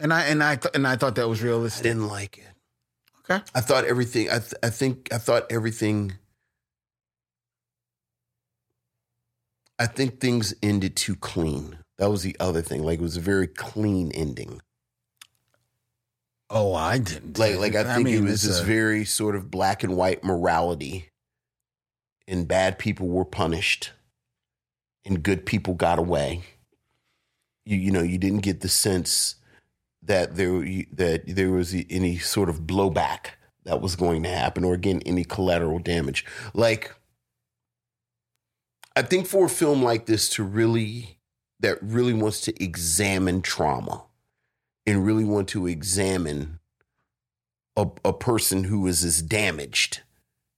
And 0.01 0.13
I 0.13 0.25
and 0.25 0.43
I 0.43 0.57
th- 0.57 0.75
and 0.75 0.87
I 0.87 0.97
thought 0.97 1.15
that 1.17 1.29
was 1.29 1.43
I 1.43 1.47
realistic. 1.47 1.85
didn't 1.85 2.09
like 2.09 2.39
it. 2.39 2.45
Okay. 3.31 3.43
I 3.55 3.61
thought 3.61 3.85
everything. 3.85 4.29
I 4.29 4.39
th- 4.39 4.55
I 4.63 4.71
think 4.71 5.09
I 5.13 5.19
thought 5.19 5.47
everything. 5.51 6.13
I 9.79 9.87
think 9.87 10.21
things 10.21 10.55
ended 10.63 10.97
too 10.97 11.17
clean. 11.17 11.79
That 11.99 12.11
was 12.11 12.23
the 12.23 12.37
other 12.41 12.63
thing. 12.63 12.83
Like 12.83 12.99
it 12.99 13.03
was 13.03 13.17
a 13.17 13.21
very 13.21 13.47
clean 13.47 14.11
ending. 14.13 14.61
Oh, 16.51 16.75
I 16.75 16.99
didn't. 16.99 17.39
Like 17.39 17.57
like 17.59 17.75
I 17.75 17.85
think 17.95 18.09
it 18.09 18.13
mean, 18.13 18.25
was 18.25 18.43
this 18.43 18.61
a- 18.61 18.65
very 18.65 19.05
sort 19.05 19.37
of 19.37 19.51
black 19.51 19.83
and 19.83 19.97
white 19.97 20.23
morality, 20.25 21.09
and 22.29 22.47
bad 22.47 22.79
people 22.79 23.09
were 23.09 23.25
punished, 23.25 23.93
and 25.05 25.23
good 25.23 25.47
people 25.47 25.75
got 25.75 25.99
away. 25.99 26.43
You 27.65 27.77
you 27.77 27.91
know 27.93 28.03
you 28.03 28.19
didn't 28.19 28.41
get 28.43 28.61
the 28.61 28.69
sense 28.69 29.37
that 30.03 30.37
there 30.37 30.65
that 30.93 31.23
there 31.27 31.51
was 31.51 31.75
any 31.91 32.19
sort 32.19 32.49
of 32.49 32.63
blowback 32.63 33.27
that 33.65 33.81
was 33.81 33.97
going 33.97 34.23
to 34.25 34.29
happen, 34.29 34.65
or 34.65 34.75
again 34.75 35.01
any 35.07 35.25
collateral 35.25 35.79
damage. 35.79 36.25
Like 36.55 36.95
I 38.95 39.03
think 39.03 39.27
for 39.27 39.47
a 39.47 39.51
film 39.51 39.83
like 39.83 40.07
this 40.07 40.29
to 40.31 40.43
really 40.43 41.19
that 41.61 41.79
really 41.83 42.13
wants 42.13 42.41
to 42.43 42.63
examine 42.63 43.41
trauma 43.41 44.05
and 44.85 45.07
really 45.07 45.25
want 45.25 45.49
to 45.49 45.67
examine 45.67 46.59
a, 47.77 47.87
a 48.05 48.13
person 48.13 48.65
who 48.65 48.87
is 48.87 49.05
as 49.05 49.23
damaged 49.23 50.01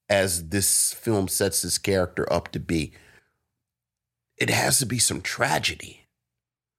as 0.08 0.48
this 0.48 0.92
film 0.92 1.28
sets 1.28 1.62
this 1.62 1.78
character 1.78 2.30
up 2.32 2.48
to 2.48 2.60
be, 2.60 2.92
it 4.36 4.50
has 4.50 4.78
to 4.78 4.86
be 4.86 4.98
some 4.98 5.20
tragedy. 5.20 6.03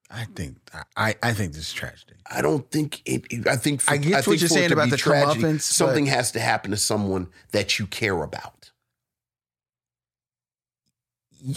I 0.10 0.26
think 0.26 0.57
I 0.95 1.15
I 1.23 1.34
think 1.34 1.53
this 1.53 1.68
is 1.69 1.73
tragedy. 1.73 2.14
I 2.30 2.41
don't 2.41 2.69
think 2.69 3.02
it. 3.06 3.26
it- 3.32 3.48
I 3.48 3.56
think 3.56 3.82
for, 3.82 3.91
I 3.94 3.98
get 3.98 4.14
what 4.14 4.26
think 4.26 4.40
you're 4.41 4.49
saying 4.49 4.72
about 4.72 4.90
the 4.90 4.98
tragedy, 4.98 5.41
comeuppance, 5.41 5.61
Something 5.61 6.06
has 6.06 6.32
to 6.34 6.40
happen 6.40 6.72
to 6.72 6.77
someone 6.77 7.27
that 7.52 7.80
you 7.80 7.88
care 7.88 8.22
about, 8.23 8.72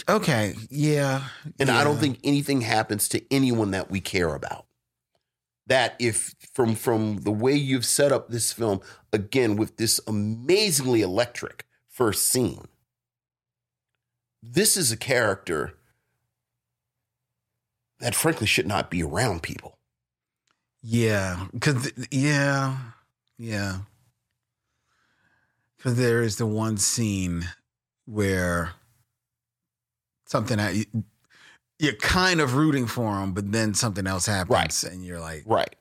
Okay, 0.07 0.55
yeah, 0.69 1.23
and 1.59 1.69
I 1.71 1.83
don't 1.83 1.97
think 1.97 2.19
anything 2.23 2.61
happens 2.61 3.07
to 3.09 3.23
anyone 3.33 3.71
that 3.71 3.89
we 3.89 3.99
care 4.01 4.35
about. 4.35 4.65
That 5.67 5.95
if 5.99 6.35
from 6.53 6.75
from 6.75 7.21
the 7.21 7.31
way 7.31 7.53
you've 7.55 7.85
set 7.85 8.11
up 8.11 8.29
this 8.29 8.51
film 8.51 8.81
again 9.13 9.55
with 9.55 9.77
this 9.77 9.99
amazingly 10.07 11.01
electric 11.01 11.65
first 11.87 12.27
scene, 12.27 12.65
this 14.43 14.75
is 14.77 14.91
a 14.91 14.97
character 14.97 15.73
that 17.99 18.15
frankly 18.15 18.47
should 18.47 18.67
not 18.67 18.89
be 18.89 19.03
around 19.03 19.43
people. 19.43 19.77
Yeah, 20.81 21.47
because 21.53 21.91
yeah, 22.09 22.77
yeah, 23.37 23.79
because 25.77 25.95
there 25.97 26.21
is 26.23 26.37
the 26.37 26.45
one 26.45 26.77
scene 26.77 27.49
where 28.05 28.71
something 30.25 30.57
that 30.57 30.75
you, 30.75 30.85
you're 31.79 31.93
kind 31.93 32.39
of 32.39 32.55
rooting 32.55 32.87
for 32.87 33.19
him, 33.19 33.33
but 33.33 33.51
then 33.51 33.73
something 33.73 34.07
else 34.07 34.25
happens, 34.25 34.83
and 34.83 35.05
you're 35.05 35.19
like, 35.19 35.43
Right. 35.45 35.75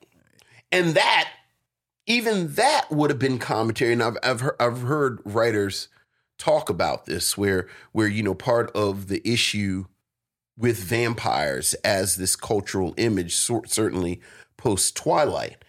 And 0.70 0.94
that, 0.94 1.30
even 2.06 2.54
that 2.54 2.90
would 2.90 3.10
have 3.10 3.18
been 3.18 3.38
commentary. 3.38 3.92
And 3.92 4.02
I've 4.02 4.16
I've 4.22 4.40
heard, 4.40 4.56
I've 4.60 4.82
heard 4.82 5.20
writers 5.24 5.88
talk 6.38 6.68
about 6.68 7.06
this, 7.06 7.38
where 7.38 7.68
where 7.92 8.08
you 8.08 8.22
know 8.24 8.34
part 8.34 8.70
of 8.72 9.06
the 9.06 9.26
issue 9.26 9.86
with 10.58 10.78
vampires 10.78 11.74
as 11.84 12.16
this 12.16 12.34
cultural 12.34 12.92
image, 12.96 13.34
certainly 13.36 14.20
post 14.56 14.96
Twilight, 14.96 15.64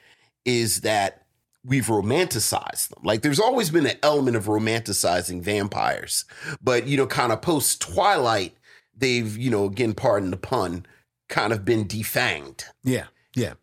is 0.46 0.82
that 0.82 1.26
we've 1.64 1.86
romanticized 1.86 2.90
them. 2.90 3.04
Like 3.04 3.22
there's 3.22 3.40
always 3.40 3.70
been 3.70 3.86
an 3.86 3.98
element 4.02 4.36
of 4.36 4.46
romanticizing 4.46 5.42
vampires, 5.44 6.26
but 6.62 6.88
you 6.88 6.98
know, 6.98 7.06
kind 7.06 7.32
of 7.32 7.42
post 7.42 7.82
Twilight, 7.82 8.56
they've 8.98 9.38
you 9.38 9.52
know 9.52 9.66
again, 9.66 9.94
pardon 9.94 10.32
the 10.32 10.38
pun, 10.38 10.86
kind 11.28 11.54
of 11.54 11.64
been 11.64 11.86
defanged. 11.86 12.64
yeah, 12.84 13.06
yeah, 13.36 13.54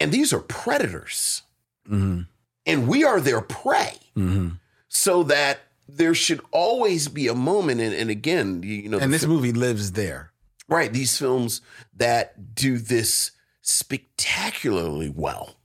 And 0.00 0.10
these 0.10 0.32
are 0.32 0.40
predators, 0.40 1.42
mm-hmm, 1.88 2.22
and 2.66 2.88
we 2.88 3.04
are 3.04 3.20
their 3.20 3.40
prey. 3.40 3.94
mm-hmm. 4.16 4.48
So 4.88 5.22
that 5.24 5.60
there 5.88 6.14
should 6.14 6.40
always 6.52 7.08
be 7.08 7.26
a 7.28 7.34
moment, 7.34 7.80
and, 7.80 7.94
and 7.94 8.10
again, 8.10 8.62
you, 8.62 8.88
know, 8.88 8.98
and 8.98 9.12
this 9.12 9.22
fil- 9.22 9.30
movie 9.30 9.52
lives 9.52 9.92
there. 9.92 10.32
right? 10.68 10.92
These 10.92 11.16
films 11.18 11.60
that 11.96 12.54
do 12.54 12.78
this 12.78 13.32
spectacularly 13.62 15.10
well. 15.14 15.56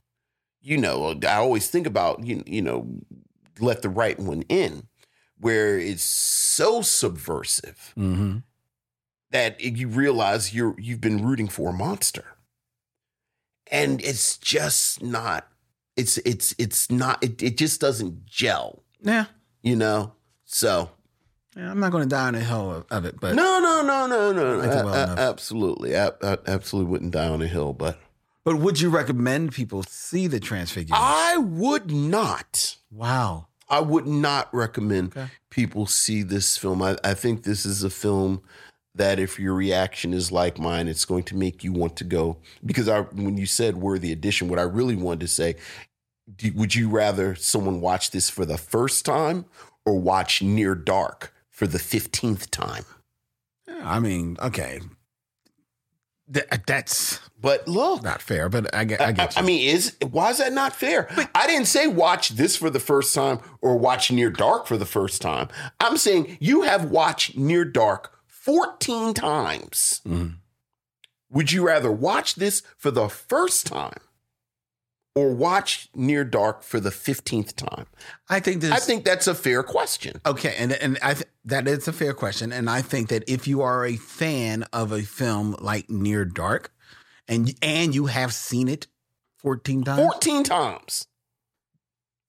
You 0.60 0.78
know, 0.78 1.18
I 1.26 1.34
always 1.36 1.68
think 1.68 1.86
about 1.86 2.24
you, 2.24 2.42
you 2.46 2.62
know, 2.62 2.88
let 3.60 3.82
the 3.82 3.88
right 3.90 4.18
one 4.18 4.42
in, 4.48 4.88
where 5.38 5.78
it's 5.78 6.02
so 6.02 6.80
subversive 6.82 7.92
Mm-hmm. 7.96 8.38
that 9.30 9.60
you 9.60 9.88
realize 9.88 10.54
you're 10.54 10.74
you've 10.78 11.00
been 11.02 11.24
rooting 11.24 11.48
for 11.48 11.70
a 11.70 11.72
monster 11.72 12.24
and 13.70 14.02
it's 14.02 14.36
just 14.38 15.02
not 15.02 15.48
it's 15.96 16.18
it's 16.18 16.54
it's 16.58 16.90
not 16.90 17.22
it, 17.22 17.42
it 17.42 17.56
just 17.58 17.80
doesn't 17.80 18.24
gel 18.26 18.82
Yeah, 19.02 19.26
you 19.64 19.74
know 19.76 20.12
so 20.44 20.90
yeah, 21.56 21.70
I'm 21.70 21.78
not 21.80 21.90
going 21.92 22.02
to 22.02 22.08
die 22.08 22.26
on 22.28 22.34
the 22.34 22.40
hill 22.40 22.70
of, 22.72 22.86
of 22.90 23.04
it, 23.04 23.18
but 23.20 23.34
no 23.34 23.58
no 23.60 23.82
no 23.82 24.06
no 24.06 24.32
no, 24.32 24.60
it 24.60 24.66
well 24.68 24.88
a- 24.88 24.92
a- 24.98 25.02
enough. 25.04 25.18
absolutely 25.18 25.96
I, 25.96 26.08
I 26.22 26.38
absolutely 26.46 26.90
wouldn't 26.90 27.12
die 27.12 27.28
on 27.28 27.42
a 27.42 27.46
hill 27.48 27.72
but 27.72 27.98
but 28.44 28.56
would 28.56 28.78
you 28.80 28.90
recommend 28.90 29.52
people 29.52 29.82
see 29.84 30.26
the 30.26 30.38
Transfiguration? 30.38 30.94
i 30.96 31.36
would 31.38 31.90
not 31.90 32.76
wow. 32.92 33.46
I 33.66 33.80
would 33.80 34.06
not 34.06 34.52
recommend 34.54 35.16
Okay. 35.16 35.26
people 35.48 35.86
see 35.86 36.22
this 36.22 36.58
film. 36.58 36.82
I, 36.82 36.96
I 37.02 37.14
think 37.14 37.44
this 37.44 37.64
is 37.64 37.82
a 37.82 37.88
film 37.88 38.42
that 38.94 39.18
if 39.18 39.40
your 39.40 39.54
reaction 39.54 40.12
is 40.12 40.30
like 40.30 40.58
mine, 40.58 40.86
it's 40.86 41.06
going 41.06 41.22
to 41.24 41.34
make 41.34 41.64
you 41.64 41.72
want 41.72 41.96
to 41.96 42.04
go. 42.04 42.36
Because 42.64 42.90
I, 42.90 43.00
when 43.00 43.38
you 43.38 43.46
said 43.46 43.78
worthy 43.78 44.12
addition, 44.12 44.48
what 44.48 44.58
I 44.58 44.62
really 44.64 44.94
wanted 44.96 45.20
to 45.20 45.28
say, 45.28 45.56
do, 46.32 46.52
would 46.54 46.74
you 46.74 46.88
rather 46.88 47.34
someone 47.34 47.80
watch 47.80 48.10
this 48.10 48.30
for 48.30 48.44
the 48.44 48.58
first 48.58 49.04
time 49.04 49.44
or 49.84 49.98
watch 49.98 50.42
Near 50.42 50.74
Dark 50.74 51.32
for 51.50 51.66
the 51.66 51.78
15th 51.78 52.50
time? 52.50 52.84
I 53.82 54.00
mean, 54.00 54.36
okay, 54.40 54.80
Th- 56.32 56.46
that's 56.66 57.20
But 57.38 57.68
look, 57.68 58.02
not 58.02 58.22
fair, 58.22 58.48
but 58.48 58.74
I 58.74 58.84
get, 58.84 59.00
I 59.00 59.08
I, 59.08 59.12
get 59.12 59.36
I 59.36 59.40
you. 59.42 59.46
mean, 59.46 59.68
is 59.68 59.94
why 60.10 60.30
is 60.30 60.38
that 60.38 60.54
not 60.54 60.74
fair? 60.74 61.06
I 61.34 61.46
didn't 61.46 61.66
say 61.66 61.86
watch 61.86 62.30
this 62.30 62.56
for 62.56 62.70
the 62.70 62.80
first 62.80 63.14
time 63.14 63.40
or 63.60 63.76
watch 63.76 64.10
Near 64.10 64.30
Dark 64.30 64.66
for 64.66 64.78
the 64.78 64.86
first 64.86 65.20
time. 65.20 65.48
I'm 65.80 65.98
saying 65.98 66.38
you 66.40 66.62
have 66.62 66.86
watched 66.90 67.36
Near 67.36 67.66
Dark 67.66 68.10
14 68.26 69.12
times. 69.12 70.00
Mhm. 70.06 70.36
Would 71.30 71.52
you 71.52 71.66
rather 71.66 71.92
watch 71.92 72.36
this 72.36 72.62
for 72.78 72.90
the 72.90 73.08
first 73.10 73.66
time 73.66 73.98
or 75.14 75.32
watch 75.32 75.88
Near 75.94 76.24
Dark 76.24 76.62
for 76.62 76.80
the 76.80 76.90
15th 76.90 77.54
time? 77.54 77.86
I 78.28 78.40
think 78.40 78.60
this. 78.60 78.72
I 78.72 78.78
think 78.78 79.04
that's 79.04 79.26
a 79.26 79.34
fair 79.34 79.62
question. 79.62 80.20
Okay, 80.26 80.54
and 80.58 80.72
and 80.72 80.98
I 81.02 81.14
th- 81.14 81.28
that 81.44 81.68
is 81.68 81.86
a 81.88 81.92
fair 81.92 82.14
question, 82.14 82.52
and 82.52 82.68
I 82.68 82.82
think 82.82 83.08
that 83.08 83.24
if 83.28 83.46
you 83.46 83.62
are 83.62 83.84
a 83.86 83.96
fan 83.96 84.64
of 84.72 84.92
a 84.92 85.02
film 85.02 85.56
like 85.60 85.88
Near 85.88 86.24
Dark, 86.24 86.72
and 87.28 87.54
and 87.62 87.94
you 87.94 88.06
have 88.06 88.32
seen 88.32 88.68
it 88.68 88.86
fourteen 89.38 89.84
times, 89.84 90.00
14 90.00 90.44
times. 90.44 91.06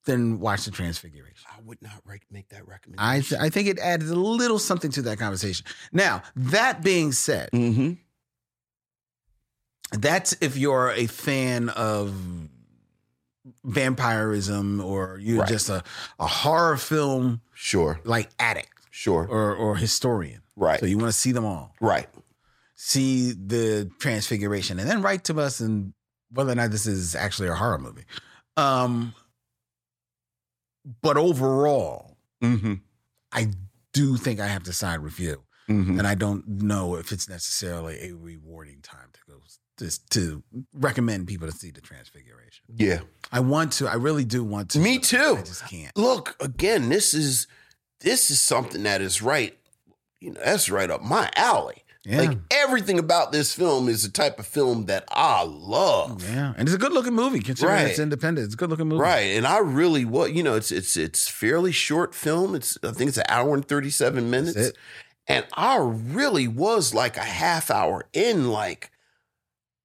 then 0.06 0.40
watch 0.40 0.66
the 0.66 0.72
Transfiguration. 0.72 1.48
I 1.50 1.62
would 1.64 1.82
not 1.82 2.02
rec- 2.06 2.26
make 2.30 2.50
that 2.50 2.62
I 2.68 2.70
recommendation. 2.72 3.38
th- 3.38 3.42
I 3.42 3.50
think 3.50 3.68
it 3.68 3.80
adds 3.80 4.10
a 4.10 4.16
little 4.16 4.60
something 4.60 4.92
to 4.92 5.02
that 5.04 5.18
conversation. 5.18 5.66
Now 5.92 6.22
that 6.36 6.84
being 6.84 7.12
said, 7.12 7.50
mm-hmm. 7.52 7.94
that's 9.94 10.36
if 10.42 10.56
you're 10.58 10.92
a 10.92 11.08
fan 11.08 11.70
of 11.70 12.14
vampirism 13.64 14.82
or 14.82 15.18
you're 15.22 15.40
Right. 15.40 15.50
just 15.50 15.70
a, 15.70 15.84
a 16.20 16.28
horror 16.28 16.78
film 16.78 17.42
Sure, 17.54 18.00
like 18.04 18.30
addict 18.40 18.70
sure. 18.92 19.28
or 19.30 19.56
or 19.56 19.76
historian. 19.76 20.42
Right. 20.56 20.80
So 20.80 20.86
you 20.86 20.98
want 20.98 21.10
to 21.10 21.18
see 21.18 21.32
them 21.32 21.46
all. 21.46 21.74
right. 21.82 22.08
see 22.76 23.32
the 23.32 23.90
transfiguration 24.00 24.80
and 24.80 24.90
then 24.90 25.02
write 25.02 25.24
to 25.26 25.40
us 25.40 25.60
and 25.60 25.94
whether 26.32 26.52
or 26.52 26.56
not 26.56 26.72
this 26.72 26.86
is 26.88 27.16
actually 27.16 27.48
a 27.48 27.56
horror 27.56 27.78
movie. 27.78 28.04
Um, 28.58 29.14
but 31.02 31.18
overall, 31.18 32.18
Mm-hmm. 32.44 32.76
I 33.32 33.48
do 33.94 34.18
think 34.18 34.40
I 34.40 34.48
have 34.48 34.64
to 34.64 34.74
side 34.74 35.00
with 35.00 35.20
you 35.20 35.42
Mm-hmm. 35.70 35.98
and 35.98 36.08
I 36.08 36.14
don't 36.16 36.48
know 36.48 36.96
if 36.96 37.12
it's 37.12 37.28
necessarily 37.28 37.98
a 38.10 38.12
rewarding 38.16 38.82
time 38.82 39.08
to 39.14 39.20
go 39.28 39.40
just 39.80 40.10
to 40.12 40.44
recommend 40.74 41.28
people 41.28 41.48
to 41.50 41.54
see 41.54 41.72
the 41.72 41.82
Transfiguration. 41.82 42.64
Yeah. 42.76 43.00
I 43.32 43.40
want 43.42 43.74
to. 43.74 43.88
I 43.88 43.96
really 43.96 44.24
do 44.26 44.44
want 44.44 44.70
to. 44.72 44.80
Me 44.80 45.00
too. 45.00 45.38
I 45.40 45.42
just 45.42 45.68
can't. 45.68 45.92
Look, 45.98 46.36
again, 46.40 46.90
this 46.90 47.14
is 47.14 47.48
this 48.02 48.30
is 48.32 48.40
something 48.40 48.84
that 48.84 49.02
is 49.02 49.22
right, 49.22 49.58
you 50.22 50.32
know, 50.32 50.40
that's 50.46 50.70
right 50.70 50.90
up 50.90 51.02
my 51.02 51.30
alley. 51.36 51.82
Yeah. 52.08 52.20
Like 52.22 52.38
everything 52.52 53.00
about 53.00 53.32
this 53.32 53.54
film 53.56 53.90
is 53.90 54.04
the 54.04 54.10
type 54.12 54.38
of 54.38 54.46
film 54.46 54.86
that 54.86 55.06
I 55.12 55.42
love. 55.44 56.24
Yeah, 56.32 56.54
and 56.56 56.68
it's 56.68 56.76
a 56.76 56.78
good 56.78 56.94
looking 56.94 57.16
movie 57.16 57.40
considering 57.40 57.76
Right. 57.76 57.88
it's 57.88 57.98
independent. 57.98 58.46
It's 58.46 58.54
a 58.54 58.58
good 58.58 58.70
looking 58.70 58.88
movie. 58.88 59.02
Right. 59.02 59.36
And 59.36 59.48
I 59.48 59.58
really 59.58 60.06
what 60.06 60.32
you 60.32 60.44
know, 60.44 60.54
it's 60.54 60.72
it's 60.72 60.96
it's 60.96 61.28
fairly 61.28 61.72
short 61.72 62.14
film. 62.14 62.54
It's 62.54 62.78
I 62.84 62.92
think 62.92 63.08
it's 63.10 63.18
an 63.18 63.24
hour 63.28 63.56
and 63.56 63.68
37 63.68 64.30
minutes. 64.30 64.72
And 65.28 65.46
I 65.54 65.78
really 65.78 66.48
was 66.48 66.94
like 66.94 67.18
a 67.18 67.24
half 67.24 67.70
hour 67.72 68.08
in, 68.14 68.50
like, 68.50 68.92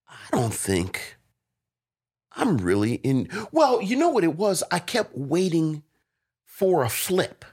I 0.08 0.28
don't 0.36 0.52
think 0.54 1.16
I'm 2.32 2.58
really 2.58 2.94
in. 2.94 3.28
Well, 3.52 3.82
you 3.82 3.96
know 3.96 4.08
what 4.08 4.24
it 4.24 4.36
was? 4.36 4.62
I 4.70 4.78
kept 4.78 5.16
waiting 5.16 5.82
for 6.46 6.84
a 6.84 6.88
flip 6.90 7.44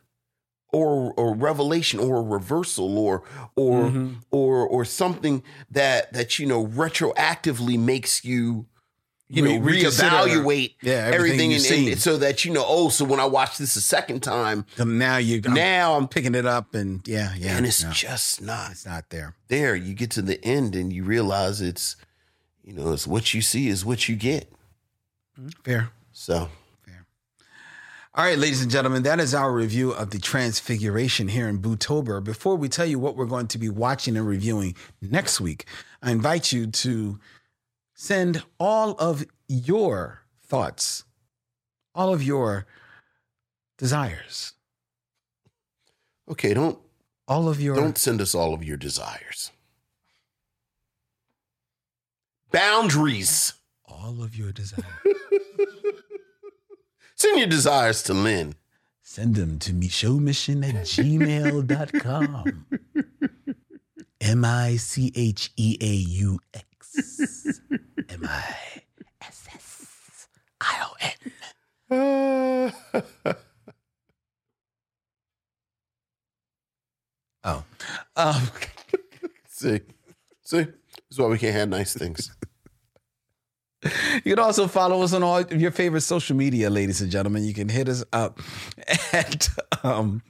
or 0.73 1.13
a 1.17 1.33
revelation 1.35 1.99
or 1.99 2.17
a 2.17 2.23
reversal 2.23 2.97
or 2.97 3.23
or 3.55 3.95
Mhm. 3.95 4.21
or 4.31 4.67
or 4.67 4.85
something 4.85 5.43
that 5.71 6.13
that 6.13 6.39
you 6.39 6.47
know 6.47 6.67
retroactively 6.67 7.79
makes 7.79 8.25
you 8.25 8.67
you 9.29 9.41
know 9.41 9.57
reconsider, 9.57 10.09
reevaluate 10.09 10.75
yeah, 10.81 10.93
everything 11.13 11.13
everything 11.13 11.51
you've 11.51 11.71
and- 11.71 11.87
and 11.89 11.99
so 12.01 12.17
that 12.17 12.45
you 12.45 12.53
know 12.53 12.63
oh 12.65 12.87
so 12.89 13.03
when 13.03 13.19
I 13.19 13.25
watch 13.25 13.57
this 13.57 13.75
a 13.75 13.81
second 13.81 14.21
time 14.21 14.65
now 14.79 15.17
you 15.17 15.41
I'm 15.45 15.53
now 15.53 15.95
I'm 15.95 16.07
picking 16.07 16.33
it 16.33 16.45
up 16.45 16.73
and 16.75 17.05
yeah, 17.07 17.33
yeah. 17.37 17.57
and 17.57 17.65
it's 17.65 17.83
no, 17.83 17.91
just 17.91 18.41
not 18.41 18.71
it's 18.71 18.85
not 18.85 19.09
there. 19.09 19.35
there. 19.49 19.75
You 19.75 19.93
get 19.93 20.11
to 20.11 20.21
the 20.21 20.43
end 20.45 20.75
and 20.75 20.93
you 20.93 21.03
realize 21.03 21.61
it's, 21.61 21.95
you 22.63 22.73
know, 22.73 22.93
it's 22.93 23.05
what 23.07 23.33
you 23.33 23.41
see 23.41 23.67
is 23.67 23.85
what 23.85 24.07
you 24.07 24.15
get. 24.15 24.51
Mm-hmm. 25.39 25.49
Fair. 25.63 25.89
So 26.11 26.49
fair 26.85 27.05
All 28.15 28.23
right, 28.25 28.37
ladies 28.37 28.61
and 28.61 28.71
gentlemen, 28.71 29.03
that 29.03 29.19
is 29.19 29.33
our 29.35 29.51
review 29.51 29.91
of 29.91 30.11
the 30.11 30.19
Transfiguration 30.19 31.27
here 31.27 31.47
in 31.47 31.59
Bootober. 31.59 32.23
Before 32.23 32.55
we 32.55 32.69
tell 32.69 32.85
you 32.85 32.97
what 32.99 33.15
we're 33.15 33.25
going 33.25 33.47
to 33.47 33.57
be 33.57 33.69
watching 33.69 34.17
and 34.17 34.25
reviewing 34.27 34.75
next 35.01 35.39
week, 35.41 35.65
I 36.01 36.11
invite 36.11 36.51
you 36.51 36.67
to 36.67 37.19
send 37.97 38.43
all 38.59 38.91
of 38.99 39.25
your 39.47 40.21
thoughts, 40.41 41.03
all 41.95 42.13
of 42.13 42.21
your 42.23 42.65
desires, 43.77 44.53
okay, 46.29 46.53
don't 46.53 46.77
all 47.27 47.49
of 47.49 47.59
your 47.59 47.75
don't 47.75 47.97
send 47.97 48.21
us 48.21 48.33
all 48.33 48.53
of 48.53 48.63
your 48.63 48.77
desires. 48.77 49.51
Boundaries. 52.51 53.53
all 53.85 54.23
of 54.23 54.35
your 54.35 54.51
desires. 54.53 54.85
Send 57.15 57.39
your 57.39 57.47
desires 57.47 58.03
to 58.03 58.13
Len. 58.13 58.53
Send 59.01 59.33
them 59.35 59.57
to 59.59 59.73
micheauxmission 59.73 60.63
at 60.67 60.75
gmail.com. 60.85 62.65
M 64.21 64.45
I 64.45 64.75
C 64.75 65.11
H 65.15 65.51
E 65.57 65.77
A 65.81 65.93
U 65.93 66.39
X. 66.53 66.66
M 66.97 68.21
I 68.23 68.55
S 69.21 69.47
S 69.53 70.27
I 70.61 70.85
O 70.85 70.95
N. 71.91 72.73
Oh. 77.43 77.63
Um, 78.17 78.49
see, 79.47 79.79
see, 80.43 80.57
this 80.63 80.67
is 81.11 81.19
why 81.19 81.27
we 81.27 81.37
can't 81.37 81.55
have 81.55 81.69
nice 81.69 81.93
things. 81.93 82.35
you 83.83 84.21
can 84.21 84.39
also 84.39 84.67
follow 84.67 85.01
us 85.01 85.13
on 85.13 85.23
all 85.23 85.41
your 85.43 85.71
favorite 85.71 86.01
social 86.01 86.35
media, 86.35 86.69
ladies 86.69 86.99
and 86.99 87.09
gentlemen. 87.09 87.45
You 87.45 87.53
can 87.53 87.69
hit 87.69 87.87
us 87.87 88.03
up 88.11 88.41
at 89.13 89.47
um 89.83 90.21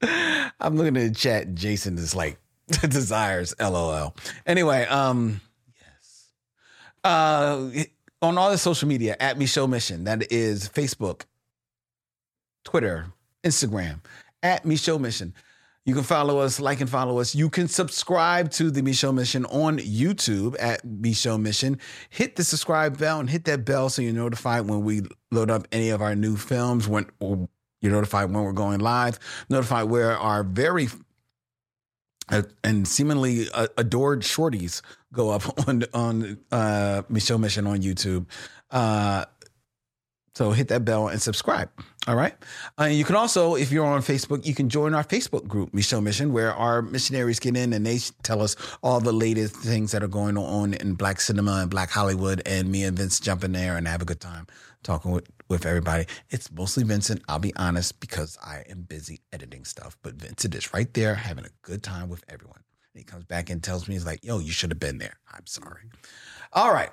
I'm 0.02 0.76
looking 0.76 0.96
at 0.96 1.08
the 1.08 1.14
chat. 1.14 1.54
Jason 1.54 1.96
is 1.98 2.16
like 2.16 2.38
desires, 2.88 3.54
lol. 3.60 4.14
Anyway, 4.46 4.84
um 4.86 5.40
yes. 5.80 6.32
Uh 7.04 7.84
on 8.22 8.36
all 8.38 8.50
the 8.50 8.58
social 8.58 8.88
media 8.88 9.16
at 9.18 9.38
Micheaux 9.38 9.68
Mission. 9.68 10.04
That 10.04 10.30
is 10.30 10.68
Facebook, 10.68 11.22
Twitter, 12.64 13.06
Instagram, 13.44 14.00
at 14.42 14.64
Micheaux 14.64 15.00
Mission. 15.00 15.34
You 15.86 15.94
can 15.94 16.04
follow 16.04 16.38
us, 16.38 16.60
like 16.60 16.80
and 16.82 16.90
follow 16.90 17.18
us. 17.18 17.34
You 17.34 17.48
can 17.48 17.66
subscribe 17.66 18.50
to 18.52 18.70
the 18.70 18.82
Micheaux 18.82 19.14
Mission 19.14 19.46
on 19.46 19.78
YouTube 19.78 20.54
at 20.60 20.86
Micheaux 20.86 21.40
Mission. 21.40 21.78
Hit 22.10 22.36
the 22.36 22.44
subscribe 22.44 22.98
bell 22.98 23.18
and 23.18 23.30
hit 23.30 23.46
that 23.46 23.64
bell 23.64 23.88
so 23.88 24.02
you're 24.02 24.12
notified 24.12 24.68
when 24.68 24.84
we 24.84 25.02
load 25.32 25.50
up 25.50 25.66
any 25.72 25.88
of 25.88 26.02
our 26.02 26.14
new 26.14 26.36
films. 26.36 26.86
When 26.86 27.06
you're 27.20 27.92
notified 27.92 28.30
when 28.30 28.44
we're 28.44 28.52
going 28.52 28.80
live. 28.80 29.18
Notified 29.48 29.88
where 29.88 30.16
our 30.18 30.44
very 30.44 30.88
and 32.64 32.86
seemingly 32.86 33.48
uh, 33.50 33.66
adored 33.76 34.22
shorties 34.22 34.82
go 35.12 35.30
up 35.30 35.42
on 35.68 35.84
on 35.92 36.38
uh, 36.52 37.02
Micheaux 37.10 37.38
Mission 37.38 37.66
on 37.66 37.78
YouTube. 37.78 38.26
Uh, 38.70 39.24
so 40.34 40.52
hit 40.52 40.68
that 40.68 40.84
bell 40.84 41.08
and 41.08 41.20
subscribe. 41.20 41.70
All 42.06 42.14
right. 42.16 42.34
Uh, 42.78 42.84
you 42.84 43.04
can 43.04 43.16
also, 43.16 43.56
if 43.56 43.70
you're 43.72 43.84
on 43.84 44.00
Facebook, 44.00 44.46
you 44.46 44.54
can 44.54 44.68
join 44.68 44.94
our 44.94 45.04
Facebook 45.04 45.46
group, 45.46 45.72
Micheaux 45.72 46.02
Mission, 46.02 46.32
where 46.32 46.54
our 46.54 46.82
missionaries 46.82 47.38
get 47.40 47.56
in 47.56 47.72
and 47.72 47.84
they 47.84 47.98
tell 48.22 48.40
us 48.40 48.56
all 48.82 49.00
the 49.00 49.12
latest 49.12 49.56
things 49.56 49.92
that 49.92 50.02
are 50.02 50.08
going 50.08 50.38
on 50.38 50.74
in 50.74 50.94
Black 50.94 51.20
cinema 51.20 51.56
and 51.60 51.70
Black 51.70 51.90
Hollywood. 51.90 52.42
And 52.46 52.70
me 52.70 52.84
and 52.84 52.96
Vince 52.96 53.20
jump 53.20 53.44
in 53.44 53.52
there 53.52 53.76
and 53.76 53.86
have 53.88 54.02
a 54.02 54.06
good 54.06 54.20
time 54.20 54.46
talking 54.82 55.10
with, 55.10 55.28
with 55.48 55.66
everybody. 55.66 56.06
It's 56.30 56.50
mostly 56.50 56.84
Vincent, 56.84 57.22
I'll 57.28 57.38
be 57.38 57.54
honest, 57.56 58.00
because 58.00 58.38
I 58.42 58.64
am 58.70 58.82
busy 58.82 59.20
editing 59.32 59.64
stuff. 59.64 59.98
But 60.02 60.14
Vincent 60.14 60.54
is 60.54 60.72
right 60.72 60.92
there 60.94 61.16
having 61.16 61.44
a 61.44 61.50
good 61.62 61.82
time 61.82 62.08
with 62.08 62.24
everyone. 62.28 62.62
And 62.94 63.00
he 63.00 63.04
comes 63.04 63.24
back 63.24 63.50
and 63.50 63.62
tells 63.62 63.88
me, 63.88 63.94
he's 63.94 64.06
like, 64.06 64.24
yo, 64.24 64.38
you 64.38 64.52
should 64.52 64.70
have 64.70 64.80
been 64.80 64.98
there. 64.98 65.18
I'm 65.32 65.46
sorry. 65.46 65.82
All 66.52 66.72
right. 66.72 66.90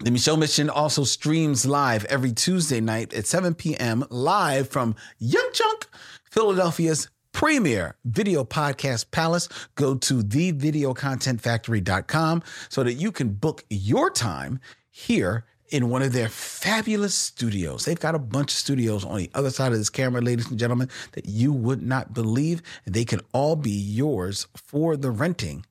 The 0.00 0.10
Micheaux 0.10 0.36
Mission 0.36 0.68
also 0.68 1.04
streams 1.04 1.64
live 1.64 2.04
every 2.06 2.32
Tuesday 2.32 2.80
night 2.80 3.14
at 3.14 3.24
7 3.24 3.54
p.m. 3.54 4.04
live 4.10 4.68
from 4.68 4.96
Young 5.20 5.48
Chunk, 5.52 5.86
Philadelphia's 6.28 7.08
premier 7.30 7.94
video 8.04 8.42
podcast 8.42 9.12
palace. 9.12 9.48
Go 9.76 9.94
to 9.94 10.22
thevideocontentfactory.com 10.22 12.42
so 12.68 12.82
that 12.82 12.94
you 12.94 13.12
can 13.12 13.28
book 13.28 13.64
your 13.70 14.10
time 14.10 14.58
here 14.90 15.44
in 15.68 15.88
one 15.88 16.02
of 16.02 16.12
their 16.12 16.28
fabulous 16.28 17.14
studios. 17.14 17.84
They've 17.84 17.96
got 17.98 18.16
a 18.16 18.18
bunch 18.18 18.50
of 18.52 18.58
studios 18.58 19.04
on 19.04 19.18
the 19.18 19.30
other 19.34 19.50
side 19.50 19.70
of 19.70 19.78
this 19.78 19.88
camera, 19.88 20.20
ladies 20.20 20.50
and 20.50 20.58
gentlemen, 20.58 20.88
that 21.12 21.26
you 21.26 21.52
would 21.52 21.80
not 21.80 22.12
believe. 22.12 22.60
They 22.86 23.04
can 23.04 23.20
all 23.32 23.54
be 23.54 23.70
yours 23.70 24.48
for 24.56 24.96
the 24.96 25.12
renting 25.12 25.64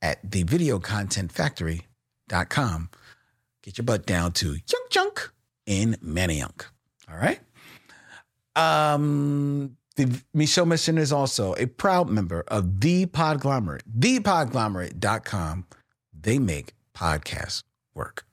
at 0.00 0.30
thevideocontentfactory.com 0.30 2.88
get 3.66 3.76
your 3.76 3.84
butt 3.84 4.06
down 4.06 4.32
to 4.32 4.52
Young 4.52 4.86
Junk 4.90 5.32
in 5.66 5.96
Manayunk. 6.02 6.64
All 7.10 7.18
right. 7.18 7.40
Um, 8.54 9.76
the 9.96 10.06
Micheaux 10.34 10.66
Mission 10.66 10.96
is 10.96 11.12
also 11.12 11.54
a 11.54 11.66
proud 11.66 12.08
member 12.08 12.44
of 12.48 12.80
The 12.80 13.06
Podglomerate, 13.06 13.82
thepodglomerate.com. 13.98 15.66
They 16.18 16.38
make 16.38 16.74
podcasts 16.94 17.64
work. 17.94 18.24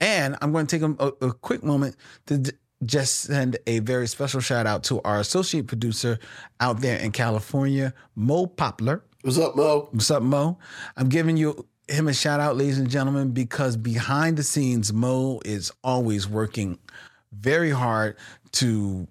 And 0.00 0.36
I'm 0.40 0.52
going 0.52 0.66
to 0.66 0.78
take 0.78 0.96
a, 1.00 1.26
a 1.26 1.32
quick 1.32 1.62
moment 1.64 1.96
to 2.26 2.38
d- 2.38 2.52
just 2.84 3.20
send 3.20 3.58
a 3.66 3.80
very 3.80 4.06
special 4.06 4.40
shout 4.40 4.66
out 4.66 4.84
to 4.84 5.00
our 5.02 5.20
associate 5.20 5.66
producer 5.66 6.18
out 6.60 6.80
there 6.80 6.98
in 6.98 7.12
California, 7.12 7.94
Mo 8.14 8.46
Poplar. 8.46 9.04
What's 9.22 9.38
up, 9.38 9.54
Mo? 9.54 9.88
What's 9.92 10.10
up, 10.10 10.22
Mo? 10.22 10.58
I'm 10.96 11.08
giving 11.08 11.36
you 11.36 11.66
him 11.88 12.08
a 12.08 12.14
shout 12.14 12.40
out, 12.40 12.56
ladies 12.56 12.78
and 12.78 12.88
gentlemen, 12.88 13.32
because 13.32 13.76
behind 13.76 14.36
the 14.36 14.42
scenes, 14.42 14.92
Mo 14.92 15.40
is 15.44 15.72
always 15.82 16.28
working 16.28 16.78
very 17.32 17.70
hard 17.70 18.16
to 18.52 19.08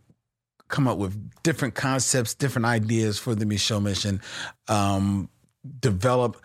come 0.67 0.87
up 0.87 0.97
with 0.97 1.31
different 1.43 1.75
concepts, 1.75 2.33
different 2.33 2.65
ideas 2.65 3.19
for 3.19 3.35
the 3.35 3.45
Micheaux 3.45 3.81
Mission, 3.81 4.21
um, 4.67 5.29
develop 5.79 6.41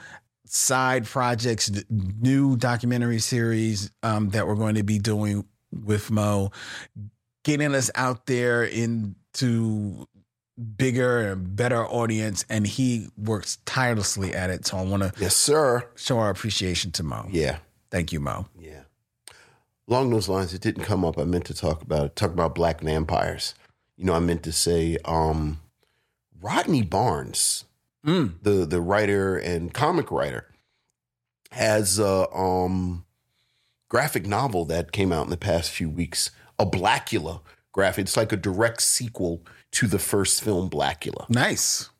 side 0.47 1.05
projects, 1.07 1.71
new 1.91 2.57
documentary 2.57 3.19
series 3.19 3.91
um, 4.03 4.31
that 4.31 4.47
we're 4.47 4.55
going 4.55 4.75
to 4.75 4.83
be 4.83 4.99
doing 4.99 5.45
with 5.73 6.11
Mo, 6.11 6.51
getting 7.45 7.75
us 7.75 7.91
out 7.95 8.27
there 8.27 8.65
into 8.65 10.07
bigger 10.77 11.19
and 11.33 11.55
better 11.57 11.85
audience, 11.87 12.45
and 12.49 12.67
he 12.67 13.09
works 13.17 13.59
tirelessly 13.67 14.35
at 14.35 14.51
it. 14.51 14.67
So 14.67 14.79
I 14.79 14.83
want 14.83 15.03
to 15.03 15.13
Yes, 15.19 15.37
sir. 15.37 15.89
show 15.97 16.19
our 16.19 16.31
appreciation 16.31 16.91
to 16.93 17.03
Mo. 17.03 17.27
Yeah. 17.31 17.59
Thank 17.91 18.13
you, 18.13 18.21
Mo. 18.21 18.47
Yeah. 18.59 18.83
Along 19.89 20.11
those 20.11 20.29
lines, 20.29 20.53
it 20.55 20.61
didn't 20.63 20.85
come 20.85 21.05
up. 21.05 21.19
I 21.19 21.25
meant 21.25 21.45
to 21.47 21.55
talk 21.55 21.83
about 21.83 22.07
it, 22.07 22.17
talk 22.17 22.31
about 22.33 22.55
black 22.55 22.81
vampires. 22.81 23.55
You 23.97 24.05
know, 24.05 24.15
I 24.15 24.19
meant 24.19 24.43
to 24.45 24.53
say 24.53 24.97
um 25.05 25.61
Rodney 26.41 26.83
Barnes, 26.83 27.65
Mm. 28.05 28.35
the 28.43 28.65
the 28.67 28.81
writer 28.81 29.37
and 29.37 29.73
comic 29.75 30.11
writer, 30.11 30.47
has 31.53 31.99
a 31.99 32.29
um, 32.35 33.05
graphic 33.89 34.27
novel 34.27 34.65
that 34.67 34.93
came 34.93 35.13
out 35.13 35.25
in 35.25 35.31
the 35.31 35.37
past 35.37 35.71
few 35.71 35.89
weeks. 35.89 36.31
A 36.59 36.67
Blacula 36.67 37.41
graphic. 37.73 38.03
It's 38.05 38.17
like 38.17 38.33
a 38.33 38.37
direct 38.37 38.83
sequel 38.83 39.43
to 39.73 39.87
the 39.87 39.99
first 39.99 40.43
film 40.43 40.71
Blacula. 40.71 41.29
Nice. 41.29 41.91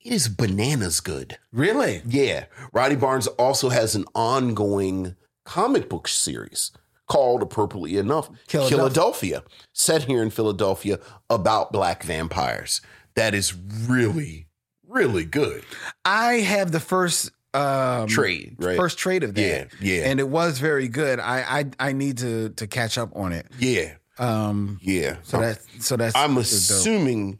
It 0.00 0.12
is 0.12 0.28
bananas 0.28 1.00
good. 1.00 1.38
Really? 1.52 2.02
Yeah. 2.06 2.44
Rodney 2.72 2.96
Barnes 2.96 3.26
also 3.26 3.70
has 3.70 3.94
an 3.94 4.04
ongoing 4.14 5.16
comic 5.44 5.88
book 5.88 6.08
series 6.08 6.72
called, 7.06 7.42
appropriately 7.42 7.96
enough, 7.96 8.30
Killadelphia. 8.48 8.70
Killadelphia, 8.70 9.42
set 9.72 10.04
here 10.04 10.22
in 10.22 10.30
Philadelphia 10.30 10.98
about 11.30 11.72
black 11.72 12.02
vampires. 12.02 12.80
That 13.14 13.34
is 13.34 13.54
really, 13.54 14.48
really 14.88 15.24
good. 15.24 15.64
I 16.04 16.34
have 16.34 16.72
the 16.72 16.80
first 16.80 17.30
um, 17.54 18.08
Trade, 18.08 18.56
right? 18.58 18.76
First 18.76 18.98
trade 18.98 19.22
of 19.22 19.34
that. 19.34 19.40
Yeah, 19.40 19.64
yeah. 19.80 20.10
And 20.10 20.18
it 20.18 20.28
was 20.28 20.58
very 20.58 20.88
good. 20.88 21.20
I 21.20 21.60
I, 21.60 21.88
I 21.88 21.92
need 21.92 22.18
to 22.18 22.48
to 22.50 22.66
catch 22.66 22.98
up 22.98 23.14
on 23.14 23.32
it. 23.32 23.46
Yeah, 23.58 23.94
Um. 24.18 24.78
yeah. 24.82 25.16
So 25.22 25.40
that 25.40 25.60
so 25.80 25.96
that's 25.96 26.14
I'm 26.16 26.36
assuming 26.38 27.38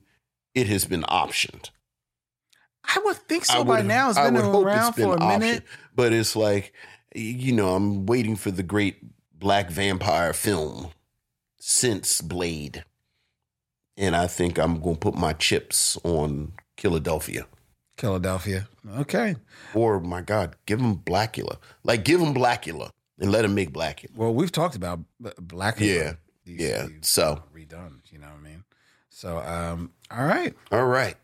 it 0.55 0.67
has 0.69 0.85
been 0.85 1.03
optioned. 1.03 1.71
I 2.85 3.01
would 3.05 3.17
think 3.17 3.45
I 3.51 3.55
so 3.59 3.65
by 3.65 3.79
would- 3.79 3.87
now. 3.87 4.11
It's 4.11 4.19
been 4.19 4.37
around 4.37 4.89
it's 4.89 4.97
been 4.97 5.07
for 5.07 5.17
a 5.17 5.39
minute. 5.39 5.63
optioned, 5.65 5.95
but 5.95 6.13
it's 6.13 6.37
like, 6.37 6.73
you 7.15 7.53
know, 7.53 7.75
I'm 7.75 8.07
waiting 8.07 8.37
for 8.37 8.51
the 8.51 8.63
great 8.63 8.97
black 9.39 9.71
vampire 9.71 10.33
film 10.33 10.91
since 11.59 12.21
Blade, 12.21 12.85
and 13.97 14.15
I 14.15 14.27
think 14.27 14.59
I'm 14.59 14.81
going 14.81 14.97
to 14.97 15.01
put 15.01 15.15
my 15.15 15.33
chips 15.33 15.97
on 16.05 16.53
Killadelphia. 16.77 17.45
Killadelphia. 17.97 18.67
Okay. 18.99 19.37
Or 19.73 20.01
my 20.01 20.21
God, 20.21 20.57
give 20.67 20.81
him 20.81 20.97
Blacula. 20.97 21.57
Like 21.85 22.05
give 22.05 22.21
him 22.21 22.35
Blacula 22.35 22.91
and 23.19 23.31
let 23.33 23.45
him 23.45 23.55
make 23.55 23.73
Blacula. 23.73 24.15
Well, 24.17 24.35
we've 24.35 24.53
talked 24.53 24.75
about 24.77 25.01
B- 25.23 25.31
Black. 25.41 25.79
Yeah, 25.81 26.15
These- 26.45 26.61
yeah. 26.61 26.87
these 26.87 27.09
So 27.09 27.43
redone. 27.55 28.01
You 28.11 28.19
know 28.19 28.27
what 28.29 28.37
I 28.41 28.49
mean? 28.49 28.65
So, 29.09 29.39
um, 29.39 29.93
all 30.11 30.25
right, 30.25 30.55
all 30.73 30.87
right, 30.87 31.17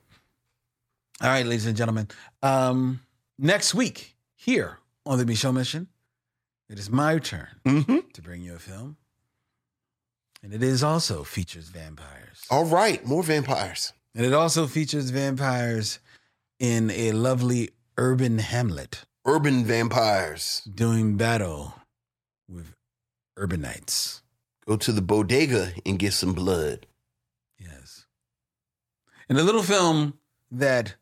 all 1.21 1.29
right, 1.29 1.45
ladies 1.45 1.67
and 1.67 1.77
gentlemen. 1.77 2.07
Um, 2.43 3.01
next 3.37 3.75
week 3.75 4.15
here 4.37 4.79
on 5.05 5.19
the 5.19 5.25
Micheaux 5.25 5.53
Mission, 5.53 5.89
it 6.69 6.79
is 6.79 6.89
my 6.89 7.19
turn 7.19 7.49
mm-hmm. 7.67 7.99
to 8.13 8.23
bring 8.23 8.43
you 8.43 8.55
a 8.55 8.59
film, 8.61 8.97
and 10.43 10.55
it 10.55 10.63
is 10.63 10.85
also 10.85 11.25
features 11.25 11.69
vampires, 11.69 12.45
all 12.49 12.65
right. 12.65 13.05
More 13.05 13.25
vampires. 13.25 13.93
and 14.15 14.25
it 14.25 14.33
also 14.33 14.69
features 14.69 15.11
vampires 15.11 15.99
in 16.61 16.91
a 16.93 17.11
lovely 17.13 17.71
urban 17.99 18.39
hamlet 18.39 19.05
Urban 19.27 19.65
vampires. 19.65 20.63
doing 20.73 21.17
battle 21.17 21.75
with 22.49 22.73
urbanites. 23.37 24.20
Go 24.71 24.77
to 24.77 24.93
the 24.93 25.03
bodega 25.03 25.73
and 25.85 25.99
get 25.99 26.13
some 26.13 26.33
blood. 26.33 26.87
Yes. 27.59 28.07
In 29.29 29.37
a 29.37 29.43
little 29.43 29.65
film 29.65 30.17
that 30.53 30.95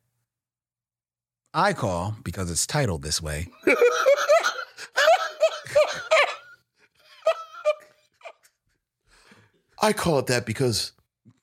I 1.52 1.74
call, 1.74 2.16
because 2.24 2.50
it's 2.50 2.66
titled 2.66 3.02
this 3.02 3.20
way, 3.20 3.48
I 9.82 9.92
call 9.92 10.18
it 10.20 10.28
that 10.28 10.46
because 10.46 10.92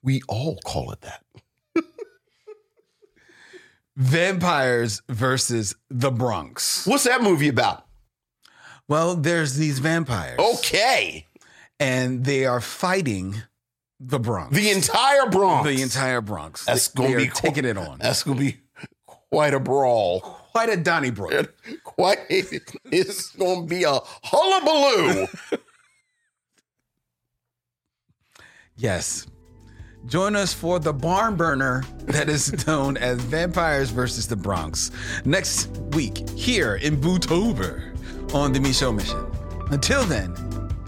we 0.01 0.23
all 0.27 0.57
call 0.65 0.93
it 0.93 1.01
that. 1.01 1.23
Vampires 3.95 5.03
versus 5.09 5.75
the 5.91 6.09
Bronx. 6.09 6.87
What's 6.87 7.03
that 7.03 7.21
movie 7.21 7.49
about? 7.49 7.85
Well, 8.87 9.15
there's 9.15 9.57
these 9.57 9.77
vampires. 9.77 10.39
Okay. 10.39 11.27
And 11.79 12.23
they 12.25 12.45
are 12.45 12.61
fighting 12.61 13.43
the 13.99 14.19
Bronx. 14.19 14.55
The 14.55 14.71
entire 14.71 15.29
Bronx. 15.29 15.67
The 15.67 15.81
entire 15.81 16.21
Bronx. 16.21 16.65
That's 16.65 16.87
going 16.87 17.11
to 17.11 17.17
be 17.17 17.27
taking 17.27 17.65
it 17.65 17.77
on. 17.77 17.99
That's 17.99 18.23
going 18.23 18.37
to 18.37 18.43
be 18.43 18.57
quite 19.05 19.53
a 19.53 19.59
brawl. 19.59 20.21
Quite 20.51 20.69
a 20.69 20.77
Donnybrook. 20.77 21.53
Quite. 21.83 22.19
It's 22.29 23.29
going 23.35 23.61
to 23.61 23.67
be 23.67 23.83
a 23.83 23.99
hullabaloo. 24.23 25.27
Yes. 28.77 29.27
Join 30.05 30.35
us 30.35 30.53
for 30.53 30.79
the 30.79 30.93
barn 30.93 31.35
burner 31.35 31.83
that 32.01 32.29
is 32.29 32.67
known 32.67 32.95
as 32.95 33.19
Vampires 33.21 33.89
versus 33.89 34.27
the 34.27 34.35
Bronx 34.35 34.91
next 35.25 35.67
week 35.93 36.29
here 36.29 36.75
in 36.75 36.95
Bootober 36.97 37.91
on 38.33 38.53
the 38.53 38.59
Micheaux 38.59 38.95
Mission. 38.95 39.25
Until 39.71 40.03
then, 40.03 40.35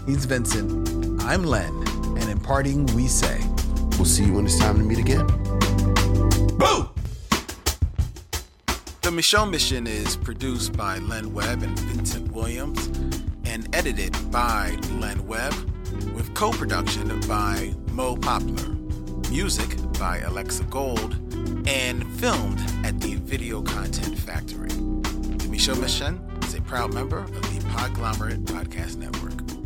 he's 0.08 0.24
Vincent, 0.24 1.22
I'm 1.22 1.44
Len, 1.44 1.70
and 2.16 2.30
in 2.30 2.40
parting, 2.40 2.86
we 2.94 3.06
say, 3.06 3.38
we'll 3.98 4.06
see 4.06 4.24
you 4.24 4.32
when 4.32 4.46
it's 4.46 4.58
time 4.58 4.78
to 4.78 4.82
meet 4.82 4.98
again. 4.98 5.26
Boo! 6.56 6.88
The 9.02 9.10
Micheaux 9.10 9.50
Mission 9.50 9.86
is 9.86 10.16
produced 10.16 10.74
by 10.76 10.98
Len 10.98 11.34
Webb 11.34 11.62
and 11.62 11.78
Vincent 11.80 12.32
Williams 12.32 12.86
and 13.44 13.68
edited 13.76 14.16
by 14.30 14.78
Len 14.92 15.26
Webb 15.26 15.52
with 16.14 16.32
co 16.34 16.52
production 16.52 17.20
by 17.28 17.74
Mo 17.92 18.16
Poplar, 18.16 18.70
music 19.30 19.76
by 19.98 20.20
Alexa 20.20 20.64
Gold, 20.64 21.16
and 21.68 22.10
filmed 22.18 22.60
at 22.82 22.98
the 23.00 23.16
Video 23.16 23.60
Content 23.60 24.18
Factory. 24.18 24.68
The 24.68 25.48
Micheaux 25.50 25.78
Mission 25.78 26.18
is 26.44 26.54
a 26.54 26.62
proud 26.62 26.94
member 26.94 27.18
of 27.18 27.42
the 27.42 27.60
Podglomerate 27.68 28.44
Podcast 28.44 28.96
Network. 28.96 29.57